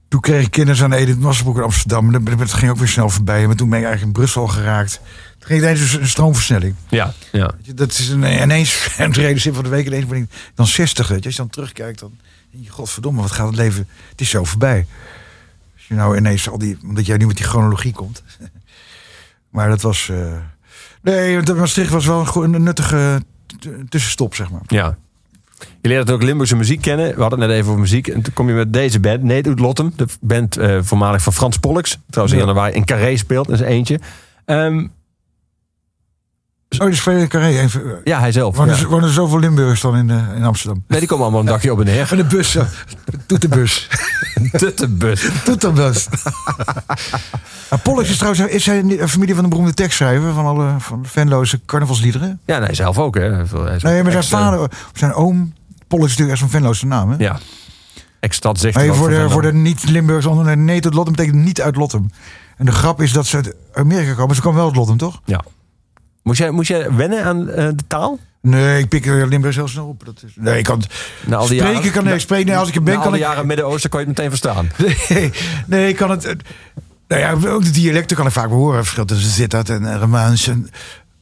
toen 0.09 0.20
kreeg 0.20 0.44
ik 0.44 0.51
kinderen 0.51 0.84
aan 0.84 0.92
Edith 0.92 1.18
Massenbroek 1.18 1.57
in 1.57 1.62
Amsterdam. 1.62 2.14
En 2.14 2.36
dat 2.36 2.53
ging 2.53 2.70
ook 2.70 2.78
weer 2.78 2.88
snel 2.88 3.09
voorbij. 3.09 3.46
Maar 3.46 3.57
toen 3.57 3.68
ben 3.68 3.78
ik 3.78 3.84
eigenlijk 3.84 4.16
in 4.16 4.22
Brussel 4.22 4.46
geraakt. 4.46 5.01
Toen 5.39 5.49
ging 5.49 5.62
ineens 5.62 5.95
een 5.95 6.09
stroomversnelling. 6.09 6.74
Ja, 6.89 7.12
ja. 7.32 7.55
Dat 7.74 7.91
is 7.91 8.09
een, 8.09 8.43
ineens, 8.43 8.89
een 8.99 9.12
reden 9.12 9.55
van 9.55 9.64
de 9.64 9.70
week, 9.70 9.86
ineens 9.86 10.07
ben 10.07 10.18
ik 10.18 10.30
dan 10.55 10.66
60. 10.66 11.09
Weet 11.09 11.18
je. 11.18 11.24
Als 11.24 11.34
je 11.34 11.41
dan 11.41 11.51
terugkijkt, 11.51 11.99
dan 11.99 12.18
denk 12.51 12.64
je, 12.64 12.70
godverdomme, 12.70 13.20
wat 13.20 13.30
gaat 13.30 13.47
het 13.47 13.57
leven... 13.57 13.89
Het 14.11 14.20
is 14.20 14.30
zo 14.30 14.45
voorbij. 14.45 14.86
Als 15.74 15.86
je 15.86 15.95
nou 15.95 16.16
ineens 16.16 16.49
al 16.49 16.59
die... 16.59 16.78
Omdat 16.82 17.07
jij 17.07 17.16
nu 17.16 17.26
met 17.26 17.36
die 17.36 17.47
chronologie 17.47 17.93
komt. 17.93 18.22
maar 19.51 19.68
dat 19.68 19.82
was... 19.82 20.09
Uh, 20.11 20.36
nee, 21.03 21.43
Maastricht 21.43 21.91
was 21.91 22.07
wel 22.07 22.26
een, 22.34 22.55
een 22.55 22.62
nuttige 22.62 23.22
tussenstop, 23.89 24.34
zeg 24.34 24.51
maar. 24.51 24.62
Ja. 24.66 24.97
Je 25.80 25.89
leert 25.89 26.11
ook 26.11 26.22
Limburgse 26.22 26.57
muziek 26.57 26.80
kennen. 26.80 27.14
We 27.14 27.20
hadden 27.20 27.41
het 27.41 27.49
net 27.49 27.59
even 27.59 27.68
over 27.68 27.80
muziek. 27.80 28.09
En 28.09 28.22
toen 28.22 28.32
kom 28.32 28.49
je 28.49 28.55
met 28.55 28.72
deze 28.72 29.01
band, 29.01 29.22
Nate 29.22 29.49
uit 29.49 29.59
Lottem. 29.59 29.93
De 29.97 30.07
band 30.20 30.59
uh, 30.59 30.78
voormalig 30.82 31.22
van 31.22 31.32
Frans 31.32 31.57
Pollux. 31.57 31.99
Trouwens 32.11 32.39
in 32.39 32.45
januari 32.47 32.74
in 32.74 32.84
Carré 32.84 33.16
speelt. 33.16 33.47
Dat 33.49 33.61
is 33.61 33.66
eentje. 33.66 34.01
Um, 34.47 34.93
oh, 36.79 37.19
in 37.19 37.29
Carré. 37.29 37.47
Even, 37.47 38.01
ja, 38.05 38.21
hij 38.21 38.33
zelf. 38.33 38.57
Wonen, 38.57 38.77
ja. 38.77 38.87
wonen 38.87 39.09
er 39.09 39.14
zoveel 39.14 39.39
Limburgers 39.39 39.81
dan 39.81 39.97
in, 39.97 40.09
uh, 40.09 40.37
in 40.37 40.45
Amsterdam? 40.45 40.85
Nee, 40.89 40.99
die 40.99 41.09
komen 41.09 41.25
allemaal 41.25 41.43
een 41.43 41.47
dagje 41.47 41.73
op 41.73 41.79
en 41.79 41.85
neer. 41.85 42.07
Van 42.07 42.16
de 42.16 42.25
bus. 42.25 42.59
Toeterbus. 43.27 43.89
Toeterbus. 44.51 45.29
Toeterbus. 45.45 46.09
Maar 47.71 47.79
Pollux 47.79 48.11
is 48.11 48.16
trouwens 48.16 48.53
is 48.53 48.66
hij 48.66 48.79
een 48.79 49.09
familie 49.09 49.35
van 49.35 49.45
een 49.45 49.51
beroemde 49.51 49.75
tekstschrijver 49.75 50.33
van 50.33 50.45
alle 50.47 50.75
van 50.79 51.07
Venloze 51.07 51.61
carnavalsliederen. 51.66 52.41
Ja, 52.45 52.59
nee, 52.59 52.75
zelf 52.75 52.99
ook. 52.99 53.14
Hè. 53.14 53.29
Nee, 53.79 54.03
maar 54.03 54.12
zijn 54.12 54.25
vader, 54.25 54.71
zijn 54.93 55.12
oom, 55.12 55.53
Pollux 55.87 56.11
is 56.11 56.16
natuurlijk 56.16 56.31
echt 56.31 56.39
zo'n 56.39 56.49
Venloze 56.49 56.87
naam. 56.87 57.11
Hè? 57.11 57.16
Ja. 57.19 57.39
Ex-stad 58.21 58.59
zegt 58.59 58.77
maar 58.77 58.95
voor, 58.95 59.09
de, 59.09 59.31
voor 59.31 59.43
de 59.43 59.53
niet-Limburgs 59.53 60.27
onder 60.27 60.57
nee 60.57 60.81
tot 60.81 60.95
Lottem 60.95 61.14
betekent 61.14 61.45
niet 61.45 61.61
uit 61.61 61.77
Lottem. 61.77 62.11
En 62.57 62.66
de 62.66 62.73
grap 62.73 63.03
is 63.03 63.12
dat 63.12 63.27
ze 63.27 63.37
uit 63.37 63.55
Amerika 63.75 64.14
komen. 64.14 64.35
Ze 64.35 64.43
komen 64.43 64.59
wel 64.59 64.66
uit 64.66 64.77
Lottem, 64.77 64.97
toch? 64.97 65.21
Ja. 65.25 65.45
Moest 66.29 66.41
jij, 66.41 66.51
moest 66.51 66.68
jij 66.68 66.93
wennen 66.93 67.24
aan 67.24 67.49
uh, 67.49 67.55
de 67.55 67.87
taal? 67.87 68.18
Nee, 68.41 68.79
ik 68.79 68.89
pik 68.89 69.05
Limburgs 69.07 69.57
heel 69.57 69.68
snel 69.68 69.87
op. 69.87 70.05
Dat 70.05 70.22
is, 70.26 70.33
nee, 70.35 70.59
ik 70.59 70.64
kan 70.64 70.83
na 71.26 71.37
al 71.37 71.47
die 71.47 71.59
spreken 71.59 71.74
jaren, 71.74 71.93
kan 71.93 72.05
nee, 72.05 72.18
spreken. 72.18 72.47
Nee, 72.47 72.57
als 72.57 72.68
ik 72.68 72.74
er 72.74 72.83
ben, 72.83 72.95
na 72.95 73.01
kan 73.01 73.07
al 73.07 73.12
die 73.12 73.22
ik. 73.22 73.29
jaren 73.29 73.47
Midden-Oosten 73.47 73.91
kan 73.91 74.01
je 74.01 74.07
het 74.07 74.16
meteen 74.16 74.31
verstaan. 74.31 74.70
Nee, 75.09 75.33
nee, 75.66 75.89
ik 75.89 75.97
kan 75.97 76.11
het. 76.11 76.37
Nou 77.09 77.20
ja, 77.20 77.51
ook 77.51 77.64
de 77.64 77.70
dialecten 77.70 78.16
kan 78.16 78.26
ik 78.26 78.33
vaak 78.33 78.49
horen. 78.49 78.83
Verschil 78.83 79.05
tussen 79.05 79.31
Zittert 79.31 79.68
en 79.68 79.83
uh, 79.83 79.97
Romaans. 79.97 80.47
En 80.47 80.70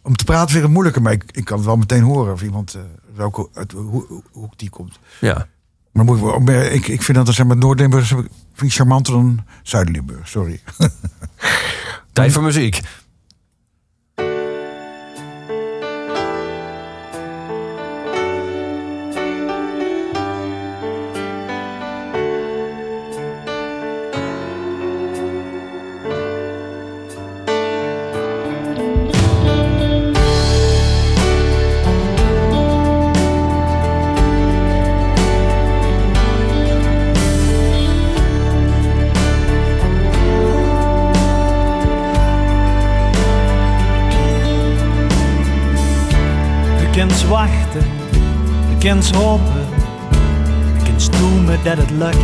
om 0.02 0.16
te 0.16 0.24
praten 0.24 0.56
weer 0.56 0.70
moeilijker, 0.70 1.02
maar 1.02 1.12
ik, 1.12 1.24
ik 1.30 1.44
kan 1.44 1.56
het 1.56 1.66
wel 1.66 1.76
meteen 1.76 2.02
horen 2.02 2.32
of 2.32 2.42
iemand 2.42 2.74
uh, 2.76 2.82
welke 3.14 3.48
uit 3.54 3.72
hoe, 3.72 4.22
hoe 4.32 4.48
die 4.56 4.70
komt. 4.70 4.98
Ja. 5.20 5.46
Maar 5.92 6.04
moet 6.04 6.48
ik, 6.48 6.72
ik, 6.72 6.88
ik 6.88 7.02
vind 7.02 7.16
dat 7.26 7.34
zeg 7.34 7.46
maar 7.46 7.56
Noord-Limburg 7.56 8.06
vind 8.06 8.30
ik 8.70 8.72
charmanter 8.72 9.12
dan 9.12 9.44
Zuid-Limburg. 9.62 10.28
Sorry. 10.28 10.60
Tijd 12.12 12.32
voor 12.32 12.42
muziek. 12.42 12.80
Kunt 48.86 49.10
hopen, 49.16 49.66
kunt 50.84 51.12
droemen 51.12 51.58
dat 51.64 51.76
het 51.76 51.90
lukt. 51.90 52.16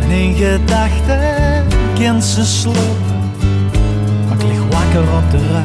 En 0.00 0.10
in 0.10 0.34
gedachten 0.34 1.66
kind 1.94 2.24
ze 2.24 2.44
slopen, 2.44 3.32
maar 4.28 4.38
ik 4.38 4.42
lig 4.42 4.58
wakker 4.70 5.00
op 5.00 5.30
de 5.30 5.38
rug. 5.38 5.64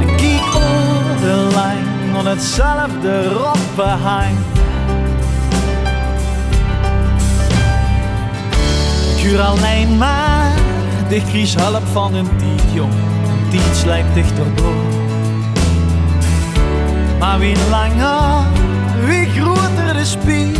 Ik 0.00 0.16
kijk 0.16 0.54
over 0.54 1.20
de 1.20 1.48
lijn, 1.54 1.84
van 2.12 2.26
hetzelfde 2.26 3.28
roppenheim. 3.28 4.36
Ik 9.16 9.22
huur 9.22 9.40
alleen 9.40 9.96
maar, 9.96 10.52
dicht 11.08 11.28
kries 11.28 11.54
hulp 11.54 11.86
van 11.92 12.14
een 12.14 12.28
tiet, 12.36 12.72
jong. 12.72 12.92
Een 12.92 13.50
tiet 13.50 13.76
slijpt 13.76 14.14
dichterdoor. 14.14 14.97
Maar 17.18 17.38
wie 17.38 17.56
langer, 17.70 18.44
wie 19.06 19.26
groter 19.26 19.92
de 19.94 20.04
speed 20.04 20.58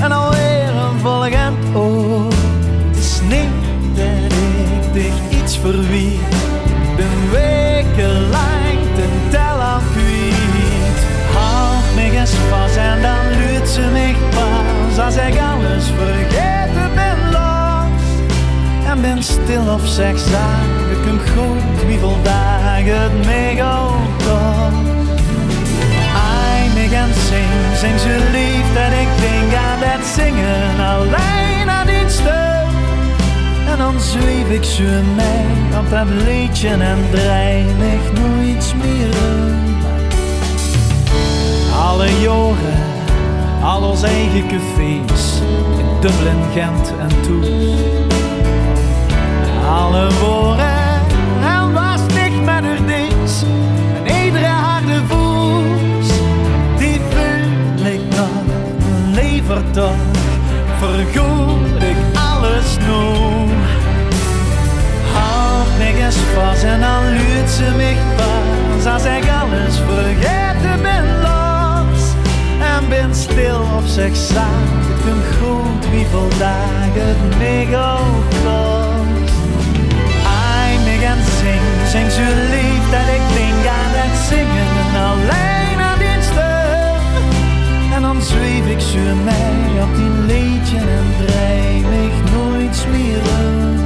en 0.00 0.12
alweer 0.12 0.68
een 0.68 0.98
volgend 1.02 1.74
oor. 1.74 2.32
Het 2.88 2.96
is 2.96 3.20
niet 3.28 3.64
dat 3.94 4.32
ik 4.32 4.92
dich 4.92 5.40
iets 5.40 5.58
verwiet, 5.58 6.20
ben 6.96 7.30
wekenlang 7.30 8.78
ten 8.94 9.30
tel 9.30 9.60
aan 9.60 9.82
kwijt. 9.92 10.98
Houd 11.34 11.94
me 11.94 12.18
eens 12.18 12.32
vast 12.50 12.76
en 12.76 13.02
dan 13.02 13.40
luidt 13.40 13.68
ze 13.68 13.88
mij 13.92 14.14
pas 14.30 15.04
als 15.04 15.16
ik 15.16 15.38
alles 15.38 15.84
vergeten 15.96 16.90
ben 16.94 17.30
los. 17.32 18.04
En 18.86 19.00
ben 19.00 19.22
stil 19.22 19.74
of 19.74 19.86
zeg 19.86 20.18
zaken, 20.18 20.90
ik 20.90 21.20
goed 21.36 21.86
wie 21.86 21.98
dagen 22.22 23.02
het 23.02 23.24
mij 23.24 23.62
zing, 27.76 27.98
zo 28.00 28.08
lief 28.08 28.66
dat 28.74 28.92
ik 29.02 29.10
denk 29.20 29.54
aan 29.54 29.80
dat 29.80 30.06
zingen 30.14 30.80
alleen 30.80 31.70
aan 31.70 31.86
die 31.86 32.08
stem. 32.08 32.72
En 33.70 33.78
dan 33.78 34.00
zweef 34.00 34.48
ik 34.50 34.64
zo 34.64 34.82
mee 35.16 35.78
op 35.78 35.90
dat 35.90 36.08
liedje 36.26 36.68
en 36.68 36.98
ik 37.94 38.20
nooit 38.20 38.74
meer. 38.82 39.14
Alle 41.78 42.20
jaren, 42.20 42.82
al 43.62 43.82
onze 43.82 44.06
eigen 44.06 44.46
cafés, 44.48 45.40
in 45.78 46.00
Dublin, 46.00 46.42
Gent 46.54 46.92
en 47.00 47.20
Tours. 47.22 47.48
Alle 49.68 50.08
woorden, 50.20 50.73
vergoed 60.94 61.82
ik 61.82 61.96
alles 62.32 62.76
nog. 62.86 63.50
Houd 65.12 65.78
me 65.78 66.04
eens 66.04 66.16
vast 66.34 66.62
en 66.62 66.80
dan 66.80 67.08
luurt 67.08 67.50
ze 67.50 67.72
mij 67.76 67.96
pas, 68.16 68.92
als 68.92 69.04
ik 69.04 69.24
alles 69.40 69.74
vergeten 69.88 70.82
ben 70.82 71.06
los. 71.22 72.02
En 72.74 72.88
ben 72.88 73.14
stil 73.14 73.60
of 73.76 73.84
zeg 73.86 74.16
zaak, 74.16 74.82
ik 74.94 75.04
ben 75.04 75.22
goed 75.38 75.90
wie 75.90 76.06
vandaag 76.06 76.92
het 76.92 77.74
ook 77.74 78.28
kost. 78.44 79.32
Ai, 80.26 80.78
mig 80.84 81.02
en 81.02 81.22
zing, 81.38 81.64
zing 81.92 82.10
zo 82.10 82.26
lief 82.52 82.84
dat 82.90 83.08
ik 83.16 83.24
denk 83.38 83.66
aan 83.78 83.92
het 84.00 84.26
zingen 84.28 85.02
alleen 85.10 85.63
ik 88.66 88.80
zo 88.80 88.98
mee 89.24 89.82
op 89.82 89.94
die 89.96 90.10
liedje 90.26 90.76
en 90.76 91.26
draai 91.26 91.78
ik 91.78 92.30
nooit 92.32 92.86
om. 92.86 93.82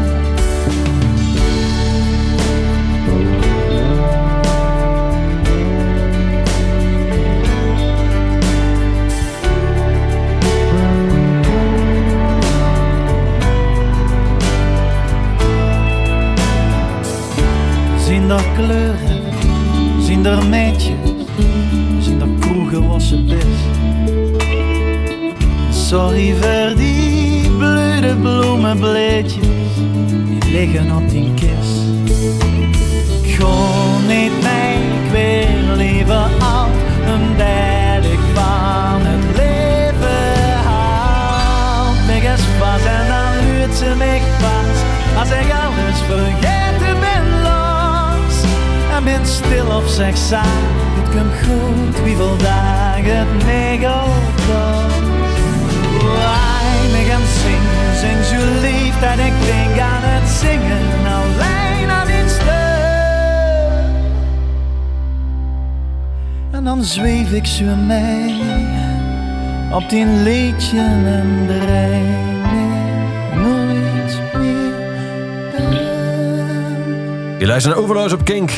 Zien 18.05 18.31
er 18.31 18.45
kleuren, 18.57 19.23
zien 20.01 20.27
er 20.27 20.47
meidjes, 20.47 20.95
zien 22.01 22.21
er 22.21 22.29
kroegen 22.41 22.89
was 22.89 23.09
ze 23.09 23.23
best. 23.25 23.78
Sorry 25.89 26.35
voor 26.41 26.77
die 26.77 27.51
blöde 27.51 28.17
bloemenbleedjes, 28.17 29.47
die 30.27 30.51
liggen 30.53 30.97
op 30.97 31.11
die 31.11 31.35
kist. 31.35 31.81
Gewoon 33.23 34.07
niet 34.07 34.33
mee, 34.43 34.77
ik 34.77 35.11
wil 35.11 35.77
liever 35.77 36.29
al 36.41 36.69
een 37.07 37.37
derde 37.37 38.19
van 38.35 39.01
het 39.01 39.37
leven 39.37 40.59
haal. 40.65 41.93
Mij 42.07 42.31
eens 42.31 42.43
vast 42.59 42.85
en 42.85 43.07
dan 43.09 43.45
huurt 43.45 43.77
ze 43.77 43.95
mij 43.97 44.21
vast, 44.39 44.85
als 45.19 45.31
ik 45.31 45.53
alles 45.53 45.99
vergeten 46.07 47.01
ben 47.01 47.43
los. 47.43 48.43
En 48.97 49.05
ben 49.05 49.27
stil 49.27 49.67
of 49.67 49.89
zeg 49.89 50.17
zaak, 50.17 50.69
het 50.99 51.11
komt 51.11 51.35
goed, 51.43 52.05
wie 52.05 52.17
wil 52.17 52.37
dagen 52.37 53.17
het 53.17 53.45
mij 53.45 53.79
zingen, 57.17 57.97
zing 57.97 58.25
zo 58.25 58.61
lief 58.61 59.01
dat 59.01 59.19
ik 59.19 59.33
denk 59.47 59.79
aan 59.79 60.03
het 60.03 60.29
zingen, 60.29 61.07
alleen 61.07 61.91
aan 61.91 62.29
stem. 62.29 62.47
En 66.51 66.65
dan 66.65 66.83
zweef 66.85 67.33
ik 67.33 67.47
zo 67.47 67.65
mee 67.87 68.35
op 69.73 69.89
die 69.89 70.07
liedje 70.07 70.79
en 70.79 71.05
aan. 71.05 72.29
Je 77.39 77.47
luistert 77.47 77.75
naar 77.75 77.85
Overloos 77.85 78.13
op 78.13 78.25
Kink. 78.25 78.51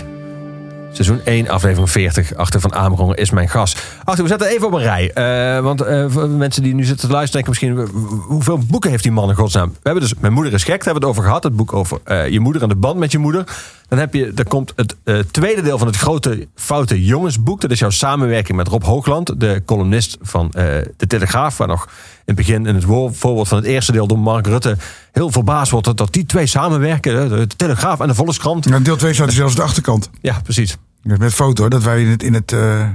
Seizoen 0.93 1.21
1, 1.25 1.49
aflevering 1.49 1.91
40. 1.91 2.35
Achter 2.35 2.61
van 2.61 2.75
Amerongen 2.75 3.17
is 3.17 3.31
mijn 3.31 3.49
gast. 3.49 3.83
Achter, 4.05 4.23
we 4.23 4.31
zetten 4.31 4.49
even 4.49 4.67
op 4.67 4.73
een 4.73 4.81
rij. 4.81 5.12
Eh, 5.12 5.62
want 5.62 5.81
eh, 5.81 6.25
mensen 6.25 6.62
die 6.62 6.75
nu 6.75 6.85
zitten 6.85 7.09
te 7.09 7.15
luisteren 7.15 7.45
denken 7.45 7.69
misschien... 7.69 8.03
hoeveel 8.27 8.59
boeken 8.59 8.91
heeft 8.91 9.03
die 9.03 9.12
man 9.12 9.29
in 9.29 9.35
godsnaam? 9.35 9.69
We 9.69 9.79
hebben 9.83 10.03
dus 10.03 10.15
Mijn 10.15 10.33
moeder 10.33 10.53
is 10.53 10.65
gek, 10.65 10.85
daar 10.85 10.85
hebben 10.85 11.03
we 11.03 11.09
het 11.09 11.17
over 11.17 11.29
gehad. 11.29 11.43
Het 11.43 11.57
boek 11.57 11.73
over 11.73 11.99
eh, 12.05 12.29
je 12.29 12.41
moeder 12.41 12.62
en 12.62 12.69
de 12.69 12.77
band 12.77 12.99
met 12.99 13.12
je 13.12 13.19
moeder. 13.19 13.45
Dan 13.91 13.99
heb 13.99 14.15
je, 14.15 14.33
er 14.35 14.49
komt 14.49 14.73
het 14.77 14.97
eh, 15.05 15.19
tweede 15.19 15.62
deel 15.62 15.79
van 15.79 15.87
het 15.87 15.97
grote 15.97 16.49
foute 16.55 17.05
jongensboek. 17.05 17.61
Dat 17.61 17.71
is 17.71 17.79
jouw 17.79 17.91
samenwerking 17.91 18.57
met 18.57 18.69
Rob 18.69 18.83
Hoogland. 18.83 19.41
De 19.41 19.62
columnist 19.67 20.19
van 20.21 20.51
eh, 20.51 20.65
De 20.97 21.07
Telegraaf. 21.07 21.57
Waar 21.57 21.69
nog 21.69 21.85
in 21.85 21.91
het 22.25 22.37
begin 22.37 22.67
in 22.67 22.75
het 22.75 22.85
voorwoord 22.85 23.49
van 23.49 23.59
het 23.59 23.67
eerste 23.67 23.93
deel 23.93 24.07
door 24.07 24.19
Mark 24.19 24.47
Rutte... 24.47 24.77
heel 25.12 25.31
verbaasd 25.31 25.71
wordt 25.71 25.87
dat, 25.87 25.97
dat 25.97 26.12
die 26.12 26.27
twee 26.27 26.47
samenwerken. 26.47 27.29
De 27.29 27.47
Telegraaf 27.47 28.01
en 28.01 28.09
de 28.09 28.15
Volkskrant. 28.15 28.67
Nou, 28.67 28.83
deel 28.83 28.97
2 28.97 29.12
staat 29.12 29.33
zelfs 29.33 29.53
op 29.53 29.59
de 29.59 29.65
achterkant. 29.65 30.11
Ja, 30.21 30.41
precies. 30.43 30.77
Met 31.03 31.35
foto, 31.35 31.69
dat 31.69 31.83
wij 31.83 32.03
in 32.03 32.09
het, 32.09 32.23
in 32.23 32.35
het 32.35 32.53
eh, 32.53 32.89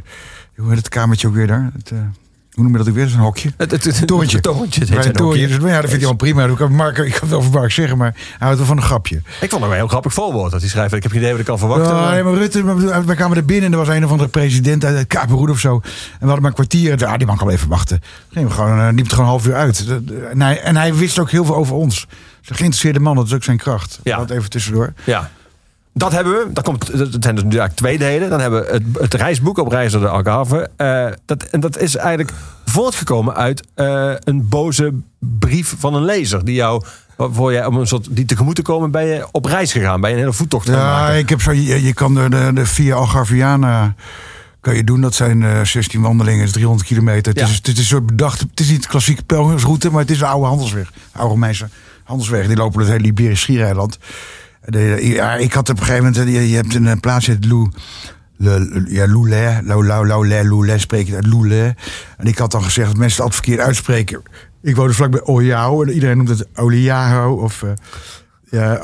hoe 0.56 0.68
heet 0.68 0.78
het 0.78 0.90
kamertje 0.90 1.28
ook 1.28 1.34
weer 1.34 1.48
daar? 1.48 1.72
Het, 1.74 1.92
hoe 2.56 2.64
noem 2.64 2.72
je 2.72 2.78
dat 2.78 2.88
ook 2.90 2.94
weer? 2.96 3.04
Een 3.14 3.20
hokje. 3.20 3.52
Het, 3.58 3.72
het, 3.72 3.84
het, 3.84 4.08
Torentje. 4.08 4.36
Het 4.36 4.46
torentje. 4.46 4.80
het 4.86 5.14
torentje. 5.14 5.48
Dus, 5.48 5.56
ja, 5.58 5.62
dat 5.62 5.80
vindt 5.80 5.92
hij 5.92 6.00
wel 6.00 6.14
prima. 6.14 6.48
Dat 6.48 6.58
kan 6.58 6.72
Mark, 6.76 6.98
ik 6.98 7.12
kan 7.12 7.20
het 7.22 7.30
wel 7.30 7.42
voor 7.42 7.54
Mark 7.54 7.72
zeggen, 7.72 7.98
maar 7.98 8.12
hij 8.16 8.36
houdt 8.38 8.58
wel 8.58 8.66
van 8.68 8.78
een 8.78 8.84
grapje. 8.84 9.22
Ik 9.42 9.50
vond 9.50 9.62
wel 9.62 9.70
een 9.72 9.78
heel 9.78 9.88
grappig 9.88 10.14
voorwoord. 10.14 10.52
Dat 10.52 10.62
hij 10.62 10.70
schrijft, 10.70 10.94
ik 10.94 11.04
heb 11.04 11.12
geen 11.12 11.20
idee 11.22 11.32
wat 11.32 11.40
ik 11.40 11.46
kan 11.46 11.60
verwachten. 11.60 11.96
Ja, 11.96 12.02
maar- 12.02 12.24
maar 12.24 12.34
Rutte, 12.34 12.64
wij 13.06 13.16
kwamen 13.16 13.38
er 13.38 13.46
binnen 13.46 13.66
en 13.66 13.72
er 13.72 13.78
was 13.86 13.88
een 13.96 14.06
of 14.06 14.12
andere 14.12 14.30
president 14.30 14.86
uit 14.86 15.08
Kamerhoed 15.08 15.50
of 15.50 15.60
zo. 15.60 15.74
En 15.76 15.82
we 16.20 16.26
hadden 16.26 16.38
maar 16.42 16.50
een 16.50 16.54
kwartier. 16.54 17.06
Ah, 17.06 17.18
die 17.18 17.28
man 17.28 17.38
kan 17.38 17.46
wel 17.48 17.56
even 17.56 17.70
wachten. 17.70 18.02
Gingen 18.32 18.48
we 18.50 18.56
gewoon, 18.56 18.78
uh, 18.80 18.88
liep 18.92 18.98
het 18.98 19.10
gewoon 19.14 19.26
een 19.26 19.32
half 19.32 19.48
uur 19.48 19.56
uit. 19.56 19.88
Dat- 19.88 20.02
En 20.32 20.42
hij, 20.42 20.62
en 20.62 20.76
hij 20.76 20.94
wist 20.94 21.20
ook 21.20 21.32
heel 21.32 21.46
veel 21.46 21.56
over 21.56 21.76
ons. 21.76 22.08
Dus 22.40 22.50
een 22.50 22.56
geïnteresseerde 22.56 23.00
man, 23.00 23.16
dat 23.16 23.26
is 23.26 23.34
ook 23.34 23.44
zijn 23.44 23.58
kracht. 23.58 24.00
Ja. 24.04 24.18
Dat 24.18 24.30
even 24.30 24.50
tussendoor. 24.50 24.94
Ja. 25.04 25.32
Dat 25.98 26.12
hebben 26.12 26.34
we. 26.34 26.54
Dat, 26.54 26.64
komt, 26.64 26.98
dat 26.98 27.08
zijn 27.20 27.36
dus 27.36 27.44
nu 27.44 27.50
eigenlijk 27.58 27.76
twee 27.76 27.98
delen. 27.98 28.30
Dan 28.30 28.40
hebben 28.40 28.66
we 28.66 28.72
het, 28.72 28.84
het 29.02 29.14
reisboek 29.14 29.58
op 29.58 29.68
reis 29.68 29.92
door 29.92 30.02
de 30.02 30.08
Algarve. 30.08 30.70
Eh, 30.76 31.08
dat, 31.26 31.44
en 31.44 31.60
dat 31.60 31.78
is 31.78 31.96
eigenlijk 31.96 32.32
voortgekomen 32.66 33.36
uit 33.36 33.64
eh, 33.74 34.12
een 34.24 34.48
boze 34.50 34.94
brief 35.20 35.76
van 35.80 35.94
een 35.94 36.04
lezer. 36.06 36.46
Die 36.46 36.56
jou, 36.56 36.84
waarvoor 37.18 37.52
jij 37.52 37.66
om 37.66 37.78
een 37.78 37.88
soort 37.88 38.08
die 38.16 38.26
tegemoet 38.26 38.56
te 38.56 38.62
komen, 38.62 38.92
ben 38.92 39.06
je 39.06 39.28
op 39.32 39.46
reis 39.46 39.72
gegaan. 39.72 40.02
Ben 40.02 40.10
je 40.10 40.16
een 40.16 40.22
hele 40.22 40.34
voettocht 40.34 40.70
gaan 40.70 40.78
Ja, 40.78 41.00
maken. 41.00 41.18
ik 41.18 41.30
heb 41.30 41.42
zo, 41.42 41.52
je, 41.52 41.84
je 41.84 41.94
kan 41.94 42.14
de, 42.16 42.30
de, 42.30 42.52
de 42.54 42.66
via 42.66 42.96
Algarviana 42.96 43.94
kan 44.60 44.76
je 44.76 44.84
doen. 44.84 45.02
Dat 45.02 45.14
zijn 45.16 45.44
eh 45.44 45.62
16 45.64 46.02
wandelingen, 46.02 46.40
het 46.40 46.48
is 46.48 46.54
300 46.54 46.88
kilometer. 46.88 47.32
Het, 47.32 47.42
Ja. 47.42 47.48
is, 47.48 47.56
het 47.56 47.68
is 47.68 47.78
een 47.78 47.84
soort 47.84 48.06
bedacht. 48.06 48.40
Het 48.40 48.60
is 48.60 48.70
niet 48.70 48.82
de 48.82 48.88
klassieke 48.90 49.24
pelgrimsroute, 49.24 49.92
maar 49.92 50.02
het 50.02 50.12
is 50.12 50.20
een 50.22 50.28
oude 50.28 50.48
handelsweg. 50.48 50.92
Oude 51.12 51.30
Romeinse 51.32 51.68
handelsweg. 52.04 52.48
Die 52.48 52.56
lopen 52.56 52.80
het 52.80 52.90
hele 52.90 53.08
Iberisch 53.08 53.40
Schiereiland. 53.42 53.98
Ja, 55.00 55.36
ik 55.36 55.54
had 55.54 55.70
op 55.70 55.78
een 55.80 55.86
gegeven 55.86 56.06
moment, 56.06 56.30
je, 56.30 56.50
je 56.50 56.56
hebt 56.56 56.76
een 56.76 56.88
eh, 56.88 57.00
plaatsje, 57.00 57.32
het 57.32 57.46
Lou. 57.46 57.70
Le, 58.38 58.86
ja, 58.88 59.08
Loulais, 59.08 59.60
Lou, 59.64 59.86
Lou, 59.86 60.08
Lou, 60.08 60.28
Le, 60.28 60.46
Loulais 60.46 60.82
spreek 60.82 61.08
je 61.08 61.16
uit 61.16 61.28
Loulais. 61.28 61.74
En 62.18 62.26
ik 62.26 62.38
had 62.38 62.52
dan 62.52 62.64
gezegd 62.64 62.88
dat 62.88 62.98
mensen 62.98 63.24
het 63.24 63.26
altijd 63.26 63.46
verkeerd 63.46 63.68
uitspreken. 63.68 64.22
Ik 64.62 64.76
woonde 64.76 64.94
vlakbij 64.94 65.24
Oyao. 65.24 65.84
En 65.84 65.92
iedereen 65.92 66.18
noemt 66.18 66.30
het 66.30 66.48
Oliao 66.56 67.36
of 67.36 67.64
eh 67.64 67.72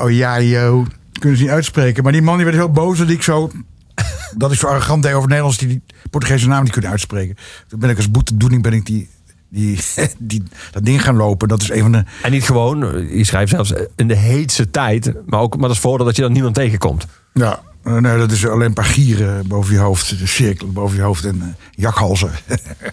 ja. 0.08 0.84
Kunnen 1.18 1.38
ze 1.38 1.44
niet 1.44 1.52
uitspreken. 1.52 2.02
Maar 2.02 2.12
die 2.12 2.22
man 2.22 2.36
die 2.36 2.44
werd 2.44 2.56
heel 2.56 2.70
boos 2.70 2.98
dat 2.98 3.08
ik 3.08 3.22
zo... 3.22 3.50
dat 4.36 4.52
ik 4.52 4.58
zo 4.58 4.66
arrogant 4.66 5.02
deed 5.02 5.12
over 5.12 5.28
Nederlands 5.28 5.58
die 5.58 5.68
die 5.68 5.82
Portugese 6.10 6.48
naam 6.48 6.62
niet 6.62 6.72
kunnen 6.72 6.90
uitspreken. 6.90 7.36
Toen 7.68 7.78
ben 7.78 7.90
ik 7.90 7.96
als 7.96 8.10
boetedoening 8.10 8.62
ben 8.62 8.72
ik 8.72 8.86
die, 8.86 9.08
die, 9.52 9.78
die, 10.18 10.42
dat 10.70 10.84
ding 10.84 11.02
gaan 11.02 11.16
lopen. 11.16 11.48
Dat 11.48 11.62
is 11.62 11.70
een 11.70 11.82
van 11.82 11.92
de... 11.92 12.04
En 12.22 12.30
niet 12.30 12.44
gewoon, 12.44 13.06
je 13.16 13.24
schrijft 13.24 13.50
zelfs 13.50 13.72
in 13.96 14.08
de 14.08 14.16
heetste 14.16 14.70
tijd, 14.70 15.12
maar 15.26 15.40
ook 15.40 15.52
maar 15.52 15.68
dat 15.68 15.76
is 15.76 15.82
voordeel 15.82 16.06
dat 16.06 16.16
je 16.16 16.22
dan 16.22 16.32
niemand 16.32 16.54
tegenkomt. 16.54 17.06
Ja, 17.32 17.60
eh, 17.82 17.96
nee, 17.96 18.18
dat 18.18 18.30
is 18.30 18.46
alleen 18.46 18.66
een 18.66 18.72
paar 18.72 18.84
gieren 18.84 19.48
boven 19.48 19.74
je 19.74 19.80
hoofd. 19.80 20.18
De 20.18 20.26
cirkelen 20.26 20.72
boven 20.72 20.96
je 20.96 21.02
hoofd 21.02 21.24
en 21.24 21.40
eh, 21.42 21.48
jakhalzen. 21.70 22.30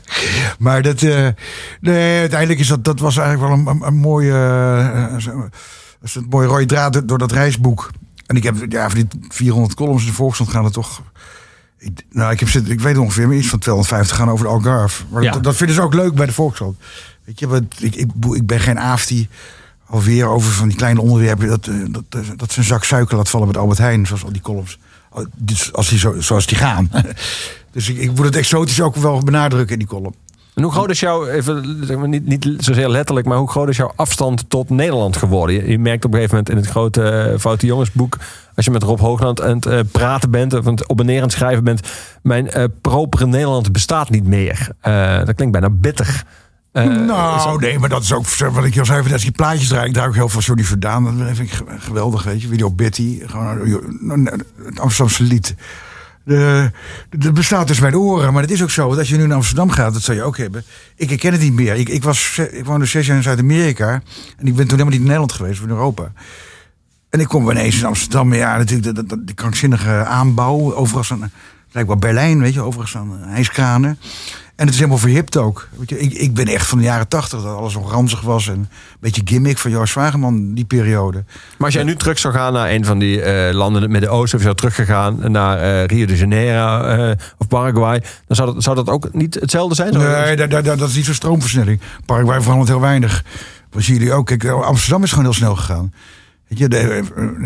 maar 0.60 0.82
dat, 0.82 1.02
eh, 1.02 1.28
nee, 1.82 2.20
uiteindelijk 2.20 2.60
is 2.60 2.68
dat, 2.68 2.84
dat 2.84 3.00
was 3.00 3.18
eigenlijk 3.18 3.50
wel 3.50 3.60
een, 3.60 3.68
een, 3.68 3.88
een 3.88 3.98
mooie, 3.98 5.12
is 6.02 6.16
een 6.16 6.26
mooie 6.30 6.48
rode 6.48 6.66
draad 6.66 7.08
door, 7.08 7.18
dat 7.18 7.32
reisboek. 7.32 7.90
En 8.26 8.36
ik 8.36 8.44
heb, 8.44 8.56
ja, 8.70 8.90
voor 8.90 9.00
die 9.00 9.08
400 9.30 9.74
columns 9.74 10.02
in 10.02 10.08
de 10.08 10.14
Volkskrant 10.14 10.52
gaan 10.52 10.66
er 10.66 10.72
toch... 10.72 11.02
Ik, 11.80 12.04
nou, 12.12 12.32
ik, 12.32 12.40
heb, 12.40 12.50
zit- 12.50 12.70
ik 12.70 12.80
weet 12.80 12.98
ongeveer 12.98 13.28
maar 13.28 13.36
iets 13.38 13.48
van 13.48 13.60
250 13.60 14.18
gaan 14.18 14.30
over 14.30 14.46
de 14.46 14.52
Algarve. 14.52 15.04
Maar 15.10 15.24
Ja. 15.24 15.32
dat, 15.32 15.44
dat 15.44 15.56
vinden 15.56 15.76
ze 15.76 15.82
ook 15.82 15.94
leuk 15.94 16.14
bij 16.16 16.26
de 16.26 16.32
Volkskrant. 16.34 16.78
Weet 17.24 17.40
je, 17.40 17.48
wat, 17.48 17.64
ik, 17.80 17.96
ik, 17.96 18.08
ben 18.48 18.60
geen 18.60 18.80
aaf 18.80 19.06
die 19.06 19.28
alweer 19.86 20.28
over 20.28 20.52
van 20.52 20.68
die 20.68 20.78
kleine 20.78 21.02
onderwerpen... 21.02 21.48
dat, 21.48 21.68
eh, 21.68 21.76
dat, 21.90 22.04
dat, 22.10 22.24
dat 22.36 22.52
zijn 22.52 22.66
zak 22.66 22.84
suiker 22.84 23.18
laat 23.18 23.30
vallen 23.30 23.48
met 23.48 23.58
Albert 23.58 23.78
Heijn, 23.80 24.06
zoals 24.08 24.24
al 24.24 24.32
die 24.32 24.42
columns. 24.42 24.80
Oh, 25.12 25.26
Dus 25.36 25.74
als 25.74 25.90
die 25.90 25.98
zo, 26.00 26.16
zoals 26.22 26.46
die 26.46 26.58
gaan. 26.58 26.92
dus 27.72 27.90
ik, 27.90 27.98
ik 27.98 28.16
moet 28.16 28.26
het 28.26 28.36
exotisch 28.36 28.82
ook 28.82 28.96
wel 28.96 29.20
benadrukken 29.20 29.74
in 29.74 29.80
die 29.80 29.88
column. 29.88 30.16
En 30.56 30.64
hoe 30.64 30.72
groot 30.72 30.90
is 30.90 31.00
jouw, 31.00 31.26
even, 31.28 31.80
zeg 31.86 31.98
maar, 31.98 32.08
niet, 32.08 32.26
niet 32.26 32.48
zozeer 32.58 32.90
letterlijk, 32.90 33.28
maar 33.28 33.38
hoe 33.38 33.50
groot 33.50 33.70
is 33.70 33.78
jouw 33.78 33.92
afstand 33.96 34.50
tot 34.50 34.70
Nederland 34.70 35.18
geworden? 35.18 35.56
Je, 35.56 35.68
je 35.72 35.80
merkt 35.80 36.06
op 36.06 36.12
een 36.14 36.20
gegeven 36.20 36.38
moment 36.38 36.56
in 36.56 36.62
het 36.64 36.72
grote 36.72 37.30
uh, 37.34 37.40
Foute 37.40 37.66
Jongensboek, 37.66 38.18
als 38.56 38.66
je 38.66 38.72
met 38.72 38.84
Rob 38.84 39.00
Hoogland 39.00 39.42
aan 39.42 39.56
het 39.56 39.66
eh, 39.66 39.80
praten 39.92 40.32
bent, 40.32 40.54
of 40.54 40.66
aan 40.68 40.72
het 40.74 40.88
op 40.88 41.00
en 41.00 41.06
neer 41.06 41.18
aan 41.18 41.24
het 41.24 41.32
schrijven 41.32 41.64
bent, 41.64 41.88
mijn 42.22 42.50
eh, 42.50 42.64
propere 42.82 43.26
Nederland 43.28 43.72
bestaat 43.72 44.10
niet 44.10 44.26
meer. 44.28 44.70
Dat 45.26 45.36
klinkt 45.36 45.52
bijna 45.52 45.70
bitter. 45.70 46.24
Nou, 46.74 47.52
dat- 47.52 47.60
nee, 47.60 47.80
maar 47.80 47.90
dat 47.90 48.02
is 48.02 48.14
ook 48.14 48.26
wat 48.54 48.64
ik 48.64 48.78
al 48.80 48.86
zei. 48.86 49.02
Als 49.02 49.12
ik 49.14 49.22
die 49.22 49.32
plaatjes 49.32 49.68
draai, 49.68 49.88
ik 49.88 49.94
draai 49.94 50.08
ook 50.10 50.16
heel 50.16 50.30
veel 50.30 50.42
Johnny 50.42 50.64
Verdaan. 50.64 51.04
Dat 51.04 51.28
vind 51.36 51.40
ik 51.40 51.52
ge- 51.52 51.64
geweldig, 51.80 52.24
weet 52.24 52.42
je. 52.42 52.48
Video 52.48 52.72
Betty, 52.72 53.20
gewoon 53.26 54.26
het 54.66 54.80
Amsterdamse 54.80 55.24
lied. 55.24 55.56
Dat 57.10 57.34
bestaat 57.34 57.68
dus 57.68 57.80
bij 57.80 57.90
de 57.90 57.98
oren, 57.98 58.34
maar 58.34 58.42
het 58.42 58.52
is 58.52 58.64
ook 58.64 58.70
zo. 58.70 58.90
Dat 58.90 58.98
als 58.98 59.10
je 59.10 59.18
nu 59.18 59.28
naar 59.28 59.36
Amsterdam 59.36 59.70
gaat, 59.70 59.94
dat 59.94 60.02
zou 60.02 60.18
je 60.18 60.24
ook 60.24 60.38
hebben. 60.38 60.64
Ik 60.96 61.10
herken 61.10 61.32
het 61.32 61.42
niet 61.42 61.54
meer. 61.54 61.76
Ik, 61.76 61.90
ik, 61.90 62.04
was, 62.04 62.38
ik 62.52 62.66
woonde 62.66 62.86
zes 62.86 63.08
jaar 63.08 63.18
in 63.18 63.24
Zuid-Amerika. 63.24 64.02
En 64.38 64.48
ik 64.48 64.56
ben 64.56 64.68
toen 64.68 64.78
helemaal 64.78 64.86
niet 64.86 65.00
in 65.00 65.04
Nederland 65.04 65.32
geweest, 65.32 65.60
of 65.60 65.66
in 65.66 65.72
Europa. 65.72 66.12
En 67.10 67.20
ik 67.20 67.28
kom 67.28 67.50
ineens 67.50 67.80
in 67.80 67.86
Amsterdam. 67.86 68.34
Ja, 68.34 68.58
natuurlijk, 68.58 69.10
de, 69.10 69.24
die 69.24 69.36
krankzinnige 69.36 70.06
aanbouw. 70.06 70.74
Overigens 70.74 71.12
aan, 71.12 71.32
lijkt 71.72 71.90
wel 71.90 71.98
Berlijn, 71.98 72.42
weet 72.42 72.54
je, 72.54 72.62
overigens 72.62 72.98
aan 72.98 73.20
hijskranen. 73.22 74.00
En 74.60 74.66
het 74.66 74.74
is 74.74 74.80
helemaal 74.80 75.02
verhipt 75.02 75.38
ook. 75.38 75.68
Weet 75.78 75.90
je, 75.90 76.00
ik, 76.00 76.14
ik 76.14 76.34
ben 76.34 76.48
echt 76.48 76.68
van 76.68 76.78
de 76.78 76.84
jaren 76.84 77.08
tachtig, 77.08 77.42
dat 77.42 77.56
alles 77.56 77.74
nog 77.74 77.92
ranzig 77.92 78.22
was. 78.22 78.48
En 78.48 78.54
een 78.54 78.68
beetje 79.00 79.22
gimmick 79.26 79.58
van 79.58 79.72
Joost 79.72 79.92
Zwageman, 79.92 80.54
die 80.54 80.66
periode. 80.66 81.24
Maar 81.58 81.66
als 81.66 81.74
jij 81.74 81.84
nu 81.84 81.96
terug 81.96 82.20
zou 82.20 82.34
gaan 82.34 82.54
naar 82.54 82.70
een 82.70 82.86
van 82.86 83.00
die 83.00 83.22
eh, 83.22 83.54
landen 83.54 83.76
in 83.76 83.82
het 83.82 83.92
Midden-Oosten, 83.92 84.34
of 84.34 84.44
je 84.44 84.44
zou 84.44 84.56
teruggegaan 84.56 85.32
naar 85.32 85.58
eh, 85.58 85.86
Rio 85.86 86.06
de 86.06 86.18
Janeiro 86.18 86.82
eh, 86.82 87.16
of 87.38 87.48
Paraguay, 87.48 88.00
dan 88.28 88.36
zou 88.36 88.54
dat, 88.54 88.64
zou 88.64 88.76
dat 88.76 88.90
ook 88.90 89.14
niet 89.14 89.34
hetzelfde 89.34 89.76
zijn? 89.76 89.94
Nee, 89.94 90.36
dat, 90.36 90.50
dat, 90.50 90.66
dat, 90.66 90.90
is 90.90 90.96
niet 90.96 91.06
zo'n 91.06 91.14
stroomversnelling. 91.14 91.80
Paraguay 92.06 92.42
verandert 92.42 92.70
heel 92.70 92.82
weinig. 92.82 93.24
Jullie 93.78 94.14
ook? 94.14 94.26
Kijk, 94.26 94.46
Amsterdam 94.46 95.04
is 95.04 95.10
gewoon 95.10 95.26
heel 95.26 95.34
snel 95.34 95.56
gegaan. 95.56 95.94
Weet 96.48 96.60
je, 96.60 96.68
de, 96.68 97.04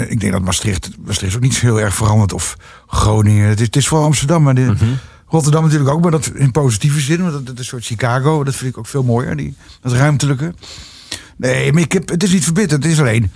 ik 0.07 0.19
denk 0.19 0.31
dat 0.31 0.41
Maastricht, 0.41 0.89
Maastricht 1.05 1.31
is 1.31 1.35
ook 1.35 1.43
niet 1.43 1.53
zo 1.53 1.65
heel 1.65 1.79
erg 1.79 1.95
veranderd. 1.95 2.33
Of 2.33 2.57
Groningen. 2.87 3.47
Het 3.47 3.59
is, 3.59 3.65
het 3.65 3.75
is 3.75 3.87
vooral 3.87 4.05
Amsterdam. 4.05 4.43
Maar 4.43 4.55
de, 4.55 4.73
Rotterdam 5.33 5.63
natuurlijk 5.63 5.89
ook, 5.89 6.01
maar 6.01 6.11
dat 6.11 6.31
in 6.35 6.51
positieve 6.51 6.99
zin. 6.99 7.21
Want 7.21 7.31
dat, 7.33 7.45
dat 7.45 7.53
is 7.53 7.59
een 7.59 7.65
soort 7.65 7.85
Chicago. 7.85 8.43
Dat 8.43 8.55
vind 8.55 8.71
ik 8.71 8.77
ook 8.77 8.87
veel 8.87 9.03
mooier. 9.03 9.35
Die, 9.35 9.55
dat 9.81 9.91
ruimtelijke. 9.91 10.53
Nee, 11.37 11.73
maar 11.73 11.81
ik 11.81 11.91
heb, 11.91 12.09
het 12.09 12.23
is 12.23 12.31
niet 12.31 12.43
verbitterd. 12.43 12.83
Het 12.83 12.91
is 12.91 12.99
alleen... 12.99 13.31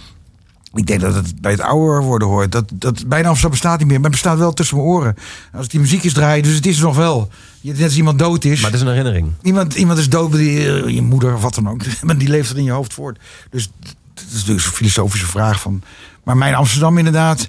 Ik 0.73 0.87
denk 0.87 1.01
dat 1.01 1.15
het 1.15 1.41
bij 1.41 1.51
het 1.51 1.61
ouder 1.61 2.01
worden 2.03 2.27
hoort. 2.27 2.51
Dat, 2.51 2.65
dat 2.73 3.07
bijna 3.07 3.27
Amsterdam 3.27 3.51
bestaat 3.51 3.77
niet 3.79 3.87
meer. 3.87 3.95
Maar 3.99 4.09
het 4.11 4.21
bestaat 4.21 4.37
wel 4.37 4.53
tussen 4.53 4.75
mijn 4.77 4.87
oren. 4.89 5.15
Als 5.53 5.67
die 5.67 5.79
muziek 5.79 6.03
is 6.03 6.13
draaien, 6.13 6.43
dus 6.43 6.55
het 6.55 6.65
is 6.65 6.79
nog 6.79 6.95
wel. 6.95 7.29
Je- 7.61 7.71
Net 7.73 7.81
als 7.83 7.95
iemand 7.97 8.19
dood 8.19 8.43
is. 8.43 8.61
Maar 8.61 8.71
het 8.71 8.79
is 8.79 8.85
een 8.85 8.93
herinnering. 8.93 9.31
Iemand, 9.41 9.73
iemand 9.73 9.99
is 9.99 10.09
dood, 10.09 10.31
die, 10.31 10.81
eh, 10.81 10.87
je 10.95 11.01
moeder 11.01 11.33
of 11.33 11.41
wat 11.41 11.55
dan 11.55 11.69
ook. 11.69 11.81
Maar 12.05 12.17
die 12.17 12.27
leeft 12.29 12.49
er 12.49 12.57
in 12.57 12.63
je 12.63 12.71
hoofd 12.71 12.93
voort. 12.93 13.19
Dus 13.49 13.69
dat 14.13 14.23
is 14.27 14.33
natuurlijk 14.33 14.61
zo'n 14.61 14.73
filosofische 14.73 15.25
vraag 15.27 15.59
van. 15.61 15.81
Maar 16.23 16.37
mijn 16.37 16.55
Amsterdam 16.55 16.97
inderdaad. 16.97 17.47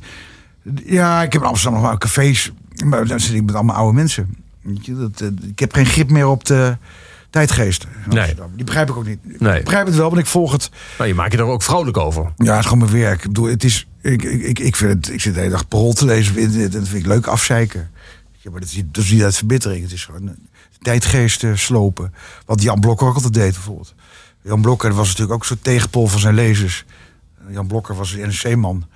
Ja, 0.84 1.22
ik 1.22 1.32
heb 1.32 1.42
in 1.42 1.48
Amsterdam 1.48 1.80
nog 1.80 1.88
wel 1.88 1.98
cafés. 1.98 2.52
Maar 2.84 3.06
dan 3.06 3.20
zit 3.20 3.34
ik 3.34 3.44
met 3.44 3.54
allemaal 3.54 3.76
oude 3.76 3.94
mensen. 3.96 4.34
Weet 4.62 4.86
je, 4.86 4.96
dat, 4.96 5.20
eh, 5.20 5.28
ik 5.48 5.58
heb 5.58 5.72
geen 5.74 5.86
grip 5.86 6.10
meer 6.10 6.26
op 6.26 6.44
de 6.44 6.76
tijdgeest. 7.30 7.86
in 8.08 8.14
Nee. 8.14 8.34
Die 8.54 8.64
begrijp 8.64 8.88
ik 8.88 8.96
ook 8.96 9.06
niet. 9.06 9.18
Ik 9.28 9.40
Nee. 9.40 9.62
begrijp 9.62 9.86
het 9.86 9.94
wel, 9.96 10.08
want 10.08 10.20
ik 10.20 10.26
volg 10.26 10.52
het. 10.52 10.70
Nou, 10.98 11.08
je 11.08 11.14
maakt 11.14 11.32
je 11.32 11.38
er 11.38 11.44
ook 11.44 11.62
vrolijk 11.62 11.96
over. 11.96 12.32
Ja, 12.36 12.50
het 12.50 12.58
is 12.58 12.64
gewoon 12.70 12.78
mijn 12.90 13.00
werk. 13.02 13.18
Ik 13.20 13.26
bedoel, 13.26 13.46
het 13.46 13.64
is. 13.64 13.86
Ik, 14.02 14.22
ik, 14.22 14.42
ik, 14.42 14.58
ik, 14.58 14.76
vind 14.76 14.92
het, 15.06 15.14
ik 15.14 15.20
zit 15.20 15.34
de 15.34 15.40
hele 15.40 15.52
dag 15.52 15.68
parool 15.68 15.92
te 15.92 16.04
lezen 16.04 16.32
op 16.32 16.38
internet 16.38 16.72
en 16.74 16.78
dat 16.80 16.88
vind 16.88 17.00
ik 17.04 17.08
leuk 17.08 17.26
afzeiken. 17.26 17.90
Ja, 18.38 18.50
maar 18.50 18.60
dat 18.60 18.68
is, 18.68 18.76
niet- 18.76 18.94
dat 18.94 19.04
is 19.04 19.10
niet 19.10 19.22
uit 19.22 19.36
verbittering. 19.36 19.82
Het 19.82 19.92
is 19.92 20.04
gewoon 20.04 20.28
een 20.28 20.48
tijdgeest 20.82 21.44
eh, 21.44 21.54
slopen. 21.54 22.14
Wat 22.46 22.62
Jan 22.62 22.80
Blokker 22.80 23.06
ook 23.06 23.14
altijd 23.14 23.34
deed, 23.34 23.52
bijvoorbeeld. 23.52 23.94
Jan 24.42 24.60
Blokker 24.60 24.92
was 24.94 25.06
natuurlijk 25.06 25.34
ook 25.34 25.44
zo'n 25.44 25.58
tegenpol 25.62 26.06
van 26.06 26.20
zijn 26.20 26.34
lezers. 26.34 26.84
Jan 27.50 27.66
Blokker 27.66 27.94
was 27.94 28.12
een 28.12 28.20
NRC-man. 28.28 28.86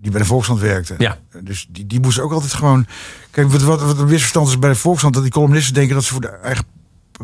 Die 0.00 0.10
bij 0.10 0.20
de 0.20 0.26
Volkskrant 0.26 0.60
werkte. 0.60 0.94
Ja. 0.98 1.18
Dus 1.42 1.66
die, 1.70 1.86
die 1.86 2.00
moest 2.00 2.18
ook 2.20 2.32
altijd 2.32 2.52
gewoon. 2.52 2.86
Kijk, 3.30 3.50
wat, 3.50 3.62
wat, 3.62 3.82
wat 3.82 3.98
een 3.98 4.06
misverstand 4.08 4.48
is 4.48 4.58
bij 4.58 4.70
de 4.70 4.76
Volkskrant. 4.76 5.14
dat 5.14 5.22
die 5.22 5.32
columnisten 5.32 5.74
denken 5.74 5.94
dat 5.94 6.04
ze 6.04 6.12
voor 6.12 6.20
de 6.20 6.28
eigen 6.28 6.64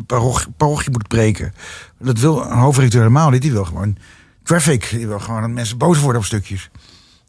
parochie, 0.05 0.51
parochie 0.57 0.89
moeten 0.91 1.07
preken. 1.07 1.53
Dat 1.99 2.19
wil 2.19 2.41
een 2.41 2.57
hoofdredacteur 2.57 3.01
helemaal 3.01 3.29
niet. 3.29 3.41
Die 3.41 3.51
wil 3.51 3.65
gewoon 3.65 3.97
traffic. 4.43 4.89
Die 4.91 5.07
wil 5.07 5.19
gewoon 5.19 5.41
dat 5.41 5.49
mensen 5.49 5.77
boos 5.77 5.99
worden 5.99 6.21
op 6.21 6.25
stukjes. 6.27 6.69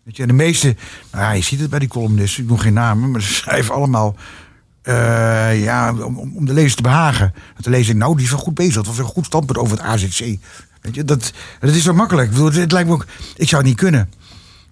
Weet 0.04 0.16
je, 0.16 0.22
en 0.22 0.28
de 0.28 0.34
meeste, 0.34 0.76
nou 1.12 1.24
ja, 1.24 1.30
je 1.32 1.42
ziet 1.42 1.60
het 1.60 1.70
bij 1.70 1.78
die 1.78 1.88
columnisten, 1.88 2.42
ik 2.42 2.48
noem 2.48 2.58
geen 2.58 2.72
namen, 2.72 3.10
maar 3.10 3.22
ze 3.22 3.32
schrijven 3.42 3.74
allemaal 3.74 4.16
eh, 4.82 5.62
ja, 5.62 5.92
om, 6.04 6.18
om- 6.18 6.44
de 6.46 6.52
lezer 6.52 6.76
te 6.76 6.82
behagen. 6.82 7.34
Dat 7.54 7.64
de 7.64 7.70
lezer 7.70 7.96
nou, 7.96 8.14
die 8.16 8.24
is 8.24 8.30
wel 8.30 8.40
goed 8.40 8.54
bezig. 8.54 8.74
Dat 8.74 8.86
was 8.86 8.98
een 8.98 9.04
goed 9.04 9.24
standpunt 9.26 9.58
over 9.58 9.76
het 9.76 9.86
AZC. 9.86 10.18
Weet 10.80 10.94
je, 10.94 11.04
dat, 11.04 11.32
dat 11.60 11.74
is 11.74 11.82
zo 11.82 11.94
makkelijk. 11.94 12.26
Ik, 12.28 12.32
bedoel, 12.34 12.52
het, 12.52 12.72
lijkt 12.72 12.88
me 12.88 12.94
ook, 12.94 13.06
ik 13.36 13.48
zou 13.48 13.60
het 13.62 13.70
niet 13.70 13.80
kunnen. 13.80 14.10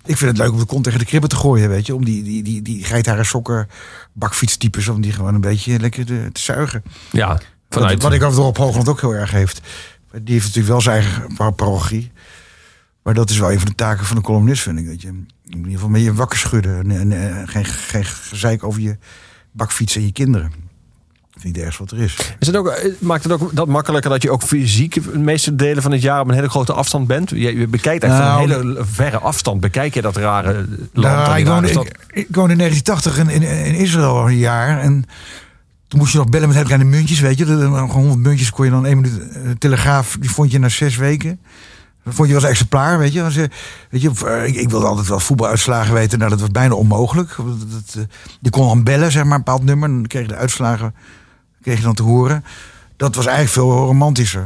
Ik 0.06 0.16
vind 0.16 0.30
het 0.30 0.38
leuk 0.38 0.52
om 0.52 0.58
de 0.58 0.64
kont 0.64 0.84
tegen 0.84 0.98
de 0.98 1.04
kribben 1.04 1.30
te 1.30 1.36
gooien, 1.36 1.68
weet 1.68 1.86
je. 1.86 1.94
Om 1.94 2.04
die, 2.04 2.22
die, 2.22 2.42
die, 2.42 2.62
die 2.62 2.84
geitharen 2.84 3.26
sokken, 3.26 3.68
bakfietstypes, 4.12 4.88
om 4.88 5.00
die 5.00 5.12
gewoon 5.12 5.34
een 5.34 5.40
beetje 5.40 5.78
lekker 5.78 6.06
te, 6.06 6.28
te 6.32 6.40
zuigen. 6.40 6.82
Ja, 7.10 7.40
vanuit... 7.70 8.02
wat 8.02 8.12
ik 8.12 8.22
over 8.22 8.42
Rob 8.42 8.56
Hoogland 8.56 8.88
ook 8.88 9.00
heel 9.00 9.14
erg 9.14 9.30
heeft. 9.30 9.60
Die 10.10 10.34
heeft 10.34 10.44
natuurlijk 10.44 10.72
wel 10.72 10.80
zijn 10.80 11.02
eigen 11.02 11.34
par- 11.34 11.52
parochie. 11.52 12.12
Maar 13.02 13.14
dat 13.14 13.30
is 13.30 13.38
wel 13.38 13.52
een 13.52 13.58
van 13.58 13.68
de 13.68 13.74
taken 13.74 14.06
van 14.06 14.16
de 14.16 14.22
columnist, 14.22 14.62
vind 14.62 14.78
ik. 14.78 14.86
Dat 14.86 15.02
je 15.02 15.08
in 15.08 15.26
ieder 15.56 15.72
geval 15.72 15.88
met 15.88 16.02
je 16.02 16.14
wakker 16.14 16.38
schudden. 16.38 16.78
En, 16.78 16.90
en, 16.90 17.12
eh, 17.12 17.48
geen, 17.48 17.64
geen 17.64 18.04
gezeik 18.04 18.64
over 18.64 18.80
je 18.80 18.98
bakfiets 19.52 19.96
en 19.96 20.04
je 20.04 20.12
kinderen. 20.12 20.52
Het 21.52 21.58
ergste 21.58 21.82
wat 21.82 21.92
er 21.92 22.00
is. 22.00 22.34
Is 22.38 22.46
het 22.46 22.56
ook, 22.56 22.68
eh, 22.68 22.92
maakt 22.98 23.22
het 23.22 23.32
ook 23.32 23.50
dat 23.54 23.66
makkelijker 23.66 24.10
dat 24.10 24.22
je 24.22 24.30
ook 24.30 24.42
fysiek 24.42 24.94
de 25.12 25.18
meeste 25.18 25.54
delen 25.54 25.82
van 25.82 25.92
het 25.92 26.02
jaar 26.02 26.20
op 26.20 26.28
een 26.28 26.34
hele 26.34 26.48
grote 26.48 26.72
afstand 26.72 27.06
bent? 27.06 27.30
Je, 27.30 27.58
je 27.58 27.66
bekijkt 27.66 28.04
echt 28.04 28.12
van 28.12 28.22
Nou, 28.22 28.42
een 28.42 28.50
hele 28.50 28.84
verre 28.84 29.18
afstand. 29.18 29.60
Bekijk 29.60 29.94
je 29.94 30.02
dat 30.02 30.16
rare 30.16 30.52
land? 30.92 31.26
Nou, 31.26 31.38
ik, 31.38 31.46
woonde, 31.46 31.70
ik, 31.70 32.06
ik 32.12 32.26
woonde 32.30 32.52
in 32.52 32.58
1980 32.58 33.18
in, 33.18 33.28
in, 33.28 33.64
in 33.64 33.74
Israël 33.74 34.26
een 34.26 34.36
jaar. 34.36 34.80
En 34.80 35.04
toen 35.88 35.98
moest 35.98 36.12
je 36.12 36.18
nog 36.18 36.28
bellen 36.28 36.46
met 36.46 36.56
hele 36.56 36.68
kleine 36.68 36.88
muntjes, 36.90 37.20
weet 37.20 37.38
je. 37.38 37.46
Gewoon 37.46 37.90
100 37.90 38.18
muntjes 38.20 38.50
kon 38.50 38.64
je 38.64 38.70
dan 38.70 38.86
één 38.86 39.00
minuut. 39.00 39.18
eh, 39.18 39.50
telegraaf, 39.58 40.16
die 40.20 40.30
vond 40.30 40.50
je 40.50 40.58
na 40.58 40.68
zes 40.68 40.96
weken. 40.96 41.40
Dat 42.04 42.14
vond 42.14 42.28
je 42.28 42.34
als 42.34 42.44
exemplaar, 42.44 42.98
weet 42.98 43.12
je. 43.12 43.22
Weet 43.90 44.02
je 44.02 44.10
eh, 44.26 44.46
ik, 44.46 44.54
ik 44.54 44.70
wilde 44.70 44.86
altijd 44.86 45.08
wel 45.08 45.20
voetbaluitslagen 45.20 45.94
weten. 45.94 46.18
Nou, 46.18 46.30
dat 46.30 46.40
was 46.40 46.50
bijna 46.50 46.74
onmogelijk. 46.74 47.36
Dat, 47.36 47.70
dat, 47.70 48.06
je 48.40 48.50
kon 48.50 48.68
dan 48.68 48.84
bellen, 48.84 49.12
zeg 49.12 49.24
maar, 49.24 49.32
een 49.32 49.44
bepaald 49.44 49.64
nummer. 49.64 49.88
En 49.88 49.94
dan 49.94 50.06
kreeg 50.06 50.22
je 50.22 50.28
de 50.28 50.36
uitslagen 50.36 50.94
kreeg 51.64 51.76
je 51.78 51.82
dan 51.84 51.94
te 51.94 52.02
horen. 52.02 52.44
Dat 52.96 53.14
was 53.14 53.26
eigenlijk 53.26 53.54
veel 53.54 53.86
romantischer. 53.86 54.44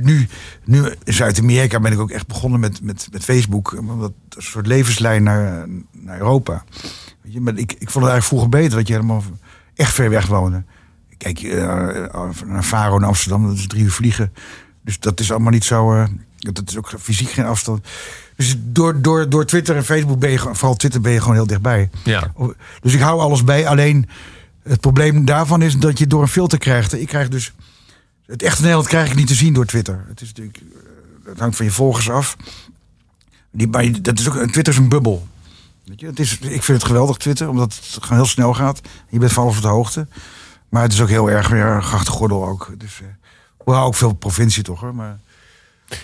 Nu, 0.00 0.28
nu 0.64 0.84
in 1.04 1.12
Zuid-Amerika 1.12 1.80
ben 1.80 1.92
ik 1.92 1.98
ook 1.98 2.10
echt 2.10 2.26
begonnen 2.26 2.60
met, 2.60 2.82
met, 2.82 3.08
met 3.12 3.24
Facebook. 3.24 3.70
Dat 4.00 4.12
een 4.36 4.42
soort 4.42 4.66
levenslijn 4.66 5.22
naar, 5.22 5.66
naar 5.92 6.18
Europa. 6.18 6.64
Weet 7.22 7.32
je, 7.32 7.40
maar 7.40 7.56
ik, 7.56 7.72
ik 7.72 7.90
vond 7.90 8.04
het 8.04 8.12
eigenlijk 8.12 8.24
vroeger 8.24 8.48
beter 8.48 8.76
dat 8.78 8.86
je 8.88 8.92
helemaal 8.94 9.22
echt 9.74 9.94
ver 9.94 10.10
weg 10.10 10.26
woonde. 10.26 10.62
Kijk, 11.16 11.38
eh, 11.42 11.64
naar 12.46 12.62
Faro 12.62 12.98
naar 12.98 13.08
Amsterdam, 13.08 13.46
dat 13.46 13.56
is 13.56 13.66
drie 13.66 13.82
uur 13.82 13.90
vliegen. 13.92 14.32
Dus 14.84 15.00
dat 15.00 15.20
is 15.20 15.30
allemaal 15.30 15.52
niet 15.52 15.64
zo. 15.64 15.94
eh, 15.94 16.04
dat 16.38 16.62
is 16.68 16.76
ook 16.76 16.92
fysiek 17.00 17.30
geen 17.30 17.44
afstand. 17.44 17.86
Dus 18.36 18.56
door, 18.58 19.02
door, 19.02 19.28
door 19.28 19.44
Twitter 19.46 19.76
en 19.76 19.84
Facebook 19.84 20.18
ben 20.18 20.30
je 20.30 20.38
gewoon- 20.38 20.56
vooral 20.56 20.76
Twitter 20.76 21.00
ben 21.00 21.12
je 21.12 21.20
gewoon 21.20 21.34
heel 21.34 21.46
dichtbij. 21.46 21.90
Ja. 22.04 22.32
Dus 22.80 22.94
ik 22.94 23.00
hou 23.00 23.20
alles 23.20 23.44
bij. 23.44 23.66
Alleen 23.66 24.08
het 24.68 24.80
probleem 24.80 25.24
daarvan 25.24 25.62
is 25.62 25.76
dat 25.76 25.98
je 25.98 26.06
door 26.06 26.22
een 26.22 26.28
filter 26.28 26.58
krijgt. 26.58 26.92
Ik 26.92 27.06
krijg 27.06 27.28
dus 27.28 27.52
Het 28.26 28.42
echte 28.42 28.60
Nederland 28.60 28.88
krijg 28.88 29.10
ik 29.10 29.16
niet 29.16 29.26
te 29.26 29.34
zien 29.34 29.52
door 29.52 29.66
Twitter. 29.66 30.04
Het, 30.08 30.20
is 30.20 30.28
natuurlijk, 30.28 30.56
eh, 30.56 31.28
het 31.28 31.38
hangt 31.38 31.56
van 31.56 31.64
je 31.64 31.72
volgers 31.72 32.10
af. 32.10 32.36
Die, 33.50 33.68
maar 33.68 34.02
dat 34.02 34.18
is 34.18 34.28
ook, 34.28 34.34
Twitter 34.34 34.72
is 34.72 34.78
een 34.78 34.88
bubbel. 34.88 35.28
Weet 35.84 36.00
je, 36.00 36.06
het 36.06 36.18
is, 36.18 36.38
ik 36.38 36.62
vind 36.62 36.78
het 36.78 36.84
geweldig, 36.84 37.16
Twitter, 37.16 37.48
omdat 37.48 37.74
het 37.74 38.02
gewoon 38.02 38.18
heel 38.18 38.28
snel 38.28 38.54
gaat. 38.54 38.80
Je 39.08 39.18
bent 39.18 39.32
van 39.32 39.42
alles 39.42 39.56
op 39.56 39.62
de 39.62 39.68
hoogte. 39.68 40.06
Maar 40.68 40.82
het 40.82 40.92
is 40.92 41.00
ook 41.00 41.08
heel 41.08 41.30
erg 41.30 41.48
weer 41.48 41.82
grachtengordel 41.82 42.46
ook. 42.46 42.74
Dus, 42.78 43.00
eh, 43.00 43.06
hoewel 43.56 43.84
ook 43.84 43.94
veel 43.94 44.12
provincie 44.12 44.62
toch 44.62 44.80
hoor. 44.80 44.94
Maar, 44.94 45.18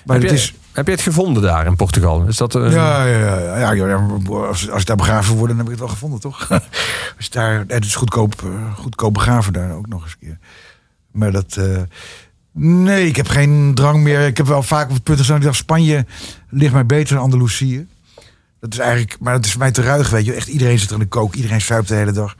maar 0.04 0.20
Heb 0.20 0.28
je, 0.28 0.34
is... 0.34 0.54
heb 0.72 0.86
je 0.86 0.92
het 0.92 1.00
gevonden 1.00 1.42
daar 1.42 1.66
in 1.66 1.76
Portugal? 1.76 2.26
Is 2.26 2.36
dat, 2.36 2.54
eh, 2.54 2.72
Ja, 2.72 3.04
ja, 3.04 3.38
ja, 3.38 3.72
ja, 3.72 4.08
als, 4.28 4.70
als 4.70 4.80
ik 4.80 4.86
daar 4.86 4.96
begraven 4.96 5.36
word, 5.36 5.48
dan 5.48 5.56
heb 5.56 5.66
ik 5.66 5.72
het 5.72 5.80
wel 5.80 5.88
gevonden, 5.88 6.20
toch? 6.20 6.48
als 7.16 7.30
daar, 7.30 7.64
het 7.66 7.84
is 7.84 7.94
goedkoop, 7.94 8.42
eh, 8.42 8.74
goedkoop 8.74 9.14
begraven 9.14 9.52
daar 9.52 9.72
ook 9.72 9.88
nog 9.88 10.02
eens 10.02 10.12
een 10.12 10.26
keer. 10.26 10.38
Maar 11.10 11.32
dat, 11.32 11.56
eh, 11.56 11.82
nee, 12.52 13.06
ik 13.06 13.16
heb 13.16 13.28
geen 13.28 13.74
drang 13.74 14.02
meer. 14.02 14.26
Ik 14.26 14.36
heb 14.36 14.46
wel 14.46 14.62
vaak 14.62 14.88
op 14.88 14.94
het 14.94 15.02
punt 15.02 15.18
gestaan, 15.18 15.36
ik 15.36 15.42
dacht, 15.42 15.56
Spanje 15.56 16.06
ligt 16.48 16.72
mij 16.72 16.86
beter 16.86 17.14
dan 17.14 17.24
Andalusië. 17.24 17.86
Dat 18.60 18.72
is 18.72 18.78
eigenlijk, 18.78 19.16
maar 19.20 19.32
dat 19.32 19.44
is 19.44 19.56
mij 19.56 19.70
te 19.70 19.82
ruig, 19.82 20.10
weet 20.10 20.24
je. 20.24 20.32
Echt 20.32 20.48
iedereen 20.48 20.78
zit 20.78 20.88
er 20.88 20.94
in 20.94 21.00
de 21.00 21.06
kook, 21.06 21.34
iedereen 21.34 21.60
zuipt 21.60 21.88
de 21.88 21.94
hele 21.94 22.12
dag. 22.12 22.34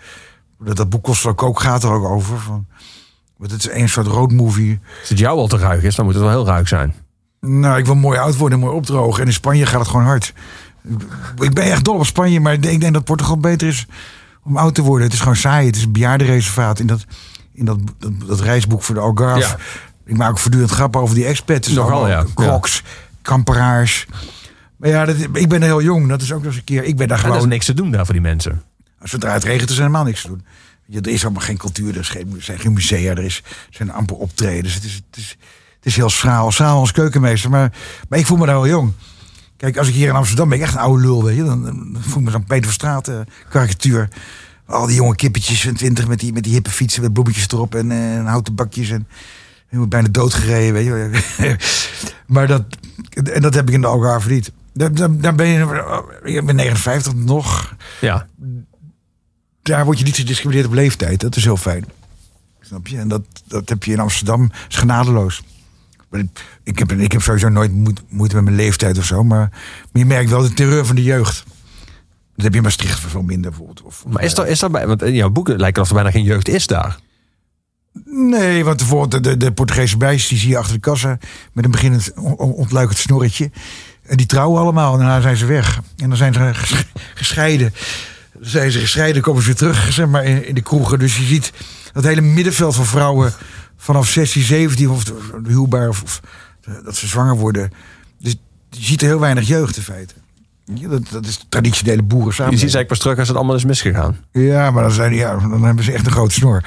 Dat, 0.58 0.76
dat 0.76 0.88
boek 0.88 1.08
kook 1.34 1.60
gaat 1.60 1.82
er 1.82 1.90
ook 1.90 2.04
over. 2.04 2.40
Van, 2.40 2.66
want 3.36 3.50
het 3.50 3.60
is 3.60 3.80
een 3.80 3.88
soort 3.88 4.06
roadmovie. 4.06 4.80
Als 5.00 5.08
het 5.08 5.18
jou 5.18 5.38
al 5.38 5.46
te 5.46 5.56
ruig 5.56 5.82
is, 5.82 5.94
dan 5.94 6.04
moet 6.04 6.14
het 6.14 6.22
wel 6.22 6.32
heel 6.32 6.46
ruig 6.46 6.68
zijn. 6.68 6.94
Nou, 7.46 7.78
ik 7.78 7.86
wil 7.86 7.94
mooi 7.94 8.18
oud 8.18 8.36
worden 8.36 8.58
en 8.58 8.64
mooi 8.64 8.76
opdrogen. 8.76 9.20
En 9.20 9.26
in 9.26 9.32
Spanje 9.32 9.66
gaat 9.66 9.80
het 9.80 9.88
gewoon 9.88 10.04
hard. 10.04 10.32
Ik 11.38 11.54
ben 11.54 11.64
echt 11.64 11.84
dol 11.84 11.94
op 11.94 12.06
Spanje, 12.06 12.40
maar 12.40 12.52
ik 12.52 12.62
denk 12.80 12.92
dat 12.92 13.04
Portugal 13.04 13.38
beter 13.38 13.68
is 13.68 13.86
om 14.42 14.56
oud 14.56 14.74
te 14.74 14.82
worden. 14.82 15.04
Het 15.04 15.12
is 15.12 15.20
gewoon 15.20 15.36
saai. 15.36 15.66
Het 15.66 15.76
is 15.76 15.82
een 15.82 15.92
bejaardenreservaat. 15.92 16.80
In 16.80 16.86
dat, 16.86 17.04
in 17.52 17.64
dat, 17.64 17.78
dat, 17.98 18.12
dat 18.26 18.40
reisboek 18.40 18.82
voor 18.82 18.94
de 18.94 19.00
Algarve. 19.00 19.40
Ja. 19.40 19.56
Ik 20.06 20.16
maak 20.16 20.30
ook 20.30 20.38
voortdurend 20.38 20.70
grappen 20.70 21.00
over 21.00 21.14
die 21.14 21.24
expats. 21.24 21.66
Dus 21.66 21.76
Nogal, 21.76 21.98
allemaal 21.98 22.26
ja. 22.26 22.26
Crocs, 22.34 22.82
kamperaars. 23.22 24.06
Maar 24.76 24.88
ja, 24.90 25.04
dat, 25.04 25.16
ik 25.32 25.48
ben 25.48 25.62
heel 25.62 25.82
jong. 25.82 26.08
Dat 26.08 26.22
is 26.22 26.32
ook 26.32 26.38
nog 26.38 26.46
eens 26.46 26.56
een 26.56 26.64
keer. 26.64 26.84
Ik 26.84 26.96
ben 26.96 27.08
daar 27.08 27.18
En 27.18 27.24
er 27.24 27.30
is 27.30 27.34
gewoon... 27.36 27.48
niks 27.48 27.66
te 27.66 27.74
doen 27.74 27.90
daar 27.90 28.04
voor 28.04 28.14
die 28.14 28.22
mensen. 28.22 28.62
Zodra 29.02 29.32
het 29.32 29.44
regent 29.44 29.70
is 29.70 29.76
er 29.76 29.82
helemaal 29.82 30.04
niks 30.04 30.22
te 30.22 30.28
doen. 30.28 30.44
Ja, 30.86 31.00
er 31.00 31.08
is 31.08 31.24
allemaal 31.24 31.42
geen 31.42 31.56
cultuur, 31.56 31.94
er, 31.94 32.00
is 32.00 32.08
geen, 32.08 32.32
er 32.36 32.42
zijn 32.42 32.58
geen 32.58 32.72
musea, 32.72 33.10
er, 33.10 33.24
is, 33.24 33.42
er 33.46 33.76
zijn 33.76 33.92
amper 33.92 34.16
optredens. 34.16 34.74
Het 34.74 34.84
is, 34.84 34.94
het 34.94 35.16
is, 35.16 35.36
het 35.85 35.93
is 35.93 35.97
heel 35.97 36.11
schraal, 36.11 36.52
schraal 36.52 36.78
als 36.78 36.93
keukenmeester. 36.93 37.51
Maar, 37.51 37.73
maar 38.09 38.19
ik 38.19 38.27
voel 38.27 38.39
me 38.39 38.47
daar 38.47 38.55
wel 38.55 38.69
jong. 38.69 38.93
Kijk, 39.56 39.77
als 39.77 39.89
ik 39.89 39.94
hier 39.94 40.09
in 40.09 40.15
Amsterdam 40.15 40.48
ben, 40.48 40.59
ik 40.59 40.65
echt 40.65 40.74
een 40.74 40.81
oude 40.81 41.02
lul, 41.02 41.24
weet 41.24 41.36
je. 41.36 41.44
Dan, 41.44 41.62
dan 41.62 41.97
voel 42.01 42.19
ik 42.19 42.24
me 42.24 42.31
zo'n 42.31 42.44
Peter 42.44 42.65
van 42.65 42.73
Straat 42.73 43.09
eh, 43.09 43.20
karikatuur. 43.48 44.09
Al 44.66 44.86
die 44.86 44.94
jonge 44.97 45.15
kippetjes 45.15 45.62
van 45.62 45.74
twintig 45.74 46.09
met 46.09 46.20
die, 46.20 46.32
met 46.32 46.44
die 46.44 46.52
hippe 46.52 46.70
fietsen 46.70 47.02
met 47.02 47.12
bloemetjes 47.12 47.48
erop 47.48 47.74
en, 47.74 47.90
en 47.90 48.27
houten 48.27 48.55
bakjes. 48.55 48.90
En 48.90 49.09
helemaal 49.66 49.89
bijna 49.89 50.09
doodgereden, 50.09 50.73
weet 50.73 50.85
je. 50.85 51.56
maar 52.35 52.47
dat, 52.47 52.62
en 53.32 53.43
dat 53.43 53.55
heb 53.55 53.69
ik 53.69 53.74
in 53.74 53.81
de 53.81 53.86
Algarve 53.86 54.31
niet. 54.31 54.52
Daar, 54.73 54.94
daar, 54.94 55.19
daar 55.19 55.35
ben 55.35 55.47
je, 55.47 56.02
ik 56.23 56.47
ben 56.47 56.56
59 56.56 57.15
nog 57.15 57.74
Ja. 58.01 58.27
daar 59.62 59.85
word 59.85 59.98
je 59.98 60.05
niet 60.05 60.16
gediscrimineerd 60.16 60.66
op 60.66 60.73
leeftijd. 60.73 61.20
Dat 61.20 61.36
is 61.36 61.44
heel 61.44 61.56
fijn. 61.56 61.85
Snap 62.61 62.86
je? 62.86 62.98
En 62.98 63.09
dat, 63.09 63.23
dat 63.44 63.69
heb 63.69 63.85
je 63.85 63.93
in 63.93 64.01
Amsterdam. 64.01 64.51
is 64.69 64.77
genadeloos. 64.77 65.43
Ik- 66.65 66.78
heb, 66.78 66.93
ik 66.93 67.12
heb 67.12 67.23
sowieso 67.23 67.49
nooit 67.49 67.73
moe- 67.73 67.93
moeite 68.09 68.35
met 68.35 68.45
mijn 68.45 68.57
leeftijd 68.57 68.99
of 68.99 69.05
zo. 69.05 69.24
Maar, 69.24 69.49
maar 69.49 70.03
je 70.03 70.05
merkt 70.05 70.31
wel 70.31 70.43
de 70.43 70.53
terreur 70.55 70.86
van 70.86 70.97
de 70.97 71.03
jeugd. 71.03 71.45
Dat 72.35 72.45
heb 72.45 72.51
je 72.53 72.57
in 72.59 72.62
Maastricht 72.65 73.01
veel 73.01 73.23
minder 73.23 73.51
bijvoorbeeld. 73.51 73.82
Of, 73.82 74.05
Maar 74.09 74.23
is 74.23 74.36
er, 74.36 74.47
is 74.47 74.62
er 74.62 74.70
bij, 74.70 74.86
want 74.86 75.03
in 75.03 75.15
jouw 75.15 75.31
boeken 75.31 75.57
lijkt 75.57 75.77
het 75.77 75.85
of 75.85 75.89
er 75.91 75.95
bijna 75.95 76.11
geen 76.11 76.24
jeugd 76.24 76.49
is 76.49 76.66
daar. 76.66 76.99
Nee, 78.05 78.65
want 78.65 78.77
bijvoorbeeld 78.77 79.24
de, 79.24 79.36
de, 79.36 79.53
Portugese 79.53 79.97
meisjes 79.97 80.28
die 80.28 80.39
zie 80.39 80.49
je 80.49 80.59
achter 80.59 80.74
de 80.74 80.81
kassa 80.81 81.19
met 81.53 81.65
een 81.65 81.70
beginnend 81.70 82.12
on- 82.16 82.36
on- 82.36 82.53
ontluikend 82.53 82.99
snorretje. 82.99 83.51
En 84.07 84.16
die 84.16 84.27
trouwen 84.27 84.61
allemaal 84.61 84.93
en 84.93 84.99
daarna 84.99 85.20
zijn 85.20 85.36
ze 85.36 85.47
weg. 85.47 85.81
En 85.97 86.09
dan 86.09 86.16
zijn 86.16 86.35
ze 86.35 86.51
ges- 86.55 86.85
gescheiden. 87.15 87.74
Dan 88.32 88.49
zijn 88.51 88.70
ze 88.70 88.78
gescheiden, 88.78 89.23
komen 89.23 89.41
ze 89.43 89.47
weer 89.49 89.57
terug 89.57 89.93
zeg 89.93 90.07
maar, 90.07 90.24
in, 90.24 90.47
in 90.47 90.55
de 90.55 90.61
kroegen. 90.62 90.99
Dus 90.99 91.16
je 91.16 91.24
ziet 91.24 91.53
dat 91.93 92.05
hele 92.05 92.20
middenveld 92.20 92.74
van 92.74 92.86
vrouwen 92.86 93.32
vanaf 93.76 94.09
16, 94.09 94.42
17 94.42 94.90
of 94.90 95.12
huwbaar 95.46 95.88
of, 95.88 96.02
of 96.02 96.20
de- 96.60 96.80
dat 96.84 96.96
ze 96.96 97.06
zwanger 97.06 97.36
worden. 97.36 97.70
Dus 98.18 98.36
je 98.70 98.82
ziet 98.84 99.01
er 99.01 99.06
heel 99.06 99.20
weinig 99.20 99.46
jeugd 99.48 99.76
in 99.76 99.82
feite. 99.82 100.14
Ja, 100.74 100.88
dat, 100.88 101.02
dat 101.10 101.26
is 101.26 101.38
de 101.38 101.44
traditionele 101.48 102.02
boeren 102.02 102.28
Je 102.28 102.34
samen. 102.34 102.51
ziet 102.59 102.70
ze 102.70 102.76
eigenlijk 102.76 102.88
pas 102.88 102.98
terug 102.98 103.18
als 103.18 103.28
het 103.28 103.36
allemaal 103.36 103.56
is 103.56 103.64
misgegaan. 103.64 104.16
Ja, 104.32 104.70
maar 104.70 104.82
dan, 104.82 104.92
zijn, 104.92 105.10
die- 105.10 105.20
ja, 105.20 105.36
dan 105.36 105.62
hebben 105.64 105.84
ze 105.84 105.92
echt 105.92 106.06
een 106.06 106.12
grote 106.12 106.34
snor. 106.34 106.62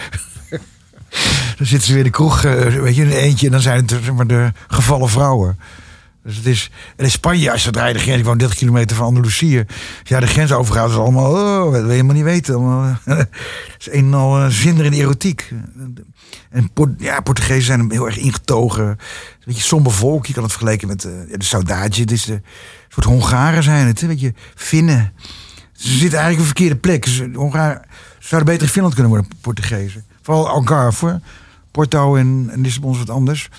dan 1.57 1.65
zitten 1.67 1.81
ze 1.87 1.89
weer 1.93 1.97
in 1.97 2.03
de 2.03 2.09
kroeg, 2.09 2.43
eh, 2.43 2.53
weet 2.81 2.95
je, 2.95 3.01
in 3.01 3.07
een 3.07 3.13
eentje. 3.17 3.45
En 3.45 3.51
dan 3.51 3.61
zijn 3.61 3.85
het 3.85 4.13
maar, 4.13 4.27
de 4.27 4.51
gevallen 4.67 5.09
vrouwen. 5.09 5.59
Dus 6.23 6.35
het 6.35 6.45
is... 6.45 6.71
En 6.95 7.03
in 7.05 7.11
Spanje, 7.11 7.51
als 7.51 7.63
je 7.63 7.71
draait 7.71 7.95
de 7.95 8.01
grens, 8.01 8.19
ik 8.19 8.25
woon 8.25 8.37
30 8.37 8.57
kilometer 8.57 8.95
van 8.95 9.05
Andalusië. 9.05 9.57
Als 9.99 10.09
jij 10.09 10.19
de 10.19 10.27
grens 10.27 10.51
overgaat, 10.51 10.89
is 10.89 10.95
allemaal... 10.95 11.31
Oh, 11.31 11.63
dat 11.63 11.71
wil 11.71 11.83
je 11.83 11.89
helemaal 11.91 12.15
niet 12.15 12.23
weten. 12.23 12.55
Allemaal, 12.55 12.95
het 13.03 13.27
is 13.79 13.87
een 13.91 14.05
en 14.05 14.13
al 14.13 14.39
uh, 14.43 14.47
zinder 14.47 14.85
in 14.85 14.93
erotiek. 14.93 15.53
En 16.49 16.71
Port- 16.73 17.01
ja, 17.01 17.19
Portugezen 17.19 17.63
zijn 17.63 17.91
heel 17.91 18.05
erg 18.05 18.17
ingetogen. 18.17 18.85
Een 18.87 18.97
beetje 19.45 19.61
somber 19.63 19.91
volk. 19.91 20.25
Je 20.25 20.33
kan 20.33 20.43
het 20.43 20.51
vergelijken 20.51 20.87
met 20.87 21.03
eh, 21.05 21.29
ja, 21.29 21.37
de 21.37 21.43
saudade. 21.45 21.99
Het 22.01 22.11
is 22.11 22.25
de 22.25 22.33
een 22.33 22.43
soort 22.89 23.05
Hongaren 23.05 23.63
zijn 23.63 23.87
het. 23.87 24.01
Hè? 24.01 24.07
Weet 24.07 24.19
je, 24.19 24.33
Finnen. 24.55 25.13
Ze 25.73 25.87
zitten 25.87 26.19
eigenlijk 26.19 26.33
op 26.33 26.39
een 26.39 26.45
verkeerde 26.45 26.75
plek. 26.75 27.05
Ze, 27.05 27.29
Hongaren 27.33 27.81
zouden 28.19 28.49
beter 28.51 28.67
in 28.67 28.73
Finland 28.73 28.93
kunnen 28.93 29.11
worden, 29.11 29.31
Portugezen. 29.41 30.05
Vooral 30.21 30.47
Algarve. 30.49 31.05
hoor. 31.05 31.19
Porto 31.71 32.15
en, 32.15 32.49
en 32.51 32.61
Lissabon 32.61 32.91
is 32.91 32.97
wat 32.97 33.09
anders. 33.09 33.49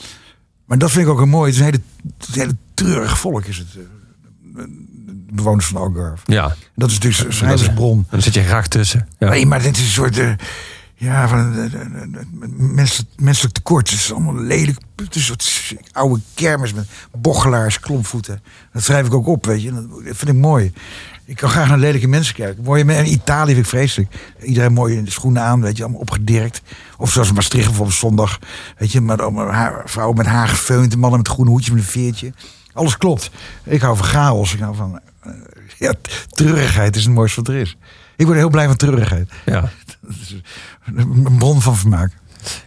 Maar 0.64 0.78
dat 0.78 0.90
vind 0.90 1.04
ik 1.06 1.10
ook 1.12 1.18
heel 1.18 1.26
mooi. 1.26 1.50
Het 1.52 1.60
is 1.60 1.66
een 1.66 1.72
hele, 1.72 1.82
het 2.18 2.28
een 2.34 2.40
hele 2.40 2.56
treurig 2.74 3.18
volk, 3.18 3.44
is 3.44 3.56
het. 3.58 3.66
eh, 3.76 3.82
De 5.26 5.34
bewoners 5.34 5.66
van 5.66 5.80
Algarve. 5.80 6.32
Ja. 6.32 6.54
Dat 6.76 6.88
is 6.90 6.94
natuurlijk 6.98 7.24
een 7.24 7.32
schrijversbron. 7.32 8.06
Dan 8.10 8.22
zit 8.22 8.34
je 8.34 8.42
graag 8.42 8.68
tussen. 8.68 9.08
Ja. 9.18 9.28
Nee, 9.28 9.46
maar 9.46 9.62
dit 9.62 9.76
is 9.76 9.82
een 9.82 9.88
soort. 9.90 10.18
eh, 10.18 10.32
ja, 11.00 11.28
van 11.28 11.54
eh, 11.54 11.64
eh, 11.64 11.80
eh, 11.80 12.26
menselijk, 12.56 13.10
menselijk 13.16 13.54
tekort. 13.54 13.90
Het 13.90 13.98
is 13.98 14.12
allemaal 14.12 14.34
lelijk. 14.34 14.78
Het 14.96 15.14
is 15.14 15.28
een 15.28 15.36
soort 15.38 15.80
oude 15.92 16.20
kermis 16.34 16.72
met 16.72 16.88
bochelaars, 17.18 17.80
klompvoeten. 17.80 18.42
Dat 18.72 18.82
schrijf 18.82 19.06
ik 19.06 19.14
ook 19.14 19.26
op, 19.26 19.46
weet 19.46 19.62
je. 19.62 19.72
Dat 19.72 20.16
vind 20.16 20.28
ik 20.28 20.34
mooi. 20.34 20.72
Ik 21.24 21.36
kan 21.36 21.50
graag 21.50 21.68
naar 21.68 21.78
lelijke 21.78 22.08
mensen 22.08 22.34
kijken. 22.34 22.64
Mooie 22.64 22.84
mensen. 22.84 23.04
In 23.06 23.12
Italië 23.12 23.52
vind 23.52 23.64
ik 23.64 23.70
vreselijk. 23.70 24.14
Iedereen 24.42 24.72
mooi 24.72 24.96
in 24.96 25.04
de 25.04 25.10
schoenen 25.10 25.42
aan, 25.42 25.60
weet 25.60 25.76
je, 25.76 25.82
allemaal 25.82 26.00
opgedirkt. 26.00 26.62
Of 26.96 27.12
zoals 27.12 27.32
Maastricht 27.32 27.66
bijvoorbeeld 27.66 27.96
zondag. 27.96 28.38
Weet 28.78 28.92
je, 28.92 29.00
maar 29.00 29.22
allemaal 29.22 29.46
haar, 29.46 29.82
vrouwen 29.84 30.16
met 30.16 30.26
haar 30.26 30.48
gefeund, 30.48 30.96
mannen 30.96 31.18
met 31.18 31.28
groene 31.28 31.50
hoedje 31.50 31.72
met 31.72 31.80
een 31.82 31.88
veertje. 31.88 32.32
Alles 32.72 32.96
klopt. 32.96 33.30
Ik 33.64 33.80
hou 33.80 33.96
van 33.96 34.06
chaos. 34.06 34.54
Ik 34.54 34.60
hou 34.60 34.74
van. 34.74 35.00
ja, 35.78 35.92
treurigheid 36.28 36.96
is 36.96 37.04
het 37.04 37.14
mooiste 37.14 37.40
wat 37.40 37.48
er 37.48 37.60
is. 37.60 37.76
Ik 38.16 38.26
word 38.26 38.38
heel 38.38 38.50
blij 38.50 38.66
van 38.66 38.76
treurigheid. 38.76 39.30
ja. 39.44 39.70
Een 40.96 41.36
bron 41.38 41.60
van 41.60 41.76
vermaak. 41.76 42.12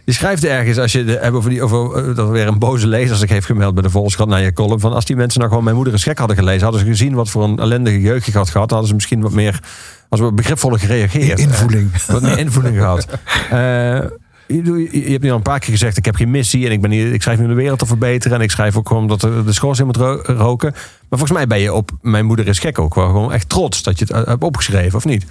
Je 0.04 0.12
schrijft 0.12 0.44
ergens, 0.44 0.78
als 0.78 0.92
je 0.92 1.04
hebt 1.04 1.34
over, 1.34 1.50
die, 1.50 1.62
over 1.62 1.96
eh, 1.96 2.06
dat 2.06 2.18
er 2.18 2.30
weer 2.30 2.46
een 2.46 2.58
boze 2.58 2.86
lezer 2.86 3.16
zich 3.16 3.30
heeft 3.30 3.46
gemeld 3.46 3.74
bij 3.74 3.82
de 3.82 3.90
Volkskrant 3.90 4.30
naar 4.30 4.42
je 4.42 4.52
column. 4.52 4.80
Van 4.80 4.92
als 4.92 5.04
die 5.04 5.16
mensen 5.16 5.38
nou 5.38 5.50
gewoon 5.50 5.64
Mijn 5.64 5.76
Moeder 5.76 5.94
is 5.94 6.02
Gek 6.02 6.18
hadden 6.18 6.36
gelezen, 6.36 6.62
hadden 6.62 6.80
ze 6.80 6.86
gezien 6.86 7.14
wat 7.14 7.30
voor 7.30 7.44
een 7.44 7.58
ellendige 7.58 8.00
jeugd 8.00 8.26
je 8.26 8.32
had 8.32 8.50
gehad. 8.50 8.70
Hadden 8.70 8.88
ze 8.88 8.94
misschien 8.94 9.20
wat 9.20 9.32
meer, 9.32 9.60
als 10.08 10.20
we 10.20 10.32
begripvoller 10.32 10.78
gereageerd. 10.78 11.38
Invoeling. 11.38 11.92
Eh, 11.92 12.00
wat 12.00 12.22
meer 12.22 12.38
invoeling 12.38 12.76
gehad. 12.76 13.06
Eh, 13.50 14.00
je, 14.46 15.04
hebt 15.10 15.22
nu 15.22 15.30
al 15.30 15.36
een 15.36 15.42
paar 15.42 15.58
keer 15.58 15.70
gezegd, 15.70 15.96
ik 15.96 16.04
heb 16.04 16.14
geen 16.14 16.30
missie 16.30 16.66
en 16.66 16.72
ik, 16.72 16.80
ben 16.80 16.90
hier, 16.90 17.12
ik 17.12 17.22
schrijf 17.22 17.38
nu 17.38 17.46
de 17.46 17.54
wereld 17.54 17.78
te 17.78 17.86
verbeteren. 17.86 18.36
En 18.36 18.42
ik 18.42 18.50
schrijf 18.50 18.76
ook 18.76 18.88
gewoon 18.88 19.06
dat 19.06 19.20
de, 19.20 19.42
de 19.44 19.52
schoorsteen 19.52 19.86
moet 19.86 19.96
ro- 19.96 20.22
roken. 20.22 20.70
Maar 20.72 21.18
volgens 21.18 21.30
mij 21.32 21.46
ben 21.46 21.58
je 21.58 21.72
op 21.72 21.90
Mijn 22.00 22.26
Moeder 22.26 22.48
is 22.48 22.58
Gek 22.58 22.78
ook 22.78 22.94
wel 22.94 23.06
gewoon 23.06 23.32
echt 23.32 23.48
trots 23.48 23.82
dat 23.82 23.98
je 23.98 24.04
het 24.04 24.14
eh, 24.14 24.26
hebt 24.26 24.42
opgeschreven, 24.42 24.96
of 24.96 25.04
niet? 25.04 25.26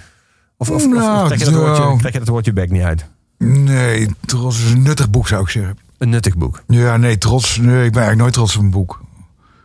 Of, 0.56 0.70
of, 0.70 0.86
Nou, 0.88 1.26
trek, 1.26 1.38
je 1.38 1.44
dat 1.44 1.54
woordje, 1.54 1.96
trek 1.98 2.12
je 2.12 2.18
dat 2.18 2.28
woordje 2.28 2.52
bek 2.52 2.70
niet 2.70 2.82
uit? 2.82 3.04
Nee, 3.38 4.08
trots 4.26 4.64
is 4.64 4.70
een 4.70 4.82
nuttig 4.82 5.10
boek 5.10 5.28
zou 5.28 5.42
ik 5.42 5.48
zeggen. 5.48 5.78
Een 5.98 6.08
nuttig 6.08 6.36
boek. 6.36 6.62
Ja, 6.66 6.96
nee, 6.96 7.18
trots. 7.18 7.56
Nee, 7.56 7.84
ik 7.84 7.92
ben 7.92 8.02
eigenlijk 8.02 8.18
nooit 8.20 8.32
trots 8.32 8.56
op 8.56 8.62
een 8.62 8.70
boek. 8.70 9.00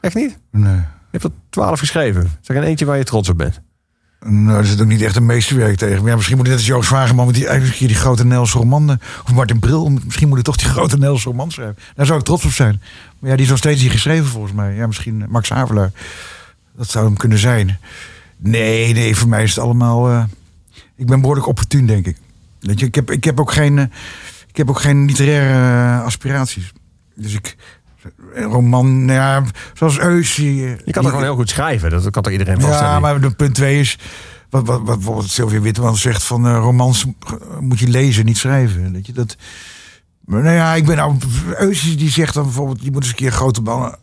Echt 0.01 0.15
niet? 0.15 0.37
Nee. 0.51 0.73
Je 0.75 0.83
hebt 1.11 1.23
er 1.23 1.31
twaalf 1.49 1.79
geschreven. 1.79 2.21
Is 2.23 2.47
er 2.49 2.55
geen 2.55 2.63
eentje 2.63 2.85
waar 2.85 2.97
je 2.97 3.03
trots 3.03 3.29
op 3.29 3.37
bent? 3.37 3.61
Nou, 4.25 4.57
er 4.57 4.65
zit 4.65 4.81
ook 4.81 4.87
niet 4.87 5.01
echt 5.01 5.15
een 5.15 5.25
meesterwerk 5.25 5.77
tegen. 5.77 5.99
Maar 5.99 6.09
ja, 6.09 6.15
misschien 6.15 6.37
moet 6.37 6.45
ik 6.45 6.51
net 6.51 6.61
als 6.61 6.69
Joost 6.69 6.87
Vageman 6.89 7.25
met 7.25 7.35
die, 7.35 7.47
eigenlijk 7.47 7.79
een 7.79 7.87
die 7.87 7.95
grote 7.95 8.21
Nederlandse 8.23 8.57
roman. 8.57 8.89
eh, 8.89 8.95
Of 9.25 9.33
Martin 9.33 9.59
Bril. 9.59 9.89
Misschien 10.05 10.27
moet 10.27 10.37
ik 10.37 10.43
toch 10.43 10.55
die 10.55 10.67
grote 10.69 10.93
Nederlandse 10.93 11.29
roman 11.29 11.51
schrijven. 11.51 11.75
Daar 11.95 12.05
zou 12.05 12.19
ik 12.19 12.25
trots 12.25 12.45
op 12.45 12.51
zijn. 12.51 12.81
Maar 13.19 13.29
ja, 13.29 13.35
die 13.35 13.45
is 13.45 13.49
nog 13.51 13.59
steeds 13.59 13.81
niet 13.81 13.91
geschreven 13.91 14.25
volgens 14.25 14.53
mij. 14.53 14.75
Ja, 14.75 14.87
misschien 14.87 15.21
eh, 15.21 15.27
Max 15.27 15.49
Havelaar. 15.49 15.91
Dat 16.77 16.89
zou 16.89 17.05
hem 17.05 17.17
kunnen 17.17 17.37
zijn. 17.37 17.79
Nee, 18.37 18.93
nee, 18.93 19.15
voor 19.15 19.27
mij 19.29 19.43
is 19.43 19.55
het 19.55 19.63
allemaal... 19.63 20.09
eh, 20.09 20.23
ik 20.97 21.05
ben 21.05 21.19
behoorlijk 21.19 21.47
opportun, 21.47 21.85
denk 21.85 22.05
ik. 22.05 22.17
Weet 22.59 22.79
je, 22.79 22.85
ik 22.85 22.95
heb, 22.95 23.11
ik 23.11 23.23
heb 23.23 23.39
ook 23.39 23.51
geen, 23.51 23.77
eh, 23.77 23.85
ik 24.47 24.57
heb 24.57 24.69
ook 24.69 24.79
geen 24.79 25.05
literaire 25.05 25.99
eh, 25.99 26.05
aspiraties. 26.05 26.73
Dus 27.15 27.33
ik... 27.33 27.57
Een 28.33 28.43
roman, 28.43 29.05
nou 29.05 29.19
ja, 29.19 29.43
zoals 29.73 29.99
Eus. 29.99 30.35
die, 30.35 30.65
eh, 30.65 30.85
Je 30.85 30.91
kan 30.91 31.03
er 31.03 31.09
gewoon 31.09 31.23
heel 31.25 31.35
goed 31.35 31.49
schrijven. 31.49 31.89
Dat 31.89 32.09
kan 32.09 32.23
toch 32.23 32.31
iedereen 32.31 32.61
vaststellen? 32.61 32.93
ja, 32.93 32.99
maar 32.99 33.21
de 33.21 33.31
punt 33.31 33.55
twee 33.55 33.79
is... 33.79 33.99
Wat, 34.49 34.65
wat, 34.65 34.81
wat 34.81 34.95
bijvoorbeeld 34.95 35.29
Sylvia 35.29 35.61
Witteman 35.61 35.95
zegt 35.95 36.23
van 36.23 36.55
romans 36.55 37.05
moet 37.59 37.79
je 37.79 37.87
lezen, 37.87 38.25
niet 38.25 38.37
schrijven. 38.37 38.93
Weet 38.93 39.05
je, 39.05 39.13
dat, 39.13 39.37
Maar 40.25 40.43
nou 40.43 40.55
ja, 40.55 40.75
ik 40.75 40.85
ben 40.85 40.95
nou... 40.95 41.17
Eusjes 41.57 41.97
die 41.97 42.09
zegt 42.09 42.33
dan 42.33 42.43
bijvoorbeeld... 42.43 42.83
Je 42.83 42.91
moet 42.91 43.01
eens 43.01 43.09
een 43.09 43.15
keer 43.15 43.31
grote 43.31 43.61
mannen, 43.61 43.97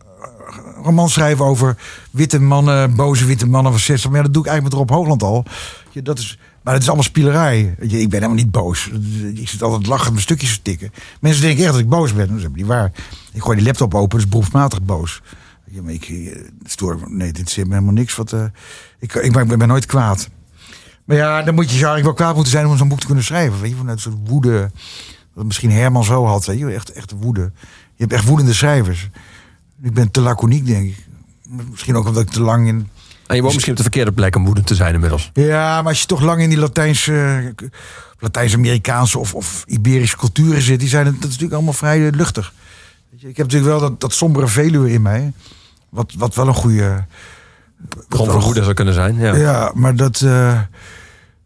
roman 0.83 1.09
schrijven 1.09 1.45
over 1.45 1.77
witte 2.11 2.41
mannen, 2.41 2.97
boze 2.97 3.25
witte 3.25 3.47
mannen 3.47 3.73
van 3.73 3.81
60. 3.81 4.11
Maar 4.11 4.19
ja, 4.19 4.25
dat 4.25 4.35
doe 4.35 4.43
ik 4.43 4.49
eigenlijk 4.49 4.79
met 4.79 4.89
Rob 4.89 4.99
Hoogland 4.99 5.23
al. 5.23 5.45
Ja, 5.91 6.01
dat 6.01 6.19
is, 6.19 6.39
maar 6.65 6.73
het 6.73 6.83
is 6.83 6.89
allemaal 6.89 7.09
spielerij. 7.09 7.75
Ik 7.79 7.89
ben 7.89 8.11
helemaal 8.11 8.35
niet 8.35 8.51
boos. 8.51 8.91
Ik 9.35 9.49
zit 9.49 9.63
altijd 9.63 9.87
lachend 9.87 10.11
mijn 10.11 10.23
stukjes 10.23 10.57
te 10.57 10.63
tikken. 10.63 10.93
Mensen 11.21 11.43
denken 11.43 11.65
echt 11.65 11.73
dat 11.73 11.81
ik 11.81 11.89
boos 11.89 12.15
ben. 12.15 12.29
Dat 12.29 12.37
is 12.37 12.47
niet 12.55 12.67
waar. 12.67 12.93
Ik 13.33 13.43
gooi 13.43 13.57
die 13.57 13.67
laptop 13.67 13.95
open, 13.95 14.19
dus 14.19 14.29
beroepsmatig 14.29 14.83
boos. 14.83 15.23
Ja, 15.71 15.83
maar 15.83 15.93
ik, 15.93 16.09
eh, 16.09 16.41
stoor, 16.65 16.99
nee, 17.07 17.33
dit 17.33 17.51
zit 17.51 17.67
me 17.67 17.73
helemaal 17.73 17.95
niks. 17.95 18.17
Wat, 18.17 18.33
eh, 18.33 18.45
ik, 18.99 19.15
ik, 19.15 19.33
ben, 19.33 19.69
nooit 19.69 19.87
kwaad. 19.87 20.29
Maar 21.05 21.17
ja, 21.17 21.43
dan 21.43 21.55
moet 21.55 21.65
je 21.65 21.71
eigenlijk 21.71 22.05
wel 22.05 22.15
kwaad 22.15 22.35
moeten 22.35 22.53
zijn 22.53 22.67
om 22.67 22.77
zo'n 22.77 22.89
boek 22.89 23.01
te 23.01 23.07
kunnen 23.07 23.25
schrijven. 23.25 23.61
Weet 23.61 23.71
je, 23.71 23.77
vanuit 23.77 24.01
soort 24.01 24.17
woede. 24.25 24.71
Wat 25.33 25.45
misschien 25.45 25.71
Herman 25.71 26.05
zo 26.05 26.25
had. 26.25 26.47
Weet 26.47 26.59
je, 26.59 26.71
echt, 26.71 26.93
echt 26.93 27.13
woede. 27.21 27.53
Je 27.95 28.03
hebt 28.03 28.13
echt 28.13 28.25
woedende 28.25 28.55
schrijvers. 28.55 29.09
Ik 29.83 29.95
ben 29.95 30.11
te 30.11 30.21
laconiek, 30.21 30.67
denk 30.67 30.85
ik. 30.85 31.07
Misschien 31.71 31.97
ook 31.97 32.07
omdat 32.07 32.23
ik 32.23 32.31
te 32.31 32.41
lang 32.41 32.67
in. 32.67 32.89
En 33.27 33.35
je 33.37 33.41
woont 33.43 33.53
misschien 33.53 33.73
op 33.73 33.77
de 33.77 33.83
verkeerde 33.91 34.13
plek 34.13 34.37
om 34.37 34.45
woedend 34.45 34.67
te 34.67 34.75
zijn 34.75 34.95
inmiddels. 34.95 35.31
Ja, 35.33 35.77
maar 35.83 35.91
als 35.91 36.01
je 36.01 36.07
toch 36.07 36.21
lang 36.21 36.41
in 36.43 36.49
die 36.49 36.59
Latijnse, 36.59 37.55
Latijns-Amerikaanse 38.19 39.19
of, 39.19 39.35
of 39.35 39.65
Iberische 39.67 40.17
culturen 40.17 40.63
zit, 40.63 40.81
die 40.81 40.89
zijn 40.89 41.07
het, 41.07 41.15
dat 41.15 41.23
is 41.25 41.29
natuurlijk 41.29 41.55
allemaal 41.55 41.73
vrij 41.73 42.11
luchtig. 42.11 42.53
Weet 43.11 43.21
je, 43.21 43.29
ik 43.29 43.37
heb 43.37 43.47
natuurlijk 43.47 43.79
wel 43.79 43.89
dat, 43.91 44.01
dat 44.01 44.13
sombere 44.13 44.47
Veluwe 44.47 44.93
in 44.93 45.03
mij. 45.03 45.33
Wat, 45.89 46.13
wat 46.19 46.35
wel 46.35 46.47
een 46.49 46.55
goede. 46.55 47.05
Grond 48.09 48.31
voor 48.31 48.41
woede 48.41 48.63
zou 48.63 48.75
kunnen 48.75 48.95
zijn. 48.95 49.17
Ja. 49.19 49.35
Ja, 49.37 49.71
maar 49.75 49.97
dat. 49.97 50.21
eh, 50.21 50.61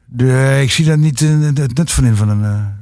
de, 0.05 0.59
ik 0.63 0.71
zie 0.71 0.85
daar 0.85 0.99
niet 0.99 1.21
eh, 1.23 1.29
het 1.55 1.77
nut 1.77 1.91
van 1.93 2.05
in. 2.05 2.17
Van 2.17 2.29
een, 2.29 2.75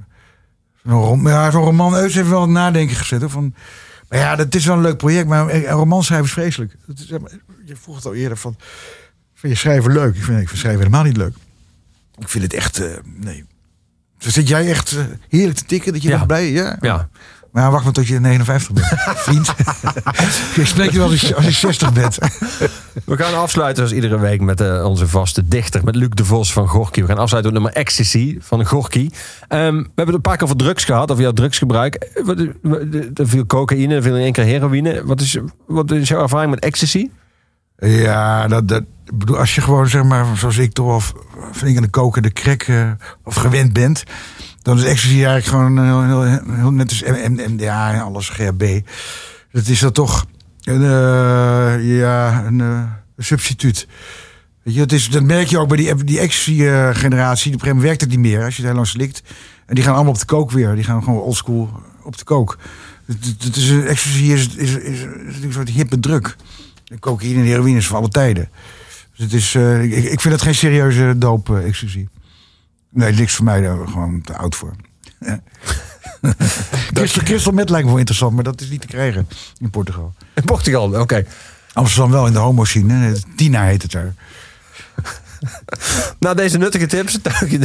zo'n 0.85 1.01
rom- 1.02 1.28
ja, 1.28 1.51
zo'n 1.51 1.62
roman. 1.64 1.94
Eus 1.94 2.14
heeft 2.14 2.28
wel 2.28 2.40
het 2.40 2.51
nadenken 2.51 2.97
gezet. 2.97 3.20
Hoor, 3.20 3.31
van, 3.31 3.55
maar 4.09 4.18
ja, 4.18 4.36
dat 4.36 4.55
is 4.55 4.64
wel 4.66 4.77
een 4.77 4.82
leuk 4.82 4.97
project. 4.97 5.28
Maar 5.28 5.55
een 5.55 5.64
roman 5.66 6.05
schrijven 6.05 6.27
is 6.27 6.32
vreselijk. 6.32 6.77
Dat 6.86 6.98
is, 6.98 7.10
je 7.66 7.76
vroeg 7.76 7.97
het 7.97 8.05
al 8.06 8.14
eerder 8.14 8.36
van. 8.38 8.56
Vind 9.34 9.52
je 9.52 9.59
schrijven 9.59 9.93
leuk? 9.93 10.14
Ik 10.16 10.22
vind, 10.22 10.40
ik 10.40 10.48
vind 10.48 10.60
schrijven 10.60 10.80
helemaal 10.82 11.05
niet 11.05 11.16
leuk. 11.16 11.34
Ik 12.18 12.28
vind 12.28 12.44
het 12.44 12.52
echt. 12.55 12.78
eh, 12.80 12.90
nee. 13.05 13.44
Dus 14.18 14.32
zit 14.34 14.48
jij 14.48 14.68
echt 14.68 14.93
eh, 14.93 15.05
heerlijk 15.28 15.59
te 15.59 15.64
tikken? 15.64 15.93
Dat 15.93 16.02
je 16.02 16.09
Ja. 16.09 16.16
nog 16.16 16.26
blij 16.26 16.51
Ja. 16.51 16.76
Ja. 16.80 17.09
Maar 17.52 17.70
wacht 17.70 17.84
maar 17.84 17.93
tot 17.93 18.06
je 18.06 18.20
59 18.20 18.72
bent. 18.72 18.86
Vriend. 19.26 19.47
je 20.56 20.64
spreekt 20.64 20.93
je 20.93 20.98
wel 20.98 21.10
als 21.10 21.20
je, 21.20 21.34
als 21.34 21.44
je 21.44 21.51
60 21.51 21.93
bent. 21.93 22.18
We 23.05 23.16
gaan 23.16 23.34
afsluiten 23.34 23.82
als 23.82 23.93
iedere 23.93 24.18
week 24.18 24.40
met 24.40 24.60
eh, 24.60 24.84
onze 24.84 25.09
vaste 25.09 25.48
dichter, 25.48 25.84
met 25.84 25.94
Luc 25.97 26.09
de 26.09 26.24
Vos 26.24 26.52
van 26.52 26.68
Gorky. 26.68 27.01
We 27.01 27.06
gaan 27.06 27.18
afsluiten 27.18 27.52
met 27.52 27.62
nummer 27.62 27.80
Ecstasy 27.82 28.36
van 28.40 28.66
Gorky. 28.66 29.10
Ehm, 29.48 29.74
we 29.76 29.82
hebben 29.84 30.05
het 30.06 30.14
een 30.14 30.20
paar 30.20 30.34
keer 30.36 30.44
over 30.44 30.56
drugs 30.56 30.84
gehad, 30.84 31.10
over 31.10 31.22
jouw 31.22 31.32
drugsgebruik. 31.32 31.94
Er 33.14 33.28
viel 33.28 33.47
cocaïne, 33.47 33.94
er 33.94 34.02
viel 34.02 34.16
in 34.16 34.22
één 34.22 34.32
keer 34.32 34.44
heroïne. 34.44 35.05
Wat 35.05 35.20
is, 35.20 35.38
wat 35.66 35.90
is 35.90 36.09
jouw 36.09 36.22
ervaring 36.22 36.51
met 36.51 36.60
ecstasy? 36.64 37.10
Ja, 37.78 38.48
dat, 38.48 38.68
dat, 38.68 38.84
bedoel, 39.14 39.38
als 39.38 39.54
je 39.54 39.60
gewoon, 39.60 39.88
zeg 39.88 40.04
maar, 40.04 40.36
zoals 40.36 40.58
ik 40.58 40.72
toch 40.72 40.86
wel 40.86 41.02
flink 41.52 41.76
aan 41.76 41.82
de 41.82 41.88
koken, 41.88 42.22
de 42.22 42.32
crack 42.32 42.62
eh, 42.62 42.90
of 43.24 43.34
gewend 43.34 43.72
bent, 43.72 44.04
dan 44.62 44.78
is 44.78 44.84
ecstasy 44.84 45.24
eigenlijk 45.24 45.46
gewoon 45.46 45.84
heel, 45.84 46.22
heel, 46.22 46.40
heel 46.54 46.70
net 46.70 46.90
als 46.90 47.02
MDA 47.48 47.92
en 47.92 48.00
alles 48.00 48.28
GHB. 48.28 48.80
Dat 49.52 49.66
is 49.66 49.80
dat 49.80 49.94
toch 49.94 50.26
een, 50.62 50.82
eh, 50.82 51.98
ja, 51.98 52.44
een, 52.44 52.60
eh, 52.60 52.82
substituut. 53.16 53.88
Je, 54.62 54.78
dat, 54.78 54.92
is, 54.92 55.08
dat 55.08 55.22
merk 55.22 55.46
je 55.46 55.58
ook 55.58 55.68
bij 55.68 55.76
die, 55.76 56.04
die 56.04 56.18
ecstasy-generatie. 56.18 57.52
Op 57.52 57.58
een 57.58 57.60
gegeven 57.60 57.86
werkt 57.86 58.00
het 58.00 58.10
niet 58.10 58.18
meer 58.18 58.44
als 58.44 58.56
je 58.56 58.60
het 58.62 58.64
heel 58.64 58.74
lang 58.74 58.86
slikt. 58.86 59.22
En 59.66 59.74
die 59.74 59.84
gaan 59.84 59.94
allemaal 59.94 60.12
op 60.12 60.18
de 60.18 60.24
kook 60.24 60.50
weer. 60.50 60.74
Die 60.74 60.84
gaan 60.84 61.02
gewoon 61.02 61.20
oldschool 61.20 61.70
op 62.02 62.18
de 62.18 62.24
kook. 62.24 62.58
Het, 63.06 63.56
is, 63.56 63.70
ecstasy 63.70 64.22
is, 64.22 64.48
is, 64.48 64.76
is, 64.76 65.02
is, 65.02 65.42
een 65.42 65.52
soort 65.52 65.68
hippe 65.68 66.00
druk. 66.00 66.36
Cocaïne 67.00 67.38
en 67.38 67.44
heroïne 67.46 67.78
is 67.78 67.86
van 67.86 67.96
alle 67.96 68.08
tijden. 68.08 68.48
Dus 69.16 69.24
het 69.24 69.32
is, 69.32 69.54
eh, 69.54 69.82
ik, 69.82 70.04
ik 70.04 70.20
vind 70.20 70.34
het 70.34 70.42
geen 70.42 70.54
serieuze 70.54 71.14
doop, 71.16 71.50
eh. 71.50 71.74
Nee, 72.90 73.12
niks 73.12 73.34
voor 73.34 73.44
mij, 73.44 73.60
daar 73.60 73.88
gewoon 73.88 74.20
te 74.22 74.36
oud 74.36 74.54
voor. 74.54 74.74
Crystal 77.24 77.52
meth 77.52 77.70
lijkt 77.70 77.84
me 77.84 77.90
wel 77.90 77.98
interessant, 77.98 78.34
maar 78.34 78.44
dat 78.44 78.60
is 78.60 78.68
niet 78.70 78.80
te 78.80 78.86
krijgen 78.86 79.28
in 79.58 79.70
Portugal. 79.70 80.14
In 80.34 80.44
Portugal, 80.44 81.00
oké. 81.00 81.24
Amsterdam 81.72 82.10
wel 82.10 82.26
in 82.26 82.32
de 82.32 82.38
homo 82.38 82.64
scene. 82.64 82.92
hè. 82.92 83.12
Tina 83.36 83.64
heet 83.64 83.82
het 83.82 83.90
daar. 83.92 84.14
Na 86.18 86.34
deze 86.34 86.58
nuttige 86.58 86.86
tips, 86.86 87.18
dank 87.22 87.50
je. 87.50 87.58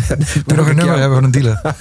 We 0.45 0.53
nog 0.56 0.68
een 0.68 0.76
nummer 0.76 0.98
hebben 0.99 1.15
van 1.18 1.23
een 1.23 1.31
dealer. 1.31 1.76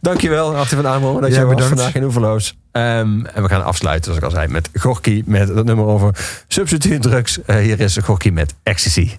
Dankjewel, 0.00 0.56
Arthur 0.56 0.76
van 0.82 0.86
Amerongen, 0.86 1.22
dat 1.22 1.30
Ja, 1.30 1.36
jij 1.36 1.44
was 1.46 1.64
vandaag 1.64 1.94
in 1.94 2.04
Oeverloos. 2.04 2.56
Ehm, 2.74 3.24
en 3.24 3.42
we 3.42 3.48
gaan 3.48 3.64
afsluiten, 3.64 4.04
zoals 4.04 4.18
ik 4.18 4.24
al 4.24 4.30
zei, 4.30 4.52
met 4.52 4.68
Gorky, 4.74 5.22
met 5.26 5.54
dat 5.54 5.64
nummer 5.64 5.84
over 5.84 6.16
substituutdrugs. 6.48 7.42
Eh, 7.42 7.56
hier 7.56 7.80
is 7.80 7.96
Gorky 7.96 8.28
met 8.28 8.54
Ecstasy. 8.62 9.10